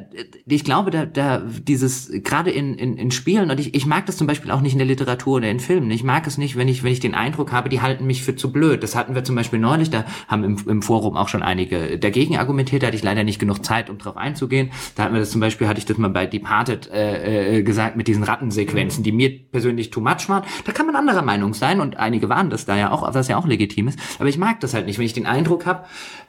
ich 0.47 0.65
glaube, 0.65 0.91
da, 0.91 1.07
da 1.07 1.43
dieses 1.67 2.11
gerade 2.23 2.51
in, 2.51 2.75
in, 2.75 2.97
in 2.97 3.11
Spielen 3.11 3.51
und 3.51 3.61
ich, 3.61 3.75
ich 3.75 3.87
mag 3.87 4.07
das 4.07 4.17
zum 4.17 4.27
Beispiel 4.27 4.51
auch 4.51 4.61
nicht 4.61 4.73
in 4.73 4.79
der 4.79 4.87
Literatur 4.87 5.37
oder 5.37 5.51
in 5.51 5.61
Filmen. 5.61 5.91
Ich 5.91 6.05
mag 6.05 6.27
es 6.27 6.39
nicht, 6.39 6.57
wenn 6.57 6.69
ich 6.69 6.83
wenn 6.83 6.93
ich 6.93 7.01
den 7.01 7.15
Eindruck 7.15 7.53
habe, 7.53 7.69
die 7.69 7.81
halten 7.81 8.07
mich 8.07 8.23
für 8.23 8.37
zu 8.37 8.53
blöd. 8.53 8.83
Das 8.83 8.97
hatten 8.97 9.15
wir 9.15 9.25
zum 9.25 9.37
Beispiel 9.37 9.59
neulich, 9.59 9.91
da 9.91 10.05
haben 10.29 10.45
im, 10.45 10.57
im 10.67 10.83
Forum 10.83 11.17
auch 11.17 11.29
schon 11.29 11.43
einige 11.43 11.99
dagegen 11.99 12.37
argumentiert. 12.37 12.83
Da 12.83 12.89
hatte 12.89 12.97
ich 12.97 13.03
leider 13.03 13.25
nicht 13.25 13.39
genug 13.39 13.65
Zeit, 13.65 13.91
um 13.91 13.99
darauf 13.99 14.17
einzugehen. 14.17 14.71
Da 14.95 15.05
hatten 15.05 15.15
wir 15.15 15.21
das 15.21 15.31
zum 15.31 15.41
Beispiel, 15.41 15.69
hatte 15.69 15.79
ich 15.79 15.87
das 15.87 15.99
mal 15.99 16.09
bei 16.09 16.27
Departed 16.27 16.91
äh, 16.91 17.59
äh, 17.59 17.63
gesagt 17.63 17.97
mit 17.97 18.09
diesen 18.09 18.23
Rattensequenzen, 18.23 19.05
die 19.05 19.13
mir 19.13 19.31
persönlich 19.31 19.91
too 19.91 20.01
much 20.01 20.29
waren. 20.29 20.45
Da 20.65 20.73
kann 20.73 20.87
man 20.87 20.97
anderer 20.97 21.23
Meinung 21.23 21.55
sein 21.55 21.81
und 21.81 21.97
einige 21.97 22.29
waren 22.29 22.51
das 22.51 22.65
da 22.65 22.77
ja 22.77 22.91
auch, 22.91 23.03
was 23.21 23.29
ja 23.29 23.37
auch 23.37 23.47
legitim 23.47 23.89
ist. 23.89 23.99
Aber 24.19 24.29
ich 24.29 24.39
mag 24.39 24.61
das 24.61 24.75
halt 24.75 24.87
nicht, 24.87 24.99
wenn 24.99 25.07
ich 25.07 25.13
den 25.13 25.27
Eindruck 25.27 25.67
habe, 25.67 25.85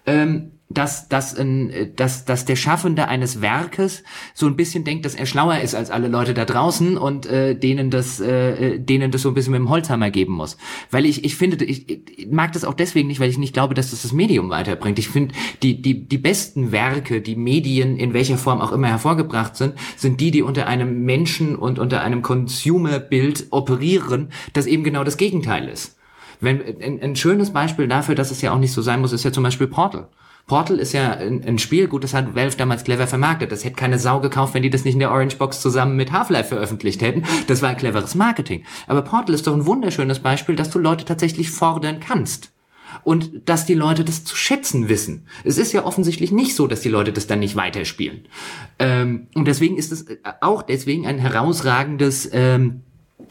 ähm, 0.05 0.51
dass, 0.73 1.09
dass, 1.09 1.33
äh, 1.33 1.91
dass, 1.95 2.25
dass 2.25 2.45
der 2.45 2.55
Schaffende 2.55 3.07
eines 3.07 3.41
Werkes 3.41 4.03
so 4.33 4.47
ein 4.47 4.55
bisschen 4.55 4.83
denkt, 4.83 5.05
dass 5.05 5.15
er 5.15 5.25
schlauer 5.25 5.59
ist 5.59 5.75
als 5.75 5.91
alle 5.91 6.07
Leute 6.07 6.33
da 6.33 6.45
draußen 6.45 6.97
und 6.97 7.25
äh, 7.25 7.55
denen 7.55 7.89
das, 7.89 8.19
äh, 8.19 8.79
denen 8.79 9.11
das 9.11 9.21
so 9.21 9.29
ein 9.29 9.33
bisschen 9.33 9.51
mit 9.51 9.59
dem 9.59 9.69
Holzhammer 9.69 10.09
geben 10.09 10.33
muss. 10.33 10.57
Weil 10.89 11.05
ich, 11.05 11.23
ich 11.25 11.35
finde, 11.35 11.63
ich, 11.65 11.89
ich 11.89 12.27
mag 12.29 12.53
das 12.53 12.63
auch 12.63 12.73
deswegen 12.73 13.07
nicht, 13.07 13.19
weil 13.19 13.29
ich 13.29 13.37
nicht 13.37 13.53
glaube, 13.53 13.73
dass 13.73 13.91
das 13.91 14.01
das 14.01 14.13
Medium 14.13 14.49
weiterbringt. 14.49 14.99
Ich 14.99 15.09
finde, 15.09 15.35
die, 15.61 15.81
die, 15.81 16.07
die 16.07 16.17
besten 16.17 16.71
Werke, 16.71 17.21
die 17.21 17.35
Medien 17.35 17.97
in 17.97 18.13
welcher 18.13 18.37
Form 18.37 18.61
auch 18.61 18.71
immer 18.71 18.87
hervorgebracht 18.87 19.55
sind, 19.55 19.73
sind 19.97 20.21
die, 20.21 20.31
die 20.31 20.41
unter 20.41 20.67
einem 20.67 21.03
Menschen 21.03 21.55
und 21.55 21.79
unter 21.79 22.01
einem 22.01 22.21
Consumer-Bild 22.21 23.47
operieren, 23.51 24.29
das 24.53 24.65
eben 24.65 24.83
genau 24.83 25.03
das 25.03 25.17
Gegenteil 25.17 25.67
ist. 25.67 25.97
Wenn, 26.41 26.61
ein, 26.81 27.01
ein 27.01 27.15
schönes 27.15 27.53
Beispiel 27.53 27.87
dafür, 27.87 28.15
dass 28.15 28.31
es 28.31 28.41
ja 28.41 28.51
auch 28.51 28.59
nicht 28.59 28.73
so 28.73 28.81
sein 28.81 28.99
muss, 28.99 29.13
ist 29.13 29.23
ja 29.23 29.31
zum 29.31 29.43
Beispiel 29.43 29.67
Portal. 29.67 30.09
Portal 30.47 30.79
ist 30.79 30.91
ja 30.91 31.11
ein, 31.11 31.43
ein, 31.45 31.59
Spiel, 31.59 31.87
gut, 31.87 32.03
das 32.03 32.13
hat 32.13 32.35
Valve 32.35 32.57
damals 32.57 32.83
clever 32.83 33.07
vermarktet. 33.07 33.51
Das 33.51 33.63
hätte 33.63 33.75
keine 33.75 33.99
Sau 33.99 34.19
gekauft, 34.19 34.53
wenn 34.53 34.63
die 34.63 34.69
das 34.69 34.83
nicht 34.83 34.95
in 34.95 34.99
der 34.99 35.11
Orange 35.11 35.37
Box 35.37 35.61
zusammen 35.61 35.95
mit 35.95 36.11
Half-Life 36.11 36.49
veröffentlicht 36.49 37.01
hätten. 37.01 37.23
Das 37.47 37.61
war 37.61 37.69
ein 37.69 37.77
cleveres 37.77 38.15
Marketing. 38.15 38.63
Aber 38.87 39.01
Portal 39.01 39.35
ist 39.35 39.47
doch 39.47 39.53
ein 39.53 39.65
wunderschönes 39.65 40.19
Beispiel, 40.19 40.55
dass 40.55 40.69
du 40.69 40.79
Leute 40.79 41.05
tatsächlich 41.05 41.51
fordern 41.51 41.99
kannst. 41.99 42.51
Und 43.03 43.47
dass 43.47 43.65
die 43.65 43.73
Leute 43.73 44.03
das 44.03 44.25
zu 44.25 44.35
schätzen 44.35 44.89
wissen. 44.89 45.25
Es 45.45 45.57
ist 45.57 45.71
ja 45.71 45.85
offensichtlich 45.85 46.33
nicht 46.33 46.55
so, 46.55 46.67
dass 46.67 46.81
die 46.81 46.89
Leute 46.89 47.13
das 47.13 47.25
dann 47.25 47.39
nicht 47.39 47.55
weiterspielen. 47.55 48.27
Ähm, 48.79 49.27
und 49.33 49.47
deswegen 49.47 49.77
ist 49.77 49.93
es 49.93 50.05
auch 50.41 50.61
deswegen 50.61 51.07
ein 51.07 51.17
herausragendes 51.17 52.29
ähm, 52.33 52.81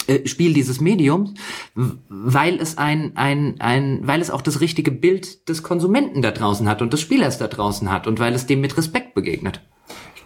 äh, 0.06 0.26
Spiel 0.26 0.52
dieses 0.52 0.80
Mediums, 0.80 1.34
weil 1.74 2.60
es 2.60 2.78
ein, 2.78 3.12
ein, 3.16 3.56
ein, 3.60 4.00
weil 4.02 4.20
es 4.20 4.30
auch 4.30 4.42
das 4.42 4.60
richtige 4.60 4.90
Bild 4.90 5.48
des 5.48 5.62
Konsumenten 5.62 6.22
da 6.22 6.30
draußen 6.30 6.68
hat 6.68 6.82
und 6.82 6.92
des 6.92 7.00
Spielers 7.00 7.38
da 7.38 7.48
draußen 7.48 7.90
hat 7.90 8.06
und 8.06 8.20
weil 8.20 8.34
es 8.34 8.46
dem 8.46 8.60
mit 8.60 8.76
Respekt 8.76 9.14
begegnet. 9.14 9.60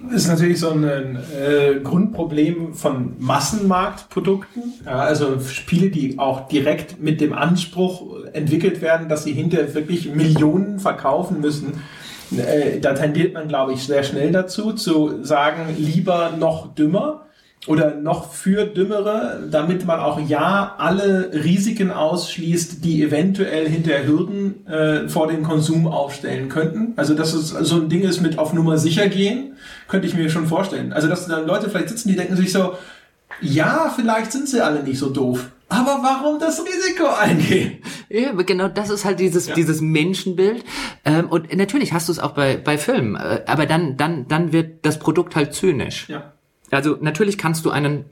Das 0.02 0.22
ist 0.22 0.28
natürlich 0.28 0.60
so 0.60 0.70
ein 0.70 1.16
äh, 1.16 1.80
Grundproblem 1.82 2.74
von 2.74 3.14
Massenmarktprodukten. 3.20 4.74
Ja, 4.84 4.98
also 4.98 5.40
Spiele, 5.40 5.88
die 5.88 6.18
auch 6.18 6.48
direkt 6.48 7.00
mit 7.00 7.20
dem 7.20 7.32
Anspruch 7.32 8.24
entwickelt 8.32 8.82
werden, 8.82 9.08
dass 9.08 9.24
sie 9.24 9.32
hinterher 9.32 9.74
wirklich 9.74 10.12
Millionen 10.12 10.78
verkaufen 10.78 11.40
müssen. 11.40 11.80
Äh, 12.36 12.80
da 12.80 12.94
tendiert 12.94 13.34
man, 13.34 13.48
glaube 13.48 13.72
ich, 13.72 13.84
sehr 13.84 14.02
schnell 14.02 14.32
dazu, 14.32 14.72
zu 14.72 15.24
sagen, 15.24 15.74
lieber 15.78 16.34
noch 16.38 16.74
dümmer 16.74 17.26
oder 17.66 17.94
noch 17.94 18.32
für 18.32 18.66
Dümmere, 18.66 19.48
damit 19.50 19.86
man 19.86 20.00
auch 20.00 20.20
ja 20.28 20.74
alle 20.78 21.30
Risiken 21.32 21.90
ausschließt, 21.90 22.84
die 22.84 23.02
eventuell 23.02 23.68
hinter 23.68 24.06
Hürden 24.06 24.66
äh, 24.66 25.08
vor 25.08 25.28
dem 25.28 25.42
Konsum 25.42 25.86
aufstellen 25.86 26.48
könnten. 26.48 26.92
Also 26.96 27.14
dass 27.14 27.32
es 27.32 27.48
so 27.48 27.76
ein 27.76 27.88
Ding 27.88 28.02
ist 28.02 28.20
mit 28.20 28.38
auf 28.38 28.52
Nummer 28.52 28.76
sicher 28.76 29.08
gehen, 29.08 29.56
könnte 29.88 30.06
ich 30.06 30.14
mir 30.14 30.28
schon 30.28 30.46
vorstellen. 30.46 30.92
Also 30.92 31.08
dass 31.08 31.26
dann 31.26 31.46
Leute 31.46 31.70
vielleicht 31.70 31.88
sitzen, 31.88 32.08
die 32.08 32.16
denken 32.16 32.36
sich 32.36 32.52
so, 32.52 32.74
ja, 33.40 33.92
vielleicht 33.94 34.32
sind 34.32 34.48
sie 34.48 34.60
alle 34.60 34.82
nicht 34.82 34.98
so 34.98 35.10
doof. 35.10 35.50
Aber 35.68 36.00
warum 36.02 36.38
das 36.38 36.62
Risiko 36.62 37.06
eingehen? 37.06 37.78
Ja, 38.08 38.32
genau, 38.32 38.68
das 38.68 38.90
ist 38.90 39.04
halt 39.04 39.18
dieses, 39.18 39.48
ja. 39.48 39.54
dieses 39.54 39.80
Menschenbild. 39.80 40.64
Ähm, 41.04 41.28
und 41.28 41.56
natürlich 41.56 41.92
hast 41.92 42.08
du 42.08 42.12
es 42.12 42.18
auch 42.18 42.32
bei, 42.32 42.56
bei 42.56 42.78
Filmen. 42.78 43.16
Äh, 43.16 43.42
aber 43.46 43.66
dann, 43.66 43.96
dann, 43.96 44.28
dann 44.28 44.52
wird 44.52 44.84
das 44.84 44.98
Produkt 44.98 45.34
halt 45.34 45.54
zynisch. 45.54 46.08
Ja. 46.08 46.34
Also 46.70 46.96
natürlich 47.00 47.38
kannst 47.38 47.64
du 47.64 47.70
einen 47.70 48.04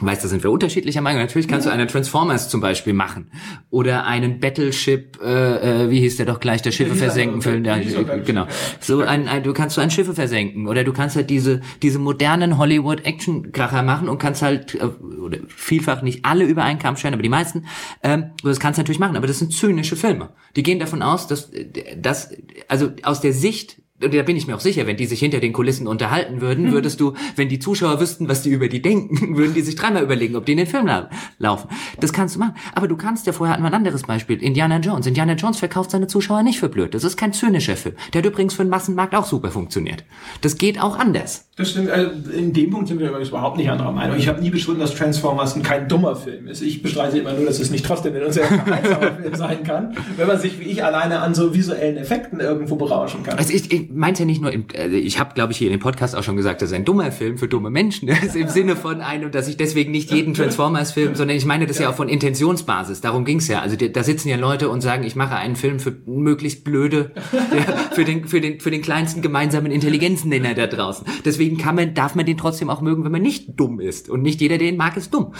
Weißt 0.00 0.22
du, 0.22 0.28
sind 0.28 0.42
wir 0.42 0.50
unterschiedlicher 0.50 1.00
Meinung. 1.00 1.22
Natürlich 1.22 1.48
kannst 1.48 1.66
du 1.66 1.70
einen 1.70 1.88
Transformers 1.88 2.48
zum 2.48 2.60
Beispiel 2.60 2.92
machen. 2.92 3.30
Oder 3.70 4.04
einen 4.04 4.38
Battleship, 4.38 5.18
äh, 5.22 5.84
äh, 5.84 5.90
wie 5.90 6.00
hieß 6.00 6.18
der 6.18 6.26
doch 6.26 6.40
gleich, 6.40 6.62
der 6.62 6.72
Schiffe 6.72 6.94
versenken 6.94 7.42
Film. 7.42 7.64
Ja, 7.64 7.78
genau. 7.78 8.46
So 8.80 9.00
ein, 9.00 9.28
ein, 9.28 9.42
du 9.42 9.52
kannst 9.52 9.76
so 9.76 9.80
ein 9.80 9.90
Schiffe 9.90 10.14
versenken. 10.14 10.68
Oder 10.68 10.84
du 10.84 10.92
kannst 10.92 11.16
halt 11.16 11.30
diese, 11.30 11.62
diese 11.82 11.98
modernen 11.98 12.58
Hollywood-Action-Kracher 12.58 13.82
machen 13.82 14.08
und 14.08 14.18
kannst 14.18 14.42
halt, 14.42 14.74
äh, 14.74 14.84
oder 14.84 15.38
vielfach 15.48 16.02
nicht 16.02 16.24
alle 16.24 16.44
über 16.44 16.64
einen 16.64 16.78
Kamm 16.78 16.96
scheren, 16.96 17.14
aber 17.14 17.22
die 17.22 17.28
meisten, 17.28 17.64
ähm, 18.02 18.32
das 18.44 18.60
kannst 18.60 18.78
du 18.78 18.82
natürlich 18.82 19.00
machen. 19.00 19.16
Aber 19.16 19.26
das 19.26 19.38
sind 19.38 19.52
zynische 19.52 19.96
Filme. 19.96 20.28
Die 20.54 20.62
gehen 20.62 20.78
davon 20.78 21.02
aus, 21.02 21.26
dass, 21.26 21.50
dass 21.96 22.30
also 22.68 22.92
aus 23.02 23.20
der 23.20 23.32
Sicht 23.32 23.80
und 24.02 24.14
da 24.14 24.22
bin 24.22 24.36
ich 24.36 24.46
mir 24.46 24.54
auch 24.54 24.60
sicher, 24.60 24.86
wenn 24.86 24.96
die 24.96 25.06
sich 25.06 25.18
hinter 25.18 25.40
den 25.40 25.52
Kulissen 25.52 25.86
unterhalten 25.86 26.40
würden, 26.40 26.66
hm. 26.66 26.72
würdest 26.72 27.00
du, 27.00 27.14
wenn 27.36 27.48
die 27.48 27.58
Zuschauer 27.58 28.00
wüssten, 28.00 28.28
was 28.28 28.42
die 28.42 28.50
über 28.50 28.68
die 28.68 28.80
denken, 28.80 29.36
würden 29.36 29.54
die 29.54 29.62
sich 29.62 29.74
dreimal 29.74 30.02
überlegen, 30.02 30.36
ob 30.36 30.46
die 30.46 30.52
in 30.52 30.58
den 30.58 30.66
Film 30.66 30.86
la 30.86 31.10
laufen. 31.38 31.68
Das 32.00 32.12
kannst 32.12 32.36
du 32.36 32.40
machen. 32.40 32.54
Aber 32.74 32.88
du 32.88 32.96
kannst 32.96 33.26
ja 33.26 33.32
vorher 33.32 33.54
hatten 33.54 33.62
wir 33.62 33.68
ein 33.68 33.74
anderes 33.74 34.02
Beispiel. 34.02 34.42
Indiana 34.42 34.78
Jones. 34.78 35.06
Indiana 35.06 35.34
Jones 35.34 35.58
verkauft 35.58 35.90
seine 35.90 36.06
Zuschauer 36.06 36.42
nicht 36.42 36.60
für 36.60 36.68
blöd. 36.68 36.94
Das 36.94 37.04
ist 37.04 37.16
kein 37.16 37.32
zynischer 37.32 37.76
Film. 37.76 37.96
Der 38.12 38.22
hat 38.22 38.26
übrigens 38.26 38.54
für 38.54 38.64
den 38.64 38.70
Massenmarkt 38.70 39.14
auch 39.14 39.26
super 39.26 39.50
funktioniert. 39.50 40.04
Das 40.42 40.58
geht 40.58 40.80
auch 40.80 40.98
anders. 40.98 41.47
Das 41.58 41.70
stimmt. 41.70 41.90
Also 41.90 42.10
in 42.32 42.52
dem 42.52 42.70
Punkt 42.70 42.86
sind 42.86 43.00
wir 43.00 43.08
übrigens 43.08 43.30
überhaupt 43.30 43.56
nicht 43.56 43.68
anderer 43.68 43.90
Meinung. 43.90 44.16
Ich 44.16 44.28
habe 44.28 44.40
nie 44.40 44.50
bestritten, 44.50 44.78
dass 44.78 44.94
Transformers 44.94 45.60
kein 45.64 45.88
dummer 45.88 46.14
Film 46.14 46.46
ist. 46.46 46.62
Ich 46.62 46.82
bestreite 46.82 47.18
immer 47.18 47.32
nur, 47.32 47.46
dass 47.46 47.58
es 47.58 47.72
nicht 47.72 47.84
trotzdem 47.84 48.14
sehr 48.30 48.48
einsamer 48.48 49.12
Film 49.20 49.34
sein 49.34 49.64
kann, 49.64 49.96
wenn 50.16 50.28
man 50.28 50.38
sich 50.38 50.60
wie 50.60 50.64
ich 50.64 50.84
alleine 50.84 51.18
an 51.20 51.34
so 51.34 51.54
visuellen 51.54 51.96
Effekten 51.96 52.38
irgendwo 52.38 52.76
berauschen 52.76 53.24
kann. 53.24 53.38
Also 53.38 53.52
ich, 53.52 53.72
ich 53.72 53.90
meinte 53.90 54.22
ja 54.22 54.26
nicht 54.26 54.40
nur, 54.40 54.52
im, 54.52 54.66
also 54.78 54.96
ich 54.96 55.18
habe, 55.18 55.34
glaube 55.34 55.52
ich, 55.52 55.58
hier 55.58 55.66
in 55.66 55.72
dem 55.72 55.80
Podcast 55.80 56.14
auch 56.14 56.22
schon 56.22 56.36
gesagt, 56.36 56.62
das 56.62 56.70
ist 56.70 56.76
ein 56.76 56.84
dummer 56.84 57.10
Film 57.10 57.38
für 57.38 57.48
dumme 57.48 57.70
Menschen. 57.70 58.08
Ist 58.08 58.36
im 58.36 58.48
Sinne 58.48 58.76
von 58.76 59.00
einem, 59.00 59.32
dass 59.32 59.48
ich 59.48 59.56
deswegen 59.56 59.90
nicht 59.90 60.12
jeden 60.12 60.34
Transformers-Film, 60.34 61.16
sondern 61.16 61.36
ich 61.36 61.44
meine 61.44 61.66
das 61.66 61.78
ja, 61.78 61.84
ja 61.84 61.90
auch 61.90 61.96
von 61.96 62.08
Intentionsbasis. 62.08 63.00
Darum 63.00 63.24
ging's 63.24 63.48
ja. 63.48 63.62
Also 63.62 63.76
da 63.76 64.02
sitzen 64.04 64.28
ja 64.28 64.36
Leute 64.36 64.68
und 64.68 64.80
sagen, 64.80 65.02
ich 65.02 65.16
mache 65.16 65.34
einen 65.34 65.56
Film 65.56 65.80
für 65.80 65.96
möglichst 66.06 66.62
blöde, 66.62 67.10
für 67.92 68.04
den 68.04 68.28
für 68.28 68.40
den 68.40 68.60
für 68.60 68.70
den 68.70 68.80
kleinsten 68.80 69.22
gemeinsamen 69.22 69.72
Intelligenzen-Nenner 69.72 70.54
da 70.54 70.68
draußen. 70.68 71.04
Deswegen 71.24 71.47
deswegen 71.48 71.62
kann 71.62 71.74
man, 71.74 71.94
darf 71.94 72.14
man 72.14 72.26
den 72.26 72.36
trotzdem 72.36 72.68
auch 72.68 72.80
mögen, 72.80 73.04
wenn 73.04 73.12
man 73.12 73.22
nicht 73.22 73.58
dumm 73.58 73.80
ist. 73.80 74.10
Und 74.10 74.22
nicht 74.22 74.40
jeder, 74.40 74.58
den 74.58 74.76
mag, 74.76 74.96
ist 74.96 75.14
dumm. 75.14 75.32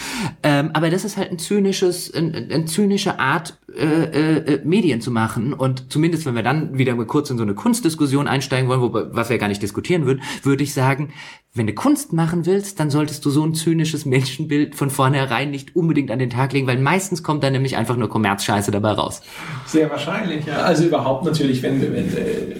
Ähm, 0.43 0.71
aber 0.73 0.91
das 0.91 1.05
ist 1.05 1.17
halt 1.17 1.31
ein 1.31 1.39
zynisches, 1.39 2.13
ein, 2.15 2.51
ein 2.51 2.67
zynische 2.67 3.19
Art, 3.19 3.59
äh, 3.75 3.85
äh, 3.85 4.55
äh, 4.55 4.61
Medien 4.65 5.01
zu 5.01 5.11
machen. 5.11 5.53
Und 5.53 5.93
zumindest, 5.93 6.25
wenn 6.25 6.35
wir 6.35 6.43
dann 6.43 6.79
wieder 6.79 6.95
mal 6.95 7.07
kurz 7.07 7.31
in 7.31 7.37
so 7.37 7.43
eine 7.43 7.55
Kunstdiskussion 7.55 8.27
einsteigen 8.27 8.69
wollen, 8.69 8.81
wo, 8.81 8.93
was 8.93 9.29
wir 9.29 9.39
gar 9.39 9.49
nicht 9.49 9.63
diskutieren 9.63 10.07
würden, 10.07 10.23
würde 10.43 10.63
ich 10.63 10.73
sagen, 10.73 11.11
wenn 11.55 11.67
du 11.67 11.75
Kunst 11.75 12.13
machen 12.13 12.47
willst, 12.47 12.79
dann 12.81 12.91
solltest 12.91 13.25
du 13.25 13.31
so 13.31 13.45
ein 13.45 13.55
zynisches 13.55 14.05
Menschenbild 14.05 14.75
von 14.75 14.91
vornherein 14.91 15.51
nicht 15.51 15.75
unbedingt 15.77 16.11
an 16.11 16.19
den 16.19 16.31
Tag 16.31 16.53
legen, 16.53 16.67
weil 16.67 16.79
meistens 16.79 17.23
kommt 17.23 17.43
da 17.43 17.51
nämlich 17.51 17.77
einfach 17.77 17.97
nur 17.97 18.09
Kommerzscheiße 18.09 18.71
dabei 18.71 18.93
raus. 18.93 19.23
Sehr 19.67 19.91
wahrscheinlich, 19.91 20.47
ja. 20.47 20.59
Also 20.59 20.85
überhaupt 20.85 21.25
natürlich, 21.25 21.63
wenn, 21.63 21.81
wenn 21.81 22.17
äh, 22.17 22.57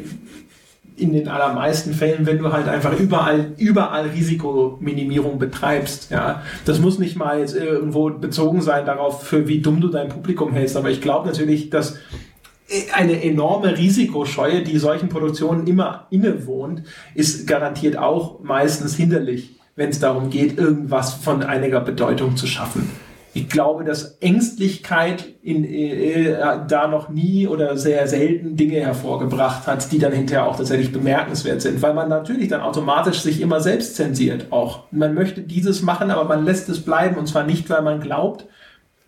in 1.01 1.13
den 1.13 1.29
allermeisten 1.29 1.93
Fällen, 1.93 2.27
wenn 2.27 2.39
du 2.39 2.53
halt 2.53 2.69
einfach 2.69 2.99
überall, 2.99 3.53
überall 3.57 4.09
Risikominimierung 4.09 5.39
betreibst. 5.39 6.11
Ja, 6.11 6.43
das 6.65 6.81
muss 6.81 6.99
nicht 6.99 7.17
mal 7.17 7.39
jetzt 7.41 7.55
irgendwo 7.55 8.11
bezogen 8.11 8.61
sein 8.63 8.87
darauf, 8.87 9.23
für 9.23 9.49
wie 9.49 9.61
dumm 9.61 9.81
du 9.81 9.89
dein 9.89 10.09
Publikum 10.09 10.53
hältst. 10.53 10.77
Aber 10.77 10.91
ich 10.91 11.01
glaube 11.01 11.27
natürlich, 11.27 11.71
dass 11.71 11.97
eine 12.95 13.23
enorme 13.23 13.79
Risikoscheue, 13.79 14.63
die 14.63 14.79
solchen 14.79 15.09
Produktionen 15.09 15.67
immer 15.67 16.07
innewohnt, 16.11 16.83
ist 17.15 17.47
garantiert 17.47 17.97
auch 17.97 18.41
meistens 18.43 18.95
hinderlich, 18.95 19.59
wenn 19.75 19.91
es 19.91 20.01
darum 20.01 20.29
geht, 20.29 20.59
irgendwas 20.59 21.15
von 21.15 21.43
einiger 21.43 21.81
Bedeutung 21.81 22.37
zu 22.37 22.47
schaffen 22.47 22.91
ich 23.39 23.49
glaube, 23.49 23.85
dass 23.85 24.19
Ängstlichkeit 24.19 25.25
in, 25.43 25.63
äh, 25.63 26.33
äh, 26.33 26.59
da 26.67 26.89
noch 26.89 27.09
nie 27.09 27.47
oder 27.47 27.77
sehr 27.77 28.09
selten 28.09 28.57
Dinge 28.57 28.81
hervorgebracht 28.81 29.69
hat, 29.69 29.93
die 29.93 30.01
dann 30.01 30.13
hinterher 30.13 30.47
auch 30.47 30.57
tatsächlich 30.57 30.93
bemerkenswert 30.93 31.63
sind, 31.63 31.81
weil 31.81 31.95
man 31.95 32.09
natürlich 32.09 32.49
dann 32.49 32.63
automatisch 32.63 33.21
sich 33.21 33.41
immer 33.41 33.61
selbst 33.61 33.95
zensiert 33.95 34.47
auch. 34.51 34.85
Man 34.91 35.15
möchte 35.15 35.43
dieses 35.43 35.83
machen, 35.83 36.11
aber 36.11 36.25
man 36.25 36.45
lässt 36.45 36.69
es 36.69 36.81
bleiben 36.81 37.17
und 37.17 37.29
zwar 37.29 37.45
nicht, 37.45 37.71
weil 37.71 37.83
man 37.83 38.01
glaubt, 38.01 38.47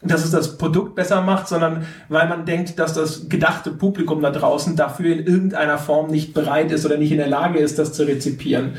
dass 0.01 0.25
es 0.25 0.31
das 0.31 0.57
Produkt 0.59 0.95
besser 0.95 1.23
macht, 1.23 1.49
sondern 1.49 1.85
weil 2.09 2.29
man 2.29 2.47
denkt, 2.47 2.79
dass 2.79 2.95
das 2.95 3.29
gedachte 3.29 3.73
Publikum 3.73 4.23
da 4.23 4.31
draußen 4.31 4.77
dafür 4.77 5.13
in 5.13 5.27
irgendeiner 5.27 5.77
Form 5.77 6.09
nicht 6.09 6.35
bereit 6.35 6.71
ist 6.71 6.87
oder 6.87 6.99
nicht 6.99 7.11
in 7.11 7.19
der 7.19 7.27
Lage 7.27 7.59
ist, 7.59 7.81
das 7.81 7.93
zu 7.93 8.05
rezipieren. 8.05 8.75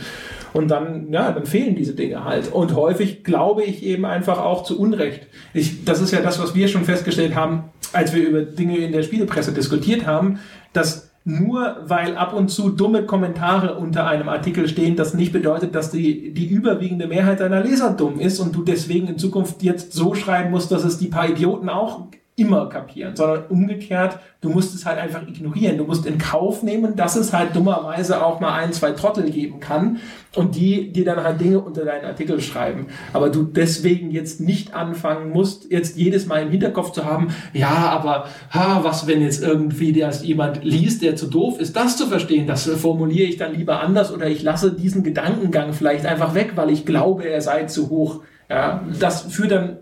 Und 0.53 0.69
dann, 0.69 1.11
ja, 1.11 1.31
dann 1.31 1.45
fehlen 1.45 1.75
diese 1.75 1.93
Dinge 1.93 2.23
halt. 2.25 2.51
Und 2.51 2.75
häufig 2.75 3.23
glaube 3.23 3.63
ich 3.63 3.83
eben 3.83 4.05
einfach 4.05 4.39
auch 4.39 4.63
zu 4.63 4.79
Unrecht. 4.79 5.27
Ich, 5.53 5.85
das 5.85 6.01
ist 6.01 6.11
ja 6.11 6.21
das, 6.21 6.41
was 6.41 6.55
wir 6.55 6.67
schon 6.67 6.83
festgestellt 6.83 7.35
haben, 7.35 7.65
als 7.93 8.13
wir 8.13 8.27
über 8.27 8.41
Dinge 8.41 8.77
in 8.77 8.91
der 8.91 9.03
Spielepresse 9.03 9.53
diskutiert 9.53 10.05
haben, 10.05 10.39
dass 10.73 11.11
nur 11.23 11.77
weil 11.85 12.17
ab 12.17 12.33
und 12.33 12.49
zu 12.49 12.69
dumme 12.69 13.05
Kommentare 13.05 13.75
unter 13.75 14.07
einem 14.07 14.27
Artikel 14.27 14.67
stehen, 14.67 14.95
das 14.95 15.13
nicht 15.13 15.31
bedeutet, 15.31 15.75
dass 15.75 15.91
die, 15.91 16.33
die 16.33 16.47
überwiegende 16.47 17.07
Mehrheit 17.07 17.41
deiner 17.41 17.61
Leser 17.61 17.91
dumm 17.91 18.19
ist 18.19 18.39
und 18.39 18.55
du 18.55 18.63
deswegen 18.63 19.07
in 19.07 19.19
Zukunft 19.19 19.61
jetzt 19.61 19.93
so 19.93 20.15
schreiben 20.15 20.49
musst, 20.49 20.71
dass 20.71 20.83
es 20.83 20.97
die 20.97 21.07
paar 21.07 21.29
Idioten 21.29 21.69
auch 21.69 22.07
immer 22.37 22.69
kapieren, 22.69 23.15
sondern 23.15 23.45
umgekehrt, 23.49 24.17
du 24.39 24.49
musst 24.49 24.73
es 24.73 24.85
halt 24.85 24.97
einfach 24.97 25.27
ignorieren. 25.27 25.77
Du 25.77 25.83
musst 25.83 26.05
in 26.05 26.17
Kauf 26.17 26.63
nehmen, 26.63 26.95
dass 26.95 27.15
es 27.15 27.33
halt 27.33 27.55
dummerweise 27.55 28.25
auch 28.25 28.39
mal 28.39 28.53
ein, 28.53 28.71
zwei 28.71 28.91
Trottel 28.91 29.29
geben 29.29 29.59
kann 29.59 29.97
und 30.35 30.55
die 30.55 30.91
dir 30.93 31.03
dann 31.03 31.23
halt 31.23 31.41
Dinge 31.41 31.59
unter 31.59 31.83
deinen 31.83 32.05
Artikel 32.05 32.39
schreiben. 32.39 32.87
Aber 33.11 33.29
du 33.29 33.43
deswegen 33.43 34.11
jetzt 34.11 34.39
nicht 34.39 34.73
anfangen 34.73 35.29
musst, 35.31 35.69
jetzt 35.71 35.97
jedes 35.97 36.25
Mal 36.25 36.43
im 36.43 36.51
Hinterkopf 36.51 36.93
zu 36.93 37.05
haben, 37.05 37.35
ja, 37.53 37.67
aber 37.67 38.27
ha, 38.49 38.79
was, 38.81 39.07
wenn 39.07 39.21
jetzt 39.21 39.43
irgendwie 39.43 39.91
das 39.91 40.23
jemand 40.25 40.63
liest, 40.63 41.01
der 41.01 41.17
zu 41.17 41.27
doof 41.27 41.59
ist, 41.59 41.75
das 41.75 41.97
zu 41.97 42.07
verstehen, 42.07 42.47
das 42.47 42.65
formuliere 42.65 43.27
ich 43.27 43.37
dann 43.37 43.53
lieber 43.53 43.81
anders 43.81 44.11
oder 44.11 44.27
ich 44.27 44.41
lasse 44.41 44.71
diesen 44.71 45.03
Gedankengang 45.03 45.73
vielleicht 45.73 46.05
einfach 46.05 46.33
weg, 46.33 46.53
weil 46.55 46.69
ich 46.69 46.85
glaube, 46.85 47.23
er 47.25 47.41
sei 47.41 47.65
zu 47.65 47.89
hoch. 47.89 48.21
Ja, 48.49 48.83
das 48.99 49.21
führt 49.21 49.51
dann 49.51 49.77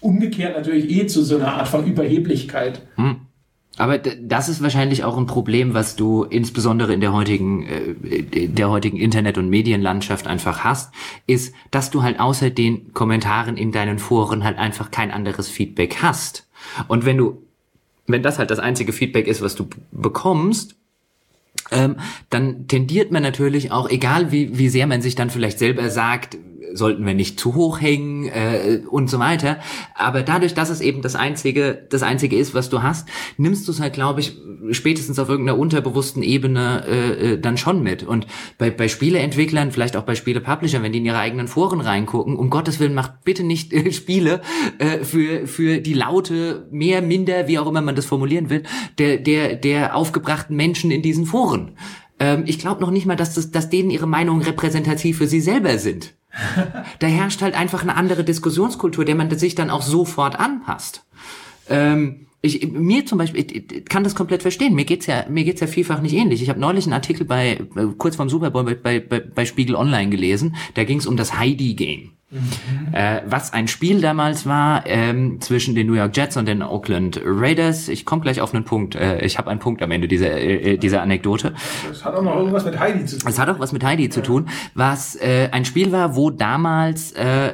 umgekehrt 0.00 0.56
natürlich 0.56 0.90
eh 0.90 1.06
zu 1.06 1.22
so 1.22 1.36
einer 1.36 1.54
Art 1.54 1.68
von 1.68 1.86
Überheblichkeit. 1.86 2.82
Hm. 2.96 3.16
Aber 3.78 3.98
das 3.98 4.48
ist 4.48 4.62
wahrscheinlich 4.62 5.04
auch 5.04 5.18
ein 5.18 5.26
Problem, 5.26 5.74
was 5.74 5.96
du 5.96 6.24
insbesondere 6.24 6.94
in 6.94 7.00
der 7.02 7.12
heutigen, 7.12 7.66
äh, 7.66 8.48
der 8.48 8.70
heutigen 8.70 8.96
Internet- 8.96 9.36
und 9.36 9.50
Medienlandschaft 9.50 10.26
einfach 10.26 10.64
hast, 10.64 10.94
ist, 11.26 11.54
dass 11.70 11.90
du 11.90 12.02
halt 12.02 12.18
außer 12.18 12.48
den 12.48 12.94
Kommentaren 12.94 13.58
in 13.58 13.72
deinen 13.72 13.98
Foren 13.98 14.44
halt 14.44 14.56
einfach 14.56 14.90
kein 14.90 15.10
anderes 15.10 15.48
Feedback 15.48 15.98
hast. 16.00 16.48
Und 16.88 17.04
wenn 17.04 17.18
du, 17.18 17.42
wenn 18.06 18.22
das 18.22 18.38
halt 18.38 18.50
das 18.50 18.60
einzige 18.60 18.92
Feedback 18.92 19.26
ist, 19.26 19.42
was 19.42 19.56
du 19.56 19.68
bekommst, 19.92 20.76
ähm, 21.70 21.96
dann 22.30 22.68
tendiert 22.68 23.10
man 23.12 23.22
natürlich 23.22 23.72
auch, 23.72 23.90
egal 23.90 24.32
wie, 24.32 24.56
wie 24.56 24.68
sehr 24.68 24.86
man 24.86 25.02
sich 25.02 25.16
dann 25.16 25.30
vielleicht 25.30 25.58
selber 25.58 25.90
sagt, 25.90 26.38
sollten 26.74 27.06
wir 27.06 27.14
nicht 27.14 27.38
zu 27.38 27.54
hoch 27.54 27.80
hängen 27.80 28.26
äh, 28.26 28.80
und 28.88 29.08
so 29.08 29.18
weiter. 29.18 29.58
Aber 29.94 30.22
dadurch, 30.22 30.54
dass 30.54 30.70
es 30.70 30.80
eben 30.80 31.02
das 31.02 31.14
einzige, 31.14 31.86
das 31.90 32.02
einzige 32.02 32.36
ist, 32.36 32.54
was 32.54 32.68
du 32.68 32.82
hast, 32.82 33.08
nimmst 33.36 33.66
du 33.68 33.72
es 33.72 33.80
halt, 33.80 33.94
glaube 33.94 34.20
ich, 34.20 34.36
spätestens 34.70 35.18
auf 35.18 35.28
irgendeiner 35.28 35.58
unterbewussten 35.58 36.22
Ebene 36.22 36.84
äh, 36.86 37.32
äh, 37.32 37.40
dann 37.40 37.56
schon 37.56 37.82
mit. 37.82 38.02
Und 38.02 38.26
bei, 38.58 38.70
bei 38.70 38.88
Spieleentwicklern, 38.88 39.72
vielleicht 39.72 39.96
auch 39.96 40.04
bei 40.04 40.14
Spielepublishern, 40.14 40.82
wenn 40.82 40.92
die 40.92 40.98
in 40.98 41.06
ihre 41.06 41.18
eigenen 41.18 41.48
Foren 41.48 41.80
reingucken, 41.80 42.36
um 42.36 42.50
Gottes 42.50 42.80
Willen 42.80 42.94
macht 42.94 43.24
bitte 43.24 43.44
nicht 43.44 43.72
äh, 43.72 43.92
Spiele 43.92 44.40
äh, 44.78 45.04
für 45.04 45.46
für 45.46 45.78
die 45.78 45.94
laute 45.94 46.66
mehr, 46.70 47.02
minder, 47.02 47.48
wie 47.48 47.58
auch 47.58 47.66
immer 47.66 47.80
man 47.80 47.96
das 47.96 48.06
formulieren 48.06 48.50
will, 48.50 48.62
der 48.98 49.18
der 49.18 49.56
der 49.56 49.94
aufgebrachten 49.94 50.56
Menschen 50.56 50.90
in 50.90 51.02
diesen 51.02 51.26
Foren. 51.26 51.76
Ähm, 52.18 52.44
ich 52.46 52.58
glaube 52.58 52.80
noch 52.80 52.90
nicht 52.90 53.06
mal, 53.06 53.16
dass 53.16 53.34
das, 53.34 53.50
dass 53.50 53.70
denen 53.70 53.90
ihre 53.90 54.06
Meinungen 54.06 54.42
repräsentativ 54.42 55.18
für 55.18 55.26
sie 55.26 55.40
selber 55.40 55.78
sind. 55.78 56.14
da 56.98 57.06
herrscht 57.06 57.42
halt 57.42 57.54
einfach 57.54 57.82
eine 57.82 57.96
andere 57.96 58.24
Diskussionskultur, 58.24 59.04
der 59.04 59.14
man 59.14 59.36
sich 59.38 59.54
dann 59.54 59.70
auch 59.70 59.82
sofort 59.82 60.38
anpasst. 60.38 61.04
Ähm, 61.68 62.26
ich, 62.42 62.70
mir 62.70 63.06
zum 63.06 63.18
Beispiel, 63.18 63.44
ich, 63.50 63.84
kann 63.86 64.04
das 64.04 64.14
komplett 64.14 64.42
verstehen. 64.42 64.74
Mir 64.74 64.84
geht's 64.84 65.06
ja, 65.06 65.24
mir 65.28 65.44
geht's 65.44 65.60
ja 65.60 65.66
vielfach 65.66 66.00
nicht 66.00 66.14
ähnlich. 66.14 66.42
Ich 66.42 66.48
habe 66.48 66.60
neulich 66.60 66.84
einen 66.84 66.92
Artikel 66.92 67.26
bei, 67.26 67.58
kurz 67.98 68.16
vorm 68.16 68.28
Super 68.28 68.50
Bowl 68.50 68.64
bei, 68.64 69.00
bei, 69.00 69.20
bei 69.20 69.44
Spiegel 69.44 69.74
Online 69.74 70.10
gelesen. 70.10 70.56
Da 70.74 70.84
ging's 70.84 71.06
um 71.06 71.16
das 71.16 71.38
Heidi 71.38 71.74
Game. 71.74 72.15
Mhm. 72.28 72.92
Äh, 72.92 73.22
was 73.26 73.52
ein 73.52 73.68
Spiel 73.68 74.00
damals 74.00 74.46
war 74.46 74.84
ähm, 74.86 75.40
zwischen 75.40 75.76
den 75.76 75.86
New 75.86 75.94
York 75.94 76.16
Jets 76.16 76.36
und 76.36 76.46
den 76.46 76.60
Oakland 76.60 77.20
Raiders. 77.24 77.88
Ich 77.88 78.04
komme 78.04 78.22
gleich 78.22 78.40
auf 78.40 78.52
einen 78.52 78.64
Punkt. 78.64 78.96
Äh, 78.96 79.24
ich 79.24 79.38
habe 79.38 79.48
einen 79.48 79.60
Punkt 79.60 79.80
am 79.80 79.92
Ende 79.92 80.08
dieser, 80.08 80.32
äh, 80.32 80.74
äh 80.74 80.76
dieser 80.76 81.02
Anekdote. 81.02 81.54
Das 81.88 82.04
hat 82.04 82.16
auch 82.16 82.22
noch 82.22 82.34
irgendwas 82.34 82.64
mit 82.64 82.80
Heidi 82.80 83.04
zu 83.04 83.18
tun. 83.18 83.30
Es 83.30 83.38
hat 83.38 83.48
auch 83.48 83.60
was 83.60 83.72
mit 83.72 83.84
Heidi 83.84 84.04
ja. 84.04 84.10
zu 84.10 84.22
tun, 84.22 84.48
was 84.74 85.14
äh, 85.14 85.50
ein 85.52 85.64
Spiel 85.64 85.92
war, 85.92 86.16
wo 86.16 86.30
damals 86.30 87.12
äh, 87.12 87.52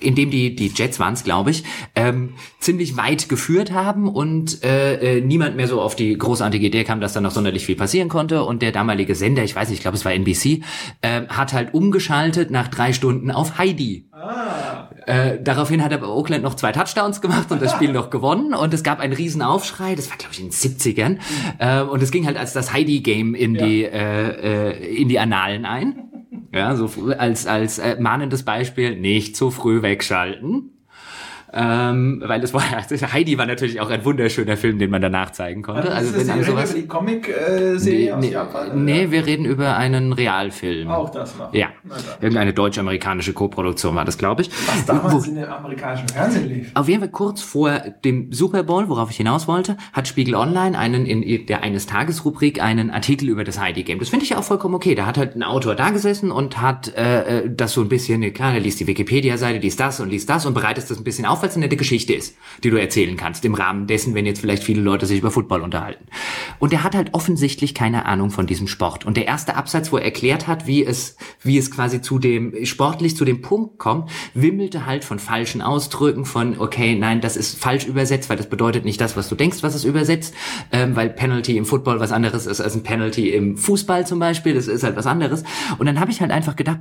in 0.00 0.14
dem 0.14 0.30
die, 0.30 0.54
die 0.54 0.68
Jets 0.68 1.00
waren 1.00 1.14
es, 1.14 1.24
glaube 1.24 1.50
ich, 1.50 1.64
ähm, 1.94 2.34
ziemlich 2.58 2.96
weit 2.96 3.28
geführt 3.28 3.72
haben 3.72 4.08
und 4.08 4.62
äh, 4.64 5.18
äh, 5.18 5.20
niemand 5.20 5.56
mehr 5.56 5.68
so 5.68 5.80
auf 5.80 5.96
die 5.96 6.16
großartige 6.16 6.66
Idee 6.66 6.84
kam, 6.84 7.00
dass 7.00 7.12
da 7.12 7.20
noch 7.20 7.30
sonderlich 7.30 7.66
viel 7.66 7.76
passieren 7.76 8.08
konnte. 8.08 8.44
Und 8.44 8.62
der 8.62 8.72
damalige 8.72 9.14
Sender, 9.14 9.44
ich 9.44 9.56
weiß 9.56 9.68
nicht, 9.68 9.78
ich 9.78 9.82
glaube 9.82 9.96
es 9.96 10.04
war 10.04 10.12
NBC, 10.12 10.62
äh, 11.02 11.26
hat 11.28 11.52
halt 11.52 11.74
umgeschaltet 11.74 12.50
nach 12.50 12.68
drei 12.68 12.92
Stunden 12.92 13.30
auf 13.30 13.58
Heidi. 13.58 14.08
Ah. 14.12 14.90
Äh, 15.06 15.42
daraufhin 15.42 15.82
hat 15.82 15.92
aber 15.92 16.14
Oakland 16.14 16.44
noch 16.44 16.54
zwei 16.54 16.72
Touchdowns 16.72 17.20
gemacht 17.20 17.50
und 17.50 17.62
das 17.62 17.72
Spiel 17.72 17.92
noch 17.92 18.10
gewonnen 18.10 18.54
und 18.54 18.74
es 18.74 18.82
gab 18.82 19.00
einen 19.00 19.12
riesen 19.12 19.40
Aufschrei, 19.40 19.94
das 19.94 20.10
war 20.10 20.18
glaube 20.18 20.34
ich 20.34 20.40
in 20.40 20.46
den 20.46 20.52
70ern 20.52 21.18
äh, 21.58 21.82
und 21.82 22.02
es 22.02 22.10
ging 22.10 22.26
halt 22.26 22.36
als 22.36 22.52
das 22.52 22.72
Heidi-Game 22.72 23.34
in, 23.34 23.54
ja. 23.54 23.64
die 23.64 23.84
äh, 23.84 24.70
äh, 24.70 24.96
in 24.96 25.08
die 25.08 25.18
Annalen 25.18 25.64
ein. 25.64 26.09
Ja, 26.52 26.74
so 26.74 26.90
als, 27.12 27.46
als 27.46 27.78
äh, 27.78 27.96
mahnendes 28.00 28.44
Beispiel, 28.44 28.98
nicht 28.98 29.36
zu 29.36 29.50
früh 29.50 29.82
wegschalten. 29.82 30.79
Ähm, 31.52 32.22
weil 32.24 32.40
das 32.40 32.54
war 32.54 32.62
Heidi 33.12 33.36
war 33.38 33.46
natürlich 33.46 33.80
auch 33.80 33.90
ein 33.90 34.04
wunderschöner 34.04 34.56
Film, 34.56 34.78
den 34.78 34.90
man 34.90 35.02
danach 35.02 35.30
zeigen 35.30 35.62
konnte. 35.62 35.90
Also, 35.92 36.16
also 36.16 36.28
wenn 36.28 36.40
über 36.40 36.62
die 36.64 36.86
Comic-Serie 36.86 38.16
nee, 38.18 38.30
Japan? 38.30 38.84
Nee, 38.84 39.10
wir 39.10 39.26
reden 39.26 39.44
über 39.44 39.76
einen 39.76 40.12
Realfilm. 40.12 40.88
Auch 40.88 41.10
das 41.10 41.36
noch. 41.36 41.52
Ja. 41.52 41.68
Irgendeine 42.20 42.52
deutsch-amerikanische 42.52 43.32
Co-Produktion 43.32 43.94
war 43.94 44.04
das, 44.04 44.18
glaube 44.18 44.42
ich. 44.42 44.50
Was 44.66 44.86
damals 44.86 45.26
Wo, 45.26 45.28
in 45.28 45.36
der 45.36 45.56
amerikanischen 45.56 46.08
Fernsehen 46.08 46.48
lief. 46.48 46.70
Auf 46.74 46.88
jeden 46.88 47.00
Fall 47.00 47.10
kurz 47.10 47.42
vor 47.42 47.70
dem 48.04 48.32
Super 48.32 48.62
Bowl, 48.62 48.88
worauf 48.88 49.10
ich 49.10 49.16
hinaus 49.16 49.48
wollte, 49.48 49.76
hat 49.92 50.06
Spiegel 50.06 50.34
Online 50.36 50.78
einen 50.78 51.06
in 51.06 51.46
der 51.46 51.62
eines 51.62 51.86
Tages 51.86 52.24
Rubrik 52.24 52.62
einen 52.62 52.90
Artikel 52.90 53.28
über 53.28 53.44
das 53.44 53.58
Heidi 53.58 53.82
Game. 53.82 53.98
Das 53.98 54.08
finde 54.08 54.24
ich 54.24 54.30
ja 54.30 54.38
auch 54.38 54.44
vollkommen 54.44 54.74
okay. 54.74 54.94
Da 54.94 55.06
hat 55.06 55.18
halt 55.18 55.34
ein 55.34 55.42
Autor 55.42 55.74
da 55.74 55.90
gesessen 55.90 56.30
und 56.30 56.60
hat 56.60 56.94
äh, 56.96 57.40
äh 57.40 57.50
das 57.50 57.72
so 57.72 57.80
ein 57.80 57.88
bisschen, 57.88 58.20
klar, 58.32 58.54
er 58.54 58.60
liest 58.60 58.80
die 58.80 58.86
Wikipedia-Seite, 58.86 59.58
liest 59.58 59.80
das 59.80 60.00
und 60.00 60.10
liest 60.10 60.28
das 60.28 60.46
und 60.46 60.54
bereitet 60.54 60.88
das 60.88 60.98
ein 60.98 61.04
bisschen 61.04 61.26
auf, 61.26 61.39
weil 61.42 61.48
es 61.48 61.56
eine 61.56 61.66
nette 61.66 61.76
Geschichte 61.76 62.12
ist, 62.12 62.36
die 62.62 62.70
du 62.70 62.76
erzählen 62.76 63.16
kannst, 63.16 63.44
im 63.44 63.54
Rahmen 63.54 63.86
dessen, 63.86 64.14
wenn 64.14 64.26
jetzt 64.26 64.40
vielleicht 64.40 64.62
viele 64.62 64.80
Leute 64.82 65.06
sich 65.06 65.18
über 65.18 65.30
Football 65.30 65.62
unterhalten. 65.62 66.06
Und 66.58 66.72
er 66.72 66.84
hat 66.84 66.94
halt 66.94 67.14
offensichtlich 67.14 67.74
keine 67.74 68.06
Ahnung 68.06 68.30
von 68.30 68.46
diesem 68.46 68.68
Sport. 68.68 69.06
Und 69.06 69.16
der 69.16 69.26
erste 69.26 69.56
Absatz, 69.56 69.92
wo 69.92 69.96
er 69.96 70.04
erklärt 70.04 70.46
hat, 70.46 70.66
wie 70.66 70.84
es, 70.84 71.16
wie 71.42 71.58
es 71.58 71.70
quasi 71.70 72.00
zu 72.00 72.18
dem, 72.18 72.64
sportlich 72.64 73.16
zu 73.16 73.24
dem 73.24 73.42
Punkt 73.42 73.78
kommt, 73.78 74.10
wimmelte 74.34 74.86
halt 74.86 75.04
von 75.04 75.18
falschen 75.18 75.62
Ausdrücken, 75.62 76.24
von, 76.24 76.58
okay, 76.58 76.94
nein, 76.94 77.20
das 77.20 77.36
ist 77.36 77.58
falsch 77.58 77.86
übersetzt, 77.86 78.30
weil 78.30 78.36
das 78.36 78.48
bedeutet 78.48 78.84
nicht 78.84 79.00
das, 79.00 79.16
was 79.16 79.28
du 79.28 79.34
denkst, 79.34 79.62
was 79.62 79.74
es 79.74 79.84
übersetzt, 79.84 80.34
ähm, 80.72 80.96
weil 80.96 81.10
Penalty 81.10 81.56
im 81.56 81.64
Football 81.64 82.00
was 82.00 82.12
anderes 82.12 82.46
ist 82.46 82.60
als 82.60 82.74
ein 82.74 82.82
Penalty 82.82 83.30
im 83.30 83.56
Fußball 83.56 84.06
zum 84.06 84.18
Beispiel, 84.18 84.54
das 84.54 84.68
ist 84.68 84.82
halt 84.82 84.96
was 84.96 85.06
anderes. 85.06 85.44
Und 85.78 85.86
dann 85.86 86.00
habe 86.00 86.10
ich 86.10 86.20
halt 86.20 86.30
einfach 86.30 86.56
gedacht, 86.56 86.80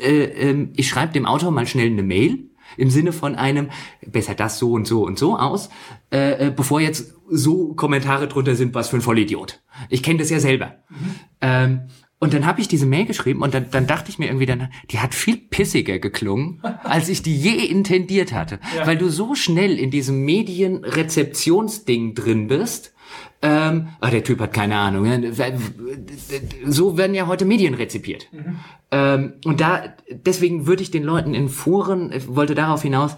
äh, 0.00 0.24
äh, 0.24 0.68
ich 0.76 0.88
schreibe 0.88 1.12
dem 1.12 1.26
Autor 1.26 1.50
mal 1.50 1.66
schnell 1.66 1.88
eine 1.88 2.02
Mail, 2.02 2.50
im 2.76 2.90
Sinne 2.90 3.12
von 3.12 3.34
einem, 3.34 3.70
besser 4.06 4.34
das 4.34 4.58
so 4.58 4.72
und 4.72 4.86
so 4.86 5.04
und 5.04 5.18
so 5.18 5.38
aus, 5.38 5.68
äh, 6.12 6.46
äh, 6.46 6.50
bevor 6.50 6.80
jetzt 6.80 7.14
so 7.28 7.74
Kommentare 7.74 8.28
drunter 8.28 8.54
sind, 8.54 8.74
was 8.74 8.88
für 8.88 8.96
ein 8.96 9.02
Vollidiot. 9.02 9.62
Ich 9.88 10.02
kenne 10.02 10.18
das 10.18 10.30
ja 10.30 10.40
selber. 10.40 10.76
Mhm. 10.88 11.14
Ähm, 11.40 11.80
und 12.24 12.32
dann 12.32 12.46
habe 12.46 12.60
ich 12.60 12.68
diese 12.68 12.86
Mail 12.86 13.04
geschrieben 13.04 13.42
und 13.42 13.52
dann, 13.52 13.70
dann 13.70 13.86
dachte 13.86 14.08
ich 14.10 14.18
mir 14.18 14.26
irgendwie 14.26 14.46
dann, 14.46 14.70
die 14.90 14.98
hat 14.98 15.14
viel 15.14 15.36
pissiger 15.36 15.98
geklungen, 15.98 16.62
als 16.82 17.10
ich 17.10 17.22
die 17.22 17.36
je 17.36 17.66
intendiert 17.66 18.32
hatte. 18.32 18.60
Ja. 18.74 18.86
Weil 18.86 18.96
du 18.96 19.10
so 19.10 19.34
schnell 19.34 19.78
in 19.78 19.90
diesem 19.90 20.24
Medienrezeptionsding 20.24 22.14
drin 22.14 22.46
bist, 22.46 22.93
ähm, 23.46 23.88
ach, 24.00 24.08
der 24.08 24.24
Typ 24.24 24.40
hat 24.40 24.54
keine 24.54 24.74
Ahnung. 24.76 25.06
So 26.64 26.96
werden 26.96 27.14
ja 27.14 27.26
heute 27.26 27.44
Medien 27.44 27.74
rezipiert. 27.74 28.26
Mhm. 28.32 28.56
Ähm, 28.90 29.32
und 29.44 29.60
da, 29.60 29.82
deswegen 30.08 30.66
würde 30.66 30.82
ich 30.82 30.90
den 30.90 31.02
Leuten 31.04 31.34
in 31.34 31.50
Foren, 31.50 32.10
wollte 32.26 32.54
darauf 32.54 32.80
hinaus, 32.80 33.16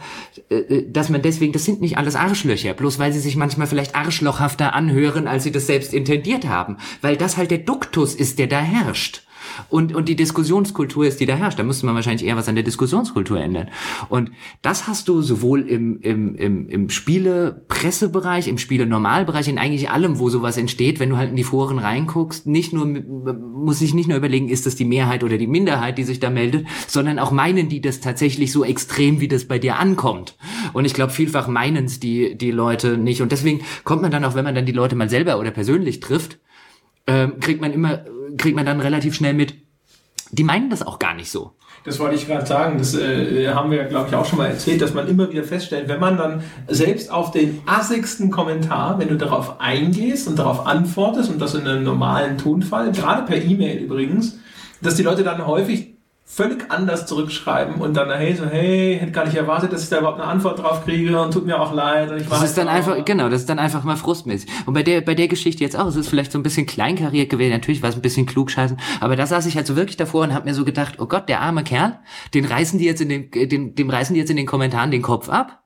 äh, 0.51 0.57
äh, 0.57 0.91
dass 0.91 1.11
man 1.11 1.23
deswegen, 1.23 1.53
das 1.53 1.65
sind 1.65 1.81
nicht 1.81 1.97
alles 1.97 2.17
Arschlöcher, 2.17 2.75
bloß 2.75 2.99
weil 2.99 3.13
sie 3.13 3.21
sich 3.21 3.37
manchmal 3.37 3.69
vielleicht 3.69 3.95
arschlochhafter 3.95 4.75
anhören, 4.75 5.29
als 5.29 5.45
sie 5.45 5.53
das 5.53 5.69
selbst 5.69 5.95
intendiert 5.95 6.49
haben. 6.49 6.79
Weil 7.03 7.17
das 7.17 7.37
halt 7.37 7.53
der 7.53 7.59
Duktus 7.59 8.17
ist, 8.17 8.41
der 8.41 8.49
da 8.49 8.59
herrscht 8.59 9.26
und, 9.69 9.95
und 9.95 10.09
die 10.09 10.17
Diskussionskultur 10.17 11.07
ist, 11.07 11.21
die 11.21 11.27
da 11.27 11.35
herrscht. 11.35 11.59
Da 11.59 11.63
müsste 11.63 11.87
man 11.87 11.95
wahrscheinlich 11.95 12.27
eher 12.27 12.37
was 12.37 12.49
an 12.49 12.55
der 12.55 12.65
Diskussionskultur 12.65 13.41
ändern. 13.41 13.69
Und 14.09 14.31
das 14.63 14.87
hast 14.87 15.09
du 15.09 15.23
sowohl 15.23 15.63
im, 15.63 16.01
im, 16.01 16.35
im, 16.37 16.69
im 16.69 16.91
Spiele-Pressebereich, 16.91 18.49
im 18.49 18.59
Spiele-Normalbereich, 18.59 19.49
in 19.49 19.59
eigentlich 19.59 19.91
allem, 19.91 20.19
wo 20.19 20.29
sowas 20.29 20.57
entsteht, 20.57 21.01
wenn 21.01 21.11
du 21.11 21.17
halt 21.17 21.31
in 21.31 21.37
die 21.37 21.45
Foren 21.45 21.79
reinguckst, 21.79 22.47
nicht 22.47 22.73
nur, 22.73 22.87
muss 22.87 23.81
ich 23.81 23.95
nicht 23.95 24.09
nur 24.09 24.19
überlegen, 24.19 24.49
ist 24.49 24.67
das 24.67 24.77
die 24.77 24.85
Mehrheit 24.85 25.25
oder 25.25 25.39
die 25.39 25.47
Minderheit, 25.47 25.99
die 25.99 26.05
sich 26.05 26.21
da 26.21 26.31
meldet, 26.31 26.67
sondern 26.87 27.19
auch 27.19 27.31
meinen 27.31 27.69
die 27.69 27.81
das 27.81 28.01
tatsächlich 28.01 28.53
so 28.53 28.65
extrem, 28.65 29.21
wie 29.21 29.29
das 29.29 29.45
bei 29.45 29.59
dir 29.59 29.79
ankommt. 29.79 30.37
Und 30.73 30.85
ich 30.85 30.95
glaube, 30.95 31.13
vielfach 31.13 31.49
meinen 31.49 31.87
es 31.87 32.01
die, 32.01 32.37
die 32.37 32.51
Leute 32.51 32.97
nicht. 32.97 33.23
Und 33.23 33.33
deswegen 33.33 33.61
kommt 33.85 34.03
man 34.03 34.11
dann 34.11 34.25
auch, 34.25 34.35
wenn 34.35 34.45
man 34.45 34.55
dann 34.55 34.67
die 34.67 34.73
Leute 34.73 34.97
mal 34.97 35.09
selber 35.09 35.39
oder 35.39 35.51
persönlich 35.51 36.01
trifft, 36.01 36.39
ähm, 37.07 37.39
kriegt 37.41 37.61
man 37.61 37.73
immer 37.73 38.05
kriegt 38.37 38.57
man 38.57 38.67
dann 38.67 38.81
relativ 38.81 39.15
schnell 39.15 39.35
mit, 39.35 39.55
die 40.31 40.45
meinen 40.45 40.71
das 40.71 40.83
auch 40.83 40.99
gar 40.99 41.15
nicht 41.15 41.31
so. 41.31 41.53
Das 41.85 42.01
wollte 42.01 42.17
ich 42.17 42.27
gerade 42.27 42.45
sagen. 42.45 42.79
Das 42.79 42.95
äh, 42.97 43.49
haben 43.49 43.71
wir, 43.71 43.85
glaube 43.85 44.09
ich, 44.09 44.15
auch 44.15 44.27
schon 44.27 44.39
mal 44.39 44.49
erzählt, 44.49 44.83
dass 44.83 44.93
man 44.93 45.07
immer 45.07 45.31
wieder 45.31 45.45
feststellt, 45.45 45.89
wenn 45.89 46.01
man 46.01 46.17
dann 46.17 46.43
selbst 46.67 47.13
auf 47.13 47.31
den 47.31 47.63
assigsten 47.65 48.31
Kommentar, 48.31 48.99
wenn 48.99 49.09
du 49.09 49.17
darauf 49.17 49.61
eingehst 49.61 50.27
und 50.27 50.39
darauf 50.39 50.67
antwortest 50.67 51.31
und 51.31 51.41
das 51.41 51.55
in 51.55 51.67
einem 51.67 51.85
normalen 51.85 52.39
Tonfall, 52.39 52.91
gerade 52.91 53.23
per 53.23 53.41
E-Mail 53.41 53.79
übrigens, 53.79 54.39
dass 54.83 54.97
die 54.97 55.05
Leute 55.05 55.23
dann 55.23 55.47
häufig 55.47 55.96
völlig 56.29 56.71
anders 56.71 57.07
zurückschreiben 57.07 57.77
und 57.77 57.95
dann, 57.95 58.11
hey, 58.11 58.35
so, 58.35 58.45
hey, 58.45 58.99
hätte 58.99 59.13
gar 59.13 59.25
nicht 59.25 59.37
erwartet, 59.37 59.73
dass 59.73 59.85
ich 59.85 59.89
da 59.89 60.01
überhaupt 60.01 60.21
eine 60.21 60.29
Antwort 60.29 60.59
drauf 60.59 60.85
kriege 60.85 61.19
und 61.21 61.33
tut 61.33 61.47
mir 61.47 61.59
auch 61.59 61.73
leid. 61.73 62.11
Und 62.11 62.21
ich 62.21 62.29
das 62.29 62.43
ist 62.43 62.59
dann 62.59 62.67
einfach, 62.67 63.03
genau, 63.05 63.29
das 63.29 63.43
ist 63.43 63.49
dann 63.49 63.61
einfach 63.61 63.85
mal 63.85 63.97
frustmäßig. 63.97 64.51
Und 64.67 64.75
bei 64.75 64.83
der, 64.83 65.03
bei 65.03 65.15
der 65.15 65.29
Geschichte 65.29 65.63
jetzt 65.63 65.79
auch, 65.79 65.87
es 65.87 65.95
ist 65.95 66.09
vielleicht 66.09 66.33
so 66.33 66.39
ein 66.39 66.43
bisschen 66.43 66.67
kleinkariert 66.67 67.31
gewesen, 67.31 67.53
natürlich 67.53 67.81
war 67.81 67.91
es 67.91 67.97
ein 67.97 68.03
bisschen 68.03 68.27
klugscheißen, 68.27 68.77
aber 69.01 69.15
da 69.15 69.25
saß 69.25 69.47
ich 69.47 69.57
halt 69.57 69.69
so 69.69 69.77
wirklich 69.77 69.97
davor 69.97 70.25
und 70.25 70.35
habe 70.35 70.47
mir 70.47 70.55
so 70.55 70.65
gedacht, 70.65 70.97
oh 70.99 71.07
Gott, 71.07 71.29
der 71.29 71.41
arme 71.41 71.63
Kerl, 71.63 72.01
den 72.35 72.45
reißen 72.45 72.81
die 72.81 72.87
jetzt 72.87 73.01
in 73.01 73.09
den, 73.09 73.31
dem, 73.31 73.77
dem 73.77 73.89
reißen 73.89 74.13
die 74.13 74.21
jetzt 74.21 74.31
in 74.31 74.37
den 74.37 74.47
Kommentaren 74.47 74.91
den 74.91 75.03
Kopf 75.03 75.29
ab 75.29 75.63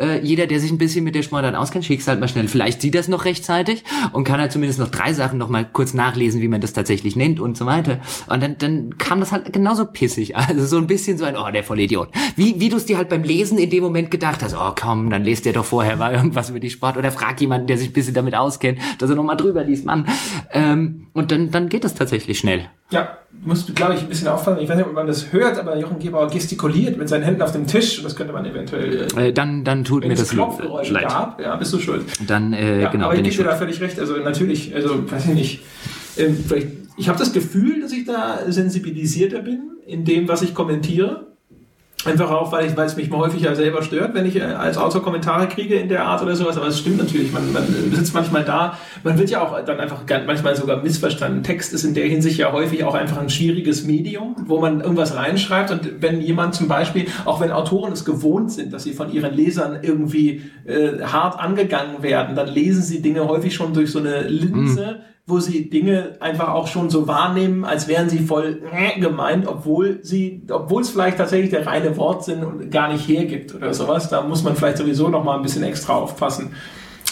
äh, 0.00 0.20
jeder, 0.20 0.46
der 0.46 0.60
sich 0.60 0.70
ein 0.70 0.78
bisschen 0.78 1.04
mit 1.04 1.14
der 1.14 1.22
Sportart 1.22 1.54
auskennt, 1.54 1.84
schick's 1.84 2.08
halt 2.08 2.20
mal 2.20 2.28
schnell. 2.28 2.48
Vielleicht 2.48 2.80
sieht 2.80 2.94
das 2.94 3.08
noch 3.08 3.24
rechtzeitig 3.24 3.84
und 4.12 4.24
kann 4.24 4.40
halt 4.40 4.50
zumindest 4.50 4.80
noch 4.80 4.88
drei 4.88 5.12
Sachen 5.12 5.38
noch 5.38 5.48
mal 5.48 5.66
kurz 5.70 5.94
nachlesen, 5.94 6.40
wie 6.40 6.48
man 6.48 6.60
das 6.60 6.72
tatsächlich 6.72 7.16
nennt 7.16 7.38
und 7.38 7.56
so 7.56 7.66
weiter. 7.66 8.00
Und 8.28 8.42
dann, 8.42 8.56
dann 8.58 8.98
kam 8.98 9.20
das 9.20 9.32
halt 9.32 9.52
genauso 9.52 9.86
pissig. 9.86 10.34
Also 10.50 10.66
so 10.66 10.78
ein 10.78 10.86
bisschen 10.86 11.16
so 11.16 11.26
ein, 11.26 11.36
oh, 11.36 11.48
der 11.52 11.62
Vollidiot. 11.62 12.08
Wie, 12.34 12.58
wie 12.58 12.70
du 12.70 12.76
es 12.76 12.86
dir 12.86 12.96
halt 12.96 13.08
beim 13.08 13.22
Lesen 13.22 13.56
in 13.58 13.70
dem 13.70 13.84
Moment 13.84 14.10
gedacht 14.10 14.42
hast, 14.42 14.54
oh 14.54 14.72
komm, 14.74 15.10
dann 15.10 15.22
lest 15.22 15.44
der 15.44 15.52
doch 15.52 15.64
vorher 15.64 15.96
mal 15.96 16.12
irgendwas 16.14 16.50
über 16.50 16.58
die 16.58 16.70
Sport 16.70 16.96
oder 16.96 17.12
frag 17.12 17.40
jemanden, 17.40 17.66
der 17.66 17.78
sich 17.78 17.90
ein 17.90 17.92
bisschen 17.92 18.14
damit 18.14 18.34
auskennt, 18.34 18.78
dass 18.98 19.10
er 19.10 19.16
noch 19.16 19.22
mal 19.22 19.36
drüber 19.36 19.62
liest, 19.62 19.84
Mann. 19.84 20.06
Ähm, 20.52 21.06
und 21.12 21.30
dann, 21.30 21.50
dann 21.50 21.68
geht 21.68 21.84
das 21.84 21.94
tatsächlich 21.94 22.38
schnell. 22.38 22.68
Ja, 22.90 23.18
musst, 23.42 23.74
glaube 23.74 23.94
ich, 23.94 24.00
ein 24.02 24.08
bisschen 24.08 24.28
aufpassen. 24.28 24.60
Ich 24.60 24.68
weiß 24.68 24.76
nicht, 24.76 24.86
ob 24.86 24.92
man 24.92 25.06
das 25.06 25.32
hört, 25.32 25.58
aber 25.58 25.76
Jochen 25.78 25.98
Gebauer 25.98 26.28
gestikuliert 26.28 26.98
mit 26.98 27.08
seinen 27.08 27.22
Händen 27.22 27.42
auf 27.42 27.52
dem 27.52 27.66
Tisch. 27.66 27.98
Und 27.98 28.04
das 28.04 28.16
könnte 28.16 28.32
man 28.32 28.44
eventuell. 28.44 29.06
Äh, 29.16 29.32
dann, 29.32 29.64
dann 29.64 29.84
tut 29.84 30.06
mir 30.06 30.14
das 30.14 30.32
leid. 30.32 31.08
Gab, 31.08 31.40
ja, 31.40 31.56
bist 31.56 31.72
du 31.72 31.78
schuld. 31.78 32.04
Dann, 32.26 32.52
äh, 32.52 32.82
ja, 32.82 32.90
genau. 32.90 33.06
Aber 33.06 33.14
ich 33.14 33.22
gebe 33.22 33.36
dir 33.36 33.44
da 33.44 33.56
völlig 33.56 33.80
recht. 33.80 33.98
Also 33.98 34.16
natürlich, 34.16 34.74
also 34.74 35.10
weiß 35.10 35.26
ich 35.26 35.34
nicht. 35.34 35.60
Ähm, 36.18 36.44
ich 36.96 37.08
habe 37.08 37.18
das 37.18 37.32
Gefühl, 37.32 37.80
dass 37.80 37.92
ich 37.92 38.04
da 38.04 38.40
sensibilisierter 38.48 39.40
bin 39.40 39.70
in 39.86 40.04
dem, 40.04 40.28
was 40.28 40.42
ich 40.42 40.54
kommentiere. 40.54 41.29
Einfach 42.06 42.30
auch, 42.30 42.50
weil, 42.52 42.66
ich, 42.66 42.76
weil 42.76 42.86
es 42.86 42.96
mich 42.96 43.10
mal 43.10 43.18
häufig 43.18 43.42
ja 43.42 43.54
selber 43.54 43.82
stört, 43.82 44.14
wenn 44.14 44.24
ich 44.24 44.36
äh, 44.36 44.42
als 44.42 44.78
Autor 44.78 45.02
Kommentare 45.02 45.48
kriege 45.48 45.74
in 45.74 45.88
der 45.88 46.04
Art 46.04 46.22
oder 46.22 46.34
sowas. 46.34 46.56
Aber 46.56 46.66
es 46.66 46.78
stimmt 46.78 46.98
natürlich, 46.98 47.32
man, 47.32 47.52
man 47.52 47.64
sitzt 47.92 48.14
manchmal 48.14 48.44
da, 48.44 48.78
man 49.02 49.18
wird 49.18 49.30
ja 49.30 49.42
auch 49.42 49.62
dann 49.64 49.80
einfach 49.80 50.02
manchmal 50.26 50.56
sogar 50.56 50.82
missverstanden. 50.82 51.42
Text 51.42 51.74
ist 51.74 51.84
in 51.84 51.94
der 51.94 52.06
Hinsicht 52.06 52.38
ja 52.38 52.52
häufig 52.52 52.84
auch 52.84 52.94
einfach 52.94 53.18
ein 53.18 53.28
schwieriges 53.28 53.84
Medium, 53.84 54.36
wo 54.46 54.60
man 54.60 54.80
irgendwas 54.80 55.14
reinschreibt. 55.14 55.70
Und 55.70 56.00
wenn 56.00 56.20
jemand 56.20 56.54
zum 56.54 56.68
Beispiel, 56.68 57.06
auch 57.24 57.40
wenn 57.40 57.50
Autoren 57.50 57.92
es 57.92 58.04
gewohnt 58.04 58.50
sind, 58.50 58.72
dass 58.72 58.84
sie 58.84 58.92
von 58.92 59.12
ihren 59.12 59.34
Lesern 59.34 59.80
irgendwie 59.82 60.42
äh, 60.64 61.02
hart 61.02 61.38
angegangen 61.38 62.02
werden, 62.02 62.34
dann 62.34 62.48
lesen 62.48 62.82
sie 62.82 63.02
Dinge 63.02 63.28
häufig 63.28 63.54
schon 63.54 63.74
durch 63.74 63.90
so 63.90 63.98
eine 63.98 64.22
Linse. 64.22 65.00
Mhm 65.00 65.09
wo 65.30 65.38
sie 65.40 65.70
Dinge 65.70 66.16
einfach 66.20 66.48
auch 66.48 66.66
schon 66.66 66.90
so 66.90 67.06
wahrnehmen, 67.06 67.64
als 67.64 67.88
wären 67.88 68.08
sie 68.08 68.18
voll 68.18 68.62
gemeint, 68.98 69.46
obwohl 69.46 70.00
sie, 70.02 70.42
obwohl 70.50 70.82
es 70.82 70.90
vielleicht 70.90 71.18
tatsächlich 71.18 71.50
der 71.50 71.66
reine 71.66 71.96
Wort 71.96 72.24
sind 72.24 72.44
und 72.44 72.70
gar 72.70 72.92
nicht 72.92 73.08
hergibt 73.08 73.54
oder 73.54 73.72
sowas. 73.72 74.08
Da 74.08 74.22
muss 74.22 74.42
man 74.42 74.56
vielleicht 74.56 74.78
sowieso 74.78 75.08
noch 75.08 75.24
mal 75.24 75.36
ein 75.36 75.42
bisschen 75.42 75.62
extra 75.62 75.94
aufpassen. 75.94 76.52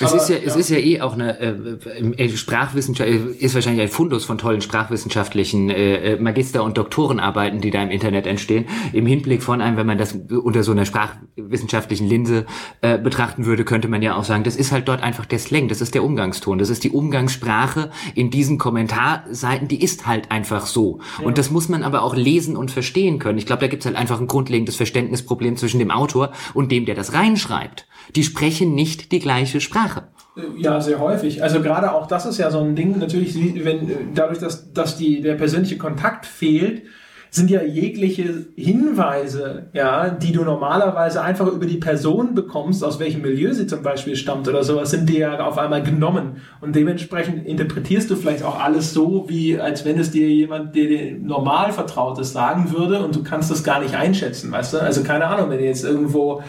Es 0.01 0.13
ist 0.13 0.29
ja, 0.29 0.37
ja, 0.37 0.43
es 0.45 0.57
ist 0.57 0.71
ja 0.71 0.79
eh 0.79 1.01
auch 1.01 1.15
eine 1.15 1.39
äh, 1.41 2.25
äh 2.25 2.29
Sprachwissenschaft, 2.37 3.09
ist 3.09 3.55
wahrscheinlich 3.55 3.83
ein 3.83 3.89
Fundus 3.89 4.25
von 4.25 4.39
tollen 4.39 4.61
sprachwissenschaftlichen 4.61 5.71
äh, 5.71 6.15
äh, 6.15 6.21
Magister- 6.21 6.63
und 6.63 6.79
Doktorenarbeiten, 6.79 7.61
die 7.61 7.71
da 7.71 7.83
im 7.83 7.91
Internet 7.91 8.27
entstehen. 8.27 8.67
Im 8.93 9.07
Hinblick 9.07 9.43
von 9.43 9.61
einem, 9.61 9.77
wenn 9.77 9.87
man 9.87 9.99
das 9.99 10.17
unter 10.31 10.63
so 10.63 10.73
einer 10.73 10.85
sprachwissenschaftlichen 10.85 12.07
Linse 12.07 12.47
äh, 12.81 12.99
betrachten 12.99 13.47
würde, 13.47 13.65
könnte 13.65 13.89
man 13.89 14.03
ja 14.03 14.17
auch 14.17 14.25
sagen, 14.25 14.45
das 14.45 14.57
ist 14.57 14.73
halt 14.73 14.89
dort 14.89 15.03
einfach 15.03 15.27
der 15.27 15.39
Slang, 15.39 15.69
das 15.69 15.81
ist 15.81 15.95
der 15.95 16.05
Umgangston, 16.05 16.59
das 16.59 16.71
ist 16.71 16.85
die 16.85 16.91
Umgangssprache 16.91 17.91
in 18.15 18.31
diesen 18.31 18.59
Kommentarseiten, 18.59 19.69
die 19.69 19.83
ist 19.83 20.07
halt 20.07 20.31
einfach 20.31 20.67
so. 20.67 21.01
Ja. 21.19 21.27
Und 21.27 21.39
das 21.39 21.51
muss 21.51 21.69
man 21.69 21.83
aber 21.83 22.03
auch 22.03 22.15
lesen 22.15 22.57
und 22.57 22.71
verstehen 22.71 23.19
können. 23.19 23.39
Ich 23.39 23.47
glaube, 23.47 23.61
da 23.61 23.67
gibt 23.67 23.83
es 23.83 23.87
halt 23.87 23.97
einfach 23.97 24.21
ein 24.21 24.29
grundlegendes 24.29 24.77
Verständnisproblem 24.77 25.57
zwischen 25.57 25.79
dem 25.79 25.91
Autor 25.91 26.33
und 26.55 26.71
dem, 26.71 26.85
der 26.85 26.95
das 26.95 27.13
reinschreibt. 27.13 27.88
Die 28.17 28.25
sprechen 28.25 28.75
nicht 28.75 29.13
die 29.13 29.19
gleiche 29.19 29.61
Sprache. 29.61 30.09
Ja, 30.57 30.81
sehr 30.81 31.01
häufig. 31.01 31.43
Also 31.43 31.61
gerade 31.61 31.93
auch 31.93 32.07
das 32.07 32.27
ist 32.27 32.39
ja 32.39 32.51
so 32.51 32.61
ein 32.61 32.77
Ding, 32.77 32.99
natürlich, 32.99 33.35
wenn 33.65 34.15
dadurch, 34.15 34.39
dass, 34.39 34.73
dass 34.73 34.97
die, 34.97 35.21
der 35.21 35.35
persönliche 35.35 35.79
Kontakt 35.79 36.27
fehlt, 36.27 36.83
sind 37.31 37.51
ja 37.51 37.63
jegliche 37.63 38.47
Hinweise, 38.57 39.67
ja, 39.75 40.09
die 40.09 40.33
du 40.33 40.45
normalerweise 40.45 41.21
einfach 41.23 41.47
über 41.47 41.67
die 41.67 41.77
Person 41.77 42.35
bekommst, 42.35 42.83
aus 42.83 42.99
welchem 42.99 43.21
Milieu 43.21 43.53
sie 43.53 43.67
zum 43.67 43.83
Beispiel 43.83 44.17
stammt 44.17 44.49
oder 44.49 44.65
sowas, 44.65 44.91
sind 44.91 45.09
dir 45.09 45.19
ja 45.19 45.41
auf 45.45 45.59
einmal 45.59 45.83
genommen. 45.83 46.41
Und 46.61 46.75
dementsprechend 46.75 47.47
interpretierst 47.47 48.11
du 48.11 48.17
vielleicht 48.17 48.43
auch 48.43 48.59
alles 48.59 48.95
so, 48.95 49.27
wie 49.29 49.61
als 49.61 49.85
wenn 49.85 49.99
es 49.99 50.11
dir 50.11 50.29
jemand, 50.29 50.75
der 50.75 50.87
dir 50.87 51.19
normal 51.19 51.73
vertraut 51.73 52.19
ist, 52.19 52.33
sagen 52.33 52.73
würde 52.73 53.05
und 53.05 53.15
du 53.15 53.23
kannst 53.23 53.51
das 53.51 53.63
gar 53.63 53.81
nicht 53.81 53.95
einschätzen, 53.95 54.51
weißt 54.51 54.75
du? 54.75 54.79
Also 54.79 55.03
keine 55.03 55.27
Ahnung, 55.27 55.51
wenn 55.51 55.59
du 55.59 55.65
jetzt 55.65 55.85
irgendwo 55.85 56.43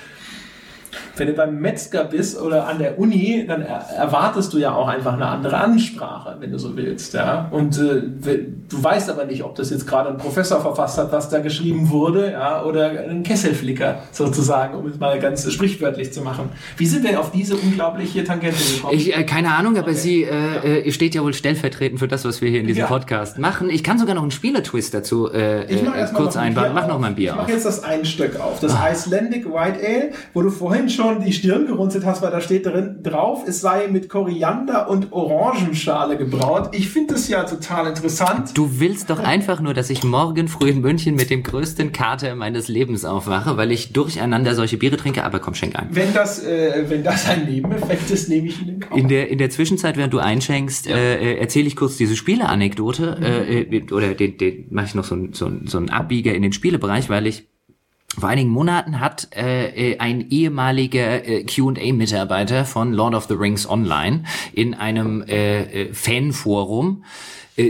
Wenn 1.19 1.27
du 1.27 1.33
beim 1.33 1.59
Metzger 1.59 2.05
bist 2.05 2.39
oder 2.39 2.67
an 2.67 2.79
der 2.79 2.97
Uni, 2.97 3.45
dann 3.47 3.61
er 3.61 3.79
erwartest 3.95 4.53
du 4.53 4.57
ja 4.57 4.73
auch 4.73 4.87
einfach 4.87 5.13
eine 5.13 5.27
andere 5.27 5.57
Ansprache, 5.57 6.37
wenn 6.39 6.51
du 6.51 6.57
so 6.57 6.75
willst. 6.75 7.13
Ja? 7.13 7.47
Und 7.51 7.77
äh, 7.77 8.01
du 8.69 8.83
weißt 8.83 9.09
aber 9.09 9.25
nicht, 9.25 9.43
ob 9.43 9.55
das 9.55 9.69
jetzt 9.69 9.85
gerade 9.87 10.09
ein 10.09 10.17
Professor 10.17 10.61
verfasst 10.61 10.97
hat, 10.97 11.11
was 11.11 11.29
da 11.29 11.39
geschrieben 11.39 11.89
wurde, 11.89 12.31
ja, 12.31 12.63
oder 12.63 12.89
ein 12.89 13.23
Kesselflicker 13.23 13.99
sozusagen, 14.11 14.75
um 14.75 14.87
es 14.87 14.99
mal 14.99 15.19
ganz 15.19 15.51
sprichwörtlich 15.51 16.13
zu 16.13 16.21
machen. 16.21 16.49
Wie 16.77 16.85
sind 16.85 17.03
wir 17.03 17.19
auf 17.19 17.31
diese 17.31 17.55
unglaubliche 17.55 18.23
Tangente 18.23 18.57
gekommen? 18.57 18.93
Ich, 18.93 19.15
äh, 19.15 19.23
keine 19.23 19.53
Ahnung, 19.53 19.77
aber 19.77 19.87
okay. 19.87 19.95
sie 19.95 20.23
äh, 20.23 20.87
äh, 20.87 20.91
steht 20.91 21.15
ja 21.15 21.23
wohl 21.23 21.33
stellvertretend 21.33 21.99
für 21.99 22.07
das, 22.07 22.25
was 22.25 22.41
wir 22.41 22.49
hier 22.49 22.61
in 22.61 22.67
diesem 22.67 22.81
ja. 22.81 22.87
Podcast 22.87 23.37
machen. 23.39 23.69
Ich 23.69 23.83
kann 23.83 23.99
sogar 23.99 24.15
noch 24.15 24.21
einen 24.21 24.31
Spielertwist 24.31 24.93
dazu 24.93 25.31
äh, 25.31 25.63
äh 25.63 26.07
kurz 26.13 26.37
einbauen. 26.37 26.71
Mach 26.73 26.87
noch 26.87 26.99
mal 26.99 27.07
ein 27.07 27.15
Bier 27.15 27.25
ich 27.25 27.31
auf. 27.31 27.37
Ich 27.37 27.41
mache 27.43 27.51
jetzt 27.53 27.65
das 27.65 27.83
ein 27.83 28.05
Stück 28.05 28.39
auf. 28.39 28.59
Das 28.59 28.75
ah. 28.75 28.89
Icelandic 28.91 29.45
White 29.45 29.79
Ale, 29.85 30.11
wo 30.33 30.41
du 30.41 30.49
vorhin 30.49 30.89
schon 30.89 31.08
die 31.15 31.33
Stirn 31.33 31.65
gerunzelt 31.65 32.05
hast, 32.05 32.21
weil 32.21 32.31
da 32.31 32.41
steht 32.41 32.65
drin 32.65 32.99
drauf, 33.03 33.43
es 33.47 33.61
sei 33.61 33.87
mit 33.87 34.09
Koriander 34.09 34.89
und 34.89 35.11
Orangenschale 35.11 36.17
gebraut. 36.17 36.69
Ich 36.73 36.89
finde 36.89 37.15
das 37.15 37.27
ja 37.27 37.43
total 37.43 37.87
interessant. 37.87 38.57
Du 38.57 38.79
willst 38.79 39.09
doch 39.09 39.19
einfach 39.19 39.59
nur, 39.61 39.73
dass 39.73 39.89
ich 39.89 40.03
morgen 40.03 40.47
früh 40.47 40.69
in 40.69 40.81
München 40.81 41.15
mit 41.15 41.29
dem 41.29 41.43
größten 41.43 41.91
Kater 41.91 42.35
meines 42.35 42.67
Lebens 42.67 43.05
aufwache, 43.05 43.57
weil 43.57 43.71
ich 43.71 43.93
durcheinander 43.93 44.55
solche 44.55 44.77
Biere 44.77 44.97
trinke, 44.97 45.23
aber 45.23 45.39
komm, 45.39 45.55
schenk 45.55 45.75
ein. 45.75 45.87
Wenn 45.91 46.13
das, 46.13 46.43
äh, 46.43 46.85
wenn 46.87 47.03
das 47.03 47.27
ein 47.27 47.45
Nebeneffekt 47.45 48.11
ist, 48.11 48.29
nehme 48.29 48.47
ich 48.47 48.61
ihn 48.61 48.69
in 48.69 48.79
Kauf. 48.79 48.97
In 48.97 49.07
der, 49.07 49.29
in 49.29 49.37
der 49.37 49.49
Zwischenzeit, 49.49 49.97
während 49.97 50.13
du 50.13 50.19
einschenkst, 50.19 50.85
ja. 50.85 50.95
äh, 50.95 51.37
erzähle 51.37 51.67
ich 51.67 51.75
kurz 51.75 51.97
diese 51.97 52.15
Spieleanekdote, 52.15 53.17
mhm. 53.19 53.73
äh, 53.73 53.93
oder 53.93 54.13
den, 54.13 54.37
den 54.37 54.67
mache 54.69 54.87
ich 54.87 54.95
noch 54.95 55.05
so, 55.05 55.17
so, 55.31 55.51
so 55.65 55.77
einen 55.77 55.89
Abbieger 55.89 56.33
in 56.33 56.41
den 56.41 56.53
Spielebereich, 56.53 57.09
weil 57.09 57.27
ich 57.27 57.47
vor 58.17 58.29
einigen 58.29 58.49
Monaten 58.49 58.99
hat 58.99 59.29
äh, 59.35 59.91
äh 59.93 59.99
ein 59.99 60.29
ehemaliger 60.29 61.27
äh, 61.27 61.43
Q&A-Mitarbeiter 61.43 62.65
von 62.65 62.93
Lord 62.93 63.13
of 63.13 63.25
the 63.25 63.35
Rings 63.35 63.69
Online 63.69 64.23
in 64.53 64.73
einem 64.73 65.23
äh, 65.23 65.61
äh 65.61 65.93
Fanforum 65.93 67.03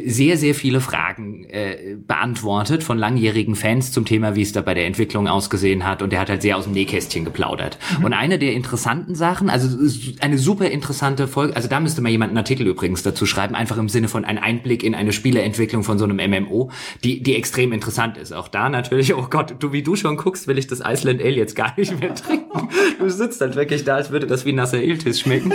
sehr, 0.06 0.38
sehr 0.38 0.54
viele 0.54 0.82
Fragen 0.82 1.46
äh, 1.46 1.96
beantwortet 1.96 2.84
von 2.84 2.98
langjährigen 2.98 3.56
Fans 3.56 3.92
zum 3.92 4.06
Thema, 4.06 4.36
wie 4.36 4.42
es 4.42 4.52
da 4.52 4.62
bei 4.62 4.74
der 4.74 4.86
Entwicklung 4.86 5.28
ausgesehen 5.28 5.86
hat. 5.86 6.02
Und 6.02 6.14
er 6.14 6.20
hat 6.20 6.30
halt 6.30 6.42
sehr 6.42 6.58
aus 6.58 6.66
dem 6.66 6.74
Nähkästchen 6.74 7.26
geplaudert. 7.26 7.80
Mhm. 7.98 8.06
Und 8.06 8.14
eine 8.14 8.38
der 8.38 8.54
interessanten 8.54 9.16
Sachen, 9.16 9.50
also 9.50 9.78
eine 10.22 10.38
super 10.38 10.70
interessante 10.70 11.28
Folge, 11.28 11.56
also 11.56 11.68
da 11.68 11.80
müsste 11.80 12.02
mal 12.02 12.10
jemand 12.10 12.30
einen 12.30 12.38
Artikel 12.38 12.68
übrigens 12.68 13.04
dazu 13.04 13.26
schreiben, 13.26 13.56
einfach 13.56 13.78
im 13.78 13.90
Sinne 13.90 14.08
von 14.08 14.26
ein 14.26 14.38
Einblick 14.38 14.84
in 14.84 14.94
eine 14.94 15.12
Spieleentwicklung 15.12 15.84
von 15.84 15.98
so 15.98 16.06
einem 16.06 16.18
MMO, 16.18 16.72
die, 17.04 17.24
die 17.24 17.36
extrem 17.36 17.72
interessant 17.72 18.18
ist. 18.18 18.34
Auch 18.34 18.48
da 18.48 18.70
natürlich, 18.70 19.14
oh 19.16 19.28
Gott, 19.30 19.56
du, 19.60 19.72
wie 19.72 19.82
du 19.82 19.96
schon 19.96 20.18
guckst, 20.18 20.48
will 20.48 20.58
ich 20.58 20.68
das 20.68 20.82
Iceland 20.86 21.22
Ale 21.22 21.36
jetzt 21.36 21.56
gar 21.56 21.74
nicht 21.78 22.00
mehr 22.00 22.14
trinken. 22.14 22.70
Du 23.00 23.10
sitzt 23.10 23.42
halt 23.42 23.56
wirklich 23.56 23.86
da, 23.86 23.96
als 23.96 24.12
würde 24.12 24.28
das 24.28 24.46
wie 24.46 24.54
nasser 24.54 24.82
Iltis 24.82 25.20
schmecken. 25.20 25.54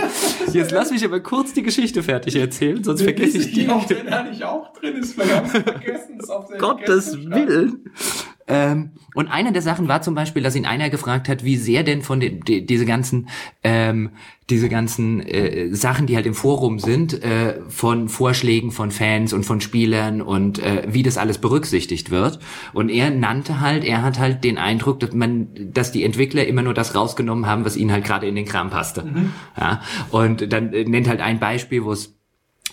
Jetzt 0.51 0.71
lass 0.71 0.91
mich 0.91 1.05
aber 1.05 1.19
kurz 1.19 1.53
die 1.53 1.63
Geschichte 1.63 2.03
fertig 2.03 2.35
erzählen, 2.35 2.83
sonst 2.83 3.01
vergesse 3.01 3.37
ich 3.37 3.53
die 3.53 3.67
nicht 4.29 4.43
auch 4.43 4.73
drin 4.73 4.95
ist. 4.97 5.13
Vergessen 5.13 6.19
es 6.19 6.29
auf 6.29 6.49
Gottes 6.57 7.17
Willen. 7.17 7.91
Ähm, 8.47 8.91
und 9.15 9.27
eine 9.27 9.51
der 9.51 9.61
Sachen 9.61 9.87
war 9.87 10.01
zum 10.01 10.13
Beispiel, 10.13 10.43
dass 10.43 10.55
ihn 10.55 10.67
einer 10.67 10.89
gefragt 10.91 11.29
hat, 11.29 11.43
wie 11.43 11.57
sehr 11.57 11.83
denn 11.83 12.03
von 12.03 12.19
den, 12.19 12.41
die, 12.41 12.65
diese 12.65 12.85
ganzen, 12.85 13.27
ähm, 13.63 14.11
diese 14.51 14.69
ganzen 14.69 15.19
äh, 15.21 15.73
Sachen, 15.73 16.05
die 16.05 16.15
halt 16.15 16.27
im 16.27 16.35
Forum 16.35 16.77
sind, 16.77 17.23
äh, 17.23 17.59
von 17.69 18.07
Vorschlägen 18.07 18.71
von 18.71 18.91
Fans 18.91 19.33
und 19.33 19.45
von 19.45 19.61
Spielern 19.61 20.21
und 20.21 20.59
äh, 20.59 20.83
wie 20.87 21.01
das 21.01 21.17
alles 21.17 21.39
berücksichtigt 21.39 22.11
wird. 22.11 22.39
Und 22.73 22.89
er 22.89 23.09
nannte 23.09 23.61
halt, 23.61 23.83
er 23.83 24.03
hat 24.03 24.19
halt 24.19 24.43
den 24.43 24.59
Eindruck, 24.59 24.99
dass 24.99 25.13
man, 25.13 25.47
dass 25.73 25.91
die 25.91 26.03
Entwickler 26.03 26.45
immer 26.45 26.61
nur 26.61 26.75
das 26.75 26.93
rausgenommen 26.93 27.47
haben, 27.47 27.65
was 27.65 27.75
ihnen 27.75 27.91
halt 27.91 28.05
gerade 28.05 28.27
in 28.27 28.35
den 28.35 28.45
Kram 28.45 28.69
passte. 28.69 29.03
Mhm. 29.03 29.31
Ja, 29.59 29.81
und 30.11 30.53
dann 30.53 30.71
äh, 30.71 30.83
nennt 30.83 31.07
halt 31.07 31.21
ein 31.21 31.39
Beispiel, 31.39 31.83
wo 31.83 31.93
es 31.93 32.14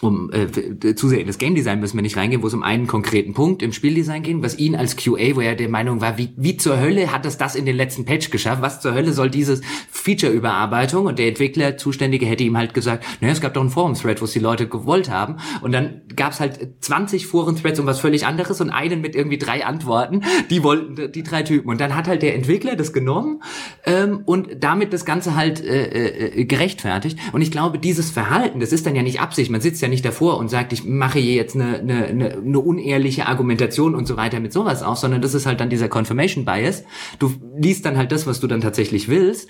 um 0.01 0.31
äh, 0.33 0.95
zu 0.95 1.09
sehr 1.09 1.21
in 1.21 1.29
das 1.29 1.39
Game 1.39 1.55
Design 1.55 1.79
müssen 1.79 1.97
wir 1.97 2.03
nicht 2.03 2.17
reingehen, 2.17 2.43
wo 2.43 2.49
es 2.49 2.55
um 2.55 2.63
einen 2.63 2.87
konkreten 2.89 3.35
Punkt 3.35 3.63
im 3.63 3.73
Spieldesign 3.73 4.23
ging, 4.23 4.43
was 4.43 4.59
ihn 4.59 4.75
als 4.75 4.97
QA, 4.97 5.37
wo 5.37 5.41
er 5.41 5.55
der 5.55 5.69
Meinung 5.69 6.01
war, 6.01 6.19
wie, 6.19 6.31
wie 6.37 6.57
zur 6.57 6.81
Hölle 6.81 7.13
hat 7.13 7.25
es 7.25 7.39
das 7.39 7.55
in 7.55 7.67
den 7.67 7.77
letzten 7.77 8.05
Patch 8.05 8.31
geschafft? 8.31 8.63
Was 8.63 8.81
zur 8.81 8.95
Hölle 8.95 9.13
soll 9.13 9.31
dieses 9.31 9.61
Feature-Überarbeitung? 9.91 11.07
Und 11.07 11.19
der 11.19 11.29
Entwickler, 11.29 11.77
Zuständige, 11.77 12.27
hätte 12.27 12.43
ihm 12.43 12.57
halt 12.57 12.75
gesagt, 12.75 13.05
naja, 13.21 13.33
es 13.33 13.41
gab 13.41 13.55
doch 13.55 13.61
einen 13.61 13.71
Forum-Thread, 13.71 14.21
wo 14.21 14.25
es 14.25 14.33
die 14.33 14.41
Leute 14.41 14.67
gewollt 14.67 15.09
haben. 15.09 15.37
Und 15.61 15.73
dann 15.73 16.03
gab 16.17 16.33
es 16.33 16.41
halt 16.41 16.59
20 16.81 17.27
Foren-Threads 17.27 17.79
um 17.79 17.87
was 17.87 18.01
völlig 18.01 18.27
anderes 18.27 18.61
und 18.61 18.71
einen 18.71 19.01
mit 19.01 19.15
irgendwie 19.15 19.39
drei 19.39 19.65
Antworten. 19.65 20.23
Die 20.51 20.65
wollten 20.65 21.13
die 21.13 21.23
drei 21.23 21.43
Typen. 21.43 21.69
Und 21.69 21.81
dann 21.81 21.95
hat 21.95 22.09
halt 22.09 22.23
der 22.23 22.35
Entwickler 22.35 22.75
das 22.75 22.93
genommen 22.93 23.43
ähm, 23.85 24.23
und 24.25 24.49
damit 24.59 24.93
das 24.93 25.05
Ganze 25.05 25.37
halt 25.37 25.65
äh, 25.65 26.41
äh, 26.41 26.45
gerechtfertigt. 26.45 27.19
Und 27.33 27.43
ich 27.43 27.51
glaube, 27.51 27.79
dieses 27.79 28.11
Verhalten, 28.11 28.59
das 28.59 28.73
ist 28.73 28.87
dann 28.87 28.97
ja 28.97 29.03
nicht 29.03 29.21
Absicht. 29.21 29.51
Man 29.51 29.61
sitzt 29.61 29.82
ja 29.83 29.89
nicht 29.89 30.05
davor 30.05 30.39
und 30.39 30.49
sagt, 30.49 30.73
ich 30.73 30.85
mache 30.85 31.19
hier 31.19 31.35
jetzt 31.35 31.55
eine, 31.55 31.79
eine, 31.79 32.07
eine, 32.07 32.59
unehrliche 32.59 33.27
Argumentation 33.27 33.95
und 33.95 34.07
so 34.07 34.17
weiter 34.17 34.41
mit 34.41 34.53
sowas 34.53 34.83
auf, 34.83 34.99
sondern 34.99 35.21
das 35.21 35.35
ist 35.35 35.47
halt 35.47 35.61
dann 35.61 35.71
dieser 35.71 35.89
Confirmation 35.89 36.45
Bias. 36.45 36.85
Du 37.19 37.35
liest 37.57 37.85
dann 37.85 37.97
halt 37.97 38.13
das, 38.13 38.27
was 38.27 38.41
du 38.41 38.47
dann 38.47 38.61
tatsächlich 38.61 39.09
willst. 39.09 39.49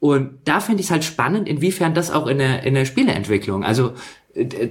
Und 0.00 0.38
da 0.44 0.60
finde 0.60 0.80
ich 0.80 0.86
es 0.86 0.90
halt 0.92 1.04
spannend, 1.04 1.48
inwiefern 1.48 1.92
das 1.92 2.10
auch 2.10 2.26
in 2.28 2.38
der, 2.38 2.62
in 2.62 2.74
der 2.74 2.84
Spieleentwicklung, 2.84 3.64
also 3.64 3.94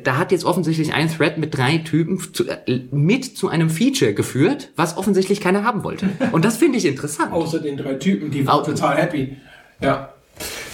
da 0.03 0.18
hat 0.18 0.32
jetzt 0.32 0.45
offensichtlich 0.45 0.94
ein 0.94 1.10
Thread 1.10 1.38
mit 1.38 1.57
drei 1.57 1.80
Typen 1.80 2.19
zu, 2.34 2.48
äh, 2.48 2.82
mit 2.91 3.38
zu 3.38 3.49
einem 3.49 3.69
Feature 3.69 4.14
geführt, 4.14 4.72
was 4.76 4.98
offensichtlich 4.98 5.41
keiner 5.41 5.64
haben 5.64 5.84
wollte. 5.84 6.10
Und 6.32 6.45
das 6.45 6.57
finde 6.57 6.78
ich 6.78 6.86
interessant. 6.86 7.34
Außer 7.34 7.60
den 7.60 7.78
drei 7.78 7.95
Typen, 7.95 8.32
die 8.32 8.45
waren 8.48 8.64
total 8.64 8.98
happy. 8.98 9.38
Ja. 9.82 10.14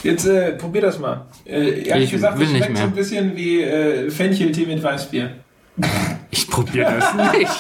Jetzt 0.04 0.26
äh, 0.26 0.54
probier 0.54 0.82
das 0.82 1.00
mal. 1.00 1.26
Äh, 1.46 1.84
ehrlich 1.88 2.06
ich 2.06 2.12
gesagt, 2.12 2.40
das 2.40 2.50
schmeckt 2.50 2.78
so 2.78 2.84
ein 2.84 2.92
bisschen 2.92 3.36
wie 3.36 3.62
äh, 3.62 4.10
Fencheltee 4.12 4.66
mit 4.66 4.84
Weißbier. 4.84 5.32
Ich 6.30 6.48
probiere 6.50 7.00
das 7.00 7.34
nicht. 7.38 7.52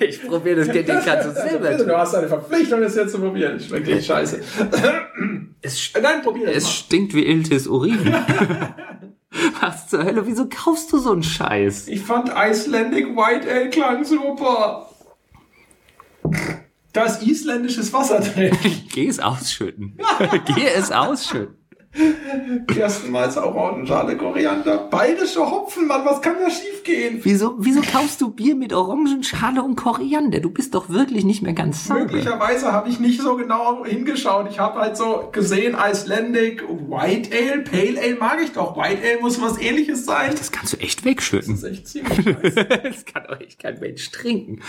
Ich 0.00 0.26
probiere 0.26 0.64
das, 0.64 0.68
den 0.68 0.86
kannst 0.86 1.28
du 1.28 1.32
selber 1.32 1.74
Du 1.74 1.96
hast 1.98 2.14
eine 2.14 2.28
Verpflichtung, 2.28 2.80
das 2.80 2.94
jetzt 2.96 3.12
zu 3.12 3.18
probieren. 3.20 3.60
Schmeckt 3.60 3.88
echt 3.88 4.06
scheiße. 4.06 4.40
Es, 5.60 5.90
Nein, 6.00 6.22
probier 6.22 6.46
das 6.46 6.56
Es 6.58 6.64
mal. 6.64 6.70
stinkt 6.70 7.14
wie 7.14 7.26
Iltis 7.26 7.66
Urin. 7.66 7.98
Was 9.60 9.88
zur 9.88 10.04
Hölle, 10.04 10.24
wieso 10.24 10.48
kaufst 10.48 10.92
du 10.92 10.98
so 10.98 11.10
einen 11.12 11.24
Scheiß? 11.24 11.88
Ich 11.88 12.00
fand 12.00 12.30
Icelandic 12.34 13.08
White 13.16 13.50
Ale 13.52 13.68
klang 13.70 14.04
super. 14.04 14.87
Da 16.98 17.04
ist 17.04 17.22
isländisches 17.22 17.92
Wasser 17.92 18.18
drin. 18.18 18.58
Geh 18.92 19.06
es 19.06 19.20
ausschütten. 19.20 19.96
Geh 20.56 20.66
es 20.66 20.90
ausschütten. 20.90 21.54
Gerstenmalz, 22.66 23.36
Orangenschale, 23.36 24.16
Koriander, 24.16 24.78
bayerische 24.90 25.40
Hopfen, 25.40 25.86
Mann, 25.86 26.04
was 26.04 26.20
kann 26.20 26.36
da 26.40 26.50
schief 26.50 26.84
gehen? 26.84 27.20
Wieso, 27.22 27.54
wieso 27.58 27.80
kaufst 27.80 28.20
du 28.20 28.30
Bier 28.30 28.54
mit 28.54 28.72
Orangenschale 28.72 29.62
und 29.62 29.76
Koriander? 29.76 30.40
Du 30.40 30.50
bist 30.50 30.74
doch 30.74 30.88
wirklich 30.88 31.24
nicht 31.24 31.42
mehr 31.42 31.52
ganz 31.52 31.86
sauber. 31.86 32.00
Möglicherweise 32.00 32.72
habe 32.72 32.88
ich 32.88 33.00
nicht 33.00 33.20
so 33.20 33.36
genau 33.36 33.84
hingeschaut. 33.84 34.48
Ich 34.50 34.58
habe 34.58 34.80
halt 34.80 34.96
so 34.96 35.28
gesehen, 35.32 35.76
Icelandic, 35.78 36.62
White 36.68 37.30
Ale, 37.32 37.62
Pale 37.62 38.00
Ale 38.00 38.16
mag 38.16 38.38
ich 38.42 38.52
doch. 38.52 38.76
White 38.76 39.02
Ale 39.02 39.20
muss 39.20 39.40
was 39.40 39.60
ähnliches 39.60 40.04
sein. 40.04 40.32
Das 40.36 40.52
kannst 40.52 40.72
du 40.72 40.76
echt 40.78 41.04
wegschütten. 41.04 41.54
Das 41.54 41.64
ist 41.64 41.70
echt 41.70 41.88
ziemlich 41.88 42.24
das 42.82 43.04
kann 43.04 43.24
doch 43.28 43.40
echt 43.40 43.60
kein 43.60 43.78
Mensch 43.80 44.10
trinken. 44.10 44.60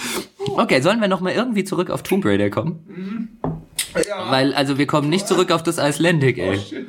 Okay, 0.48 0.82
sollen 0.82 1.02
wir 1.02 1.08
noch 1.08 1.22
mal 1.22 1.34
irgendwie 1.34 1.64
zurück 1.64 1.90
auf 1.90 2.04
Tomb 2.04 2.26
Raider 2.26 2.50
kommen? 2.50 2.80
Mhm. 2.88 3.60
Ja. 4.08 4.32
Weil, 4.32 4.54
also 4.54 4.78
wir 4.78 4.88
kommen 4.88 5.10
nicht 5.10 5.28
zurück 5.28 5.52
auf 5.52 5.64
das 5.64 5.78
Icelandic, 5.78 6.38
ey. 6.38 6.58
Oh, 6.58 6.60
shit. 6.60 6.88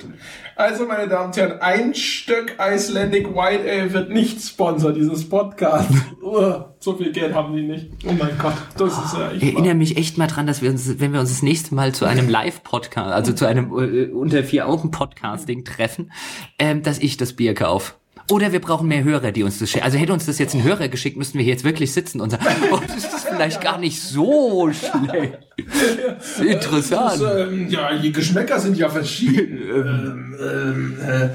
Also, 0.57 0.85
meine 0.85 1.09
Damen 1.09 1.29
und 1.29 1.37
Herren, 1.37 1.61
ein 1.61 1.95
Stück 1.95 2.57
Icelandic 2.61 3.35
White 3.35 3.65
Ale 3.71 3.93
wird 3.95 4.11
nicht 4.11 4.43
Sponsor 4.43 4.93
dieses 4.93 5.27
Podcasts. 5.27 5.95
so 6.81 6.97
viel 6.97 7.13
Geld 7.13 7.35
haben 7.35 7.55
die 7.55 7.63
nicht. 7.63 7.87
Oh 8.07 8.13
mein 8.13 8.37
Gott, 8.39 8.55
das 8.77 8.93
ist 8.93 9.15
ja 9.15 9.31
echt. 9.31 9.43
Ich 9.43 9.55
erinnere 9.55 9.75
mich 9.75 9.97
echt 9.97 10.19
mal 10.19 10.27
dran, 10.27 10.47
dass 10.47 10.61
wir 10.61 10.71
uns, 10.71 11.01
wenn 11.01 11.13
wir 11.13 11.21
uns 11.21 11.31
das 11.31 11.43
nächste 11.43 11.75
Mal 11.75 11.93
zu 11.93 12.05
einem 12.05 12.29
Live-Podcast, 12.29 13.13
also 13.13 13.33
zu 13.33 13.47
einem 13.47 13.73
äh, 13.73 14.11
unter 14.11 14.45
vier 14.45 14.69
Augen 14.69 14.91
Podcasting 14.91 15.65
treffen, 15.65 16.13
ähm, 16.59 16.83
dass 16.83 16.99
ich 16.99 17.17
das 17.17 17.33
Bier 17.33 17.55
kaufe. 17.55 17.95
Oder 18.31 18.53
wir 18.53 18.61
brauchen 18.61 18.87
mehr 18.87 19.03
Hörer, 19.03 19.33
die 19.33 19.43
uns 19.43 19.59
das 19.59 19.71
schicken. 19.71 19.85
Also 19.85 19.99
hätte 19.99 20.13
uns 20.13 20.27
das 20.27 20.39
jetzt 20.39 20.55
ein 20.55 20.63
Hörer 20.63 20.89
geschickt, 20.89 21.17
müssten 21.17 21.39
wir 21.39 21.45
hier 21.45 21.53
jetzt 21.53 21.65
wirklich 21.65 21.93
sitzen 21.93 22.21
und 22.21 22.31
sagen, 22.31 22.45
oh, 22.73 22.79
das 22.87 22.97
ist 22.97 23.29
vielleicht 23.29 23.61
gar 23.61 23.79
nicht 23.79 24.01
so 24.01 24.71
schlecht. 24.73 25.39
Interessant. 26.41 27.21
Das, 27.21 27.49
ähm, 27.49 27.69
ja, 27.69 27.97
die 27.97 28.13
Geschmäcker 28.13 28.59
sind 28.61 28.77
ja 28.77 28.89
verschieden. 28.89 29.59
ähm, 29.75 30.37
ähm, 30.41 30.99
äh, 31.01 31.29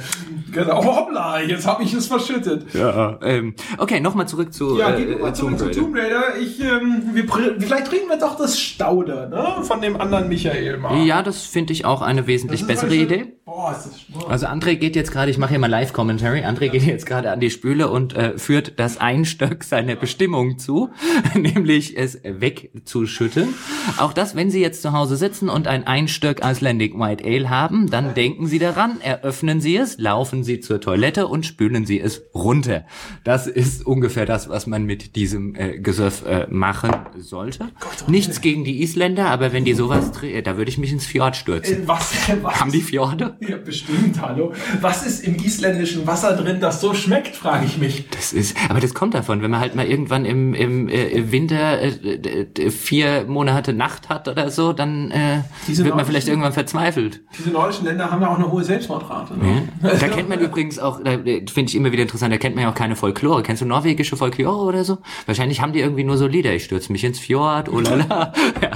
genau, 0.51 0.83
hoppla, 0.83 1.41
jetzt 1.41 1.67
habe 1.67 1.83
ich 1.83 1.93
es 1.93 2.07
verschüttet. 2.07 2.73
Ja, 2.73 3.19
ähm, 3.21 3.55
okay, 3.77 3.99
nochmal 3.99 4.27
zurück 4.27 4.53
zu 4.53 4.77
Ja, 4.77 4.95
äh, 4.95 5.15
mal 5.17 5.35
zurück 5.35 5.59
zu 5.59 5.69
Tomb 5.71 5.95
Raider. 5.95 6.37
Ich, 6.39 6.61
ähm, 6.61 7.11
wir, 7.13 7.25
vielleicht 7.59 7.87
trinken 7.87 8.09
wir 8.09 8.17
doch 8.17 8.37
das 8.37 8.59
Stauder, 8.59 9.27
ne? 9.27 9.63
Von 9.63 9.81
dem 9.81 9.99
anderen 9.99 10.29
Michael 10.29 10.77
mal. 10.77 11.05
Ja, 11.05 11.21
das 11.21 11.43
finde 11.43 11.73
ich 11.73 11.85
auch 11.85 12.01
eine 12.01 12.25
wesentlich 12.27 12.65
bessere 12.65 12.95
Idee 12.95 13.33
Boah, 13.45 13.73
ist 13.77 13.85
das. 13.85 14.27
Also 14.27 14.47
André 14.47 14.75
geht 14.75 14.95
jetzt 14.95 15.11
gerade, 15.11 15.29
ich 15.29 15.37
mache 15.37 15.51
hier 15.51 15.59
mal 15.59 15.69
Live-Commentary, 15.69 16.39
André 16.39 16.65
ja. 16.65 16.71
geht 16.71 16.81
jetzt 16.81 17.05
gerade 17.05 17.29
an 17.31 17.39
die 17.39 17.51
Spüle 17.51 17.91
und 17.91 18.15
äh, 18.15 18.39
führt 18.39 18.79
das 18.79 18.97
Einstöck 18.97 19.63
seiner 19.63 19.95
Bestimmung 19.95 20.57
zu, 20.57 20.89
nämlich 21.35 21.95
es 21.95 22.19
wegzuschütten. 22.23 23.53
Auch 23.97 24.13
das, 24.13 24.35
wenn 24.35 24.49
Sie 24.49 24.61
jetzt 24.61 24.81
zu 24.81 24.93
Hause 24.93 25.15
sitzen 25.15 25.49
und 25.49 25.67
ein 25.67 25.85
Einstöck 25.85 26.43
Icelandic 26.43 26.97
White 26.97 27.23
Ale 27.23 27.51
haben, 27.51 27.87
dann 27.87 28.15
denken 28.15 28.47
Sie 28.47 28.57
daran, 28.57 28.99
eröffnen 28.99 29.61
Sie 29.61 29.77
es, 29.77 29.99
laufen 29.99 30.43
Sie 30.43 30.59
zur 30.59 30.81
Toilette 30.81 31.27
und 31.27 31.45
spülen 31.45 31.85
Sie 31.85 32.01
es 32.01 32.23
runter. 32.33 32.85
Das 33.23 33.45
ist 33.45 33.85
ungefähr 33.85 34.25
das, 34.25 34.49
was 34.49 34.65
man 34.65 34.85
mit 34.85 35.15
diesem 35.15 35.53
äh, 35.53 35.77
Gesöff 35.77 36.25
äh, 36.25 36.47
machen 36.49 36.91
sollte. 37.19 37.69
Gott, 37.79 38.09
Nichts 38.09 38.41
gegen 38.41 38.63
die 38.63 38.81
Isländer, 38.81 39.29
aber 39.29 39.53
wenn 39.53 39.65
die 39.65 39.75
sowas, 39.75 40.13
da 40.43 40.57
würde 40.57 40.69
ich 40.69 40.79
mich 40.79 40.91
ins 40.91 41.05
Fjord 41.05 41.35
stürzen. 41.35 41.83
Äh, 41.83 41.87
was, 41.87 42.11
was? 42.41 42.59
Haben 42.59 42.71
die 42.71 42.81
Fjorde? 42.81 43.34
Ja, 43.47 43.57
bestimmt, 43.57 44.21
hallo. 44.21 44.53
Was 44.81 45.05
ist 45.05 45.23
im 45.23 45.35
isländischen 45.35 46.07
Wasser 46.07 46.35
drin, 46.35 46.59
das 46.59 46.81
so 46.81 46.93
schmeckt, 46.93 47.35
frage 47.35 47.65
ich 47.65 47.77
mich. 47.77 48.07
Das 48.09 48.33
ist, 48.33 48.55
aber 48.69 48.79
das 48.79 48.93
kommt 48.93 49.13
davon, 49.13 49.41
wenn 49.41 49.51
man 49.51 49.59
halt 49.59 49.75
mal 49.75 49.85
irgendwann 49.85 50.25
im, 50.25 50.53
im 50.53 50.89
äh, 50.89 51.31
Winter 51.31 51.81
äh, 51.81 52.71
vier 52.71 53.25
Monate 53.27 53.73
Nacht 53.73 54.09
hat 54.09 54.27
oder 54.27 54.49
so, 54.49 54.73
dann 54.73 55.11
äh, 55.11 55.41
wird 55.67 55.95
man 55.95 56.05
vielleicht 56.05 56.27
irgendwann 56.27 56.53
verzweifelt. 56.53 57.21
Diese 57.37 57.49
nordischen 57.51 57.85
Länder 57.85 58.09
haben 58.09 58.21
ja 58.21 58.29
auch 58.29 58.37
eine 58.37 58.51
hohe 58.51 58.63
Selbstmordrate. 58.63 59.37
Ne? 59.37 59.67
Ja. 59.83 59.89
Da 60.05 60.09
kennt 60.09 60.29
man 60.29 60.39
übrigens 60.39 60.77
auch, 60.77 61.01
da 61.03 61.11
finde 61.11 61.63
ich 61.65 61.75
immer 61.75 61.91
wieder 61.91 62.03
interessant, 62.03 62.31
da 62.31 62.37
kennt 62.37 62.55
man 62.55 62.63
ja 62.63 62.69
auch 62.69 62.75
keine 62.75 62.95
Folklore. 62.95 63.41
Kennst 63.43 63.61
du 63.61 63.65
norwegische 63.65 64.17
Folklore 64.17 64.65
oder 64.65 64.83
so? 64.83 64.99
Wahrscheinlich 65.25 65.61
haben 65.61 65.73
die 65.73 65.79
irgendwie 65.79 66.03
nur 66.03 66.17
so 66.17 66.27
Lieder. 66.27 66.53
Ich 66.53 66.65
stürze 66.65 66.91
mich 66.91 67.03
ins 67.03 67.17
Fjord, 67.19 67.69
oh 67.69 67.79
la 67.79 67.95
la. 67.95 68.33
ja. 68.61 68.71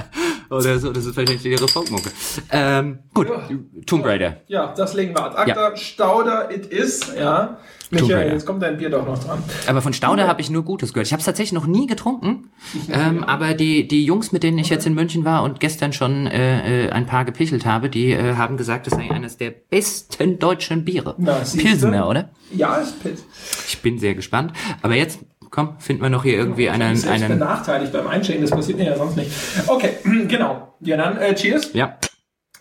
Oder 0.50 0.78
so, 0.78 0.92
das 0.92 1.06
ist 1.06 1.14
vielleicht 1.14 1.44
ihre 1.44 1.68
Folkmucke. 1.68 2.10
Ähm, 2.50 2.98
gut, 3.14 3.28
ja. 3.28 3.48
Tomb 3.86 4.04
Raider. 4.04 4.38
Ja, 4.48 4.74
das 4.76 4.94
legen 4.94 5.14
wir 5.14 5.24
ad 5.24 5.36
acta. 5.36 5.70
Ja. 5.70 5.76
Stauder 5.76 6.50
it 6.50 6.66
is, 6.66 7.12
ja. 7.16 7.58
Michael, 7.90 8.32
jetzt 8.32 8.46
kommt 8.46 8.62
dein 8.62 8.76
Bier 8.76 8.90
doch 8.90 9.06
noch 9.06 9.22
dran. 9.22 9.42
Aber 9.66 9.82
von 9.82 9.92
Stauder 9.92 10.28
habe 10.28 10.40
ich 10.40 10.50
nur 10.50 10.62
Gutes 10.64 10.92
gehört. 10.92 11.06
Ich 11.06 11.12
habe 11.12 11.20
es 11.20 11.26
tatsächlich 11.26 11.52
noch 11.52 11.66
nie 11.66 11.86
getrunken. 11.86 12.50
Ähm, 12.92 13.22
aber 13.22 13.54
die, 13.54 13.86
die 13.86 14.04
Jungs, 14.04 14.32
mit 14.32 14.42
denen 14.42 14.58
ich 14.58 14.68
jetzt 14.68 14.84
in 14.84 14.94
München 14.94 15.24
war 15.24 15.44
und 15.44 15.60
gestern 15.60 15.92
schon 15.92 16.26
äh, 16.26 16.86
äh, 16.86 16.90
ein 16.90 17.06
paar 17.06 17.24
gepichelt 17.24 17.64
habe, 17.64 17.88
die 17.88 18.10
äh, 18.10 18.34
haben 18.34 18.56
gesagt, 18.56 18.86
das 18.86 18.94
sei 18.94 19.10
eines 19.10 19.36
der 19.36 19.50
besten 19.50 20.38
deutschen 20.38 20.84
Biere. 20.84 21.14
Na, 21.18 21.40
Pilsener, 21.56 22.08
oder? 22.08 22.30
Ja, 22.52 22.76
ist 22.76 23.00
Pils. 23.00 23.24
Ich 23.68 23.80
bin 23.80 23.98
sehr 23.98 24.14
gespannt. 24.14 24.52
Aber 24.82 24.94
jetzt 24.94 25.20
komm, 25.50 25.78
finden 25.78 26.02
wir 26.02 26.10
noch 26.10 26.22
hier 26.22 26.34
irgendwie 26.34 26.64
ja, 26.64 26.72
einen. 26.72 26.96
Ich 26.96 27.08
einen 27.08 27.28
benachteiligt 27.28 27.92
beim 27.92 28.06
Einschenken, 28.06 28.42
das 28.42 28.50
passiert 28.50 28.78
mir 28.78 28.86
ja 28.86 28.96
sonst 28.96 29.16
nicht. 29.16 29.30
Okay, 29.66 29.90
genau. 30.28 30.74
Ja, 30.80 30.96
dann 30.96 31.18
äh, 31.18 31.34
cheers. 31.34 31.72
Ja. 31.72 31.96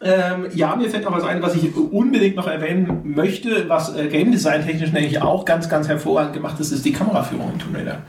Ähm, 0.02 0.48
ja, 0.54 0.76
mir 0.78 0.90
fällt 0.90 1.04
noch 1.04 1.12
was 1.12 1.26
ein, 1.26 1.42
was 1.42 1.56
ich 1.56 1.76
unbedingt 1.76 2.38
noch 2.38 2.48
erwähnen 2.48 3.02
möchte, 3.04 3.68
was 3.68 3.96
äh, 3.96 4.08
Game 4.08 4.32
Design 4.32 4.66
technisch 4.66 4.94
nämlich 4.94 5.22
auch 5.22 5.44
ganz, 5.44 5.68
ganz 5.68 5.90
hervorragend 5.90 6.34
gemacht 6.34 6.60
ist, 6.60 6.72
ist 6.72 6.86
die 6.86 6.94
Kameraführung 6.94 7.52
in 7.54 7.60
Tomb 7.60 7.76
Raider. 7.76 8.04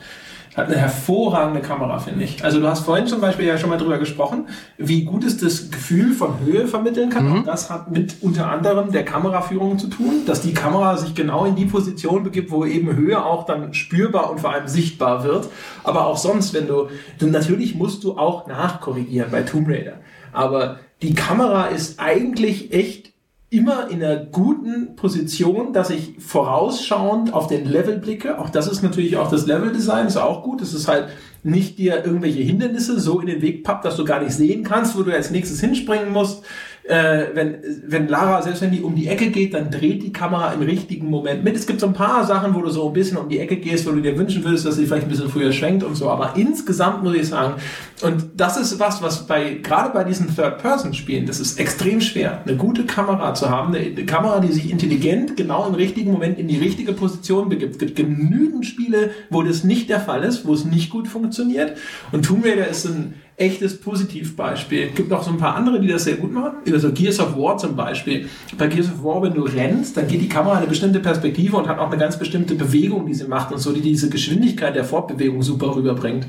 Hat 0.56 0.66
eine 0.66 0.77
hervorragende 0.77 1.60
Kamera, 1.60 2.01
finde 2.01 2.24
ich. 2.24 2.43
Also 2.44 2.60
du 2.60 2.66
hast 2.66 2.85
vorhin 2.85 3.06
zum 3.06 3.20
Beispiel 3.20 3.47
ja 3.47 3.56
schon 3.56 3.70
mal 3.70 3.78
drüber 3.78 3.98
gesprochen, 3.98 4.48
wie 4.78 5.05
gut 5.05 5.22
es 5.22 5.39
das 5.39 5.70
Gefühl 5.70 6.12
von 6.12 6.40
Höhe 6.40 6.66
vermitteln 6.66 7.09
kann. 7.09 7.28
Mhm. 7.28 7.32
Und 7.32 7.47
das 7.47 7.70
hat 7.70 7.93
mit 7.93 8.16
unter 8.20 8.51
anderem 8.51 8.90
der 8.90 9.05
Kameraführung 9.05 9.78
zu 9.78 9.86
tun, 9.86 10.22
dass 10.27 10.43
die 10.43 10.52
Kamera 10.52 10.97
sich 10.97 11.14
genau 11.14 11.44
in 11.44 11.55
die 11.55 11.66
Position 11.66 12.24
begibt, 12.24 12.51
wo 12.51 12.64
eben 12.64 12.97
Höhe 12.97 13.24
auch 13.24 13.47
dann 13.47 13.74
spürbar 13.74 14.28
und 14.28 14.40
vor 14.40 14.52
allem 14.52 14.66
sichtbar 14.66 15.22
wird. 15.22 15.48
Aber 15.85 16.06
auch 16.06 16.16
sonst, 16.16 16.52
wenn 16.52 16.66
du, 16.66 16.89
du 17.20 17.28
natürlich 17.28 17.77
musst 17.77 18.02
du 18.02 18.18
auch 18.18 18.48
nachkorrigieren 18.48 19.31
bei 19.31 19.43
Tomb 19.43 19.68
Raider. 19.68 20.01
Aber 20.32 20.81
die 21.02 21.14
Kamera 21.14 21.66
ist 21.66 22.01
eigentlich 22.01 22.72
echt 22.72 23.09
immer 23.51 23.90
in 23.90 24.02
einer 24.02 24.16
guten 24.16 24.94
Position, 24.94 25.72
dass 25.72 25.90
ich 25.90 26.14
vorausschauend 26.20 27.35
auf 27.35 27.48
den 27.48 27.66
Level 27.66 27.98
blicke. 27.98 28.39
Auch 28.39 28.48
das 28.48 28.68
ist 28.68 28.82
natürlich 28.82 29.16
auch 29.16 29.28
das 29.28 29.47
Level-Design, 29.47 30.06
ist 30.06 30.16
auch 30.16 30.44
gut. 30.44 30.62
Es 30.62 30.72
ist 30.72 30.86
halt 30.86 31.09
nicht 31.43 31.78
dir 31.78 32.05
irgendwelche 32.05 32.40
Hindernisse 32.40 33.01
so 33.01 33.18
in 33.18 33.27
den 33.27 33.43
Weg 33.43 33.64
pappt, 33.64 33.85
dass 33.85 33.97
du 33.97 34.05
gar 34.05 34.22
nicht 34.22 34.35
sehen 34.35 34.62
kannst, 34.62 34.97
wo 34.97 35.02
du 35.02 35.12
als 35.12 35.32
nächstes 35.32 35.60
hinspringen 35.60 36.12
musst, 36.12 36.44
äh, 36.90 37.28
wenn, 37.34 37.58
wenn 37.86 38.08
Lara, 38.08 38.42
selbst 38.42 38.62
wenn 38.62 38.72
die 38.72 38.82
um 38.82 38.96
die 38.96 39.06
Ecke 39.06 39.30
geht, 39.30 39.54
dann 39.54 39.70
dreht 39.70 40.02
die 40.02 40.12
Kamera 40.12 40.52
im 40.52 40.62
richtigen 40.62 41.08
Moment 41.08 41.44
mit. 41.44 41.54
Es 41.54 41.66
gibt 41.66 41.78
so 41.78 41.86
ein 41.86 41.92
paar 41.92 42.26
Sachen, 42.26 42.54
wo 42.54 42.60
du 42.60 42.70
so 42.70 42.88
ein 42.88 42.92
bisschen 42.92 43.16
um 43.16 43.28
die 43.28 43.38
Ecke 43.38 43.56
gehst, 43.56 43.86
wo 43.86 43.92
du 43.92 44.00
dir 44.00 44.18
wünschen 44.18 44.44
würdest, 44.44 44.66
dass 44.66 44.74
sie 44.74 44.86
vielleicht 44.86 45.04
ein 45.04 45.08
bisschen 45.08 45.28
früher 45.28 45.52
schwenkt 45.52 45.84
und 45.84 45.94
so. 45.94 46.10
Aber 46.10 46.34
insgesamt 46.36 47.04
muss 47.04 47.14
ich 47.14 47.28
sagen, 47.28 47.54
und 48.02 48.30
das 48.36 48.56
ist 48.56 48.80
was, 48.80 49.02
was 49.02 49.26
bei, 49.26 49.58
gerade 49.62 49.90
bei 49.90 50.02
diesen 50.02 50.34
Third-Person-Spielen, 50.34 51.26
das 51.26 51.38
ist 51.38 51.60
extrem 51.60 52.00
schwer, 52.00 52.42
eine 52.44 52.56
gute 52.56 52.84
Kamera 52.84 53.34
zu 53.34 53.48
haben, 53.48 53.74
eine, 53.74 53.86
eine 53.86 54.04
Kamera, 54.04 54.40
die 54.40 54.52
sich 54.52 54.70
intelligent 54.70 55.36
genau 55.36 55.68
im 55.68 55.74
richtigen 55.74 56.10
Moment 56.10 56.38
in 56.38 56.48
die 56.48 56.58
richtige 56.58 56.92
Position 56.92 57.48
begibt. 57.48 57.72
Es 57.72 57.78
gibt 57.78 57.94
genügend 57.94 58.66
Spiele, 58.66 59.10
wo 59.30 59.42
das 59.42 59.62
nicht 59.62 59.88
der 59.90 60.00
Fall 60.00 60.24
ist, 60.24 60.44
wo 60.44 60.54
es 60.54 60.64
nicht 60.64 60.90
gut 60.90 61.06
funktioniert. 61.06 61.76
Und 62.10 62.24
Tomb 62.24 62.44
Raider 62.44 62.66
ist 62.66 62.86
ein 62.86 63.14
echtes 63.40 63.80
Positivbeispiel. 63.80 64.88
Es 64.90 64.94
gibt 64.94 65.08
noch 65.08 65.22
so 65.22 65.30
ein 65.30 65.38
paar 65.38 65.56
andere, 65.56 65.80
die 65.80 65.88
das 65.88 66.04
sehr 66.04 66.16
gut 66.16 66.32
machen. 66.32 66.58
Also 66.70 66.92
Gears 66.92 67.18
of 67.20 67.36
War 67.36 67.56
zum 67.56 67.74
Beispiel. 67.74 68.28
Bei 68.58 68.66
Gears 68.66 68.88
of 68.88 69.02
War, 69.02 69.22
wenn 69.22 69.32
du 69.32 69.42
rennst, 69.42 69.96
dann 69.96 70.06
geht 70.06 70.20
die 70.20 70.28
Kamera 70.28 70.58
eine 70.58 70.66
bestimmte 70.66 71.00
Perspektive 71.00 71.56
und 71.56 71.66
hat 71.66 71.78
auch 71.78 71.88
eine 71.88 71.98
ganz 71.98 72.18
bestimmte 72.18 72.54
Bewegung, 72.54 73.06
die 73.06 73.14
sie 73.14 73.26
macht 73.26 73.50
und 73.52 73.58
so, 73.58 73.72
die 73.72 73.80
diese 73.80 74.10
Geschwindigkeit 74.10 74.76
der 74.76 74.84
Fortbewegung 74.84 75.42
super 75.42 75.74
rüberbringt. 75.74 76.26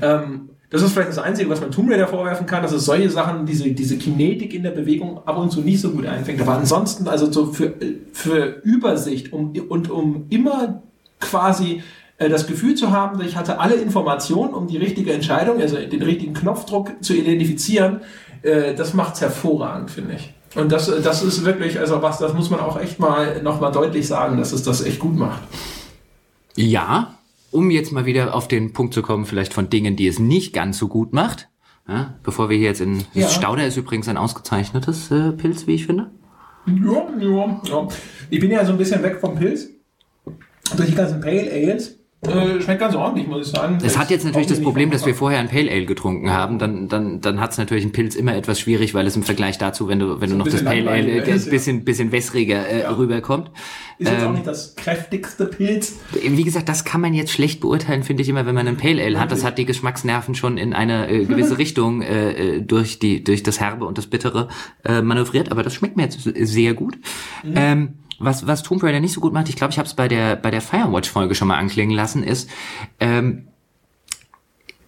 Ähm, 0.00 0.48
das 0.70 0.82
ist 0.82 0.92
vielleicht 0.92 1.10
das 1.10 1.18
Einzige, 1.18 1.48
was 1.48 1.60
man 1.60 1.70
Tomb 1.70 1.90
Raider 1.90 2.08
vorwerfen 2.08 2.46
kann, 2.46 2.62
dass 2.62 2.72
es 2.72 2.86
solche 2.86 3.10
Sachen, 3.10 3.46
diese, 3.46 3.70
diese 3.70 3.98
Kinetik 3.98 4.52
in 4.52 4.62
der 4.62 4.72
Bewegung 4.72 5.18
ab 5.26 5.38
und 5.38 5.52
zu 5.52 5.60
nicht 5.60 5.80
so 5.80 5.90
gut 5.90 6.06
einfängt. 6.06 6.40
Aber 6.40 6.54
ansonsten, 6.54 7.06
also 7.06 7.30
so 7.30 7.52
für, 7.52 7.74
für 8.12 8.62
Übersicht 8.64 9.32
um, 9.32 9.52
und 9.68 9.90
um 9.90 10.26
immer 10.30 10.82
quasi 11.20 11.82
das 12.18 12.46
Gefühl 12.46 12.74
zu 12.74 12.90
haben, 12.90 13.20
ich 13.20 13.36
hatte 13.36 13.60
alle 13.60 13.74
Informationen, 13.74 14.54
um 14.54 14.66
die 14.66 14.78
richtige 14.78 15.12
Entscheidung, 15.12 15.60
also 15.60 15.76
den 15.76 16.02
richtigen 16.02 16.34
Knopfdruck 16.34 16.92
zu 17.02 17.14
identifizieren, 17.14 18.00
äh, 18.42 18.74
das 18.74 18.94
macht's 18.94 19.20
hervorragend, 19.20 19.90
finde 19.90 20.14
ich. 20.14 20.32
Und 20.54 20.72
das, 20.72 20.86
das 21.02 21.22
ist 21.22 21.44
wirklich, 21.44 21.78
also 21.78 22.00
was, 22.00 22.18
das 22.18 22.32
muss 22.32 22.48
man 22.48 22.60
auch 22.60 22.80
echt 22.80 22.98
mal 22.98 23.42
nochmal 23.42 23.72
deutlich 23.72 24.06
sagen, 24.06 24.38
dass 24.38 24.52
es 24.52 24.62
das 24.62 24.82
echt 24.82 24.98
gut 24.98 25.16
macht. 25.16 25.42
Ja, 26.54 27.18
um 27.50 27.70
jetzt 27.70 27.92
mal 27.92 28.06
wieder 28.06 28.34
auf 28.34 28.48
den 28.48 28.72
Punkt 28.72 28.94
zu 28.94 29.02
kommen, 29.02 29.26
vielleicht 29.26 29.52
von 29.52 29.68
Dingen, 29.68 29.96
die 29.96 30.06
es 30.06 30.18
nicht 30.18 30.54
ganz 30.54 30.78
so 30.78 30.88
gut 30.88 31.12
macht. 31.12 31.48
Ja, 31.86 32.14
bevor 32.22 32.48
wir 32.48 32.56
hier 32.56 32.68
jetzt 32.68 32.80
in. 32.80 33.04
Ja. 33.12 33.28
Stauder 33.28 33.66
ist 33.66 33.76
übrigens 33.76 34.08
ein 34.08 34.16
ausgezeichnetes 34.16 35.10
äh, 35.10 35.32
Pilz, 35.32 35.66
wie 35.66 35.74
ich 35.74 35.86
finde. 35.86 36.10
Ja, 36.66 37.06
ja, 37.20 37.60
ja. 37.64 37.88
Ich 38.30 38.40
bin 38.40 38.50
ja 38.50 38.64
so 38.64 38.72
ein 38.72 38.78
bisschen 38.78 39.02
weg 39.02 39.18
vom 39.20 39.36
Pilz. 39.36 39.68
Durch 40.76 40.88
die 40.88 40.96
ganzen 40.96 41.20
Pale 41.20 41.48
Ales 41.52 41.96
äh, 42.28 42.60
schmeckt 42.60 42.80
ganz 42.80 42.94
ordentlich, 42.94 43.26
muss 43.26 43.46
ich 43.46 43.52
sagen. 43.52 43.78
Es 43.84 43.96
hat 43.98 44.10
jetzt 44.10 44.24
natürlich 44.24 44.46
das 44.46 44.60
Problem, 44.60 44.90
dass 44.90 45.06
wir 45.06 45.14
vorher 45.14 45.40
ein 45.40 45.48
Pale 45.48 45.70
Ale 45.70 45.86
getrunken 45.86 46.30
haben. 46.30 46.58
Dann, 46.58 46.88
dann, 46.88 47.20
dann 47.20 47.40
hat 47.40 47.52
es 47.52 47.58
natürlich 47.58 47.84
ein 47.84 47.92
Pilz 47.92 48.14
immer 48.14 48.34
etwas 48.34 48.60
schwierig, 48.60 48.94
weil 48.94 49.06
es 49.06 49.16
im 49.16 49.22
Vergleich 49.22 49.58
dazu, 49.58 49.88
wenn 49.88 49.98
du, 49.98 50.20
wenn 50.20 50.28
so 50.28 50.34
du 50.34 50.44
noch 50.44 50.48
das 50.48 50.64
Pale 50.64 50.90
Ale 50.90 51.22
ein 51.22 51.50
bisschen, 51.50 51.84
bisschen 51.84 52.12
wässriger 52.12 52.68
äh, 52.68 52.82
ja. 52.82 52.90
rüberkommt. 52.90 53.50
Ist 53.98 54.10
jetzt 54.10 54.22
ähm, 54.22 54.28
auch 54.28 54.32
nicht 54.32 54.46
das 54.46 54.76
kräftigste 54.76 55.46
Pilz. 55.46 55.96
Wie 56.12 56.44
gesagt, 56.44 56.68
das 56.68 56.84
kann 56.84 57.00
man 57.00 57.14
jetzt 57.14 57.32
schlecht 57.32 57.60
beurteilen, 57.60 58.02
finde 58.02 58.22
ich 58.22 58.28
immer, 58.28 58.46
wenn 58.46 58.54
man 58.54 58.68
ein 58.68 58.76
Pale 58.76 59.02
Ale 59.02 59.18
hat. 59.18 59.32
Das 59.32 59.44
hat 59.44 59.58
die 59.58 59.64
Geschmacksnerven 59.64 60.34
schon 60.34 60.58
in 60.58 60.74
eine 60.74 61.08
äh, 61.08 61.24
gewisse 61.24 61.58
Richtung 61.58 62.02
äh, 62.02 62.56
äh, 62.56 62.60
durch 62.62 62.98
die, 62.98 63.24
durch 63.24 63.42
das 63.42 63.60
Herbe 63.60 63.86
und 63.86 63.98
das 63.98 64.06
Bittere 64.06 64.48
äh, 64.84 65.02
manövriert. 65.02 65.50
Aber 65.50 65.62
das 65.62 65.74
schmeckt 65.74 65.96
mir 65.96 66.04
jetzt 66.04 66.20
sehr 66.22 66.74
gut. 66.74 66.96
Mhm. 67.42 67.54
Ähm, 67.56 67.88
was, 68.18 68.46
was 68.46 68.62
Tomb 68.62 68.82
Raider 68.82 69.00
nicht 69.00 69.12
so 69.12 69.20
gut 69.20 69.32
macht, 69.32 69.48
ich 69.48 69.56
glaube, 69.56 69.72
ich 69.72 69.78
habe 69.78 69.86
es 69.86 69.94
bei 69.94 70.08
der, 70.08 70.36
bei 70.36 70.50
der 70.50 70.60
Firewatch-Folge 70.60 71.34
schon 71.34 71.48
mal 71.48 71.58
anklingen 71.58 71.94
lassen, 71.94 72.22
ist, 72.22 72.50
ähm, 73.00 73.48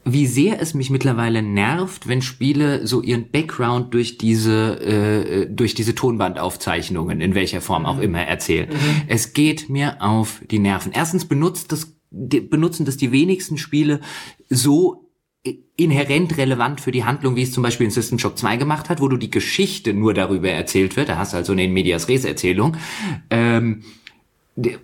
wie 0.04 0.26
sehr 0.26 0.60
es 0.60 0.74
mich 0.74 0.90
mittlerweile 0.90 1.42
nervt, 1.42 2.08
wenn 2.08 2.22
Spiele 2.22 2.86
so 2.86 3.02
ihren 3.02 3.30
Background 3.30 3.92
durch 3.92 4.16
diese 4.16 4.80
äh, 4.80 5.46
durch 5.50 5.74
diese 5.74 5.94
Tonbandaufzeichnungen 5.94 7.20
in 7.20 7.34
welcher 7.34 7.60
Form 7.60 7.84
auch 7.84 7.96
mhm. 7.96 8.02
immer 8.02 8.22
erzählen. 8.22 8.70
Mhm. 8.70 9.02
Es 9.08 9.34
geht 9.34 9.68
mir 9.68 9.96
auf 10.00 10.40
die 10.50 10.58
Nerven. 10.58 10.92
Erstens 10.92 11.26
benutzt 11.26 11.72
das 11.72 11.94
benutzen 12.10 12.86
das 12.86 12.96
die 12.96 13.12
wenigsten 13.12 13.58
Spiele 13.58 14.00
so 14.48 15.07
inhärent 15.76 16.36
relevant 16.36 16.80
für 16.80 16.90
die 16.90 17.04
Handlung, 17.04 17.36
wie 17.36 17.42
es 17.42 17.52
zum 17.52 17.62
Beispiel 17.62 17.86
in 17.86 17.90
System 17.90 18.18
Shock 18.18 18.36
2 18.38 18.56
gemacht 18.56 18.88
hat, 18.88 19.00
wo 19.00 19.08
du 19.08 19.16
die 19.16 19.30
Geschichte 19.30 19.94
nur 19.94 20.14
darüber 20.14 20.50
erzählt 20.50 20.96
wird. 20.96 21.08
Da 21.08 21.16
hast 21.16 21.32
du 21.32 21.36
also 21.36 21.52
eine 21.52 21.68
Medias 21.68 22.08
Res 22.08 22.24
Erzählung. 22.24 22.76
Ähm, 23.30 23.82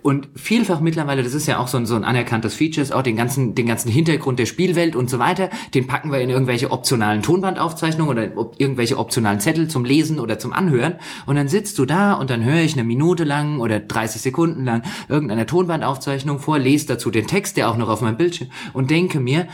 und 0.03 0.29
vielfach 0.35 0.79
mittlerweile, 0.79 1.21
das 1.21 1.33
ist 1.33 1.47
ja 1.47 1.59
auch 1.59 1.67
so 1.67 1.77
ein, 1.77 1.85
so 1.85 1.95
ein 1.95 2.05
anerkanntes 2.05 2.55
Feature, 2.55 2.95
auch 2.95 3.01
den 3.01 3.17
ganzen, 3.17 3.55
den 3.55 3.67
ganzen 3.67 3.91
Hintergrund 3.91 4.39
der 4.39 4.45
Spielwelt 4.45 4.95
und 4.95 5.09
so 5.09 5.19
weiter, 5.19 5.49
den 5.73 5.85
packen 5.85 6.13
wir 6.13 6.19
in 6.21 6.29
irgendwelche 6.29 6.71
optionalen 6.71 7.21
Tonbandaufzeichnungen 7.21 8.09
oder 8.09 8.51
irgendwelche 8.57 8.97
optionalen 8.97 9.41
Zettel 9.41 9.67
zum 9.67 9.83
Lesen 9.83 10.19
oder 10.21 10.39
zum 10.39 10.53
Anhören. 10.53 10.95
Und 11.25 11.35
dann 11.35 11.49
sitzt 11.49 11.77
du 11.77 11.85
da 11.85 12.13
und 12.13 12.29
dann 12.29 12.45
höre 12.45 12.61
ich 12.61 12.73
eine 12.73 12.85
Minute 12.85 13.25
lang 13.25 13.59
oder 13.59 13.81
30 13.81 14.21
Sekunden 14.21 14.63
lang 14.63 14.83
irgendeine 15.09 15.45
Tonbandaufzeichnung 15.45 16.39
vor, 16.39 16.57
lese 16.57 16.87
dazu 16.87 17.11
den 17.11 17.27
Text, 17.27 17.57
der 17.57 17.69
auch 17.69 17.75
noch 17.75 17.89
auf 17.89 17.99
meinem 17.99 18.17
Bildschirm 18.17 18.47
und 18.71 18.91
denke 18.91 19.19
mir, 19.19 19.47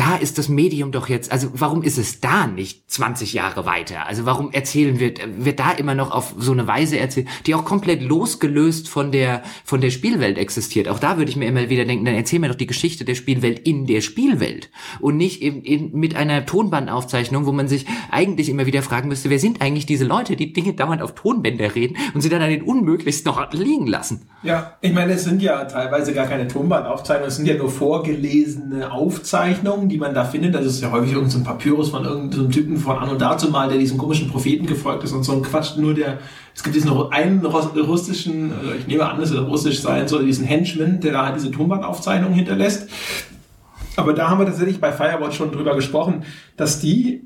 da 0.00 0.16
ist 0.16 0.38
das 0.38 0.48
Medium 0.48 0.92
doch 0.92 1.10
jetzt, 1.10 1.30
also 1.30 1.48
warum 1.52 1.82
ist 1.82 1.98
es 1.98 2.20
da 2.20 2.46
nicht 2.46 2.90
20 2.90 3.34
Jahre 3.34 3.66
weiter? 3.66 4.06
Also 4.06 4.24
warum 4.24 4.50
erzählen 4.50 4.98
wir, 4.98 5.12
wird 5.36 5.60
da 5.60 5.72
immer 5.72 5.94
noch 5.94 6.10
auf 6.10 6.34
so 6.38 6.52
eine 6.52 6.66
Weise 6.66 6.98
erzählt, 6.98 7.28
die 7.44 7.54
auch 7.54 7.66
komplett 7.66 8.00
losgelöst 8.00 8.88
von 8.88 9.12
der, 9.12 9.42
von 9.62 9.82
der 9.82 9.90
Spielwelt 9.90 10.38
existiert? 10.38 10.88
Auch 10.88 11.00
da 11.00 11.18
würde 11.18 11.30
ich 11.30 11.36
mir 11.36 11.46
immer 11.46 11.68
wieder 11.68 11.84
denken, 11.84 12.06
dann 12.06 12.14
erzähl 12.14 12.38
mir 12.38 12.48
doch 12.48 12.54
die 12.54 12.66
Geschichte 12.66 13.04
der 13.04 13.14
Spielwelt 13.14 13.58
in 13.58 13.84
der 13.84 14.00
Spielwelt 14.00 14.70
und 15.00 15.18
nicht 15.18 15.42
eben, 15.42 15.64
eben 15.64 15.90
mit 15.92 16.16
einer 16.16 16.46
Tonbandaufzeichnung, 16.46 17.44
wo 17.44 17.52
man 17.52 17.68
sich 17.68 17.84
eigentlich 18.10 18.48
immer 18.48 18.64
wieder 18.64 18.80
fragen 18.80 19.08
müsste, 19.08 19.28
wer 19.28 19.38
sind 19.38 19.60
eigentlich 19.60 19.84
diese 19.84 20.06
Leute, 20.06 20.34
die 20.34 20.54
Dinge 20.54 20.72
dauernd 20.72 21.02
auf 21.02 21.14
Tonbänder 21.14 21.74
reden 21.74 21.98
und 22.14 22.22
sie 22.22 22.30
dann 22.30 22.40
an 22.40 22.48
den 22.48 22.62
unmöglichsten 22.62 23.32
Ort 23.32 23.52
liegen 23.52 23.86
lassen? 23.86 24.22
Ja, 24.42 24.78
ich 24.80 24.94
meine, 24.94 25.12
es 25.12 25.24
sind 25.24 25.42
ja 25.42 25.62
teilweise 25.66 26.14
gar 26.14 26.26
keine 26.26 26.48
Tonbandaufzeichnungen, 26.48 27.28
es 27.28 27.36
sind 27.36 27.46
ja 27.46 27.56
nur 27.56 27.68
vorgelesene 27.68 28.90
Aufzeichnungen, 28.90 29.89
die 29.90 29.98
man 29.98 30.14
da 30.14 30.24
findet. 30.24 30.54
Das 30.54 30.64
ist 30.64 30.80
ja 30.80 30.90
häufig 30.90 31.12
irgendein 31.12 31.40
so 31.40 31.44
Papyrus 31.44 31.90
von 31.90 32.04
irgendeinem 32.04 32.50
Typen 32.50 32.76
von 32.76 32.96
an 32.96 33.10
und 33.10 33.20
dazu 33.20 33.50
mal, 33.50 33.68
der 33.68 33.78
diesem 33.78 33.98
komischen 33.98 34.28
Propheten 34.30 34.66
gefolgt 34.66 35.04
ist 35.04 35.12
und 35.12 35.24
so 35.24 35.32
ein 35.32 35.42
Quatsch. 35.42 35.76
Nur 35.76 35.94
der, 35.94 36.18
es 36.54 36.62
gibt 36.62 36.76
diesen 36.76 36.90
einen 37.10 37.44
russischen, 37.44 38.52
also 38.52 38.72
ich 38.72 38.86
nehme 38.86 39.08
an, 39.08 39.20
es 39.20 39.32
wird 39.32 39.46
russisch 39.46 39.80
sein 39.80 40.08
soll, 40.08 40.24
diesen 40.24 40.46
Henchman, 40.46 41.00
der 41.00 41.12
da 41.12 41.26
halt 41.26 41.36
diese 41.36 41.50
Tonbandaufzeichnungen 41.50 42.34
hinterlässt. 42.34 42.88
Aber 43.96 44.12
da 44.14 44.30
haben 44.30 44.38
wir 44.38 44.46
tatsächlich 44.46 44.80
bei 44.80 44.92
Firewatch 44.92 45.36
schon 45.36 45.52
drüber 45.52 45.74
gesprochen, 45.74 46.22
dass 46.56 46.80
die, 46.80 47.22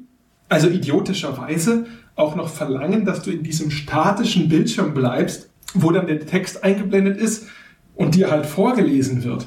also 0.49 0.69
idiotischerweise, 0.69 1.87
auch 2.17 2.37
noch 2.37 2.49
verlangen, 2.49 3.05
dass 3.05 3.23
du 3.23 3.31
in 3.31 3.43
diesem 3.43 3.71
statischen 3.71 4.49
Bildschirm 4.49 4.95
bleibst, 4.95 5.51
wo 5.75 5.91
dann 5.91 6.07
der 6.07 6.25
Text 6.27 6.63
eingeblendet 6.63 7.19
ist 7.19 7.49
und 7.97 8.15
dir 8.15 8.31
halt 8.31 8.47
vorgelesen 8.47 9.25
wird. 9.25 9.47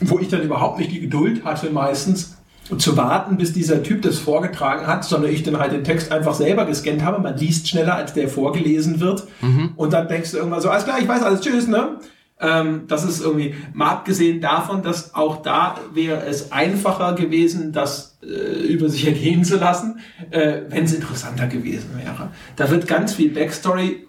Wo 0.00 0.20
ich 0.20 0.28
dann 0.28 0.42
überhaupt 0.42 0.78
nicht 0.78 0.92
die 0.92 1.00
Geduld 1.00 1.44
hatte, 1.44 1.70
meistens 1.70 2.37
zu 2.76 2.96
warten, 2.96 3.36
bis 3.36 3.52
dieser 3.52 3.82
Typ 3.82 4.02
das 4.02 4.18
vorgetragen 4.18 4.86
hat, 4.86 5.04
sondern 5.04 5.30
ich 5.32 5.42
dann 5.42 5.58
halt 5.58 5.72
den 5.72 5.84
Text 5.84 6.12
einfach 6.12 6.34
selber 6.34 6.66
gescannt 6.66 7.02
habe. 7.02 7.20
Man 7.20 7.36
liest 7.38 7.68
schneller, 7.68 7.94
als 7.94 8.12
der 8.12 8.28
vorgelesen 8.28 9.00
wird. 9.00 9.26
Mhm. 9.40 9.72
Und 9.76 9.92
dann 9.92 10.08
denkst 10.08 10.32
du 10.32 10.36
irgendwann 10.38 10.60
so, 10.60 10.68
alles 10.68 10.84
klar, 10.84 10.98
ich 11.00 11.08
weiß 11.08 11.22
alles, 11.22 11.40
tschüss, 11.40 11.66
ne? 11.66 11.98
Ähm, 12.40 12.82
das 12.86 13.04
ist 13.04 13.20
irgendwie, 13.20 13.54
mal 13.72 13.90
abgesehen 13.90 14.40
davon, 14.40 14.82
dass 14.82 15.14
auch 15.14 15.42
da 15.42 15.76
wäre 15.92 16.24
es 16.24 16.52
einfacher 16.52 17.14
gewesen, 17.14 17.72
das 17.72 18.18
äh, 18.22 18.66
über 18.66 18.88
sich 18.88 19.06
ergehen 19.06 19.44
zu 19.44 19.56
lassen, 19.56 19.98
äh, 20.30 20.60
wenn 20.68 20.84
es 20.84 20.94
interessanter 20.94 21.48
gewesen 21.48 21.90
wäre. 21.96 22.30
Da 22.54 22.70
wird 22.70 22.86
ganz 22.86 23.14
viel 23.14 23.30
Backstory 23.30 24.06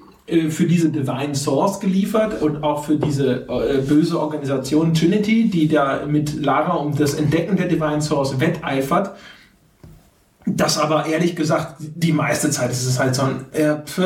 für 0.49 0.65
diese 0.65 0.89
Divine 0.89 1.35
Source 1.35 1.79
geliefert 1.79 2.41
und 2.41 2.63
auch 2.63 2.85
für 2.85 2.97
diese 2.97 3.47
äh, 3.47 3.81
böse 3.81 4.19
Organisation 4.19 4.93
Trinity, 4.93 5.49
die 5.49 5.67
da 5.67 6.05
mit 6.05 6.43
Lara 6.43 6.75
um 6.75 6.95
das 6.95 7.15
Entdecken 7.15 7.57
der 7.57 7.67
Divine 7.67 8.01
Source 8.01 8.39
wetteifert. 8.39 9.15
Das 10.45 10.77
aber 10.77 11.05
ehrlich 11.05 11.35
gesagt, 11.35 11.75
die 11.79 12.13
meiste 12.13 12.49
Zeit 12.49 12.71
ist 12.71 12.85
es 12.85 12.99
halt 12.99 13.15
so 13.15 13.23
ein 13.23 13.45
äh, 13.53 13.75
pf, 13.85 13.99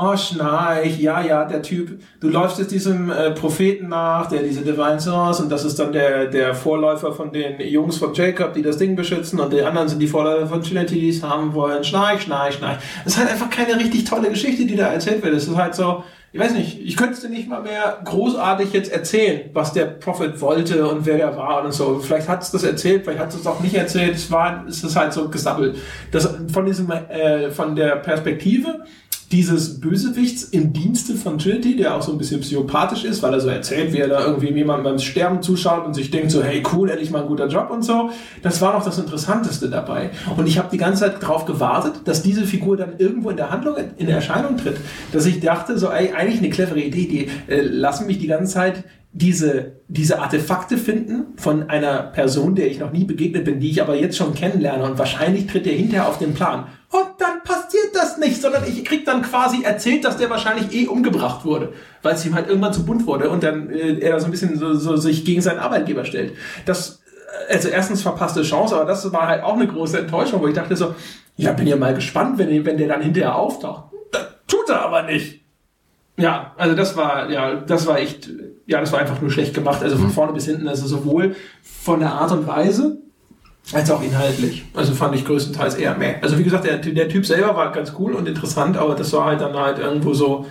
oh 0.00 0.16
Schnarch, 0.16 0.98
ja, 0.98 1.20
ja, 1.20 1.44
der 1.44 1.62
Typ, 1.62 2.00
du 2.20 2.28
läufst 2.28 2.58
jetzt 2.58 2.70
diesem 2.70 3.10
äh, 3.10 3.32
Propheten 3.32 3.88
nach, 3.88 4.28
der 4.28 4.42
diese 4.42 4.62
Divine 4.62 5.00
Source 5.00 5.40
und 5.40 5.50
das 5.50 5.64
ist 5.64 5.78
dann 5.78 5.92
der, 5.92 6.26
der 6.26 6.54
Vorläufer 6.54 7.12
von 7.12 7.32
den 7.32 7.60
Jungs 7.60 7.98
von 7.98 8.14
Jacob, 8.14 8.54
die 8.54 8.62
das 8.62 8.78
Ding 8.78 8.96
beschützen 8.96 9.38
und 9.40 9.52
die 9.52 9.62
anderen 9.62 9.88
sind 9.88 9.98
die 9.98 10.06
Vorläufer 10.06 10.46
von 10.46 10.62
Trinity, 10.62 10.98
die 10.98 11.08
es 11.10 11.22
haben 11.22 11.52
wollen. 11.52 11.84
Schnarch, 11.84 12.22
schnarch, 12.22 12.54
schnarch. 12.54 12.78
Es 13.04 13.12
ist 13.12 13.18
halt 13.18 13.30
einfach 13.30 13.50
keine 13.50 13.76
richtig 13.78 14.04
tolle 14.04 14.30
Geschichte, 14.30 14.64
die 14.64 14.76
da 14.76 14.86
erzählt 14.86 15.22
wird. 15.22 15.34
Es 15.34 15.46
ist 15.46 15.56
halt 15.56 15.74
so, 15.74 16.02
ich 16.32 16.38
weiß 16.38 16.54
nicht, 16.54 16.80
ich 16.80 16.96
könnte 16.96 17.14
es 17.14 17.20
dir 17.20 17.28
nicht 17.28 17.48
mal 17.48 17.60
mehr 17.60 18.00
großartig 18.04 18.72
jetzt 18.72 18.92
erzählen, 18.92 19.50
was 19.52 19.72
der 19.72 19.86
Prophet 19.86 20.40
wollte 20.40 20.86
und 20.86 21.04
wer 21.04 21.16
der 21.16 21.36
war 21.36 21.64
und 21.64 21.72
so. 21.72 21.98
Vielleicht 21.98 22.28
hat 22.28 22.42
es 22.42 22.52
das 22.52 22.62
erzählt, 22.62 23.02
vielleicht 23.02 23.18
hat 23.18 23.34
es 23.34 23.46
auch 23.46 23.60
nicht 23.60 23.74
erzählt. 23.74 24.14
Es 24.14 24.30
war, 24.30 24.64
es 24.68 24.84
ist 24.84 24.94
halt 24.94 25.12
so 25.12 25.28
gesammelt. 25.28 25.76
Das 26.12 26.32
von 26.52 26.64
diesem, 26.64 26.90
äh, 26.90 27.50
von 27.50 27.74
der 27.74 27.96
Perspektive 27.96 28.84
dieses 29.32 29.80
Bösewichts 29.80 30.42
im 30.42 30.72
Dienste 30.72 31.14
von 31.14 31.38
Trinity, 31.38 31.76
der 31.76 31.94
auch 31.94 32.02
so 32.02 32.10
ein 32.10 32.18
bisschen 32.18 32.40
psychopathisch 32.40 33.04
ist, 33.04 33.22
weil 33.22 33.32
er 33.32 33.40
so 33.40 33.48
erzählt, 33.48 33.92
wie 33.92 33.98
er 33.98 34.08
da 34.08 34.26
irgendwie 34.26 34.52
jemandem 34.52 34.84
beim 34.84 34.98
Sterben 34.98 35.40
zuschaut 35.40 35.86
und 35.86 35.94
sich 35.94 36.10
denkt 36.10 36.32
so, 36.32 36.42
hey 36.42 36.62
cool, 36.72 36.90
endlich 36.90 37.12
mal 37.12 37.22
ein 37.22 37.28
guter 37.28 37.46
Job 37.46 37.70
und 37.70 37.84
so. 37.84 38.10
Das 38.42 38.60
war 38.60 38.72
noch 38.72 38.84
das 38.84 38.98
Interessanteste 38.98 39.70
dabei. 39.70 40.10
Und 40.36 40.48
ich 40.48 40.58
habe 40.58 40.68
die 40.72 40.78
ganze 40.78 41.04
Zeit 41.04 41.22
darauf 41.22 41.44
gewartet, 41.44 42.00
dass 42.06 42.22
diese 42.22 42.44
Figur 42.44 42.76
dann 42.76 42.94
irgendwo 42.98 43.30
in 43.30 43.36
der 43.36 43.50
Handlung 43.50 43.76
in 43.98 44.08
Erscheinung 44.08 44.56
tritt. 44.56 44.78
Dass 45.12 45.26
ich 45.26 45.38
dachte 45.38 45.78
so, 45.78 45.90
ey, 45.90 46.12
eigentlich 46.12 46.40
eine 46.40 46.50
clevere 46.50 46.80
Idee, 46.80 47.06
die 47.06 47.52
äh, 47.52 47.60
lassen 47.60 48.08
mich 48.08 48.18
die 48.18 48.26
ganze 48.26 48.54
Zeit 48.54 48.84
diese, 49.12 49.72
diese 49.88 50.20
Artefakte 50.20 50.76
finden 50.76 51.36
von 51.36 51.68
einer 51.68 52.02
Person, 52.02 52.54
der 52.54 52.68
ich 52.68 52.78
noch 52.78 52.92
nie 52.92 53.04
begegnet 53.04 53.44
bin, 53.44 53.60
die 53.60 53.70
ich 53.70 53.82
aber 53.82 53.96
jetzt 53.96 54.16
schon 54.16 54.34
kennenlerne 54.34 54.84
und 54.84 54.98
wahrscheinlich 54.98 55.46
tritt 55.46 55.66
er 55.66 55.72
hinterher 55.74 56.08
auf 56.08 56.18
den 56.18 56.34
Plan. 56.34 56.66
Und 56.90 57.06
dann 57.18 57.42
passiert 57.44 57.59
das 57.92 58.18
nicht, 58.18 58.40
sondern 58.40 58.64
ich 58.66 58.84
krieg 58.84 59.04
dann 59.04 59.22
quasi 59.22 59.62
erzählt, 59.62 60.04
dass 60.04 60.16
der 60.16 60.30
wahrscheinlich 60.30 60.72
eh 60.72 60.86
umgebracht 60.86 61.44
wurde, 61.44 61.72
weil 62.02 62.14
es 62.14 62.24
ihm 62.24 62.34
halt 62.34 62.48
irgendwann 62.48 62.72
zu 62.72 62.84
bunt 62.84 63.06
wurde 63.06 63.30
und 63.30 63.42
dann 63.42 63.70
äh, 63.70 63.98
er 63.98 64.18
so 64.20 64.26
ein 64.26 64.30
bisschen 64.30 64.56
so, 64.56 64.74
so 64.74 64.96
sich 64.96 65.24
gegen 65.24 65.40
seinen 65.40 65.58
Arbeitgeber 65.58 66.04
stellt. 66.04 66.34
Das, 66.66 67.02
äh, 67.48 67.54
also 67.54 67.68
erstens 67.68 68.02
verpasste 68.02 68.42
Chance, 68.42 68.76
aber 68.76 68.84
das 68.84 69.12
war 69.12 69.28
halt 69.28 69.42
auch 69.42 69.54
eine 69.54 69.66
große 69.66 69.98
Enttäuschung, 69.98 70.40
wo 70.40 70.48
ich 70.48 70.54
dachte 70.54 70.76
so, 70.76 70.94
ja, 71.36 71.52
bin 71.52 71.66
ja 71.66 71.76
mal 71.76 71.94
gespannt, 71.94 72.38
wenn, 72.38 72.64
wenn 72.64 72.76
der 72.76 72.88
dann 72.88 73.02
hinterher 73.02 73.36
auftaucht. 73.36 73.84
Das 74.12 74.26
tut 74.46 74.68
er 74.68 74.82
aber 74.82 75.02
nicht. 75.02 75.40
Ja, 76.16 76.52
also 76.58 76.76
das 76.76 76.96
war, 76.96 77.30
ja, 77.30 77.54
das 77.54 77.86
war 77.86 77.98
echt, 77.98 78.28
ja, 78.66 78.80
das 78.80 78.92
war 78.92 79.00
einfach 79.00 79.20
nur 79.20 79.30
schlecht 79.30 79.54
gemacht. 79.54 79.82
Also 79.82 79.96
von 79.96 80.06
mhm. 80.06 80.12
vorne 80.12 80.32
bis 80.32 80.44
hinten, 80.46 80.68
also 80.68 80.86
sowohl 80.86 81.34
von 81.62 82.00
der 82.00 82.12
Art 82.12 82.32
und 82.32 82.46
Weise, 82.46 82.98
als 83.72 83.90
auch 83.90 84.02
inhaltlich. 84.02 84.64
Also 84.74 84.94
fand 84.94 85.14
ich 85.14 85.24
größtenteils 85.24 85.76
eher 85.76 85.96
mehr. 85.96 86.16
Also 86.22 86.38
wie 86.38 86.44
gesagt, 86.44 86.64
der, 86.64 86.78
der 86.78 87.08
Typ 87.08 87.24
selber 87.24 87.56
war 87.56 87.72
ganz 87.72 87.92
cool 87.98 88.14
und 88.14 88.26
interessant, 88.26 88.76
aber 88.76 88.94
das 88.94 89.12
war 89.12 89.26
halt 89.26 89.40
dann 89.40 89.54
halt 89.54 89.78
irgendwo 89.78 90.12
so, 90.12 90.46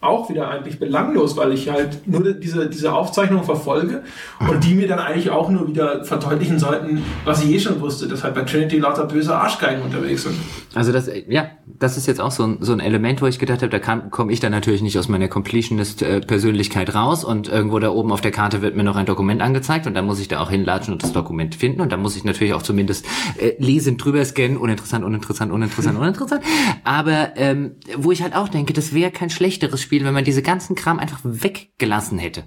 auch 0.00 0.30
wieder 0.30 0.48
eigentlich 0.48 0.78
belanglos, 0.78 1.36
weil 1.36 1.52
ich 1.52 1.68
halt 1.68 2.06
nur 2.06 2.32
diese, 2.32 2.68
diese 2.68 2.92
Aufzeichnung 2.92 3.42
verfolge 3.42 4.04
und 4.48 4.62
die 4.62 4.74
mir 4.74 4.86
dann 4.86 5.00
eigentlich 5.00 5.30
auch 5.30 5.48
nur 5.50 5.66
wieder 5.66 6.04
verdeutlichen 6.04 6.58
sollten, 6.58 7.02
was 7.24 7.42
ich 7.42 7.50
eh 7.50 7.58
schon 7.58 7.80
wusste, 7.80 8.06
dass 8.06 8.22
halt 8.22 8.34
bei 8.34 8.42
Trinity 8.42 8.78
lauter 8.78 9.06
böse 9.06 9.34
Arschgeigen 9.34 9.82
unterwegs 9.82 10.22
sind. 10.22 10.36
Also 10.74 10.92
das, 10.92 11.10
ja, 11.28 11.50
das 11.66 11.96
ist 11.96 12.06
jetzt 12.06 12.20
auch 12.20 12.30
so 12.30 12.44
ein, 12.44 12.58
so 12.60 12.72
ein 12.72 12.80
Element, 12.80 13.22
wo 13.22 13.26
ich 13.26 13.38
gedacht 13.38 13.62
habe, 13.62 13.70
da 13.70 13.78
komme 13.78 14.32
ich 14.32 14.40
dann 14.40 14.52
natürlich 14.52 14.82
nicht 14.82 14.98
aus 14.98 15.08
meiner 15.08 15.28
Completionist-Persönlichkeit 15.28 16.94
raus 16.94 17.24
und 17.24 17.48
irgendwo 17.48 17.78
da 17.78 17.90
oben 17.90 18.12
auf 18.12 18.20
der 18.20 18.32
Karte 18.32 18.60
wird 18.60 18.76
mir 18.76 18.84
noch 18.84 18.96
ein 18.96 19.06
Dokument 19.06 19.40
angezeigt 19.40 19.86
und 19.86 19.94
dann 19.94 20.04
muss 20.04 20.20
ich 20.20 20.28
da 20.28 20.40
auch 20.40 20.50
hinlatschen 20.50 20.92
und 20.92 21.02
das 21.02 21.12
Dokument 21.12 21.54
finden 21.54 21.80
und 21.80 21.90
dann 21.90 22.02
muss 22.02 22.16
ich 22.16 22.24
natürlich 22.24 22.52
auch 22.52 22.62
zumindest 22.62 23.06
äh, 23.38 23.54
lesend 23.58 24.04
drüber 24.04 24.22
scannen, 24.24 24.58
uninteressant, 24.58 25.04
uninteressant, 25.04 25.52
uninteressant, 25.52 25.98
uninteressant. 26.00 26.42
Aber 26.84 27.32
ähm, 27.36 27.76
wo 27.96 28.12
ich 28.12 28.22
halt 28.22 28.36
auch 28.36 28.48
denke, 28.48 28.74
das 28.74 28.92
wäre 28.92 29.10
kein 29.10 29.30
schlechteres 29.30 29.80
Spiel, 29.80 30.04
wenn 30.04 30.14
man 30.14 30.24
diese 30.24 30.42
ganzen 30.42 30.76
Kram 30.76 30.98
einfach 30.98 31.20
weggelassen 31.22 32.18
hätte. 32.18 32.44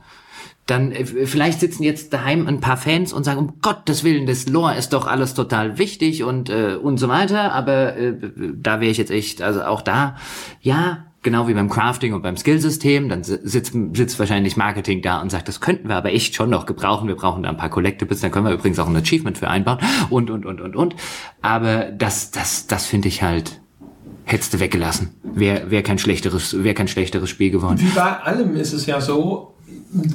Dann 0.66 0.92
äh, 0.92 1.06
vielleicht 1.06 1.60
sitzen 1.60 1.84
jetzt 1.84 2.14
daheim 2.14 2.48
ein 2.48 2.60
paar 2.60 2.78
Fans 2.78 3.14
und 3.14 3.24
sagen, 3.24 3.40
um 3.40 3.54
Gottes 3.62 4.04
Willen, 4.04 4.26
das 4.26 4.48
Lore 4.48 4.76
ist 4.76 4.94
doch 4.94 5.08
alles 5.08 5.34
total 5.34 5.78
wichtig 5.78 6.24
und 6.24 6.50
äh, 6.50 6.76
und 6.76 6.98
so 6.98 7.10
weiter. 7.10 7.52
Aber 7.54 7.96
äh, 7.98 8.14
da 8.56 8.80
wäre 8.80 8.92
ich 8.92 8.98
jetzt 8.98 9.12
echt, 9.12 9.42
also 9.42 9.64
auch 9.64 9.82
da, 9.82 10.16
ja, 10.62 11.06
genau 11.24 11.48
wie 11.48 11.54
beim 11.54 11.70
Crafting 11.70 12.14
und 12.14 12.22
beim 12.22 12.38
Skillsystem, 12.38 13.10
dann 13.10 13.24
sitzt, 13.24 13.74
sitzt 13.94 14.20
wahrscheinlich 14.20 14.58
Marketing 14.58 15.02
da 15.02 15.22
und 15.22 15.30
sagt, 15.30 15.48
das 15.48 15.60
könnten 15.62 15.88
wir 15.88 15.96
aber 15.96 16.12
echt 16.12 16.36
schon 16.36 16.50
noch 16.50 16.66
gebrauchen. 16.66 17.08
Wir 17.08 17.16
brauchen 17.16 17.44
da 17.44 17.50
ein 17.50 17.58
paar 17.58 17.70
Collectibles, 17.70 18.22
dann 18.22 18.32
können 18.32 18.46
wir 18.46 18.54
übrigens 18.54 18.80
auch 18.80 18.88
ein 18.88 18.96
Achievement 18.96 19.38
für 19.38 19.48
einbauen 19.48 19.80
und, 20.10 20.30
und, 20.30 20.46
und, 20.46 20.62
und, 20.62 20.76
und. 20.76 20.96
Aber 21.42 21.86
das, 21.86 22.32
das, 22.32 22.68
das 22.68 22.86
finde 22.86 23.08
ich 23.08 23.22
halt, 23.22 23.62
hättest 24.26 24.54
du 24.54 24.60
weggelassen. 24.60 25.16
Wäre 25.24 25.70
wär 25.70 25.84
kein 25.84 25.98
schlechteres, 25.98 26.64
wäre 26.64 26.76
kein 26.76 26.88
schlechteres 26.88 27.30
Spiel 27.30 27.52
geworden. 27.52 27.80
Wie 27.80 27.90
bei 27.96 28.18
allem 28.20 28.56
ist 28.56 28.74
es 28.74 28.86
ja 28.86 29.00
so, 29.00 29.51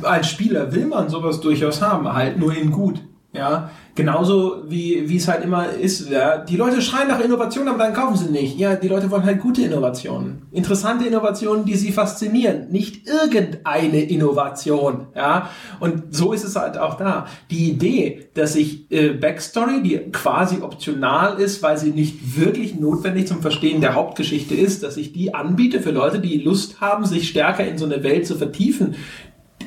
als 0.02 0.28
Spieler 0.28 0.72
will 0.72 0.86
man 0.86 1.08
sowas 1.08 1.40
durchaus 1.40 1.82
haben, 1.82 2.12
halt 2.12 2.38
nur 2.38 2.54
in 2.56 2.70
gut. 2.70 3.00
Ja, 3.36 3.70
genauso 3.94 4.62
wie, 4.68 5.08
wie 5.08 5.16
es 5.16 5.28
halt 5.28 5.44
immer 5.44 5.68
ist. 5.70 6.08
Ja. 6.10 6.38
Die 6.38 6.56
Leute 6.56 6.80
schreien 6.80 7.08
nach 7.08 7.20
Innovation, 7.20 7.68
aber 7.68 7.78
dann 7.78 7.92
kaufen 7.92 8.16
sie 8.16 8.30
nicht. 8.30 8.58
Ja, 8.58 8.76
die 8.76 8.88
Leute 8.88 9.10
wollen 9.10 9.24
halt 9.24 9.40
gute 9.40 9.62
Innovationen. 9.62 10.46
Interessante 10.52 11.06
Innovationen, 11.06 11.66
die 11.66 11.74
sie 11.74 11.92
faszinieren. 11.92 12.70
Nicht 12.70 13.06
irgendeine 13.06 14.02
Innovation. 14.02 15.08
Ja, 15.14 15.50
und 15.80 16.14
so 16.14 16.32
ist 16.32 16.44
es 16.44 16.56
halt 16.56 16.78
auch 16.78 16.94
da. 16.94 17.26
Die 17.50 17.70
Idee, 17.70 18.28
dass 18.34 18.56
ich 18.56 18.90
äh, 18.90 19.10
Backstory, 19.10 19.82
die 19.82 19.98
quasi 20.12 20.62
optional 20.62 21.38
ist, 21.38 21.62
weil 21.62 21.76
sie 21.76 21.90
nicht 21.90 22.40
wirklich 22.40 22.78
notwendig 22.80 23.26
zum 23.26 23.42
Verstehen 23.42 23.82
der 23.82 23.94
Hauptgeschichte 23.94 24.54
ist, 24.54 24.82
dass 24.82 24.96
ich 24.96 25.12
die 25.12 25.34
anbiete 25.34 25.80
für 25.80 25.90
Leute, 25.90 26.20
die 26.20 26.38
Lust 26.38 26.80
haben, 26.80 27.04
sich 27.04 27.28
stärker 27.28 27.66
in 27.66 27.76
so 27.76 27.84
eine 27.84 28.02
Welt 28.02 28.26
zu 28.26 28.36
vertiefen, 28.36 28.94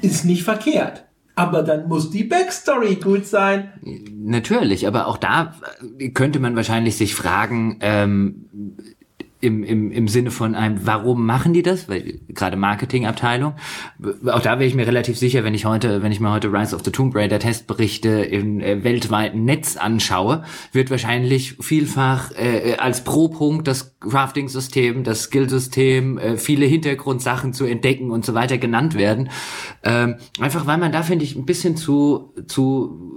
ist 0.02 0.26
nicht 0.26 0.44
verkehrt. 0.44 1.06
Aber 1.36 1.64
dann 1.64 1.88
muss 1.88 2.12
die 2.12 2.26
Backstory 2.26 2.96
gut 2.96 3.26
sein. 3.26 3.72
Natürlich, 3.82 4.86
aber 4.86 5.08
auch 5.08 5.18
da 5.18 5.56
könnte 6.14 6.40
man 6.40 6.56
wahrscheinlich 6.56 6.98
sich 6.98 7.16
fragen, 7.16 7.78
ähm, 7.80 8.50
im, 9.41 9.64
im, 9.64 9.91
im 9.91 10.07
Sinne 10.07 10.32
von 10.32 10.53
einem, 10.53 10.86
warum 10.86 11.26
machen 11.26 11.53
die 11.53 11.61
das? 11.61 11.88
Weil 11.88 12.20
gerade 12.28 12.57
Marketingabteilung. 12.57 13.53
Auch 14.28 14.41
da 14.41 14.60
wäre 14.60 14.66
ich 14.66 14.76
mir 14.76 14.86
relativ 14.86 15.18
sicher, 15.18 15.44
wenn 15.44 15.53
ich 15.53 15.66
heute, 15.66 16.03
wenn 16.03 16.11
ich 16.11 16.20
mir 16.20 16.32
heute 16.32 16.52
Rise 16.52 16.76
of 16.76 16.84
the 16.84 16.91
Tomb 16.91 17.16
Raider 17.16 17.40
Testberichte 17.40 18.10
im 18.10 18.60
äh, 18.60 18.84
weltweiten 18.84 19.45
Netz 19.45 19.78
anschaue, 19.78 20.44
wird 20.74 20.91
wahrscheinlich 20.91 21.56
vielfach 21.61 22.32
äh, 22.32 22.76
als 22.78 23.03
Pro-Punkt 23.03 23.68
das 23.68 23.98
Crafting-System, 23.99 25.03
das 25.03 25.24
Skill-System, 25.24 26.18
äh, 26.18 26.38
viele 26.38 26.66
Hintergrundsachen 26.66 27.53
zu 27.53 27.66
entdecken 27.66 28.11
und 28.11 28.26
so 28.26 28.34
weiter 28.34 28.57
genannt 28.57 28.95
werden. 28.95 29.30
Ähm, 29.84 30.16
einfach 30.40 30.68
weil 30.68 30.78
man 30.78 30.91
da, 30.91 31.03
finde 31.03 31.24
ich, 31.24 31.36
ein 31.36 31.45
bisschen 31.45 31.78
zu, 31.78 32.34
zu 32.48 33.16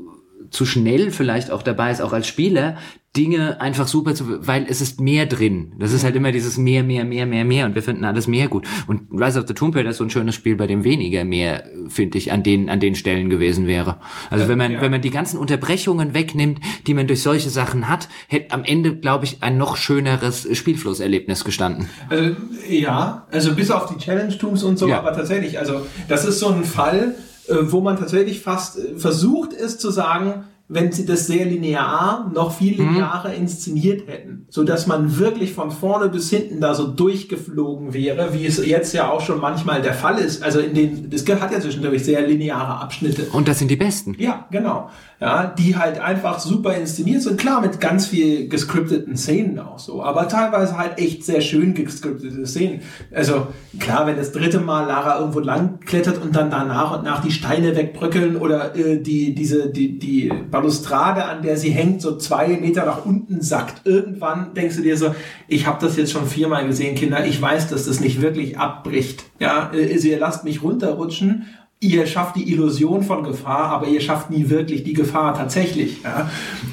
zu 0.52 0.66
schnell 0.66 1.10
vielleicht 1.10 1.50
auch 1.50 1.62
dabei 1.62 1.90
ist, 1.90 2.02
auch 2.02 2.12
als 2.12 2.26
Spieler, 2.26 2.76
Dinge 3.16 3.60
einfach 3.60 3.86
super 3.86 4.14
zu, 4.14 4.46
weil 4.46 4.64
es 4.66 4.80
ist 4.80 4.98
mehr 4.98 5.26
drin. 5.26 5.74
Das 5.78 5.92
ist 5.92 6.02
halt 6.02 6.16
immer 6.16 6.32
dieses 6.32 6.56
mehr, 6.56 6.82
mehr, 6.82 7.04
mehr, 7.04 7.26
mehr, 7.26 7.44
mehr 7.44 7.66
und 7.66 7.74
wir 7.74 7.82
finden 7.82 8.06
alles 8.06 8.26
mehr 8.26 8.48
gut. 8.48 8.66
Und 8.86 9.02
Rise 9.12 9.38
of 9.38 9.46
the 9.46 9.52
Tomb 9.52 9.76
Raider 9.76 9.90
ist 9.90 9.98
so 9.98 10.04
ein 10.04 10.08
schönes 10.08 10.34
Spiel, 10.34 10.56
bei 10.56 10.66
dem 10.66 10.82
weniger 10.82 11.24
mehr, 11.24 11.64
finde 11.88 12.16
ich, 12.16 12.32
an 12.32 12.42
den, 12.42 12.70
an 12.70 12.80
den 12.80 12.94
Stellen 12.94 13.28
gewesen 13.28 13.66
wäre. 13.66 13.98
Also 14.30 14.48
wenn 14.48 14.56
man, 14.56 14.72
ja. 14.72 14.80
wenn 14.80 14.90
man 14.90 15.02
die 15.02 15.10
ganzen 15.10 15.36
Unterbrechungen 15.36 16.14
wegnimmt, 16.14 16.60
die 16.86 16.94
man 16.94 17.06
durch 17.06 17.20
solche 17.22 17.50
Sachen 17.50 17.86
hat, 17.90 18.08
hätte 18.28 18.54
am 18.54 18.64
Ende, 18.64 18.96
glaube 18.96 19.26
ich, 19.26 19.42
ein 19.42 19.58
noch 19.58 19.76
schöneres 19.76 20.48
Spielflusserlebnis 20.56 21.44
gestanden. 21.44 21.90
Also, 22.08 22.30
ja, 22.66 23.26
also 23.30 23.54
bis 23.54 23.70
auf 23.70 23.94
die 23.94 24.02
Challenge-Tooms 24.02 24.62
und 24.62 24.78
so, 24.78 24.88
ja. 24.88 24.98
aber 24.98 25.12
tatsächlich, 25.12 25.58
also 25.58 25.86
das 26.08 26.24
ist 26.24 26.38
so 26.38 26.48
ein 26.48 26.64
Fall, 26.64 27.14
äh, 27.48 27.56
wo 27.60 27.82
man 27.82 27.98
tatsächlich 27.98 28.40
fast 28.40 28.78
äh, 28.78 28.96
versucht 28.96 29.52
ist 29.52 29.82
zu 29.82 29.90
sagen, 29.90 30.44
wenn 30.72 30.90
sie 30.90 31.04
das 31.04 31.26
sehr 31.26 31.44
linear, 31.44 32.30
noch 32.34 32.52
viel 32.52 32.80
mhm. 32.80 32.94
linearer 32.94 33.30
mhm. 33.30 33.42
inszeniert 33.42 34.08
hätten, 34.08 34.46
so 34.48 34.64
dass 34.64 34.86
man 34.86 35.18
wirklich 35.18 35.52
von 35.52 35.70
vorne 35.70 36.08
bis 36.08 36.30
hinten 36.30 36.60
da 36.60 36.74
so 36.74 36.86
durchgeflogen 36.86 37.92
wäre, 37.92 38.32
wie 38.32 38.46
es 38.46 38.64
jetzt 38.64 38.92
ja 38.94 39.10
auch 39.10 39.20
schon 39.20 39.40
manchmal 39.40 39.82
der 39.82 39.94
Fall 39.94 40.18
ist. 40.18 40.42
Also 40.42 40.60
in 40.60 40.74
den, 40.74 41.10
das 41.10 41.26
hat 41.40 41.52
ja 41.52 41.60
zwischendurch 41.60 42.04
sehr 42.04 42.26
lineare 42.26 42.80
Abschnitte. 42.80 43.26
Und 43.32 43.48
das 43.48 43.58
sind 43.58 43.70
die 43.70 43.76
besten. 43.76 44.16
Ja, 44.18 44.46
genau 44.50 44.88
ja, 45.22 45.46
die 45.46 45.76
halt 45.76 46.00
einfach 46.00 46.40
super 46.40 46.74
inszeniert 46.74 47.22
sind. 47.22 47.38
Klar, 47.38 47.60
mit 47.60 47.78
ganz 47.78 48.06
viel 48.06 48.48
gescripteten 48.48 49.16
Szenen 49.16 49.60
auch 49.60 49.78
so, 49.78 50.02
aber 50.02 50.26
teilweise 50.26 50.76
halt 50.76 50.98
echt 50.98 51.24
sehr 51.24 51.40
schön 51.40 51.74
gescriptete 51.74 52.44
Szenen. 52.44 52.80
Also 53.14 53.46
klar, 53.78 54.04
wenn 54.08 54.16
das 54.16 54.32
dritte 54.32 54.58
Mal 54.58 54.88
Lara 54.88 55.20
irgendwo 55.20 55.38
lang 55.38 55.78
klettert 55.78 56.20
und 56.20 56.34
dann 56.34 56.50
da 56.50 56.64
nach 56.64 56.98
und 56.98 57.04
nach 57.04 57.22
die 57.22 57.30
Steine 57.30 57.76
wegbröckeln 57.76 58.34
oder 58.34 58.74
äh, 58.74 59.00
die, 59.00 59.32
diese, 59.32 59.70
die, 59.70 59.96
die 59.96 60.32
Balustrade, 60.50 61.24
an 61.26 61.42
der 61.42 61.56
sie 61.56 61.70
hängt, 61.70 62.02
so 62.02 62.16
zwei 62.16 62.48
Meter 62.48 62.84
nach 62.84 63.06
unten 63.06 63.42
sackt. 63.42 63.86
Irgendwann 63.86 64.54
denkst 64.54 64.74
du 64.74 64.82
dir 64.82 64.96
so, 64.96 65.14
ich 65.46 65.68
habe 65.68 65.78
das 65.80 65.96
jetzt 65.96 66.10
schon 66.10 66.26
viermal 66.26 66.66
gesehen, 66.66 66.96
Kinder, 66.96 67.24
ich 67.24 67.40
weiß, 67.40 67.68
dass 67.68 67.86
das 67.86 68.00
nicht 68.00 68.22
wirklich 68.22 68.58
abbricht. 68.58 69.22
Ja, 69.38 69.70
äh, 69.72 69.96
ihr 69.96 70.18
lasst 70.18 70.42
mich 70.42 70.64
runterrutschen 70.64 71.44
ihr 71.82 72.06
schafft 72.06 72.36
die 72.36 72.52
Illusion 72.52 73.02
von 73.02 73.24
Gefahr, 73.24 73.64
aber 73.64 73.88
ihr 73.88 74.00
schafft 74.00 74.30
nie 74.30 74.48
wirklich 74.48 74.84
die 74.84 74.92
Gefahr 74.92 75.34
tatsächlich. 75.34 76.00
Ja? 76.04 76.30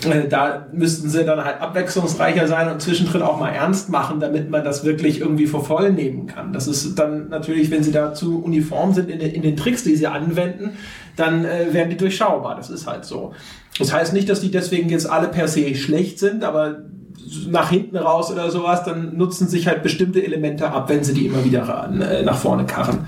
Äh, 0.07 0.27
da 0.27 0.67
müssten 0.71 1.09
sie 1.09 1.25
dann 1.25 1.43
halt 1.43 1.59
abwechslungsreicher 1.59 2.47
sein 2.47 2.71
und 2.71 2.79
zwischendrin 2.79 3.23
auch 3.23 3.39
mal 3.39 3.49
ernst 3.49 3.89
machen, 3.89 4.19
damit 4.19 4.51
man 4.51 4.63
das 4.63 4.85
wirklich 4.85 5.19
irgendwie 5.19 5.47
vor 5.47 5.65
voll 5.65 5.91
nehmen 5.91 6.27
kann. 6.27 6.53
Das 6.53 6.67
ist 6.67 6.99
dann 6.99 7.27
natürlich, 7.29 7.71
wenn 7.71 7.81
sie 7.81 7.91
da 7.91 8.13
zu 8.13 8.43
uniform 8.43 8.93
sind 8.93 9.09
in 9.09 9.17
den, 9.17 9.31
in 9.31 9.41
den 9.41 9.57
Tricks, 9.57 9.83
die 9.83 9.95
sie 9.95 10.05
anwenden, 10.05 10.77
dann 11.15 11.43
äh, 11.43 11.73
werden 11.73 11.89
die 11.89 11.97
durchschaubar. 11.97 12.55
Das 12.55 12.69
ist 12.69 12.85
halt 12.85 13.03
so. 13.03 13.33
Das 13.79 13.91
heißt 13.91 14.13
nicht, 14.13 14.29
dass 14.29 14.41
die 14.41 14.51
deswegen 14.51 14.89
jetzt 14.89 15.09
alle 15.09 15.29
per 15.29 15.47
se 15.47 15.73
schlecht 15.73 16.19
sind, 16.19 16.43
aber 16.43 16.83
nach 17.47 17.69
hinten 17.69 17.97
raus 17.97 18.31
oder 18.31 18.49
sowas, 18.51 18.83
dann 18.83 19.17
nutzen 19.17 19.47
sich 19.47 19.67
halt 19.67 19.83
bestimmte 19.83 20.23
Elemente 20.23 20.71
ab, 20.71 20.89
wenn 20.89 21.03
sie 21.03 21.13
die 21.13 21.27
immer 21.27 21.43
wieder 21.43 21.89
äh, 21.89 22.23
nach 22.23 22.37
vorne 22.37 22.65
karren. 22.65 23.07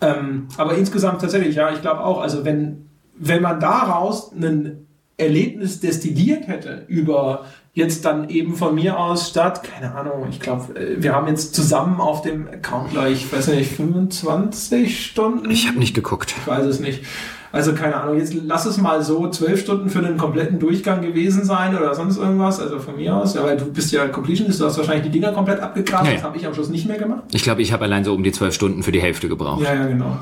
Ähm, 0.00 0.48
aber 0.56 0.74
insgesamt 0.76 1.20
tatsächlich, 1.20 1.56
ja, 1.56 1.72
ich 1.72 1.80
glaube 1.80 2.00
auch, 2.00 2.20
also 2.20 2.44
wenn, 2.44 2.88
wenn 3.18 3.42
man 3.42 3.60
daraus 3.60 4.32
ein 4.32 4.86
Erlebnis 5.16 5.80
destilliert 5.80 6.46
hätte 6.46 6.84
über 6.88 7.46
jetzt 7.72 8.04
dann 8.06 8.30
eben 8.30 8.56
von 8.56 8.74
mir 8.74 8.98
aus 8.98 9.28
statt, 9.28 9.62
keine 9.62 9.94
Ahnung, 9.94 10.26
ich 10.30 10.40
glaube, 10.40 10.78
äh, 10.78 11.02
wir 11.02 11.14
haben 11.14 11.28
jetzt 11.28 11.54
zusammen 11.54 12.00
auf 12.00 12.22
dem 12.22 12.48
Account 12.48 12.90
gleich, 12.90 13.24
ich 13.24 13.32
weiß 13.32 13.48
nicht, 13.48 13.70
25 13.72 15.06
Stunden? 15.06 15.50
Ich 15.50 15.68
habe 15.68 15.78
nicht 15.78 15.94
geguckt. 15.94 16.34
Ich 16.38 16.46
weiß 16.46 16.64
es 16.64 16.80
nicht. 16.80 17.04
Also 17.56 17.72
keine 17.72 17.96
Ahnung, 17.96 18.18
jetzt 18.18 18.34
lass 18.34 18.66
es 18.66 18.78
mal 18.78 19.02
so 19.02 19.28
zwölf 19.30 19.60
Stunden 19.60 19.88
für 19.88 19.98
einen 19.98 20.16
kompletten 20.16 20.58
Durchgang 20.58 21.00
gewesen 21.00 21.44
sein 21.44 21.76
oder 21.76 21.94
sonst 21.94 22.18
irgendwas. 22.18 22.60
Also 22.60 22.78
von 22.78 22.96
mir 22.96 23.14
aus, 23.16 23.34
ja, 23.34 23.42
weil 23.42 23.56
du 23.56 23.66
bist 23.66 23.92
ja 23.92 24.06
Completionist, 24.08 24.60
du 24.60 24.66
hast 24.66 24.78
wahrscheinlich 24.78 25.04
die 25.04 25.10
Dinger 25.10 25.32
komplett 25.32 25.60
abgegrast. 25.60 26.04
Ja, 26.04 26.10
ja. 26.10 26.16
Das 26.16 26.24
habe 26.24 26.36
ich 26.36 26.46
am 26.46 26.54
Schluss 26.54 26.68
nicht 26.68 26.86
mehr 26.86 26.98
gemacht. 26.98 27.24
Ich 27.32 27.42
glaube, 27.42 27.62
ich 27.62 27.72
habe 27.72 27.84
allein 27.84 28.04
so 28.04 28.14
um 28.14 28.22
die 28.22 28.32
zwölf 28.32 28.54
Stunden 28.54 28.82
für 28.82 28.92
die 28.92 29.00
Hälfte 29.00 29.28
gebraucht. 29.28 29.62
Ja, 29.62 29.74
ja, 29.74 29.86
genau. 29.86 30.18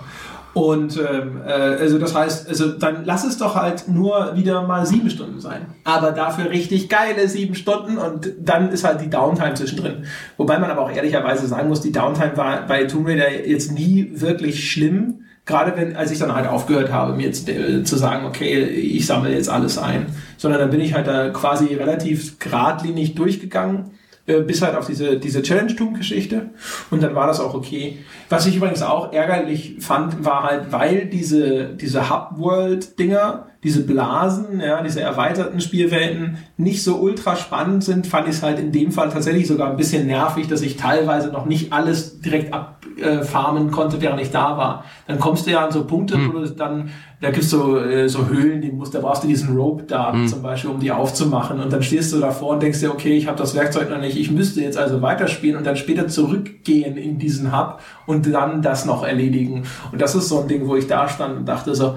Und 0.54 0.98
ähm, 0.98 1.40
äh, 1.44 1.50
also 1.50 1.98
das 1.98 2.14
heißt, 2.14 2.48
also 2.48 2.70
dann 2.70 3.04
lass 3.04 3.24
es 3.24 3.38
doch 3.38 3.56
halt 3.56 3.88
nur 3.88 4.36
wieder 4.36 4.62
mal 4.62 4.86
sieben 4.86 5.10
Stunden 5.10 5.40
sein. 5.40 5.66
Aber 5.82 6.12
dafür 6.12 6.48
richtig 6.48 6.88
geile 6.88 7.28
sieben 7.28 7.56
Stunden 7.56 7.98
und 7.98 8.32
dann 8.40 8.70
ist 8.70 8.84
halt 8.84 9.00
die 9.00 9.10
Downtime 9.10 9.54
zwischendrin. 9.54 10.04
Wobei 10.36 10.60
man 10.60 10.70
aber 10.70 10.82
auch 10.82 10.92
ehrlicherweise 10.92 11.48
sagen 11.48 11.68
muss, 11.68 11.80
die 11.80 11.90
Downtime 11.90 12.36
war 12.36 12.66
bei 12.68 12.84
Tomb 12.84 13.08
Raider 13.08 13.44
jetzt 13.46 13.72
nie 13.72 14.12
wirklich 14.14 14.70
schlimm 14.70 15.23
gerade 15.46 15.76
wenn, 15.76 15.96
als 15.96 16.10
ich 16.10 16.18
dann 16.18 16.34
halt 16.34 16.46
aufgehört 16.46 16.92
habe, 16.92 17.14
mir 17.14 17.26
jetzt 17.26 17.48
äh, 17.48 17.84
zu 17.84 17.96
sagen, 17.96 18.26
okay, 18.26 18.64
ich 18.64 19.06
sammle 19.06 19.32
jetzt 19.32 19.50
alles 19.50 19.78
ein, 19.78 20.06
sondern 20.36 20.60
dann 20.60 20.70
bin 20.70 20.80
ich 20.80 20.94
halt 20.94 21.06
da 21.06 21.30
quasi 21.30 21.74
relativ 21.74 22.38
geradlinig 22.38 23.14
durchgegangen, 23.14 23.90
äh, 24.26 24.40
bis 24.40 24.62
halt 24.62 24.74
auf 24.74 24.86
diese, 24.86 25.18
diese 25.18 25.42
Challenge-Tum-Geschichte 25.42 26.50
und 26.90 27.02
dann 27.02 27.14
war 27.14 27.26
das 27.26 27.40
auch 27.40 27.52
okay. 27.52 27.98
Was 28.30 28.46
ich 28.46 28.56
übrigens 28.56 28.80
auch 28.80 29.12
ärgerlich 29.12 29.76
fand, 29.80 30.24
war 30.24 30.44
halt, 30.44 30.72
weil 30.72 31.06
diese, 31.06 31.66
diese 31.74 32.08
Hub-World-Dinger, 32.08 33.48
diese 33.62 33.82
Blasen, 33.84 34.60
ja, 34.60 34.82
diese 34.82 35.02
erweiterten 35.02 35.60
Spielwelten 35.60 36.38
nicht 36.56 36.82
so 36.82 36.96
ultra 36.96 37.36
spannend 37.36 37.84
sind, 37.84 38.06
fand 38.06 38.28
ich 38.28 38.36
es 38.36 38.42
halt 38.42 38.58
in 38.58 38.72
dem 38.72 38.92
Fall 38.92 39.10
tatsächlich 39.10 39.46
sogar 39.46 39.70
ein 39.70 39.76
bisschen 39.76 40.06
nervig, 40.06 40.48
dass 40.48 40.62
ich 40.62 40.76
teilweise 40.76 41.28
noch 41.28 41.44
nicht 41.44 41.74
alles 41.74 42.20
direkt 42.20 42.54
abfarmen 43.02 43.70
konnte, 43.70 44.00
während 44.00 44.20
ich 44.20 44.30
da 44.30 44.56
war. 44.56 44.84
Dann 45.06 45.18
kommst 45.18 45.46
du 45.46 45.50
ja 45.50 45.64
an 45.64 45.72
so 45.72 45.84
Punkte, 45.84 46.16
mhm. 46.16 46.32
wo 46.32 46.38
du 46.38 46.50
dann, 46.50 46.90
da 47.20 47.30
gibt's 47.30 47.50
so, 47.50 47.78
äh, 47.78 48.08
so 48.08 48.26
Höhlen, 48.28 48.60
die 48.60 48.70
musst, 48.70 48.94
da 48.94 49.00
brauchst 49.00 49.24
du 49.24 49.28
diesen 49.28 49.56
Rope 49.56 49.84
da 49.84 50.12
mhm. 50.12 50.28
zum 50.28 50.42
Beispiel, 50.42 50.70
um 50.70 50.80
die 50.80 50.92
aufzumachen. 50.92 51.60
Und 51.60 51.72
dann 51.72 51.82
stehst 51.82 52.12
du 52.12 52.20
davor 52.20 52.50
und 52.50 52.62
denkst 52.62 52.80
dir, 52.80 52.92
okay, 52.92 53.16
ich 53.16 53.26
habe 53.26 53.38
das 53.38 53.54
Werkzeug 53.54 53.90
noch 53.90 53.98
nicht, 53.98 54.16
ich 54.16 54.30
müsste 54.30 54.60
jetzt 54.60 54.78
also 54.78 55.02
weiterspielen 55.02 55.56
und 55.56 55.66
dann 55.66 55.76
später 55.76 56.08
zurückgehen 56.08 56.96
in 56.96 57.18
diesen 57.18 57.56
Hub 57.56 57.80
und 58.06 58.32
dann 58.32 58.62
das 58.62 58.84
noch 58.84 59.04
erledigen. 59.04 59.64
Und 59.92 60.00
das 60.00 60.14
ist 60.14 60.28
so 60.28 60.40
ein 60.40 60.48
Ding, 60.48 60.68
wo 60.68 60.76
ich 60.76 60.86
da 60.86 61.08
stand 61.08 61.36
und 61.38 61.48
dachte 61.48 61.74
so, 61.74 61.96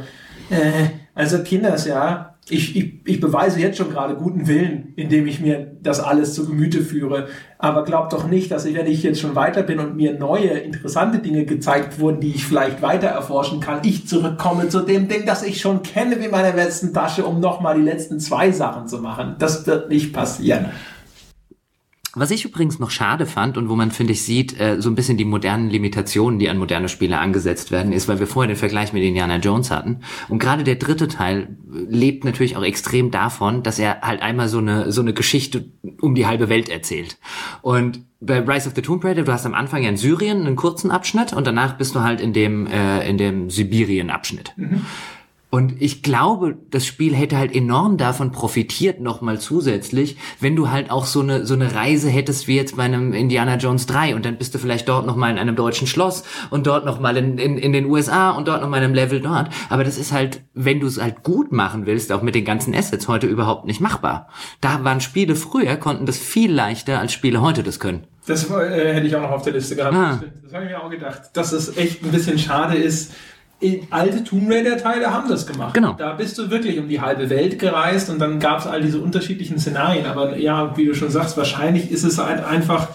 äh, 0.49 0.90
also 1.14 1.40
Kinders, 1.40 1.86
ja, 1.88 2.27
ich, 2.49 2.76
ich, 2.76 2.94
ich 3.06 3.19
beweise 3.19 3.60
jetzt 3.60 3.78
schon 3.78 3.90
gerade 3.90 4.15
guten 4.15 4.48
Willen, 4.48 4.94
indem 4.95 5.28
ich 5.28 5.40
mir 5.40 5.76
das 5.82 5.99
alles 5.99 6.34
zu 6.34 6.48
Gemüte 6.48 6.82
führe. 6.82 7.28
Aber 7.57 7.84
glaubt 7.84 8.14
doch 8.14 8.28
nicht, 8.28 8.52
dass 8.52 8.65
ich, 8.65 8.76
wenn 8.76 8.88
ich 8.88 9.03
jetzt 9.03 9.19
schon 9.19 9.36
weiter 9.36 9.64
bin 9.64 9.80
und 9.80 9.95
mir 9.95 10.18
neue, 10.18 10.49
interessante 10.49 11.19
Dinge 11.19 11.45
gezeigt 11.45 11.99
wurden, 11.99 12.22
die 12.22 12.34
ich 12.34 12.45
vielleicht 12.45 12.82
weiter 12.82 13.07
erforschen 13.07 13.60
kann, 13.60 13.82
ich 13.84 14.07
zurückkomme 14.07 14.69
zu 14.69 14.82
dem 14.82 15.07
Ding, 15.07 15.26
das 15.26 15.44
ich 15.44 15.60
schon 15.60 15.84
kenne 15.84 16.22
wie 16.22 16.30
meine 16.30 16.56
letzten 16.56 16.94
Tasche, 16.94 17.26
um 17.26 17.40
nochmal 17.40 17.76
die 17.76 17.86
letzten 17.86 18.19
zwei 18.19 18.52
Sachen 18.52 18.88
zu 18.88 18.99
machen. 18.99 19.36
Das 19.40 19.68
wird 19.68 19.90
nicht 19.90 20.14
passieren. 20.14 20.68
Was 22.19 22.31
ich 22.31 22.45
übrigens 22.45 22.80
noch 22.80 22.89
schade 22.89 23.26
fand 23.26 23.57
und 23.57 23.69
wo 23.69 23.76
man, 23.76 23.91
finde 23.91 24.14
ich, 24.14 24.23
sieht, 24.23 24.60
äh, 24.60 24.81
so 24.81 24.89
ein 24.89 24.95
bisschen 24.95 25.18
die 25.18 25.26
modernen 25.26 25.69
Limitationen, 25.69 26.39
die 26.39 26.49
an 26.49 26.57
moderne 26.57 26.89
Spiele 26.89 27.19
angesetzt 27.19 27.72
werden, 27.72 27.91
ist, 27.91 28.07
weil 28.07 28.19
wir 28.19 28.27
vorher 28.27 28.52
den 28.52 28.57
Vergleich 28.57 28.91
mit 28.91 29.03
Indiana 29.03 29.38
Jones 29.38 29.69
hatten. 29.69 30.02
Und 30.27 30.39
gerade 30.39 30.64
der 30.64 30.76
dritte 30.76 31.07
Teil 31.07 31.57
lebt 31.72 32.23
natürlich 32.23 32.57
auch 32.57 32.64
extrem 32.64 33.11
davon, 33.11 33.61
dass 33.61 33.77
er 33.77 34.02
halt 34.02 34.22
einmal 34.22 34.49
so 34.49 34.57
eine, 34.57 34.91
so 34.91 35.02
eine 35.02 35.14
Geschichte 35.14 35.65
um 36.02 36.15
die 36.15 36.26
halbe 36.26 36.49
Welt 36.49 36.69
erzählt. 36.69 37.18
Und 37.61 38.02
bei 38.19 38.39
Rise 38.39 38.68
of 38.69 38.76
the 38.76 38.81
Tomb 38.81 39.03
Raider, 39.03 39.23
du 39.23 39.31
hast 39.31 39.45
am 39.45 39.53
Anfang 39.53 39.84
ja 39.84 39.89
in 39.89 39.98
Syrien 39.98 40.45
einen 40.45 40.56
kurzen 40.56 40.89
Abschnitt 40.89 41.34
und 41.34 41.45
danach 41.45 41.77
bist 41.77 41.94
du 41.94 42.02
halt 42.02 42.19
in 42.19 42.34
dem, 42.34 42.65
äh, 42.65 43.07
in 43.07 43.18
dem 43.18 43.49
Sibirien-Abschnitt. 43.52 44.53
Mhm. 44.57 44.85
Und 45.49 45.82
ich 45.82 46.03
glaube, 46.03 46.57
das 46.72 46.86
Spiel 46.86 47.15
hätte 47.15 47.38
halt 47.38 47.56
enorm 47.56 47.98
davon 47.98 48.34
profitiert, 48.34 48.99
nochmal 48.99 49.40
zusätzlich, 49.40 50.18
wenn 50.41 50.57
du 50.57 50.69
halt 50.69 50.91
auch 50.91 51.06
so 51.06 51.22
eine, 51.22 51.45
so 51.45 51.53
eine 51.53 51.74
Reise 51.74 52.10
hättest 52.10 52.49
wie 52.49 52.57
jetzt 52.57 52.76
bei 52.76 52.84
einem 52.84 53.14
Indiana 53.14 53.56
Jones 53.56 53.86
3 53.86 54.15
und 54.15 54.26
dann 54.26 54.38
bist 54.38 54.53
du 54.53 54.60
vielleicht 54.60 54.90
dort 54.90 55.06
nochmal 55.06 55.32
in 55.32 55.38
einem 55.38 55.56
deutschen 55.56 55.88
Schloss 55.88 56.24
und 56.49 56.68
dort 56.68 56.86
nochmal 56.86 57.15
in, 57.15 57.38
in, 57.38 57.57
in 57.57 57.72
den 57.72 57.86
USA 57.86 58.32
und 58.32 58.49
dort 58.49 58.61
nochmal 58.61 58.80
in 58.80 58.86
einem 58.86 58.94
Level 58.94 59.22
dort. 59.22 59.49
Aber 59.69 59.86
das 59.86 59.98
ist 59.98 60.11
halt, 60.11 60.41
wenn 60.53 60.82
du 60.82 60.88
es 60.88 61.02
halt 61.02 61.24
gut 61.24 61.53
machen 61.53 61.86
willst, 61.86 62.11
auch 62.11 62.22
mit 62.22 62.36
den 62.36 62.44
ganzen 62.44 62.76
Assets 62.76 63.07
heute 63.07 63.28
überhaupt 63.28 63.65
nicht 63.65 63.80
machbar. 63.80 64.28
Da 64.60 64.84
waren 64.84 64.99
Spiele 64.99 65.38
früher, 65.38 65.78
konnten 65.78 66.06
das 66.06 66.18
viel 66.18 66.52
leichter, 66.52 66.99
als 66.99 67.14
Spiele 67.14 67.41
heute 67.41 67.64
das 67.64 67.80
können. 67.80 68.03
Das 68.26 68.49
äh, 68.49 68.94
hätte 68.94 69.07
ich 69.07 69.15
auch 69.15 69.22
noch 69.22 69.32
auf 69.32 69.44
der 69.44 69.53
Liste 69.53 69.78
gehabt. 69.78 69.95
Ah. 69.95 70.22
Das 70.44 70.53
habe 70.53 70.65
ich 70.65 70.72
mir 70.72 70.84
auch 70.84 70.90
gedacht, 70.90 71.30
dass 71.34 71.53
es 71.53 71.78
echt 71.78 72.03
ein 72.03 72.11
bisschen 72.11 72.38
schade 72.38 72.76
ist, 72.76 73.14
alte 73.90 74.24
Tomb 74.24 74.52
Raider-Teile 74.52 75.12
haben 75.12 75.30
das 75.30 75.48
gemacht. 75.48 75.74
Genau. 75.74 75.94
Da 75.94 76.14
bist 76.14 76.38
du 76.38 76.50
wirklich 76.52 76.78
um 76.78 76.88
die 76.88 77.02
halbe 77.02 77.30
Welt 77.30 77.58
gereist 77.58 78.10
und 78.10 78.20
dann 78.20 78.40
gab 78.40 78.60
es 78.60 78.68
all 78.68 78.82
diese 78.82 79.00
unterschiedlichen 79.00 79.58
Szenarien. 79.58 80.06
Aber 80.06 80.38
ja, 80.38 80.78
wie 80.78 80.86
du 80.86 80.94
schon 80.94 81.10
sagst, 81.10 81.38
wahrscheinlich 81.38 81.90
ist 81.90 82.04
es 82.04 82.20
halt 82.20 82.44
einfach 82.44 82.90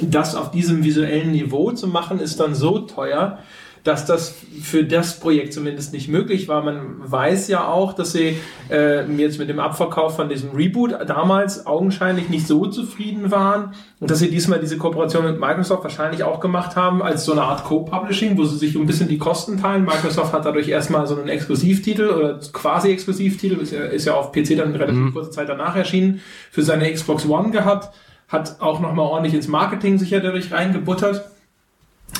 das 0.00 0.34
auf 0.34 0.50
diesem 0.50 0.84
visuellen 0.84 1.32
Niveau 1.32 1.72
zu 1.72 1.88
machen, 1.88 2.20
ist 2.20 2.40
dann 2.40 2.54
so 2.54 2.78
teuer, 2.78 3.38
dass 3.84 4.06
das 4.06 4.34
für 4.62 4.84
das 4.84 5.20
Projekt 5.20 5.52
zumindest 5.52 5.92
nicht 5.92 6.08
möglich 6.08 6.48
war. 6.48 6.62
Man 6.62 6.96
weiß 6.98 7.48
ja 7.48 7.66
auch, 7.68 7.92
dass 7.92 8.12
sie 8.12 8.36
äh, 8.70 9.10
jetzt 9.12 9.38
mit 9.38 9.48
dem 9.48 9.60
Abverkauf 9.60 10.16
von 10.16 10.28
diesem 10.28 10.50
Reboot 10.50 10.92
damals 11.06 11.66
augenscheinlich 11.66 12.28
nicht 12.28 12.46
so 12.46 12.66
zufrieden 12.66 13.30
waren 13.30 13.74
und 14.00 14.10
dass 14.10 14.18
sie 14.18 14.30
diesmal 14.30 14.60
diese 14.60 14.78
Kooperation 14.78 15.24
mit 15.24 15.40
Microsoft 15.40 15.82
wahrscheinlich 15.82 16.22
auch 16.22 16.40
gemacht 16.40 16.76
haben 16.76 17.02
als 17.02 17.24
so 17.24 17.32
eine 17.32 17.42
Art 17.42 17.64
Co-Publishing, 17.64 18.36
wo 18.36 18.44
sie 18.44 18.58
sich 18.58 18.76
ein 18.76 18.86
bisschen 18.86 19.08
die 19.08 19.18
Kosten 19.18 19.60
teilen. 19.60 19.84
Microsoft 19.84 20.32
hat 20.32 20.44
dadurch 20.44 20.68
erstmal 20.68 21.06
so 21.06 21.16
einen 21.16 21.28
Exklusivtitel 21.28 22.08
oder 22.08 22.38
quasi 22.52 22.90
Exklusivtitel, 22.90 23.60
ist 23.60 23.72
ja, 23.72 23.84
ist 23.84 24.04
ja 24.04 24.14
auf 24.14 24.32
PC 24.32 24.56
dann 24.56 24.72
relativ 24.72 24.96
mhm. 24.96 25.12
kurze 25.12 25.30
Zeit 25.30 25.48
danach 25.48 25.76
erschienen, 25.76 26.20
für 26.50 26.62
seine 26.62 26.92
Xbox 26.92 27.26
One 27.26 27.50
gehabt, 27.50 27.94
hat 28.28 28.60
auch 28.60 28.80
nochmal 28.80 29.06
ordentlich 29.06 29.34
ins 29.34 29.48
Marketing 29.48 29.98
sicher 29.98 30.20
dadurch 30.20 30.52
reingebuttert. 30.52 31.24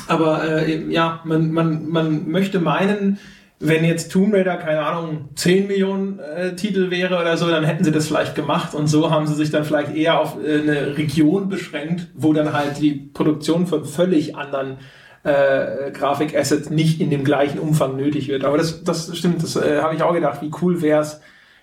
Aber 0.07 0.43
äh, 0.43 0.91
ja, 0.91 1.21
man, 1.23 1.51
man, 1.51 1.89
man 1.89 2.29
möchte 2.29 2.59
meinen, 2.59 3.19
wenn 3.59 3.83
jetzt 3.83 4.11
Tomb 4.11 4.33
Raider, 4.33 4.55
keine 4.57 4.81
Ahnung, 4.85 5.29
10 5.35 5.67
Millionen 5.67 6.19
äh, 6.19 6.55
Titel 6.55 6.89
wäre 6.91 7.19
oder 7.19 7.35
so, 7.37 7.49
dann 7.49 7.63
hätten 7.63 7.83
sie 7.83 7.91
das 7.91 8.07
vielleicht 8.07 8.35
gemacht 8.35 8.73
und 8.73 8.87
so 8.87 9.11
haben 9.11 9.27
sie 9.27 9.35
sich 9.35 9.51
dann 9.51 9.65
vielleicht 9.65 9.95
eher 9.95 10.19
auf 10.19 10.37
äh, 10.41 10.61
eine 10.61 10.97
Region 10.97 11.49
beschränkt, 11.49 12.07
wo 12.15 12.33
dann 12.33 12.53
halt 12.53 12.79
die 12.79 12.91
Produktion 12.93 13.67
von 13.67 13.85
völlig 13.85 14.35
anderen 14.35 14.77
äh, 15.23 15.91
Grafikassets 15.91 16.69
nicht 16.69 17.01
in 17.01 17.09
dem 17.09 17.25
gleichen 17.25 17.59
Umfang 17.59 17.97
nötig 17.97 18.29
wird. 18.29 18.45
Aber 18.45 18.57
das, 18.57 18.83
das 18.83 19.15
stimmt, 19.17 19.43
das 19.43 19.57
äh, 19.57 19.81
habe 19.81 19.95
ich 19.95 20.03
auch 20.03 20.13
gedacht, 20.13 20.41
wie 20.41 20.51
cool 20.61 20.81
wäre 20.81 21.01
es, 21.01 21.19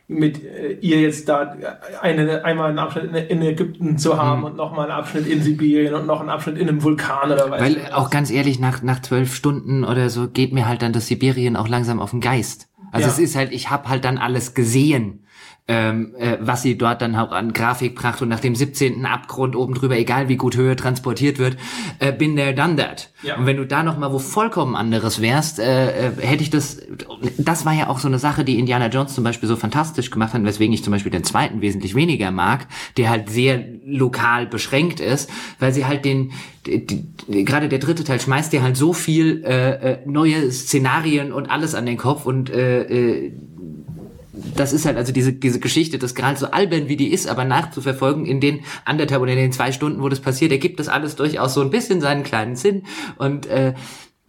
mit 0.08 0.44
äh, 0.44 0.74
ihr 0.80 1.00
jetzt 1.00 1.28
da 1.28 1.56
eine, 2.00 2.44
einmal 2.44 2.68
einen 2.70 2.78
Abschnitt 2.78 3.04
in, 3.06 3.14
in 3.14 3.42
Ägypten 3.42 3.98
zu 3.98 4.16
haben 4.16 4.40
mhm. 4.40 4.46
und 4.46 4.56
nochmal 4.56 4.90
einen 4.90 4.98
Abschnitt 4.98 5.26
in 5.26 5.42
Sibirien 5.42 5.94
und 5.94 6.06
noch 6.06 6.20
einen 6.20 6.30
Abschnitt 6.30 6.58
in 6.58 6.68
einem 6.68 6.82
Vulkan 6.82 7.32
oder 7.32 7.50
was. 7.50 7.60
Weil 7.60 7.92
auch 7.92 8.10
ganz 8.10 8.30
ehrlich, 8.30 8.60
nach, 8.60 8.82
nach 8.82 9.02
zwölf 9.02 9.34
Stunden 9.34 9.84
oder 9.84 10.08
so 10.08 10.28
geht 10.28 10.52
mir 10.52 10.68
halt 10.68 10.82
dann 10.82 10.92
das 10.92 11.08
Sibirien 11.08 11.56
auch 11.56 11.68
langsam 11.68 12.00
auf 12.00 12.10
den 12.10 12.20
Geist. 12.20 12.68
Also 12.92 13.08
ja. 13.08 13.12
es 13.12 13.18
ist 13.18 13.36
halt, 13.36 13.52
ich 13.52 13.70
habe 13.70 13.88
halt 13.88 14.04
dann 14.04 14.18
alles 14.18 14.54
gesehen 14.54 15.26
ähm, 15.68 16.14
äh, 16.16 16.38
was 16.40 16.62
sie 16.62 16.78
dort 16.78 17.02
dann 17.02 17.16
auch 17.16 17.32
an 17.32 17.52
Grafik 17.52 17.97
bracht 17.97 18.22
und 18.22 18.28
nach 18.28 18.38
dem 18.38 18.55
17. 18.55 19.05
Abgrund 19.05 19.56
oben 19.56 19.74
drüber, 19.74 19.97
egal 19.97 20.28
wie 20.28 20.36
gut 20.36 20.56
Höhe 20.56 20.76
transportiert 20.76 21.38
wird, 21.38 21.56
äh, 21.98 22.12
bin 22.12 22.36
there, 22.36 22.55
done 22.55 22.76
that. 22.76 23.10
Ja. 23.22 23.36
Und 23.36 23.47
wenn 23.47 23.56
du 23.56 23.66
da 23.66 23.82
noch 23.82 23.98
mal 23.98 24.12
wo 24.12 24.20
vollkommen 24.20 24.76
anderes 24.76 25.20
wärst, 25.20 25.59
äh, 25.59 26.09
äh, 26.09 26.12
hätte 26.20 26.44
ich 26.44 26.51
das, 26.51 26.78
das 27.36 27.66
war 27.66 27.72
ja 27.72 27.88
auch 27.88 27.98
so 27.98 28.06
eine 28.06 28.20
Sache, 28.20 28.44
die 28.44 28.60
Indiana 28.60 28.86
Jones 28.86 29.14
zum 29.14 29.24
Beispiel 29.24 29.48
so 29.48 29.56
fantastisch 29.56 30.10
gemacht 30.12 30.34
hat, 30.34 30.44
weswegen 30.44 30.72
ich 30.72 30.84
zum 30.84 30.93
Beispiel 30.93 31.10
den 31.10 31.24
zweiten 31.24 31.60
wesentlich 31.60 31.97
weniger 31.97 32.30
mag, 32.30 32.68
der 32.97 33.10
halt 33.10 33.28
sehr 33.28 33.60
lokal 33.84 34.47
beschränkt 34.47 35.01
ist, 35.01 35.28
weil 35.59 35.72
sie 35.72 35.84
halt 35.84 36.05
den, 36.05 36.30
gerade 37.26 37.68
der 37.68 37.80
dritte 37.80 38.05
Teil 38.05 38.20
schmeißt 38.20 38.52
dir 38.52 38.62
halt 38.62 38.76
so 38.76 38.93
viel 38.93 39.43
äh, 39.44 39.94
äh, 39.94 39.98
neue 40.06 40.52
Szenarien 40.52 41.32
und 41.32 41.51
alles 41.51 41.74
an 41.74 41.86
den 41.86 41.97
Kopf 41.97 42.24
und 42.24 42.51
äh, 42.51 42.82
äh, 42.82 43.32
das 44.54 44.72
ist 44.72 44.84
halt 44.84 44.96
also 44.96 45.12
diese, 45.12 45.32
diese 45.32 45.60
Geschichte, 45.60 45.98
das 45.98 46.14
gerade 46.14 46.38
so 46.38 46.50
albern 46.50 46.88
wie 46.88 46.96
die 46.96 47.12
ist, 47.12 47.26
aber 47.26 47.44
nachzuverfolgen 47.44 48.26
in 48.26 48.40
den 48.40 48.60
anderthalb 48.84 49.22
oder 49.22 49.32
in 49.32 49.38
den 49.38 49.52
zwei 49.52 49.72
Stunden, 49.72 50.02
wo 50.02 50.08
das 50.08 50.20
passiert, 50.20 50.52
ergibt 50.52 50.78
das 50.78 50.88
alles 50.88 51.16
durchaus 51.16 51.54
so 51.54 51.62
ein 51.62 51.70
bisschen 51.70 52.00
seinen 52.00 52.22
kleinen 52.22 52.56
Sinn. 52.56 52.82
Und 53.16 53.46
äh, 53.46 53.74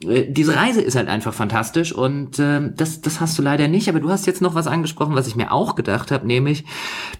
diese 0.03 0.55
Reise 0.55 0.81
ist 0.81 0.95
halt 0.95 1.07
einfach 1.07 1.33
fantastisch 1.33 1.91
und 1.91 2.37
äh, 2.37 2.69
das, 2.75 3.01
das 3.01 3.19
hast 3.19 3.35
du 3.39 3.41
leider 3.41 3.67
nicht. 3.67 3.89
Aber 3.89 3.99
du 3.99 4.09
hast 4.09 4.27
jetzt 4.27 4.43
noch 4.43 4.53
was 4.53 4.67
angesprochen, 4.67 5.15
was 5.15 5.27
ich 5.27 5.35
mir 5.35 5.51
auch 5.51 5.73
gedacht 5.73 6.11
habe, 6.11 6.27
nämlich 6.27 6.65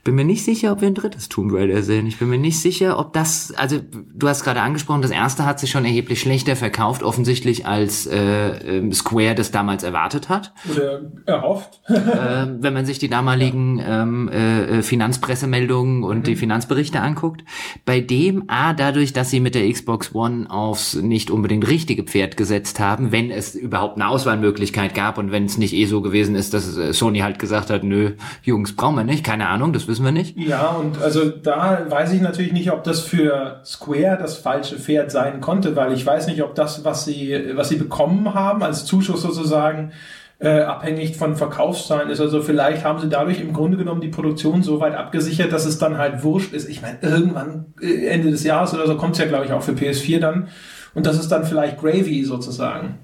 bin 0.03 0.13
mir 0.13 0.23
nicht 0.23 0.45
sicher, 0.45 0.71
ob 0.71 0.81
wir 0.81 0.87
ein 0.87 0.93
drittes 0.93 1.27
Tomb 1.27 1.51
Raider 1.53 1.81
sehen. 1.81 2.05
Ich 2.05 2.19
bin 2.19 2.29
mir 2.29 2.37
nicht 2.37 2.59
sicher, 2.59 2.99
ob 2.99 3.13
das, 3.13 3.51
also 3.57 3.79
du 4.13 4.27
hast 4.27 4.43
gerade 4.43 4.61
angesprochen, 4.61 5.01
das 5.01 5.09
erste 5.09 5.43
hat 5.43 5.59
sich 5.59 5.71
schon 5.71 5.85
erheblich 5.85 6.21
schlechter 6.21 6.55
verkauft, 6.55 7.01
offensichtlich 7.01 7.65
als 7.65 8.05
äh, 8.05 8.77
ähm, 8.77 8.93
Square 8.93 9.33
das 9.33 9.49
damals 9.49 9.81
erwartet 9.81 10.29
hat. 10.29 10.53
Oder 10.71 11.01
erhofft. 11.25 11.81
äh, 11.87 12.45
wenn 12.59 12.73
man 12.75 12.85
sich 12.85 12.99
die 12.99 13.09
damaligen 13.09 13.81
ähm, 13.83 14.29
äh, 14.29 14.83
Finanzpressemeldungen 14.83 16.03
und 16.03 16.19
mhm. 16.19 16.23
die 16.23 16.35
Finanzberichte 16.35 17.01
anguckt. 17.01 17.43
Bei 17.85 18.01
dem 18.01 18.43
A, 18.49 18.73
dadurch, 18.73 19.13
dass 19.13 19.31
sie 19.31 19.39
mit 19.39 19.55
der 19.55 19.67
Xbox 19.67 20.13
One 20.13 20.47
aufs 20.47 20.93
nicht 20.93 21.31
unbedingt 21.31 21.67
richtige 21.67 22.03
Pferd 22.03 22.37
gesetzt 22.37 22.66
gesetzt 22.67 22.79
haben, 22.79 23.11
wenn 23.11 23.31
es 23.31 23.55
überhaupt 23.55 23.95
eine 23.95 24.07
Auswahlmöglichkeit 24.07 24.93
gab 24.93 25.17
und 25.17 25.31
wenn 25.31 25.45
es 25.45 25.57
nicht 25.57 25.73
eh 25.73 25.85
so 25.85 26.01
gewesen 26.01 26.35
ist, 26.35 26.53
dass 26.53 26.77
äh, 26.77 26.93
Sony 26.93 27.19
halt 27.19 27.39
gesagt 27.39 27.69
hat, 27.69 27.83
nö, 27.83 28.11
Jungs, 28.43 28.75
brauchen 28.75 28.95
wir 28.95 29.03
nicht, 29.03 29.23
keine 29.23 29.47
Ahnung, 29.47 29.73
das 29.73 29.87
wissen 29.87 30.03
wir 30.03 30.11
nicht. 30.11 30.37
Ja, 30.37 30.69
und 30.69 31.01
also 31.01 31.29
da 31.29 31.85
weiß 31.89 32.13
ich 32.13 32.21
natürlich 32.21 32.53
nicht, 32.53 32.71
ob 32.71 32.83
das 32.83 33.01
für 33.01 33.61
Square 33.65 34.17
das 34.19 34.37
falsche 34.37 34.77
Pferd 34.77 35.11
sein 35.11 35.41
konnte, 35.41 35.75
weil 35.75 35.93
ich 35.93 36.05
weiß 36.05 36.27
nicht, 36.27 36.43
ob 36.43 36.55
das, 36.55 36.83
was 36.83 37.05
sie, 37.05 37.51
was 37.53 37.69
sie 37.69 37.77
bekommen 37.77 38.33
haben, 38.33 38.63
als 38.63 38.85
Zuschuss 38.85 39.21
sozusagen, 39.21 39.91
äh, 40.39 40.59
abhängig 40.59 41.17
von 41.17 41.35
Verkaufszahlen 41.35 42.11
ist. 42.11 42.21
Also 42.21 42.43
vielleicht 42.43 42.83
haben 42.83 42.99
sie 42.99 43.09
dadurch 43.09 43.41
im 43.41 43.53
Grunde 43.53 43.75
genommen 43.75 44.01
die 44.01 44.09
Produktion 44.09 44.61
so 44.61 44.79
weit 44.79 44.93
abgesichert, 44.93 45.51
dass 45.51 45.65
es 45.65 45.79
dann 45.79 45.97
halt 45.97 46.23
wurscht 46.23 46.53
ist. 46.53 46.69
Ich 46.69 46.83
meine, 46.83 46.99
irgendwann 47.01 47.73
äh, 47.81 48.05
Ende 48.05 48.29
des 48.29 48.43
Jahres 48.43 48.73
oder 48.73 48.85
so 48.85 48.97
kommt 48.97 49.13
es 49.13 49.19
ja, 49.19 49.25
glaube 49.25 49.45
ich, 49.45 49.51
auch 49.51 49.63
für 49.63 49.71
PS4 49.71 50.19
dann. 50.19 50.49
Und 50.97 51.05
das 51.05 51.19
ist 51.19 51.27
dann 51.27 51.45
vielleicht 51.45 51.79
Gravy 51.79 52.23
sozusagen. 52.23 52.95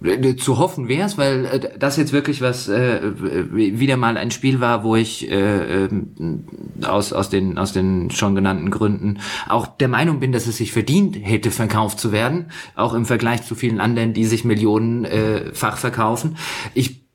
Äh, 0.00 0.36
zu 0.36 0.58
hoffen 0.58 0.86
wäre 0.86 1.06
es, 1.06 1.18
weil 1.18 1.44
äh, 1.46 1.76
das 1.76 1.96
jetzt 1.96 2.12
wirklich 2.12 2.40
was 2.40 2.68
äh, 2.68 3.00
wieder 3.50 3.96
mal 3.96 4.16
ein 4.16 4.30
Spiel 4.30 4.60
war, 4.60 4.84
wo 4.84 4.94
ich 4.94 5.28
äh, 5.28 5.86
ähm, 5.86 6.44
aus 6.86 7.12
aus 7.12 7.28
den 7.28 7.58
aus 7.58 7.72
den 7.72 8.12
schon 8.12 8.36
genannten 8.36 8.70
Gründen 8.70 9.18
auch 9.48 9.66
der 9.66 9.88
Meinung 9.88 10.20
bin, 10.20 10.30
dass 10.30 10.46
es 10.46 10.58
sich 10.58 10.70
verdient 10.70 11.16
hätte 11.20 11.50
verkauft 11.50 11.98
zu 11.98 12.12
werden, 12.12 12.52
auch 12.76 12.94
im 12.94 13.06
Vergleich 13.06 13.42
zu 13.42 13.56
vielen 13.56 13.80
anderen, 13.80 14.12
die 14.12 14.24
sich 14.24 14.44
millionenfach 14.44 15.74
äh, 15.74 15.80
verkaufen. 15.80 16.36
Ich 16.74 17.06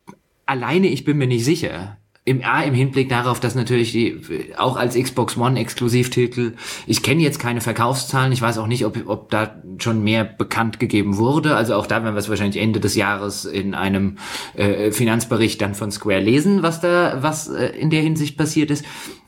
alleine, 0.46 0.88
ich 0.88 1.06
bin 1.06 1.20
mir 1.20 1.28
nicht 1.28 1.46
sicher 1.46 1.96
im, 2.24 2.44
A, 2.44 2.62
im 2.62 2.76
Hinblick 2.76 3.10
darauf, 3.10 3.40
dass 3.40 3.56
natürlich 3.56 3.94
die, 3.94 4.22
auch 4.56 4.76
als 4.78 4.96
Xbox 4.96 5.38
One 5.38 5.60
Exklusivtitel, 5.60 6.54
ich 6.86 7.02
kenne 7.02 7.24
jetzt 7.24 7.40
keine 7.40 7.62
Verkaufszahlen, 7.62 8.32
ich 8.32 8.42
weiß 8.44 8.60
auch 8.60 8.68
nicht, 8.68 8.86
ob, 8.86 8.96
ob 9.08 9.32
da 9.32 9.56
schon 9.80 10.04
mehr 10.04 10.24
bekannt 10.24 10.80
gegeben 10.80 11.18
wurde. 11.18 11.56
Also 11.56 11.74
auch 11.74 11.88
da 11.88 12.04
werden 12.04 12.14
wir 12.14 12.20
es 12.20 12.30
wahrscheinlich 12.30 12.62
Ende 12.62 12.80
des 12.80 12.96
Jahres 12.96 13.46
in 13.46 13.74
einem 13.74 14.18
äh, 14.54 14.92
Finanzbericht 14.92 15.60
dann 15.62 15.74
von 15.74 15.92
Square 15.92 16.22
lesen, 16.22 16.62
was 16.62 16.80
da, 16.80 17.24
was 17.24 17.48
äh, 17.48 17.70
in 17.70 17.90
der 17.90 18.02
Hinsicht 18.02 18.38
passiert 18.38 18.70
ist. 18.70 18.86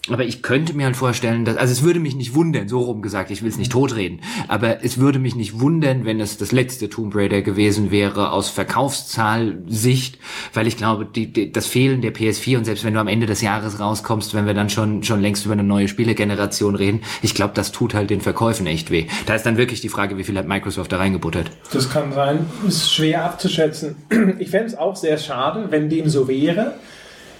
Aber 0.09 0.25
ich 0.25 0.41
könnte 0.41 0.73
mir 0.73 0.85
halt 0.85 0.97
vorstellen, 0.97 1.45
dass, 1.45 1.55
also 1.55 1.71
es 1.71 1.81
würde 1.81 2.01
mich 2.01 2.13
nicht 2.13 2.35
wundern, 2.35 2.67
so 2.67 2.81
rum 2.81 3.01
gesagt, 3.01 3.31
ich 3.31 3.41
will 3.41 3.47
es 3.47 3.57
nicht 3.57 3.71
totreden, 3.71 4.19
aber 4.49 4.83
es 4.83 4.97
würde 4.97 5.17
mich 5.17 5.35
nicht 5.35 5.61
wundern, 5.61 6.03
wenn 6.03 6.19
es 6.19 6.37
das 6.37 6.51
letzte 6.51 6.89
Tomb 6.89 7.15
Raider 7.15 7.41
gewesen 7.41 7.89
wäre 7.89 8.33
aus 8.33 8.49
Verkaufszahlsicht, 8.49 10.17
weil 10.53 10.67
ich 10.67 10.75
glaube, 10.75 11.05
die, 11.05 11.31
die, 11.31 11.53
das 11.53 11.67
Fehlen 11.67 12.01
der 12.01 12.13
PS4 12.13 12.57
und 12.57 12.65
selbst 12.65 12.83
wenn 12.83 12.93
du 12.93 12.99
am 12.99 13.07
Ende 13.07 13.27
des 13.27 13.41
Jahres 13.41 13.79
rauskommst, 13.79 14.33
wenn 14.33 14.45
wir 14.45 14.53
dann 14.53 14.69
schon, 14.69 15.03
schon 15.03 15.21
längst 15.21 15.45
über 15.45 15.53
eine 15.53 15.63
neue 15.63 15.87
Spielegeneration 15.87 16.75
reden, 16.75 16.99
ich 17.21 17.33
glaube, 17.33 17.53
das 17.53 17.71
tut 17.71 17.93
halt 17.93 18.09
den 18.09 18.19
Verkäufen 18.19 18.67
echt 18.67 18.91
weh. 18.91 19.05
Da 19.25 19.35
ist 19.35 19.45
dann 19.45 19.55
wirklich 19.55 19.79
die 19.79 19.89
Frage, 19.89 20.17
wie 20.17 20.25
viel 20.25 20.37
hat 20.37 20.49
Microsoft 20.49 20.91
da 20.91 20.97
reingebuttert? 20.97 21.49
Das 21.71 21.89
kann 21.89 22.11
sein, 22.11 22.45
ist 22.67 22.93
schwer 22.93 23.23
abzuschätzen. 23.23 23.95
Ich 24.39 24.49
fände 24.49 24.67
es 24.67 24.75
auch 24.75 24.95
sehr 24.95 25.17
schade, 25.17 25.67
wenn 25.69 25.89
dem 25.89 26.09
so 26.09 26.27
wäre. 26.27 26.73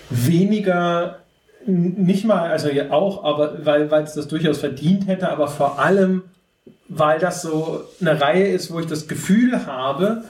Weniger 0.10 1.23
nicht 1.66 2.26
mal, 2.26 2.50
also 2.50 2.70
ja 2.70 2.92
auch, 2.92 3.24
aber 3.24 3.66
weil 3.66 3.90
es 4.04 4.14
das 4.14 4.28
durchaus 4.28 4.60
verdient 4.60 5.08
hätte, 5.08 5.30
aber 5.30 5.48
vor 5.48 5.80
allem, 5.80 6.24
weil 6.90 7.20
das 7.20 7.42
so 7.42 7.82
eine 8.02 8.20
Reihe 8.20 8.48
ist, 8.48 8.72
wo 8.72 8.80
ich 8.80 8.88
das 8.88 9.08
Gefühl 9.08 9.66
habe, 9.66 10.24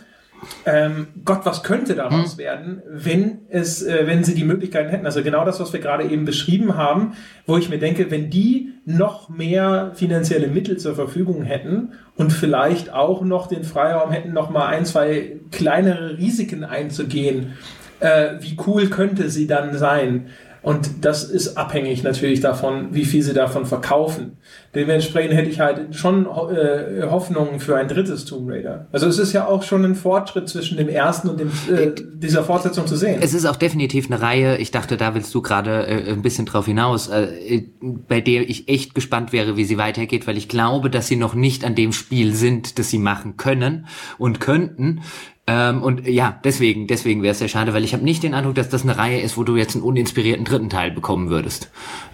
ähm, 0.65 1.07
Gott, 1.25 1.41
was 1.45 1.63
könnte 1.63 1.95
daraus 1.95 2.33
hm. 2.33 2.37
werden, 2.37 2.81
wenn 2.89 3.39
es, 3.49 3.81
äh, 3.81 4.05
wenn 4.05 4.23
sie 4.23 4.35
die 4.35 4.43
Möglichkeiten 4.43 4.89
hätten. 4.89 5.05
Also 5.05 5.23
genau 5.23 5.45
das, 5.45 5.59
was 5.59 5.73
wir 5.73 5.79
gerade 5.79 6.03
eben 6.05 6.25
beschrieben 6.25 6.75
haben, 6.75 7.13
wo 7.45 7.57
ich 7.57 7.69
mir 7.69 7.79
denke, 7.79 8.11
wenn 8.11 8.29
die 8.29 8.73
noch 8.85 9.29
mehr 9.29 9.91
finanzielle 9.95 10.47
Mittel 10.47 10.77
zur 10.77 10.95
Verfügung 10.95 11.43
hätten 11.43 11.93
und 12.15 12.31
vielleicht 12.31 12.93
auch 12.93 13.21
noch 13.21 13.47
den 13.47 13.63
Freiraum 13.63 14.11
hätten, 14.11 14.33
noch 14.33 14.49
mal 14.49 14.67
ein, 14.67 14.85
zwei 14.85 15.37
kleinere 15.51 16.17
Risiken 16.17 16.63
einzugehen, 16.63 17.53
äh, 17.99 18.33
wie 18.41 18.57
cool 18.67 18.87
könnte 18.87 19.29
sie 19.29 19.47
dann 19.47 19.77
sein? 19.77 20.27
Und 20.63 21.03
das 21.05 21.25
ist 21.25 21.57
abhängig 21.57 22.03
natürlich 22.03 22.39
davon, 22.39 22.87
wie 22.91 23.03
viel 23.03 23.21
sie 23.21 23.33
davon 23.33 23.65
verkaufen. 23.65 24.37
Dementsprechend 24.73 25.33
hätte 25.33 25.49
ich 25.49 25.59
halt 25.59 25.93
schon 25.93 26.25
äh, 26.25 27.03
Hoffnungen 27.03 27.59
für 27.59 27.75
ein 27.75 27.89
drittes 27.89 28.23
Tomb 28.23 28.49
Raider. 28.49 28.87
Also 28.93 29.07
es 29.07 29.19
ist 29.19 29.33
ja 29.33 29.45
auch 29.45 29.63
schon 29.63 29.83
ein 29.83 29.93
Fortschritt 29.93 30.47
zwischen 30.47 30.77
dem 30.77 30.87
ersten 30.87 31.27
und 31.27 31.41
dem, 31.41 31.51
äh, 31.69 31.91
dieser 32.15 32.45
Fortsetzung 32.45 32.87
zu 32.87 32.95
sehen. 32.95 33.19
Es 33.21 33.33
ist 33.33 33.45
auch 33.45 33.57
definitiv 33.57 34.09
eine 34.09 34.21
Reihe, 34.21 34.57
ich 34.57 34.71
dachte, 34.71 34.95
da 34.95 35.13
willst 35.13 35.35
du 35.35 35.41
gerade 35.41 35.85
äh, 35.85 36.09
ein 36.09 36.21
bisschen 36.21 36.45
drauf 36.45 36.65
hinaus, 36.65 37.09
äh, 37.09 37.63
bei 37.81 38.21
der 38.21 38.49
ich 38.49 38.69
echt 38.69 38.95
gespannt 38.95 39.33
wäre, 39.33 39.57
wie 39.57 39.65
sie 39.65 39.77
weitergeht, 39.77 40.27
weil 40.27 40.37
ich 40.37 40.47
glaube, 40.47 40.89
dass 40.89 41.07
sie 41.07 41.17
noch 41.17 41.35
nicht 41.35 41.65
an 41.65 41.75
dem 41.75 41.91
Spiel 41.91 42.33
sind, 42.33 42.79
das 42.79 42.89
sie 42.89 42.99
machen 42.99 43.35
können 43.35 43.85
und 44.17 44.39
könnten 44.39 45.01
Ähm, 45.45 45.81
und 45.81 46.07
ja, 46.07 46.39
deswegen, 46.43 46.87
deswegen 46.87 47.21
wäre 47.21 47.33
es 47.33 47.39
sehr 47.39 47.49
schade, 47.49 47.73
weil 47.73 47.83
ich 47.83 47.93
habe 47.93 48.03
nicht 48.03 48.23
den 48.23 48.33
Eindruck, 48.33 48.55
dass 48.55 48.69
das 48.69 48.83
eine 48.83 48.97
Reihe 48.97 49.19
ist, 49.19 49.37
wo 49.37 49.43
du 49.43 49.57
jetzt 49.57 49.75
einen 49.75 49.83
uninspirierten 49.83 50.45
dritten 50.45 50.69
Teil 50.69 50.91
bekommen 50.91 51.29
würdest. 51.29 51.69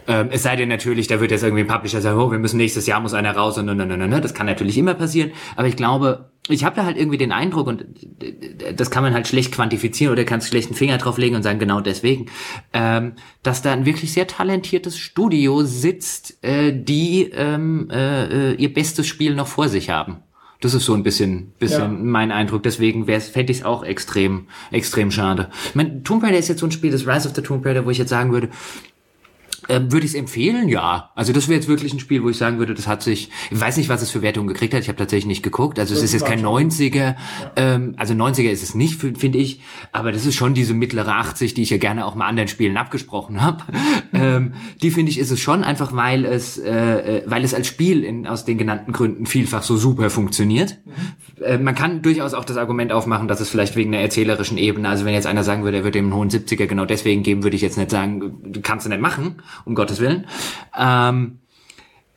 Ähm, 0.08 0.30
es 0.32 0.42
sei 0.42 0.56
denn 0.56 0.70
natürlich, 0.70 1.08
da 1.08 1.22
wird 1.22 1.30
jetzt 1.30 1.44
irgendwie 1.44 1.62
ein 1.62 1.68
Publisher 1.68 2.02
sagen, 2.02 2.20
oh, 2.20 2.32
wir 2.32 2.40
müssen 2.40 2.58
nächstes 2.58 2.88
Jahr 2.88 3.00
muss 3.00 3.14
einer 3.14 3.36
raus 3.36 3.60
und 3.60 3.66
ne, 3.66 3.76
ne, 3.76 3.86
ne, 3.86 4.08
ne. 4.08 4.22
Das 4.22 4.34
kann 4.34 4.48
natürlich 4.48 4.80
immer 4.80 4.96
passieren. 4.96 5.32
Aber 5.56 5.68
ich 5.68 5.76
glaube, 5.76 6.32
ich 6.48 6.64
habe 6.64 6.76
da 6.76 6.86
halt 6.86 6.98
irgendwie 6.98 7.20
den 7.20 7.32
Eindruck, 7.32 7.68
und 7.68 7.86
das 8.76 8.90
kann 8.90 9.04
man 9.04 9.14
halt 9.14 9.28
schlecht 9.28 9.52
quantifizieren 9.52 10.12
oder 10.12 10.24
kannst 10.24 10.48
schlecht 10.48 10.70
einen 10.70 10.76
Finger 10.76 10.98
drauflegen 10.98 11.36
und 11.36 11.44
sagen, 11.44 11.60
genau 11.60 11.82
deswegen, 11.82 12.26
ähm, 12.74 13.14
dass 13.44 13.62
da 13.62 13.74
ein 13.74 13.86
wirklich 13.86 14.12
sehr 14.12 14.26
talentiertes 14.26 14.98
Studio 14.98 15.62
sitzt, 15.62 16.44
äh, 16.44 16.74
die 16.74 17.30
ähm, 17.32 17.90
äh, 17.92 18.54
ihr 18.54 18.74
bestes 18.74 19.06
Spiel 19.06 19.36
noch 19.36 19.48
vor 19.48 19.70
sich 19.70 19.92
haben. 19.92 20.24
Das 20.62 20.74
ist 20.74 20.86
so 20.86 20.94
ein 20.94 21.04
bisschen, 21.04 21.54
bisschen 21.58 21.82
ja. 21.82 21.88
mein 21.88 22.32
Eindruck. 22.34 22.64
Deswegen 22.64 23.06
fände 23.06 23.52
ich 23.52 23.60
es 23.60 23.64
auch 23.64 23.84
extrem, 23.84 24.48
extrem 24.72 25.10
schade. 25.10 25.50
Ich 25.70 25.76
meine, 25.76 26.04
Tomb 26.04 26.22
Raider 26.22 26.38
ist 26.38 26.50
jetzt 26.50 26.60
so 26.60 26.66
ein 26.66 26.72
Spiel, 26.72 26.92
das 26.92 27.08
Rise 27.08 27.30
of 27.30 27.36
the 27.36 27.42
Tomb 27.42 27.66
Raider, 27.66 27.86
wo 27.86 27.90
ich 27.92 27.98
jetzt 27.98 28.10
sagen 28.10 28.34
würde, 28.34 28.50
ähm, 29.70 29.92
würde 29.92 30.06
ich 30.06 30.14
es 30.14 30.18
empfehlen? 30.18 30.68
Ja. 30.68 31.12
Also 31.16 31.32
das 31.32 31.48
wäre 31.48 31.56
jetzt 31.56 31.68
wirklich 31.68 31.94
ein 31.94 32.00
Spiel, 32.00 32.24
wo 32.24 32.30
ich 32.30 32.38
sagen 32.38 32.58
würde, 32.58 32.74
das 32.74 32.88
hat 32.88 33.04
sich, 33.04 33.30
ich 33.52 33.62
weiß 33.62 33.78
nicht, 33.78 33.88
was 33.88 34.02
es 34.02 34.10
für 34.10 34.22
Wertungen 34.22 34.48
gekriegt 34.48 34.74
hat, 34.74 34.82
ich 34.82 34.88
habe 34.88 34.98
tatsächlich 34.98 35.28
nicht 35.28 35.44
geguckt. 35.44 35.80
Also 35.80 35.94
es 35.94 36.02
ist 36.02 36.14
jetzt 36.14 36.26
kein 36.26 36.44
90er, 36.44 36.96
ja. 36.96 37.16
ähm, 37.56 37.94
also 37.98 38.14
90er 38.14 38.50
ist 38.50 38.64
es 38.64 38.74
nicht, 38.74 39.00
finde 39.00 39.38
ich, 39.38 39.62
aber 39.92 40.12
das 40.12 40.26
ist 40.26 40.36
schon 40.36 40.54
diese 40.54 40.74
mittlere 40.74 41.16
80, 41.16 41.54
die 41.54 41.62
ich 41.62 41.70
ja 41.70 41.78
gerne 41.78 42.06
auch 42.06 42.16
mal 42.16 42.28
anderen 42.28 42.48
Spielen 42.48 42.78
abgesprochen 42.78 43.42
habe. 43.42 43.64
ähm, 44.14 44.54
die 44.82 44.92
finde 44.92 45.12
ich 45.12 45.20
ist 45.20 45.32
es 45.32 45.40
schon, 45.40 45.64
einfach 45.64 45.96
weil 45.96 46.26
es, 46.26 46.58
äh, 46.58 47.20
äh, 47.20 47.24
weil 47.28 47.44
es 47.44 47.54
als 47.54 47.68
Spiel 47.68 48.04
in, 48.04 48.28
aus 48.28 48.46
den 48.46 48.58
genannten 48.58 48.92
Gründen 48.92 49.28
vielfach 49.28 49.62
so 49.62 49.78
super 49.78 50.10
funktioniert. 50.10 50.80
Mhm. 50.86 51.44
Äh, 51.44 51.58
man 51.60 51.76
kann 51.76 52.02
durchaus 52.02 52.34
auch 52.34 52.46
das 52.46 52.58
Argument 52.58 52.92
aufmachen, 52.92 53.28
dass 53.28 53.40
es 53.40 53.50
vielleicht 53.50 53.76
wegen 53.76 53.92
der 53.92 54.02
erzählerischen 54.02 54.58
Ebene, 54.58 54.90
also 54.90 55.06
wenn 55.06 55.14
jetzt 55.14 55.28
einer 55.28 55.44
sagen 55.44 55.64
würde, 55.64 55.78
er 55.78 55.84
würde 55.84 56.00
dem 56.00 56.06
einen 56.06 56.16
hohen 56.16 56.30
70er 56.30 56.66
genau 56.66 56.86
deswegen 56.86 57.24
geben, 57.24 57.44
würde 57.44 57.56
ich 57.56 57.62
jetzt 57.62 57.78
nicht 57.78 57.92
sagen, 57.92 58.62
kannst 58.64 58.86
du 58.86 58.90
nicht 58.90 59.02
machen 59.02 59.36
um 59.66 59.76
Gottes 59.76 60.00
Willen. 60.00 60.28
Ähm, 60.78 61.40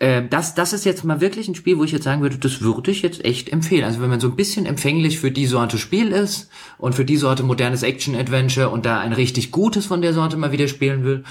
äh, 0.02 0.26
das, 0.28 0.56
das 0.56 0.72
ist 0.72 0.84
jetzt 0.84 1.04
mal 1.04 1.20
wirklich 1.20 1.46
ein 1.46 1.54
Spiel, 1.54 1.78
wo 1.78 1.84
ich 1.84 1.92
jetzt 1.92 2.02
sagen 2.02 2.22
würde, 2.22 2.36
das 2.36 2.60
würde 2.60 2.90
ich 2.90 3.02
jetzt 3.02 3.24
echt 3.24 3.50
empfehlen. 3.50 3.84
Also 3.84 4.00
wenn 4.00 4.10
man 4.10 4.18
so 4.18 4.28
ein 4.28 4.36
bisschen 4.36 4.66
empfänglich 4.66 5.20
für 5.20 5.30
die 5.30 5.46
Sorte 5.46 5.78
Spiel 5.78 6.10
ist 6.10 6.50
und 6.78 6.96
für 6.96 7.04
die 7.04 7.16
Sorte 7.16 7.44
modernes 7.44 7.84
Action-Adventure 7.84 8.70
und 8.70 8.84
da 8.84 8.98
ein 8.98 9.12
richtig 9.12 9.52
gutes 9.52 9.86
von 9.86 10.02
der 10.02 10.12
Sorte 10.12 10.36
mal 10.36 10.50
wieder 10.50 10.66
spielen 10.66 11.04
will, 11.04 11.22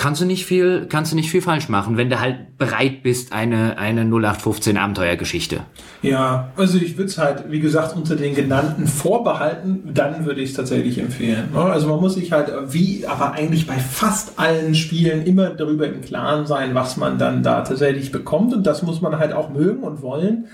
kannst 0.00 0.22
du 0.22 0.24
nicht 0.24 0.46
viel, 0.46 0.86
kannst 0.88 1.12
du 1.12 1.16
nicht 1.16 1.30
viel 1.30 1.42
falsch 1.42 1.68
machen, 1.68 1.98
wenn 1.98 2.08
du 2.08 2.18
halt 2.18 2.56
bereit 2.56 3.02
bist, 3.02 3.34
eine, 3.34 3.76
eine 3.76 4.00
0815 4.06 4.78
Abenteuergeschichte. 4.78 5.60
Ja, 6.00 6.52
also 6.56 6.78
ich 6.78 6.96
würde 6.96 7.10
es 7.10 7.18
halt, 7.18 7.50
wie 7.50 7.60
gesagt, 7.60 7.94
unter 7.94 8.16
den 8.16 8.34
genannten 8.34 8.86
vorbehalten, 8.86 9.90
dann 9.92 10.24
würde 10.24 10.40
ich 10.40 10.50
es 10.50 10.56
tatsächlich 10.56 10.96
empfehlen. 10.96 11.50
Ne? 11.52 11.60
Also 11.60 11.86
man 11.88 12.00
muss 12.00 12.14
sich 12.14 12.32
halt, 12.32 12.50
wie 12.68 13.06
aber 13.06 13.32
eigentlich 13.32 13.66
bei 13.66 13.74
fast 13.74 14.38
allen 14.38 14.74
Spielen 14.74 15.26
immer 15.26 15.50
darüber 15.50 15.86
im 15.86 16.00
Klaren 16.00 16.46
sein, 16.46 16.74
was 16.74 16.96
man 16.96 17.18
dann 17.18 17.42
da 17.42 17.60
tatsächlich 17.60 18.10
bekommt 18.10 18.54
und 18.54 18.66
das 18.66 18.82
muss 18.82 19.02
man 19.02 19.18
halt 19.18 19.34
auch 19.34 19.50
mögen 19.50 19.82
und 19.82 20.00
wollen. 20.00 20.46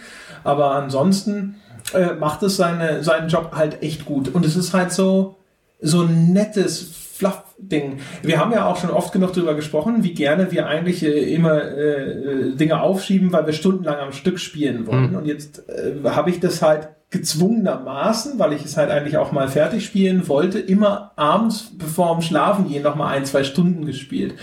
Aber 0.43 0.73
ansonsten 0.73 1.55
äh, 1.95 2.15
macht 2.15 2.43
es 2.43 2.57
seine, 2.57 3.05
seinen 3.05 3.29
Job 3.29 3.53
halt 3.55 3.81
echt 3.81 4.07
gut. 4.07 4.35
Und 4.35 4.45
es 4.45 4.57
ist 4.57 4.75
halt 4.75 4.91
so, 4.91 5.37
so 5.81 6.03
nettes 6.03 7.06
Fluff-Ding. 7.17 7.99
Wir 8.23 8.39
haben 8.39 8.53
ja 8.53 8.67
auch 8.67 8.77
schon 8.77 8.91
oft 8.91 9.13
genug 9.13 9.33
darüber 9.33 9.55
gesprochen, 9.55 10.03
wie 10.03 10.15
gerne 10.15 10.53
wir 10.53 10.67
eigentlich 10.67 11.03
äh, 11.03 11.35
immer 11.35 11.63
äh, 11.63 12.55
Dinge 12.55 12.81
aufschieben, 12.81 13.33
weil 13.33 13.47
wir 13.47 13.53
stundenlang 13.53 13.99
am 13.99 14.13
Stück 14.13 14.39
spielen 14.39 14.87
wollen. 14.87 15.11
Mhm. 15.11 15.17
Und 15.17 15.27
jetzt 15.27 15.69
äh, 15.69 16.09
habe 16.09 16.31
ich 16.31 16.41
das 16.41 16.63
halt 16.63 16.89
gezwungenermaßen, 17.11 18.39
weil 18.39 18.53
ich 18.53 18.65
es 18.65 18.77
halt 18.77 18.91
eigentlich 18.91 19.17
auch 19.17 19.31
mal 19.31 19.49
fertig 19.49 19.87
spielen 19.87 20.29
wollte, 20.29 20.59
immer 20.59 21.13
abends 21.17 21.73
bevor 21.79 22.13
dem 22.15 22.23
Schlafen 22.23 22.69
gehen 22.69 22.83
noch 22.83 22.97
mal 22.97 23.09
ein, 23.09 23.25
zwei 23.25 23.45
Stunden 23.45 23.87
gespielt. 23.87 24.35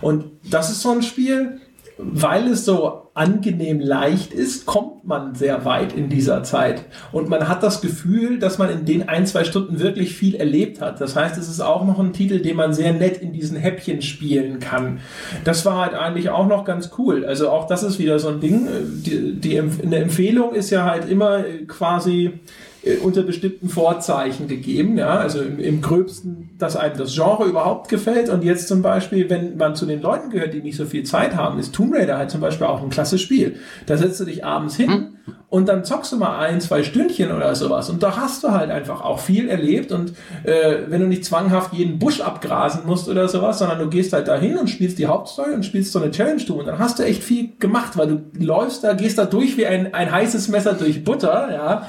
Und 0.00 0.26
das 0.48 0.70
ist 0.70 0.82
so 0.82 0.92
ein 0.92 1.02
Spiel, 1.02 1.60
weil 2.04 2.48
es 2.48 2.64
so 2.64 3.10
angenehm 3.14 3.80
leicht 3.80 4.32
ist, 4.32 4.64
kommt 4.64 5.04
man 5.04 5.34
sehr 5.34 5.64
weit 5.64 5.92
in 5.92 6.08
dieser 6.08 6.42
Zeit. 6.42 6.84
Und 7.12 7.28
man 7.28 7.48
hat 7.48 7.62
das 7.62 7.80
Gefühl, 7.80 8.38
dass 8.38 8.58
man 8.58 8.70
in 8.70 8.84
den 8.84 9.08
ein, 9.08 9.26
zwei 9.26 9.44
Stunden 9.44 9.80
wirklich 9.80 10.16
viel 10.16 10.34
erlebt 10.34 10.80
hat. 10.80 11.00
Das 11.00 11.14
heißt, 11.14 11.36
es 11.36 11.48
ist 11.48 11.60
auch 11.60 11.84
noch 11.84 11.98
ein 11.98 12.12
Titel, 12.12 12.40
den 12.40 12.56
man 12.56 12.72
sehr 12.72 12.92
nett 12.92 13.18
in 13.18 13.32
diesen 13.32 13.56
Häppchen 13.56 14.00
spielen 14.00 14.60
kann. 14.60 15.00
Das 15.44 15.66
war 15.66 15.80
halt 15.80 15.94
eigentlich 15.94 16.30
auch 16.30 16.46
noch 16.46 16.64
ganz 16.64 16.90
cool. 16.98 17.24
Also 17.24 17.50
auch 17.50 17.66
das 17.66 17.82
ist 17.82 17.98
wieder 17.98 18.18
so 18.18 18.28
ein 18.28 18.40
Ding. 18.40 18.66
Die, 19.04 19.34
die 19.34 19.60
eine 19.60 19.96
Empfehlung 19.96 20.54
ist 20.54 20.70
ja 20.70 20.84
halt 20.84 21.08
immer 21.08 21.42
quasi, 21.68 22.26
äh, 22.26 22.40
unter 23.02 23.22
bestimmten 23.22 23.68
Vorzeichen 23.68 24.48
gegeben, 24.48 24.98
ja, 24.98 25.10
also 25.10 25.40
im, 25.40 25.60
im 25.60 25.80
gröbsten, 25.80 26.50
dass 26.58 26.76
einem 26.76 26.96
das 26.96 27.14
Genre 27.14 27.44
überhaupt 27.44 27.88
gefällt. 27.88 28.28
Und 28.28 28.42
jetzt 28.42 28.66
zum 28.66 28.82
Beispiel, 28.82 29.30
wenn 29.30 29.56
man 29.56 29.76
zu 29.76 29.86
den 29.86 30.02
Leuten 30.02 30.30
gehört, 30.30 30.52
die 30.52 30.62
nicht 30.62 30.76
so 30.76 30.84
viel 30.84 31.04
Zeit 31.04 31.36
haben, 31.36 31.60
ist 31.60 31.74
Tomb 31.74 31.94
Raider 31.94 32.18
halt 32.18 32.32
zum 32.32 32.40
Beispiel 32.40 32.66
auch 32.66 32.82
ein 32.82 32.90
klasse 32.90 33.18
Spiel. 33.18 33.56
Da 33.86 33.96
setzt 33.96 34.18
du 34.18 34.24
dich 34.24 34.44
abends 34.44 34.74
hin 34.74 34.90
hm. 34.90 35.08
und 35.48 35.68
dann 35.68 35.84
zockst 35.84 36.10
du 36.10 36.16
mal 36.16 36.40
ein, 36.40 36.60
zwei 36.60 36.82
Stündchen 36.82 37.30
oder 37.30 37.54
sowas. 37.54 37.88
Und 37.88 38.02
da 38.02 38.16
hast 38.16 38.42
du 38.42 38.50
halt 38.50 38.72
einfach 38.72 39.00
auch 39.00 39.20
viel 39.20 39.48
erlebt. 39.48 39.92
Und 39.92 40.14
äh, 40.42 40.78
wenn 40.88 41.02
du 41.02 41.06
nicht 41.06 41.24
zwanghaft 41.24 41.72
jeden 41.74 42.00
Busch 42.00 42.20
abgrasen 42.20 42.82
musst 42.84 43.08
oder 43.08 43.28
sowas, 43.28 43.60
sondern 43.60 43.78
du 43.78 43.88
gehst 43.90 44.12
halt 44.12 44.26
dahin 44.26 44.58
und 44.58 44.68
spielst 44.68 44.98
die 44.98 45.06
Hauptstory 45.06 45.54
und 45.54 45.64
spielst 45.64 45.92
so 45.92 46.00
eine 46.00 46.10
Challenge-Tour 46.10 46.58
und 46.58 46.66
dann 46.66 46.80
hast 46.80 46.98
du 46.98 47.04
echt 47.04 47.22
viel 47.22 47.50
gemacht, 47.60 47.96
weil 47.96 48.08
du 48.08 48.44
läufst 48.44 48.82
da, 48.82 48.94
gehst 48.94 49.18
da 49.18 49.24
durch 49.24 49.56
wie 49.56 49.66
ein, 49.66 49.94
ein 49.94 50.10
heißes 50.10 50.48
Messer 50.48 50.72
durch 50.72 51.04
Butter, 51.04 51.48
ja, 51.52 51.86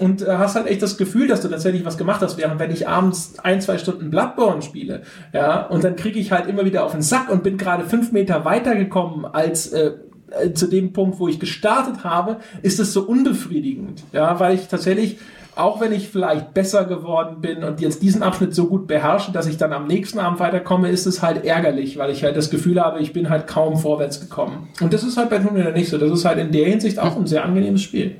und 0.00 0.22
äh, 0.22 0.36
hast 0.36 0.56
halt 0.56 0.66
echt 0.66 0.82
das 0.82 0.96
Gefühl, 0.96 1.28
dass 1.28 1.42
du 1.42 1.48
tatsächlich 1.48 1.84
was 1.84 1.98
gemacht 1.98 2.20
hast, 2.22 2.38
während 2.38 2.58
wenn 2.58 2.70
ich 2.70 2.88
abends 2.88 3.34
ein, 3.42 3.60
zwei 3.60 3.78
Stunden 3.78 4.10
Bloodborne 4.10 4.62
spiele, 4.62 5.02
ja, 5.32 5.66
und 5.66 5.84
dann 5.84 5.96
kriege 5.96 6.18
ich 6.18 6.32
halt 6.32 6.46
immer 6.46 6.64
wieder 6.64 6.84
auf 6.84 6.92
den 6.92 7.02
Sack 7.02 7.30
und 7.30 7.42
bin 7.42 7.58
gerade 7.58 7.84
fünf 7.84 8.10
Meter 8.12 8.44
weitergekommen 8.44 9.26
als 9.26 9.68
äh, 9.68 9.92
äh, 10.30 10.52
zu 10.52 10.66
dem 10.66 10.92
Punkt, 10.92 11.18
wo 11.18 11.28
ich 11.28 11.40
gestartet 11.40 12.04
habe, 12.04 12.38
ist 12.62 12.78
es 12.80 12.92
so 12.92 13.02
unbefriedigend, 13.02 14.04
ja, 14.12 14.38
weil 14.40 14.54
ich 14.54 14.68
tatsächlich 14.68 15.18
auch 15.56 15.80
wenn 15.80 15.92
ich 15.92 16.08
vielleicht 16.08 16.54
besser 16.54 16.84
geworden 16.84 17.40
bin 17.40 17.64
und 17.64 17.80
jetzt 17.80 18.02
diesen 18.02 18.22
Abschnitt 18.22 18.54
so 18.54 18.66
gut 18.66 18.86
beherrsche, 18.86 19.32
dass 19.32 19.46
ich 19.46 19.56
dann 19.56 19.72
am 19.72 19.86
nächsten 19.86 20.18
Abend 20.18 20.40
weiterkomme, 20.40 20.88
ist 20.90 21.06
es 21.06 21.22
halt 21.22 21.44
ärgerlich, 21.44 21.98
weil 21.98 22.10
ich 22.10 22.24
halt 22.24 22.36
das 22.36 22.50
Gefühl 22.50 22.80
habe, 22.80 23.00
ich 23.00 23.12
bin 23.12 23.30
halt 23.30 23.46
kaum 23.46 23.76
vorwärts 23.76 24.20
gekommen. 24.20 24.68
Und 24.80 24.92
das 24.92 25.02
ist 25.02 25.16
halt 25.16 25.30
bei 25.30 25.38
Tomb 25.38 25.56
Raider 25.56 25.72
nicht 25.72 25.88
so. 25.88 25.98
Das 25.98 26.10
ist 26.10 26.24
halt 26.24 26.38
in 26.38 26.52
der 26.52 26.66
Hinsicht 26.66 26.98
auch 26.98 27.16
ein 27.16 27.26
sehr 27.26 27.44
angenehmes 27.44 27.82
Spiel. 27.82 28.16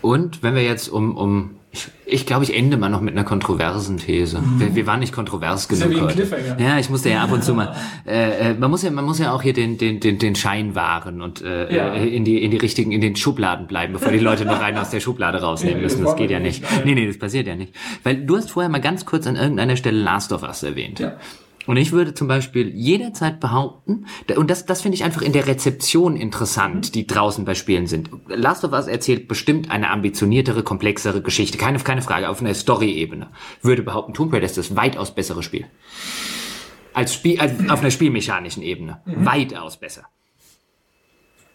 Und 0.00 0.42
wenn 0.42 0.54
wir 0.54 0.62
jetzt 0.62 0.88
um, 0.88 1.16
um 1.16 1.50
ich, 1.72 1.88
ich 2.04 2.26
glaube, 2.26 2.44
ich 2.44 2.54
ende 2.54 2.76
mal 2.76 2.90
noch 2.90 3.00
mit 3.00 3.14
einer 3.14 3.24
kontroversen 3.24 3.96
These. 3.96 4.40
Mhm. 4.40 4.60
Wir, 4.60 4.74
wir, 4.74 4.86
waren 4.86 5.00
nicht 5.00 5.14
kontrovers 5.14 5.68
genug 5.68 5.92
ja 5.92 6.02
heute. 6.02 6.28
Ja, 6.58 6.78
ich 6.78 6.90
musste 6.90 7.08
ja 7.08 7.22
ab 7.22 7.32
und 7.32 7.42
zu 7.42 7.54
mal. 7.54 7.74
Äh, 8.04 8.50
äh, 8.50 8.54
man 8.54 8.70
muss 8.70 8.82
ja, 8.82 8.90
man 8.90 9.04
muss 9.04 9.18
ja 9.18 9.32
auch 9.32 9.42
hier 9.42 9.52
den 9.52 9.78
den 9.78 10.00
den, 10.00 10.18
den 10.18 10.34
Schein 10.34 10.74
wahren 10.74 11.22
und 11.22 11.40
äh, 11.40 11.74
ja. 11.74 11.94
Äh, 11.94 12.08
in 12.08 12.24
die 12.24 12.42
in 12.42 12.50
die 12.50 12.56
richtigen 12.56 12.90
in 12.90 13.00
den 13.00 13.14
Schubladen 13.16 13.66
bleiben, 13.66 13.92
bevor 13.92 14.10
die 14.10 14.18
Leute 14.18 14.44
noch 14.44 14.60
rein 14.60 14.76
aus 14.76 14.90
der 14.90 15.00
Schublade 15.00 15.40
rausnehmen 15.40 15.80
müssen. 15.82 16.02
Das, 16.04 16.16
geht 16.16 16.30
ja 16.30 16.40
nicht. 16.40 16.64
Nee, 16.84 16.94
nee, 16.94 17.06
das 17.06 17.18
passiert 17.18 17.46
ja 17.46 17.54
nicht. 17.54 17.74
Weil 18.02 18.16
du 18.16 18.36
hast 18.36 18.50
vorher 18.50 18.68
mal 18.68 18.80
ganz 18.80 19.06
kurz 19.06 19.26
an 19.26 19.36
irgendeiner 19.36 19.76
Stelle 19.76 19.98
Last 19.98 20.32
of 20.32 20.42
Us 20.42 20.62
erwähnt. 20.62 20.98
Ja. 20.98 21.16
Und 21.66 21.76
ich 21.76 21.92
würde 21.92 22.14
zum 22.14 22.28
Beispiel 22.28 22.68
jederzeit 22.74 23.40
behaupten, 23.40 24.06
und 24.36 24.50
das, 24.50 24.66
das 24.66 24.82
finde 24.82 24.96
ich 24.96 25.04
einfach 25.04 25.22
in 25.22 25.32
der 25.32 25.46
Rezeption 25.46 26.16
interessant, 26.16 26.88
mhm. 26.88 26.92
die 26.92 27.06
draußen 27.06 27.44
bei 27.44 27.54
Spielen 27.54 27.86
sind. 27.86 28.10
Last 28.26 28.64
of 28.64 28.72
Us 28.72 28.88
erzählt 28.88 29.28
bestimmt 29.28 29.70
eine 29.70 29.90
ambitioniertere, 29.90 30.62
komplexere 30.62 31.22
Geschichte. 31.22 31.58
Keine, 31.58 31.78
keine 31.78 32.02
Frage, 32.02 32.28
auf 32.28 32.40
einer 32.40 32.54
Story-Ebene. 32.54 33.28
Würde 33.62 33.82
behaupten, 33.82 34.14
Tomb 34.14 34.32
Raider 34.32 34.46
ist 34.46 34.58
das 34.58 34.74
weitaus 34.76 35.14
bessere 35.14 35.42
Spiel. 35.42 35.66
Als 36.94 37.14
Spiel, 37.14 37.40
als 37.40 37.52
auf 37.70 37.80
einer 37.80 37.90
spielmechanischen 37.90 38.62
Ebene. 38.62 39.00
Mhm. 39.06 39.24
Weitaus 39.24 39.78
besser. 39.78 40.04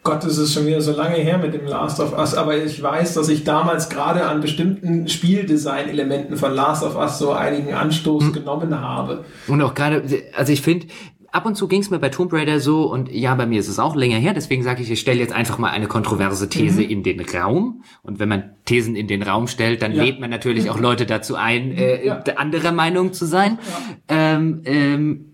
Gott, 0.08 0.24
es 0.24 0.38
ist 0.38 0.54
schon 0.54 0.66
wieder 0.66 0.80
so 0.80 0.92
lange 0.92 1.16
her 1.16 1.36
mit 1.36 1.52
dem 1.52 1.66
Last 1.66 2.00
of 2.00 2.16
Us, 2.16 2.32
aber 2.32 2.56
ich 2.56 2.82
weiß, 2.82 3.12
dass 3.12 3.28
ich 3.28 3.44
damals 3.44 3.90
gerade 3.90 4.24
an 4.24 4.40
bestimmten 4.40 5.06
Spieldesign-Elementen 5.06 6.38
von 6.38 6.54
Last 6.54 6.82
of 6.82 6.96
Us 6.96 7.18
so 7.18 7.32
einigen 7.32 7.74
Anstoß 7.74 8.24
hm. 8.24 8.32
genommen 8.32 8.80
habe. 8.80 9.26
Und 9.48 9.60
auch 9.60 9.74
gerade, 9.74 10.02
also 10.34 10.50
ich 10.50 10.62
finde, 10.62 10.86
ab 11.30 11.44
und 11.44 11.56
zu 11.56 11.68
ging 11.68 11.82
es 11.82 11.90
mir 11.90 11.98
bei 11.98 12.08
Tomb 12.08 12.32
Raider 12.32 12.58
so 12.58 12.90
und 12.90 13.12
ja, 13.12 13.34
bei 13.34 13.44
mir 13.44 13.60
ist 13.60 13.68
es 13.68 13.78
auch 13.78 13.94
länger 13.94 14.16
her, 14.16 14.32
deswegen 14.32 14.62
sage 14.62 14.82
ich, 14.82 14.90
ich 14.90 14.98
stelle 14.98 15.20
jetzt 15.20 15.34
einfach 15.34 15.58
mal 15.58 15.72
eine 15.72 15.88
kontroverse 15.88 16.48
These 16.48 16.80
mhm. 16.80 16.88
in 16.88 17.02
den 17.02 17.20
Raum 17.20 17.82
und 18.02 18.18
wenn 18.18 18.30
man 18.30 18.44
Thesen 18.64 18.96
in 18.96 19.08
den 19.08 19.22
Raum 19.22 19.46
stellt, 19.46 19.82
dann 19.82 19.92
ja. 19.92 20.04
lädt 20.04 20.20
man 20.20 20.30
natürlich 20.30 20.70
auch 20.70 20.80
Leute 20.80 21.04
dazu 21.04 21.34
ein, 21.34 21.72
äh, 21.72 22.06
ja. 22.06 22.22
anderer 22.36 22.72
Meinung 22.72 23.12
zu 23.12 23.26
sein. 23.26 23.58
Ja. 24.08 24.36
Ähm, 24.36 24.62
ähm, 24.64 25.24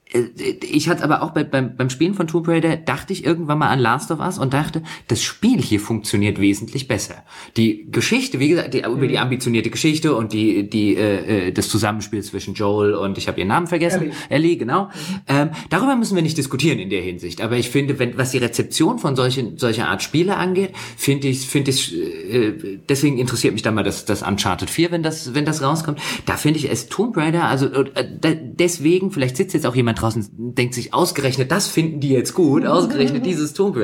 ich 0.13 0.89
hatte 0.89 1.03
aber 1.03 1.21
auch 1.21 1.31
bei, 1.31 1.45
beim, 1.45 1.77
beim 1.77 1.89
Spielen 1.89 2.13
von 2.13 2.27
Tomb 2.27 2.47
Raider, 2.47 2.75
dachte 2.75 3.13
ich 3.13 3.23
irgendwann 3.23 3.59
mal 3.59 3.69
an 3.69 3.79
Last 3.79 4.11
of 4.11 4.19
Us 4.19 4.37
und 4.37 4.53
dachte, 4.53 4.83
das 5.07 5.23
Spiel 5.23 5.61
hier 5.61 5.79
funktioniert 5.79 6.39
wesentlich 6.39 6.89
besser. 6.89 7.23
Die 7.55 7.89
Geschichte, 7.89 8.39
wie 8.39 8.49
gesagt, 8.49 8.73
die, 8.73 8.79
über 8.79 9.07
die 9.07 9.15
mhm. 9.15 9.21
ambitionierte 9.21 9.69
Geschichte 9.69 10.13
und 10.13 10.33
die, 10.33 10.69
die, 10.69 10.97
äh, 10.97 11.47
äh, 11.47 11.51
das 11.53 11.69
Zusammenspiel 11.69 12.21
zwischen 12.23 12.55
Joel 12.55 12.93
und 12.93 13.17
ich 13.17 13.29
habe 13.29 13.39
ihren 13.39 13.47
Namen 13.47 13.67
vergessen, 13.67 14.01
Ellie, 14.01 14.13
Ellie 14.29 14.57
genau. 14.57 14.89
Ähm, 15.27 15.51
darüber 15.69 15.95
müssen 15.95 16.15
wir 16.15 16.23
nicht 16.23 16.37
diskutieren 16.37 16.79
in 16.79 16.89
der 16.89 17.01
Hinsicht. 17.01 17.39
Aber 17.39 17.55
ich 17.55 17.69
finde, 17.69 17.97
wenn 17.97 18.17
was 18.17 18.31
die 18.31 18.39
Rezeption 18.39 18.99
von 18.99 19.15
solchen 19.15 19.57
solcher 19.57 19.87
Art 19.87 20.03
Spiele 20.03 20.35
angeht, 20.35 20.73
finde 20.97 21.29
ich, 21.29 21.47
finde 21.47 21.71
ich, 21.71 21.95
äh, 21.95 22.79
deswegen 22.89 23.17
interessiert 23.17 23.53
mich 23.53 23.61
dann 23.61 23.75
mal 23.75 23.83
das, 23.83 24.03
das 24.03 24.23
Uncharted 24.23 24.69
4, 24.69 24.91
wenn 24.91 25.03
das, 25.03 25.33
wenn 25.33 25.45
das 25.45 25.61
rauskommt. 25.61 25.99
Da 26.25 26.35
finde 26.35 26.59
ich 26.59 26.69
es 26.69 26.89
Tomb 26.89 27.15
Raider, 27.15 27.45
also 27.45 27.67
äh, 27.67 28.05
deswegen, 28.41 29.11
vielleicht 29.11 29.37
sitzt 29.37 29.53
jetzt 29.53 29.65
auch 29.65 29.75
jemand 29.75 30.00
draußen, 30.01 30.53
denkt 30.55 30.73
sich 30.73 30.93
ausgerechnet, 30.93 31.51
das 31.51 31.67
finden 31.67 31.99
die 31.99 32.09
jetzt 32.09 32.33
gut, 32.33 32.65
ausgerechnet 32.65 33.25
dieses 33.25 33.53
Tomb. 33.53 33.77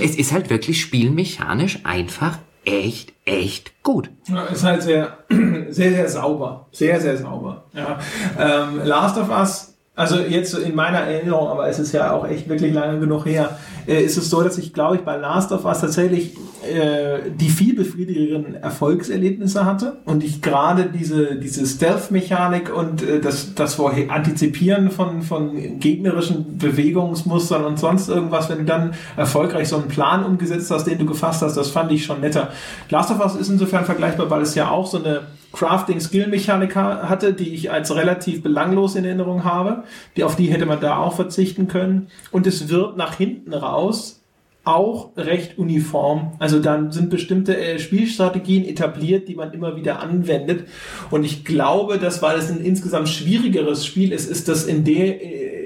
Es 0.00 0.16
ist 0.16 0.32
halt 0.32 0.50
wirklich 0.50 0.80
spielmechanisch 0.80 1.80
einfach 1.84 2.38
echt, 2.64 3.12
echt 3.24 3.82
gut. 3.82 4.10
Ja, 4.28 4.44
ist 4.44 4.64
halt 4.64 4.82
sehr, 4.82 5.18
sehr, 5.68 5.90
sehr 5.90 6.08
sauber. 6.08 6.68
Sehr, 6.72 7.00
sehr 7.00 7.16
sauber. 7.16 7.64
Ja. 7.72 7.98
Ähm, 8.38 8.80
Last 8.84 9.18
of 9.18 9.30
Us 9.30 9.71
also 9.94 10.20
jetzt 10.20 10.54
in 10.54 10.74
meiner 10.74 11.00
Erinnerung, 11.00 11.48
aber 11.48 11.68
es 11.68 11.78
ist 11.78 11.92
ja 11.92 12.12
auch 12.12 12.26
echt 12.26 12.48
wirklich 12.48 12.72
lange 12.72 12.98
genug 12.98 13.26
her, 13.26 13.58
äh, 13.86 14.02
ist 14.02 14.16
es 14.16 14.30
so, 14.30 14.42
dass 14.42 14.56
ich 14.56 14.72
glaube 14.72 14.96
ich 14.96 15.02
bei 15.02 15.16
Last 15.16 15.52
of 15.52 15.66
Us 15.66 15.82
tatsächlich 15.82 16.34
äh, 16.66 17.30
die 17.38 17.50
viel 17.50 17.74
befriedigeren 17.74 18.54
Erfolgserlebnisse 18.54 19.66
hatte 19.66 19.98
und 20.06 20.24
ich 20.24 20.40
gerade 20.40 20.86
diese, 20.86 21.36
diese 21.36 21.66
Stealth-Mechanik 21.66 22.74
und 22.74 23.02
äh, 23.02 23.20
das, 23.20 23.54
das 23.54 23.74
Vorher 23.74 24.10
Antizipieren 24.10 24.90
von, 24.90 25.20
von 25.20 25.78
gegnerischen 25.78 26.56
Bewegungsmustern 26.56 27.62
und 27.62 27.78
sonst 27.78 28.08
irgendwas, 28.08 28.48
wenn 28.48 28.58
du 28.58 28.64
dann 28.64 28.94
erfolgreich 29.18 29.68
so 29.68 29.76
einen 29.76 29.88
Plan 29.88 30.24
umgesetzt 30.24 30.70
hast, 30.70 30.86
den 30.86 30.98
du 30.98 31.04
gefasst 31.04 31.42
hast, 31.42 31.54
das 31.54 31.68
fand 31.68 31.92
ich 31.92 32.06
schon 32.06 32.20
netter. 32.20 32.48
Last 32.88 33.10
of 33.10 33.20
Us 33.20 33.34
ist 33.34 33.50
insofern 33.50 33.84
vergleichbar, 33.84 34.30
weil 34.30 34.40
es 34.40 34.54
ja 34.54 34.70
auch 34.70 34.86
so 34.86 34.98
eine 34.98 35.20
Crafting-Skill-Mechanik 35.52 36.74
hatte, 36.76 37.34
die 37.34 37.54
ich 37.54 37.70
als 37.70 37.94
relativ 37.94 38.42
belanglos 38.42 38.94
in 38.96 39.04
Erinnerung 39.04 39.44
habe. 39.44 39.84
Die, 40.16 40.24
auf 40.24 40.36
die 40.36 40.46
hätte 40.46 40.66
man 40.66 40.80
da 40.80 40.96
auch 40.96 41.14
verzichten 41.14 41.68
können. 41.68 42.08
Und 42.30 42.46
es 42.46 42.68
wird 42.68 42.96
nach 42.96 43.16
hinten 43.16 43.52
raus 43.52 44.22
auch 44.64 45.10
recht 45.16 45.58
uniform. 45.58 46.32
Also 46.38 46.60
dann 46.60 46.92
sind 46.92 47.10
bestimmte 47.10 47.56
äh, 47.56 47.80
Spielstrategien 47.80 48.64
etabliert, 48.64 49.26
die 49.28 49.34
man 49.34 49.52
immer 49.52 49.76
wieder 49.76 50.00
anwendet. 50.00 50.68
Und 51.10 51.24
ich 51.24 51.44
glaube, 51.44 51.98
dass 51.98 52.22
weil 52.22 52.38
es 52.38 52.48
ein 52.48 52.60
insgesamt 52.60 53.08
schwierigeres 53.08 53.84
Spiel 53.84 54.12
ist, 54.12 54.30
ist 54.30 54.46
das 54.48 54.64
in 54.66 54.84
der 54.84 55.20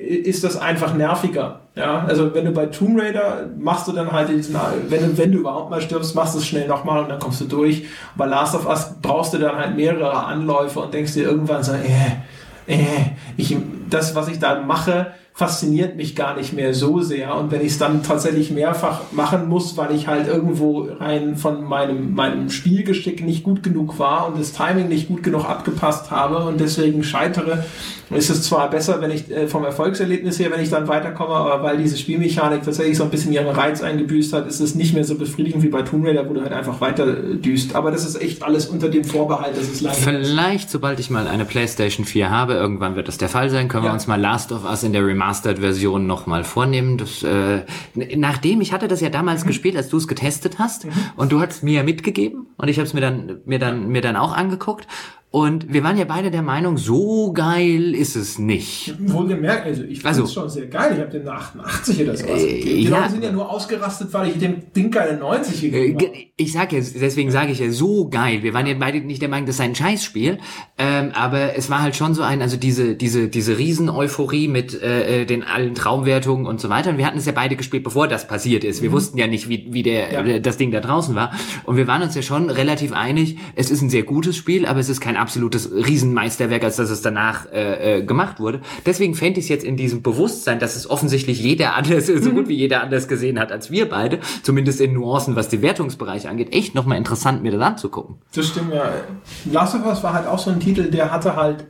ist 0.06 0.44
das 0.44 0.56
einfach 0.56 0.94
nerviger. 0.94 1.60
Ja, 1.74 2.04
also 2.06 2.34
wenn 2.34 2.46
du 2.46 2.52
bei 2.52 2.66
Tomb 2.66 2.98
Raider 2.98 3.50
machst 3.58 3.86
du 3.86 3.92
dann 3.92 4.10
halt 4.10 4.30
diesen, 4.30 4.56
wenn 4.88 5.02
du, 5.02 5.18
wenn 5.18 5.32
du 5.32 5.38
überhaupt 5.38 5.70
mal 5.70 5.80
stirbst, 5.80 6.14
machst 6.14 6.34
du 6.34 6.38
es 6.38 6.46
schnell 6.46 6.66
nochmal 6.66 7.02
und 7.02 7.10
dann 7.10 7.18
kommst 7.18 7.40
du 7.42 7.44
durch. 7.44 7.84
Bei 8.16 8.24
Last 8.24 8.54
of 8.54 8.66
Us 8.66 8.94
brauchst 9.02 9.34
du 9.34 9.38
dann 9.38 9.56
halt 9.56 9.76
mehrere 9.76 10.24
Anläufe 10.24 10.80
und 10.80 10.94
denkst 10.94 11.12
dir 11.12 11.24
irgendwann 11.24 11.62
so, 11.62 11.72
äh, 11.72 12.16
äh, 12.66 12.78
ich, 13.36 13.56
das, 13.90 14.14
was 14.14 14.28
ich 14.28 14.38
da 14.38 14.60
mache, 14.60 15.12
fasziniert 15.36 15.96
mich 15.96 16.16
gar 16.16 16.34
nicht 16.34 16.54
mehr 16.54 16.72
so 16.72 17.02
sehr. 17.02 17.36
Und 17.36 17.50
wenn 17.50 17.60
ich 17.60 17.72
es 17.72 17.78
dann 17.78 18.02
tatsächlich 18.02 18.50
mehrfach 18.50 19.02
machen 19.12 19.50
muss, 19.50 19.76
weil 19.76 19.94
ich 19.94 20.08
halt 20.08 20.28
irgendwo 20.28 20.88
rein 20.98 21.36
von 21.36 21.62
meinem, 21.62 22.14
meinem 22.14 22.48
Spielgeschick 22.48 23.22
nicht 23.22 23.42
gut 23.42 23.62
genug 23.62 23.98
war 23.98 24.28
und 24.28 24.40
das 24.40 24.52
Timing 24.52 24.88
nicht 24.88 25.08
gut 25.08 25.22
genug 25.22 25.44
abgepasst 25.44 26.10
habe 26.10 26.38
und 26.38 26.58
deswegen 26.58 27.04
scheitere, 27.04 27.64
ist 28.10 28.30
es 28.30 28.44
zwar 28.44 28.70
besser, 28.70 29.00
wenn 29.00 29.10
ich 29.10 29.30
äh, 29.30 29.48
vom 29.48 29.64
Erfolgserlebnis 29.64 30.38
her, 30.38 30.50
wenn 30.52 30.62
ich 30.62 30.70
dann 30.70 30.86
weiterkomme, 30.86 31.34
aber 31.34 31.62
weil 31.62 31.78
diese 31.78 31.96
Spielmechanik 31.96 32.62
tatsächlich 32.62 32.96
so 32.96 33.04
ein 33.04 33.10
bisschen 33.10 33.32
ihren 33.32 33.48
Reiz 33.48 33.82
eingebüßt 33.82 34.32
hat, 34.32 34.46
ist 34.46 34.60
es 34.60 34.74
nicht 34.76 34.94
mehr 34.94 35.04
so 35.04 35.16
befriedigend 35.16 35.62
wie 35.62 35.68
bei 35.68 35.82
Tomb 35.82 36.06
Raider, 36.06 36.28
wo 36.28 36.34
du 36.34 36.40
halt 36.40 36.52
einfach 36.52 36.80
weiter 36.80 37.06
düst. 37.06 37.74
Aber 37.74 37.90
das 37.90 38.06
ist 38.06 38.22
echt 38.22 38.44
alles 38.44 38.66
unter 38.66 38.88
dem 38.88 39.04
Vorbehalt, 39.04 39.56
dass 39.56 39.68
es 39.68 39.80
leider 39.80 39.96
Vielleicht, 39.96 40.70
sobald 40.70 41.00
ich 41.00 41.10
mal 41.10 41.26
eine 41.26 41.44
PlayStation 41.44 42.06
4 42.06 42.30
habe, 42.30 42.54
irgendwann 42.54 42.94
wird 42.94 43.08
das 43.08 43.18
der 43.18 43.28
Fall 43.28 43.50
sein, 43.50 43.66
können 43.68 43.84
ja. 43.84 43.90
wir 43.90 43.94
uns 43.94 44.06
mal 44.06 44.20
Last 44.20 44.52
of 44.52 44.64
Us 44.64 44.84
in 44.84 44.92
der 44.92 45.04
Remastered-Version 45.26 46.06
nochmal 46.06 46.44
vornehmen. 46.44 46.98
Das, 46.98 47.22
äh, 47.22 47.64
nachdem, 47.94 48.60
ich 48.60 48.72
hatte 48.72 48.88
das 48.88 49.00
ja 49.00 49.10
damals 49.10 49.42
mhm. 49.42 49.48
gespielt, 49.48 49.76
als 49.76 49.88
du 49.88 49.96
es 49.96 50.08
getestet 50.08 50.58
hast 50.58 50.84
mhm. 50.84 50.92
und 51.16 51.32
du 51.32 51.40
hast 51.40 51.62
mir 51.62 51.74
ja 51.74 51.82
mitgegeben 51.82 52.46
und 52.56 52.68
ich 52.68 52.78
habe 52.78 52.86
es 52.86 52.94
mir 52.94 53.00
dann, 53.00 53.40
mir 53.44 53.58
dann, 53.58 53.88
mir 53.88 54.02
dann 54.02 54.16
auch 54.16 54.32
angeguckt 54.36 54.86
und 55.36 55.70
wir 55.70 55.84
waren 55.84 55.98
ja 55.98 56.06
beide 56.06 56.30
der 56.30 56.40
Meinung, 56.40 56.78
so 56.78 57.30
geil 57.34 57.94
ist 57.94 58.16
es 58.16 58.38
nicht. 58.38 58.94
Wohlgemerkt, 58.98 59.66
also 59.66 59.82
ich 59.82 60.00
fand 60.00 60.14
es 60.14 60.22
also, 60.22 60.32
schon 60.32 60.48
sehr 60.48 60.66
geil. 60.66 60.92
Ich 60.94 60.98
habe 60.98 61.10
den 61.10 61.28
88 61.28 62.02
oder 62.04 62.16
sowas 62.16 62.42
äh, 62.42 62.46
gegeben. 62.54 62.64
Die 62.64 62.82
ja, 62.84 62.98
Leute 62.98 63.10
sind 63.10 63.22
ja 63.22 63.32
nur 63.32 63.50
ausgerastet, 63.50 64.14
weil 64.14 64.30
ich 64.30 64.38
dem 64.38 64.72
Ding 64.74 64.90
keine 64.90 65.18
90 65.18 65.60
gegeben 65.60 65.98
habe. 65.98 66.12
Ich 66.38 66.52
sag 66.54 66.72
ja, 66.72 66.78
deswegen 66.78 67.30
sage 67.30 67.52
ich 67.52 67.58
ja, 67.58 67.70
so 67.70 68.08
geil. 68.08 68.42
Wir 68.42 68.54
waren 68.54 68.66
ja 68.66 68.72
beide 68.78 69.00
nicht 69.00 69.20
der 69.20 69.28
Meinung, 69.28 69.46
das 69.46 69.58
sei 69.58 69.64
ein 69.64 69.74
Scheißspiel. 69.74 70.38
Ähm, 70.78 71.10
aber 71.12 71.54
es 71.54 71.68
war 71.68 71.82
halt 71.82 71.96
schon 71.96 72.14
so 72.14 72.22
ein, 72.22 72.40
also 72.40 72.56
diese, 72.56 72.94
diese, 72.94 73.28
diese 73.28 73.58
Riesen-Euphorie 73.58 74.48
mit 74.48 74.80
äh, 74.80 75.20
äh, 75.20 75.26
den 75.26 75.44
allen 75.44 75.74
Traumwertungen 75.74 76.46
und 76.46 76.62
so 76.62 76.70
weiter. 76.70 76.88
Und 76.88 76.96
wir 76.96 77.06
hatten 77.06 77.18
es 77.18 77.26
ja 77.26 77.32
beide 77.32 77.56
gespielt, 77.56 77.84
bevor 77.84 78.08
das 78.08 78.26
passiert 78.26 78.64
ist. 78.64 78.80
Wir 78.80 78.88
mhm. 78.88 78.94
wussten 78.94 79.18
ja 79.18 79.26
nicht, 79.26 79.50
wie, 79.50 79.66
wie 79.70 79.82
der, 79.82 80.12
ja. 80.12 80.38
das 80.38 80.56
Ding 80.56 80.70
da 80.70 80.80
draußen 80.80 81.14
war. 81.14 81.32
Und 81.64 81.76
wir 81.76 81.86
waren 81.86 82.00
uns 82.00 82.14
ja 82.14 82.22
schon 82.22 82.48
relativ 82.48 82.92
einig, 82.92 83.36
es 83.54 83.70
ist 83.70 83.82
ein 83.82 83.90
sehr 83.90 84.04
gutes 84.04 84.34
Spiel, 84.34 84.64
aber 84.64 84.80
es 84.80 84.88
ist 84.88 85.02
kein 85.02 85.25
absolutes 85.26 85.72
Riesenmeisterwerk, 85.72 86.62
als 86.62 86.76
dass 86.76 86.88
es 86.88 87.02
danach 87.02 87.50
äh, 87.52 87.98
äh, 87.98 88.02
gemacht 88.04 88.38
wurde. 88.38 88.60
Deswegen 88.86 89.16
fände 89.16 89.40
ich 89.40 89.46
es 89.46 89.48
jetzt 89.48 89.64
in 89.64 89.76
diesem 89.76 90.00
Bewusstsein, 90.00 90.60
dass 90.60 90.76
es 90.76 90.88
offensichtlich 90.88 91.40
jeder 91.40 91.74
anders, 91.74 92.06
so 92.06 92.30
gut 92.30 92.46
wie 92.46 92.54
jeder 92.54 92.80
anders 92.84 93.08
gesehen 93.08 93.40
hat 93.40 93.50
als 93.50 93.68
wir 93.72 93.88
beide, 93.88 94.20
zumindest 94.44 94.80
in 94.80 94.92
Nuancen, 94.92 95.34
was 95.34 95.48
die 95.48 95.62
Wertungsbereiche 95.62 96.28
angeht, 96.28 96.52
echt 96.52 96.76
nochmal 96.76 96.96
interessant, 96.96 97.42
mir 97.42 97.50
das 97.50 97.60
anzugucken. 97.60 98.18
Das 98.36 98.46
stimmt, 98.46 98.72
ja. 98.72 98.88
Last 99.50 99.74
of 99.74 99.84
Us 99.84 100.00
war 100.04 100.14
halt 100.14 100.28
auch 100.28 100.38
so 100.38 100.52
ein 100.52 100.60
Titel, 100.60 100.92
der 100.92 101.10
hatte 101.10 101.34
halt 101.34 101.66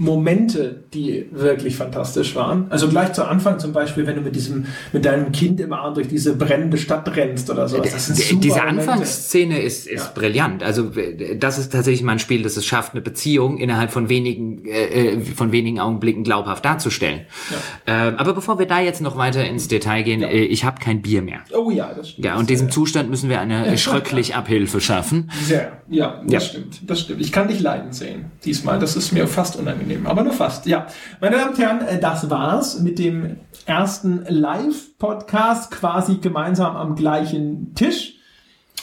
Momente, 0.00 0.82
die 0.94 1.26
wirklich 1.30 1.76
fantastisch 1.76 2.34
waren. 2.34 2.66
Also 2.70 2.88
gleich 2.88 3.12
zu 3.12 3.28
Anfang 3.28 3.58
zum 3.58 3.74
Beispiel, 3.74 4.06
wenn 4.06 4.16
du 4.16 4.22
mit 4.22 4.34
diesem, 4.34 4.64
mit 4.94 5.04
deinem 5.04 5.30
Kind 5.30 5.60
im 5.60 5.74
Arm 5.74 5.92
durch 5.92 6.08
diese 6.08 6.36
brennende 6.36 6.78
Stadt 6.78 7.14
rennst 7.14 7.50
oder 7.50 7.68
so. 7.68 7.82
Diese. 7.82 8.62
Anfangsszene 8.62 9.60
ist, 9.60 9.86
ist 9.86 10.06
ja. 10.06 10.12
brillant. 10.14 10.62
Also 10.62 10.90
das 11.38 11.58
ist 11.58 11.70
tatsächlich 11.70 12.02
mal 12.02 12.12
ein 12.12 12.18
Spiel, 12.18 12.42
das 12.42 12.56
es 12.56 12.64
schafft, 12.64 12.94
eine 12.94 13.02
Beziehung 13.02 13.58
innerhalb 13.58 13.90
von 13.90 14.08
wenigen, 14.08 14.64
äh, 14.64 15.16
äh 15.16 15.20
von 15.20 15.52
wenigen 15.52 15.80
Augenblicken 15.80 16.24
glaubhaft 16.24 16.64
darzustellen. 16.64 17.26
Ja. 17.50 18.08
Ähm, 18.08 18.16
aber 18.16 18.32
bevor 18.32 18.58
wir 18.58 18.66
da 18.66 18.80
jetzt 18.80 19.02
noch 19.02 19.18
weiter 19.18 19.44
ins 19.44 19.68
Detail 19.68 20.02
gehen, 20.02 20.22
ja. 20.22 20.28
äh, 20.28 20.44
ich 20.44 20.64
habe 20.64 20.80
kein 20.80 21.02
Bier 21.02 21.20
mehr. 21.20 21.40
Oh 21.52 21.70
ja, 21.70 21.92
das 21.94 22.10
stimmt. 22.10 22.24
Ja, 22.24 22.36
und 22.36 22.48
diesem 22.48 22.70
Zustand 22.70 23.10
müssen 23.10 23.28
wir 23.28 23.38
eine 23.38 23.76
schröcklich 23.78 24.34
Abhilfe 24.34 24.80
schaffen. 24.80 25.30
Sehr, 25.44 25.82
ja, 25.90 26.22
das 26.26 26.46
stimmt. 26.46 26.80
Das 26.86 27.00
stimmt. 27.00 27.20
Ich 27.20 27.32
kann 27.32 27.48
dich 27.48 27.60
leiden 27.60 27.92
sehen 27.92 28.30
diesmal. 28.46 28.78
Das 28.78 28.96
ist 28.96 29.12
mir 29.12 29.26
fast 29.26 29.56
unangenehm 29.56 29.89
nehmen, 29.90 30.06
aber 30.06 30.22
nur 30.22 30.32
fast. 30.32 30.66
Ja, 30.66 30.86
meine 31.20 31.36
Damen 31.36 31.50
und 31.50 31.58
Herren, 31.58 31.80
äh, 31.86 32.00
das 32.00 32.30
war's 32.30 32.80
mit 32.80 32.98
dem 32.98 33.36
ersten 33.66 34.24
Live-Podcast 34.28 35.70
quasi 35.70 36.16
gemeinsam 36.16 36.76
am 36.76 36.94
gleichen 36.94 37.74
Tisch. 37.74 38.14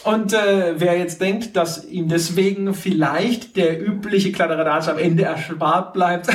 Und 0.03 0.31
äh, 0.31 0.75
wer 0.77 0.97
jetzt 0.97 1.19
denkt, 1.21 1.55
dass 1.55 1.84
ihm 1.85 2.07
deswegen 2.07 2.73
vielleicht 2.73 3.57
der 3.57 3.85
übliche 3.85 4.31
Kladderadatsch 4.31 4.88
am 4.88 4.97
Ende 4.97 5.23
erspart 5.23 5.93
bleibt. 5.93 6.27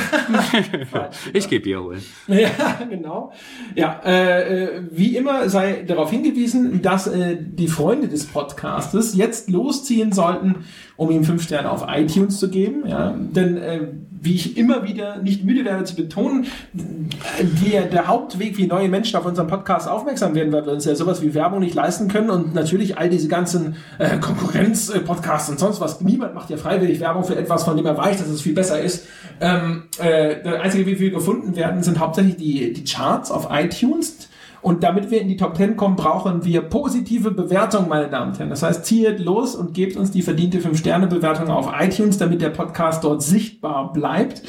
ich 1.33 1.49
gebe 1.49 1.63
Bier 1.63 1.81
holen. 1.81 2.03
Ja, 2.27 2.79
genau. 2.87 3.31
Ja, 3.73 4.01
äh, 4.05 4.63
äh, 4.63 4.81
wie 4.91 5.15
immer 5.15 5.49
sei 5.49 5.83
darauf 5.87 6.11
hingewiesen, 6.11 6.81
dass 6.81 7.07
äh, 7.07 7.37
die 7.39 7.67
Freunde 7.67 8.09
des 8.09 8.25
Podcastes 8.25 9.15
jetzt 9.15 9.49
losziehen 9.49 10.11
sollten, 10.11 10.65
um 10.97 11.09
ihm 11.09 11.23
fünf 11.23 11.43
Sterne 11.43 11.71
auf 11.71 11.85
iTunes 11.87 12.39
zu 12.39 12.49
geben. 12.49 12.83
Ja? 12.85 13.15
Denn 13.17 13.57
äh, 13.57 13.87
wie 14.23 14.35
ich 14.35 14.57
immer 14.57 14.87
wieder 14.87 15.17
nicht 15.17 15.43
müde 15.43 15.65
werde 15.65 15.83
zu 15.83 15.95
betonen, 15.95 16.47
der, 16.73 17.83
der 17.83 18.07
Hauptweg, 18.07 18.57
wie 18.57 18.67
neue 18.67 18.87
Menschen 18.87 19.17
auf 19.17 19.25
unseren 19.25 19.47
Podcast 19.47 19.87
aufmerksam 19.87 20.33
werden, 20.33 20.53
weil 20.53 20.65
wir 20.65 20.71
uns 20.71 20.85
ja 20.85 20.95
sowas 20.95 21.21
wie 21.21 21.33
Werbung 21.33 21.59
nicht 21.59 21.75
leisten 21.75 22.07
können 22.07 22.29
und 22.29 22.55
natürlich 22.55 22.97
all 22.97 23.09
diese 23.09 23.27
ganzen 23.27 23.75
äh, 23.99 24.17
Konkurrenz-Podcasts 24.19 25.49
und 25.49 25.59
sonst 25.59 25.81
was. 25.81 25.99
Niemand 25.99 26.35
macht 26.35 26.49
ja 26.49 26.55
freiwillig 26.55 27.01
Werbung 27.01 27.25
für 27.25 27.35
etwas, 27.35 27.65
von 27.65 27.75
dem 27.75 27.85
er 27.85 27.97
weiß, 27.97 28.19
dass 28.19 28.29
es 28.29 28.41
viel 28.41 28.53
besser 28.53 28.79
ist. 28.79 29.07
Ähm, 29.41 29.83
äh, 29.99 30.41
der 30.41 30.61
einzige 30.61 30.85
Weg, 30.85 30.99
wie 30.99 31.05
wir 31.05 31.11
gefunden 31.11 31.55
werden, 31.57 31.83
sind 31.83 31.99
hauptsächlich 31.99 32.37
die, 32.37 32.71
die 32.71 32.83
Charts 32.85 33.29
auf 33.29 33.49
iTunes 33.51 34.29
und 34.63 34.83
damit 34.83 35.11
wir 35.11 35.21
in 35.21 35.27
die 35.27 35.37
Top 35.37 35.57
10 35.57 35.75
kommen, 35.75 35.95
brauchen 35.95 36.45
wir 36.45 36.61
positive 36.61 37.31
Bewertungen, 37.31 37.89
meine 37.89 38.09
Damen 38.09 38.31
und 38.31 38.39
Herren. 38.39 38.49
Das 38.49 38.63
heißt, 38.63 38.85
zieht 38.85 39.19
los 39.19 39.55
und 39.55 39.73
gebt 39.73 39.97
uns 39.97 40.11
die 40.11 40.21
verdiente 40.21 40.59
5-Sterne-Bewertung 40.59 41.49
auf 41.49 41.69
iTunes, 41.77 42.17
damit 42.17 42.41
der 42.41 42.49
Podcast 42.49 43.03
dort 43.03 43.21
sichtbar 43.21 43.91
bleibt. 43.91 44.41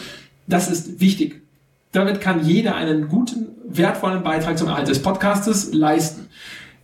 Das 0.47 0.71
ist 0.71 1.01
wichtig. 1.01 1.43
Damit 1.93 2.21
kann 2.21 2.45
jeder 2.45 2.77
einen 2.77 3.09
guten, 3.09 3.49
wertvollen 3.69 4.23
Beitrag 4.23 4.57
zum 4.57 4.69
Erhalt 4.69 4.89
des 4.89 5.03
Podcastes 5.03 5.75
leisten. 5.75 6.29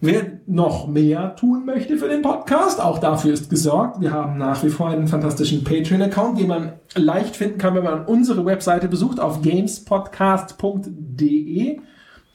Wer 0.03 0.39
noch 0.47 0.89
mehr 0.89 1.37
tun 1.37 1.67
möchte 1.67 1.99
für 1.99 2.09
den 2.09 2.23
Podcast, 2.23 2.81
auch 2.81 2.99
dafür 2.99 3.35
ist 3.35 3.51
gesorgt. 3.51 4.01
Wir 4.01 4.13
haben 4.13 4.39
nach 4.39 4.65
wie 4.65 4.71
vor 4.71 4.89
einen 4.89 5.09
fantastischen 5.09 5.63
Patreon-Account, 5.63 6.41
den 6.41 6.49
man 6.49 6.73
leicht 6.95 7.37
finden 7.37 7.59
kann, 7.59 7.75
wenn 7.75 7.85
man 7.85 8.07
unsere 8.07 8.47
Webseite 8.47 8.89
besucht 8.89 9.21
auf 9.21 9.43
gamespodcast.de. 9.43 11.81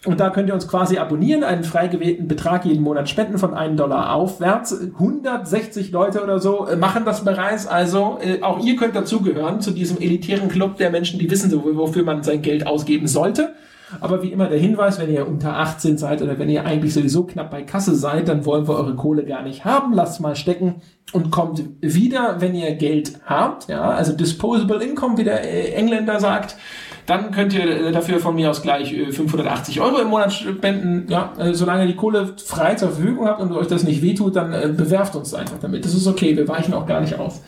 Und 0.05 0.19
da 0.19 0.29
könnt 0.29 0.49
ihr 0.49 0.53
uns 0.53 0.67
quasi 0.67 0.97
abonnieren, 0.97 1.43
einen 1.43 1.63
frei 1.63 1.87
gewählten 1.87 2.27
Betrag 2.27 2.65
jeden 2.65 2.83
Monat 2.83 3.09
spenden 3.09 3.37
von 3.37 3.53
einem 3.53 3.75
Dollar 3.75 4.13
aufwärts. 4.13 4.79
160 4.93 5.91
Leute 5.91 6.23
oder 6.23 6.39
so 6.39 6.67
äh, 6.67 6.75
machen 6.75 7.05
das 7.05 7.23
bereits. 7.23 7.67
Also 7.67 8.19
äh, 8.21 8.41
auch 8.41 8.63
ihr 8.63 8.75
könnt 8.75 8.95
dazugehören 8.95 9.61
zu 9.61 9.71
diesem 9.71 9.97
elitären 9.97 10.49
Club 10.49 10.77
der 10.77 10.91
Menschen, 10.91 11.19
die 11.19 11.29
wissen, 11.29 11.51
wofür 11.53 12.03
man 12.03 12.23
sein 12.23 12.41
Geld 12.41 12.67
ausgeben 12.67 13.07
sollte. 13.07 13.53
Aber 14.01 14.23
wie 14.23 14.31
immer 14.31 14.47
der 14.47 14.57
Hinweis, 14.57 14.99
wenn 14.99 15.11
ihr 15.11 15.27
unter 15.27 15.57
18 15.57 15.97
seid 15.97 16.21
oder 16.21 16.39
wenn 16.39 16.49
ihr 16.49 16.65
eigentlich 16.65 16.93
sowieso 16.93 17.23
knapp 17.23 17.51
bei 17.51 17.61
Kasse 17.61 17.95
seid, 17.95 18.27
dann 18.27 18.45
wollen 18.45 18.67
wir 18.67 18.75
eure 18.75 18.95
Kohle 18.95 19.25
gar 19.25 19.43
nicht 19.43 19.63
haben. 19.63 19.93
Lasst 19.93 20.21
mal 20.21 20.35
stecken 20.35 20.81
und 21.13 21.31
kommt 21.31 21.63
wieder, 21.81 22.41
wenn 22.41 22.55
ihr 22.55 22.73
Geld 22.75 23.19
habt. 23.25 23.69
Ja, 23.69 23.91
also 23.91 24.13
disposable 24.13 24.83
income, 24.83 25.17
wie 25.17 25.23
der 25.23 25.43
äh, 25.43 25.71
Engländer 25.73 26.19
sagt. 26.19 26.57
Dann 27.05 27.31
könnt 27.31 27.53
ihr 27.53 27.87
äh, 27.87 27.91
dafür 27.91 28.19
von 28.19 28.35
mir 28.35 28.49
aus 28.49 28.61
gleich 28.61 28.93
580 28.93 29.77
äh, 29.77 29.79
Euro 29.79 29.99
im 29.99 30.09
Monat 30.09 30.33
spenden. 30.33 31.05
Ja, 31.09 31.33
solange 31.51 31.83
ihr 31.83 31.87
die 31.87 31.95
Kohle 31.95 32.33
frei 32.37 32.75
zur 32.75 32.91
Verfügung 32.91 33.27
habt 33.27 33.41
und 33.41 33.51
euch 33.51 33.67
das 33.67 33.83
nicht 33.83 34.01
wehtut, 34.01 34.35
dann 34.35 34.75
bewerft 34.75 35.15
uns 35.15 35.33
einfach 35.33 35.59
damit. 35.59 35.85
Das 35.85 35.93
ist 35.93 36.07
okay. 36.07 36.35
Wir 36.35 36.47
weichen 36.47 36.73
auch 36.73 36.85
gar 36.85 37.01
nicht 37.01 37.17
aus. 37.19 37.41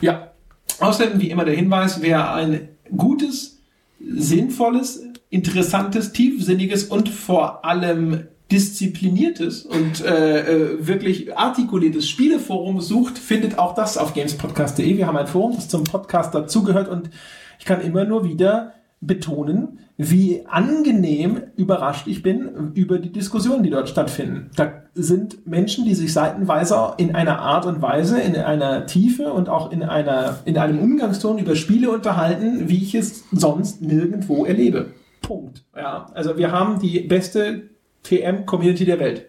Ja. 0.00 0.32
Außerdem, 0.80 1.20
wie 1.20 1.30
immer 1.30 1.44
der 1.44 1.56
Hinweis, 1.56 2.02
wer 2.02 2.34
ein 2.34 2.68
gutes, 2.96 3.58
sinnvolles, 3.98 5.02
interessantes, 5.30 6.12
tiefsinniges 6.12 6.84
und 6.84 7.08
vor 7.08 7.64
allem 7.64 8.28
diszipliniertes 8.50 9.62
und 9.62 10.02
äh, 10.02 10.40
äh, 10.40 10.86
wirklich 10.86 11.36
artikuliertes 11.36 12.08
Spieleforum 12.08 12.80
sucht, 12.80 13.18
findet 13.18 13.58
auch 13.58 13.74
das 13.74 13.98
auf 13.98 14.14
gamespodcast.de. 14.14 14.96
Wir 14.96 15.06
haben 15.06 15.18
ein 15.18 15.26
Forum, 15.26 15.54
das 15.54 15.68
zum 15.68 15.84
Podcast 15.84 16.34
dazugehört 16.34 16.88
und 16.88 17.10
ich 17.58 17.66
kann 17.66 17.82
immer 17.82 18.04
nur 18.04 18.24
wieder 18.24 18.72
betonen, 19.00 19.78
wie 19.96 20.44
angenehm 20.46 21.42
überrascht 21.56 22.06
ich 22.06 22.22
bin 22.22 22.72
über 22.74 22.98
die 22.98 23.12
Diskussionen, 23.12 23.62
die 23.62 23.70
dort 23.70 23.88
stattfinden. 23.88 24.50
Da 24.56 24.72
sind 24.94 25.46
Menschen, 25.46 25.84
die 25.84 25.94
sich 25.94 26.12
seitenweise 26.12 26.94
in 26.96 27.14
einer 27.14 27.38
Art 27.38 27.66
und 27.66 27.80
Weise, 27.80 28.20
in 28.20 28.36
einer 28.36 28.86
Tiefe 28.86 29.32
und 29.32 29.48
auch 29.48 29.70
in 29.70 29.82
einer, 29.82 30.38
in 30.44 30.58
einem 30.58 30.80
Umgangston 30.80 31.38
über 31.38 31.54
Spiele 31.54 31.90
unterhalten, 31.90 32.68
wie 32.68 32.82
ich 32.82 32.94
es 32.94 33.24
sonst 33.32 33.82
nirgendwo 33.82 34.44
erlebe. 34.44 34.92
Punkt. 35.22 35.64
Ja, 35.76 36.06
also 36.14 36.36
wir 36.36 36.50
haben 36.52 36.80
die 36.80 37.00
beste 37.00 37.70
TM-Community 38.02 38.84
der 38.84 38.98
Welt. 38.98 39.26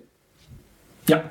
Ja. 1.08 1.24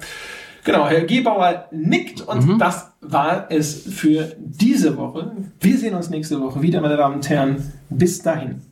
Genau, 0.65 0.86
Herr 0.89 1.02
Gebauer 1.02 1.66
nickt 1.70 2.20
und 2.20 2.47
mhm. 2.47 2.59
das 2.59 2.88
war 3.00 3.50
es 3.50 3.74
für 3.94 4.36
diese 4.38 4.96
Woche. 4.96 5.32
Wir 5.60 5.78
sehen 5.78 5.94
uns 5.94 6.10
nächste 6.10 6.40
Woche 6.40 6.62
wieder, 6.62 6.80
meine 6.80 6.96
Damen 6.96 7.16
und 7.16 7.28
Herren. 7.28 7.72
Bis 7.90 8.20
dahin. 8.20 8.62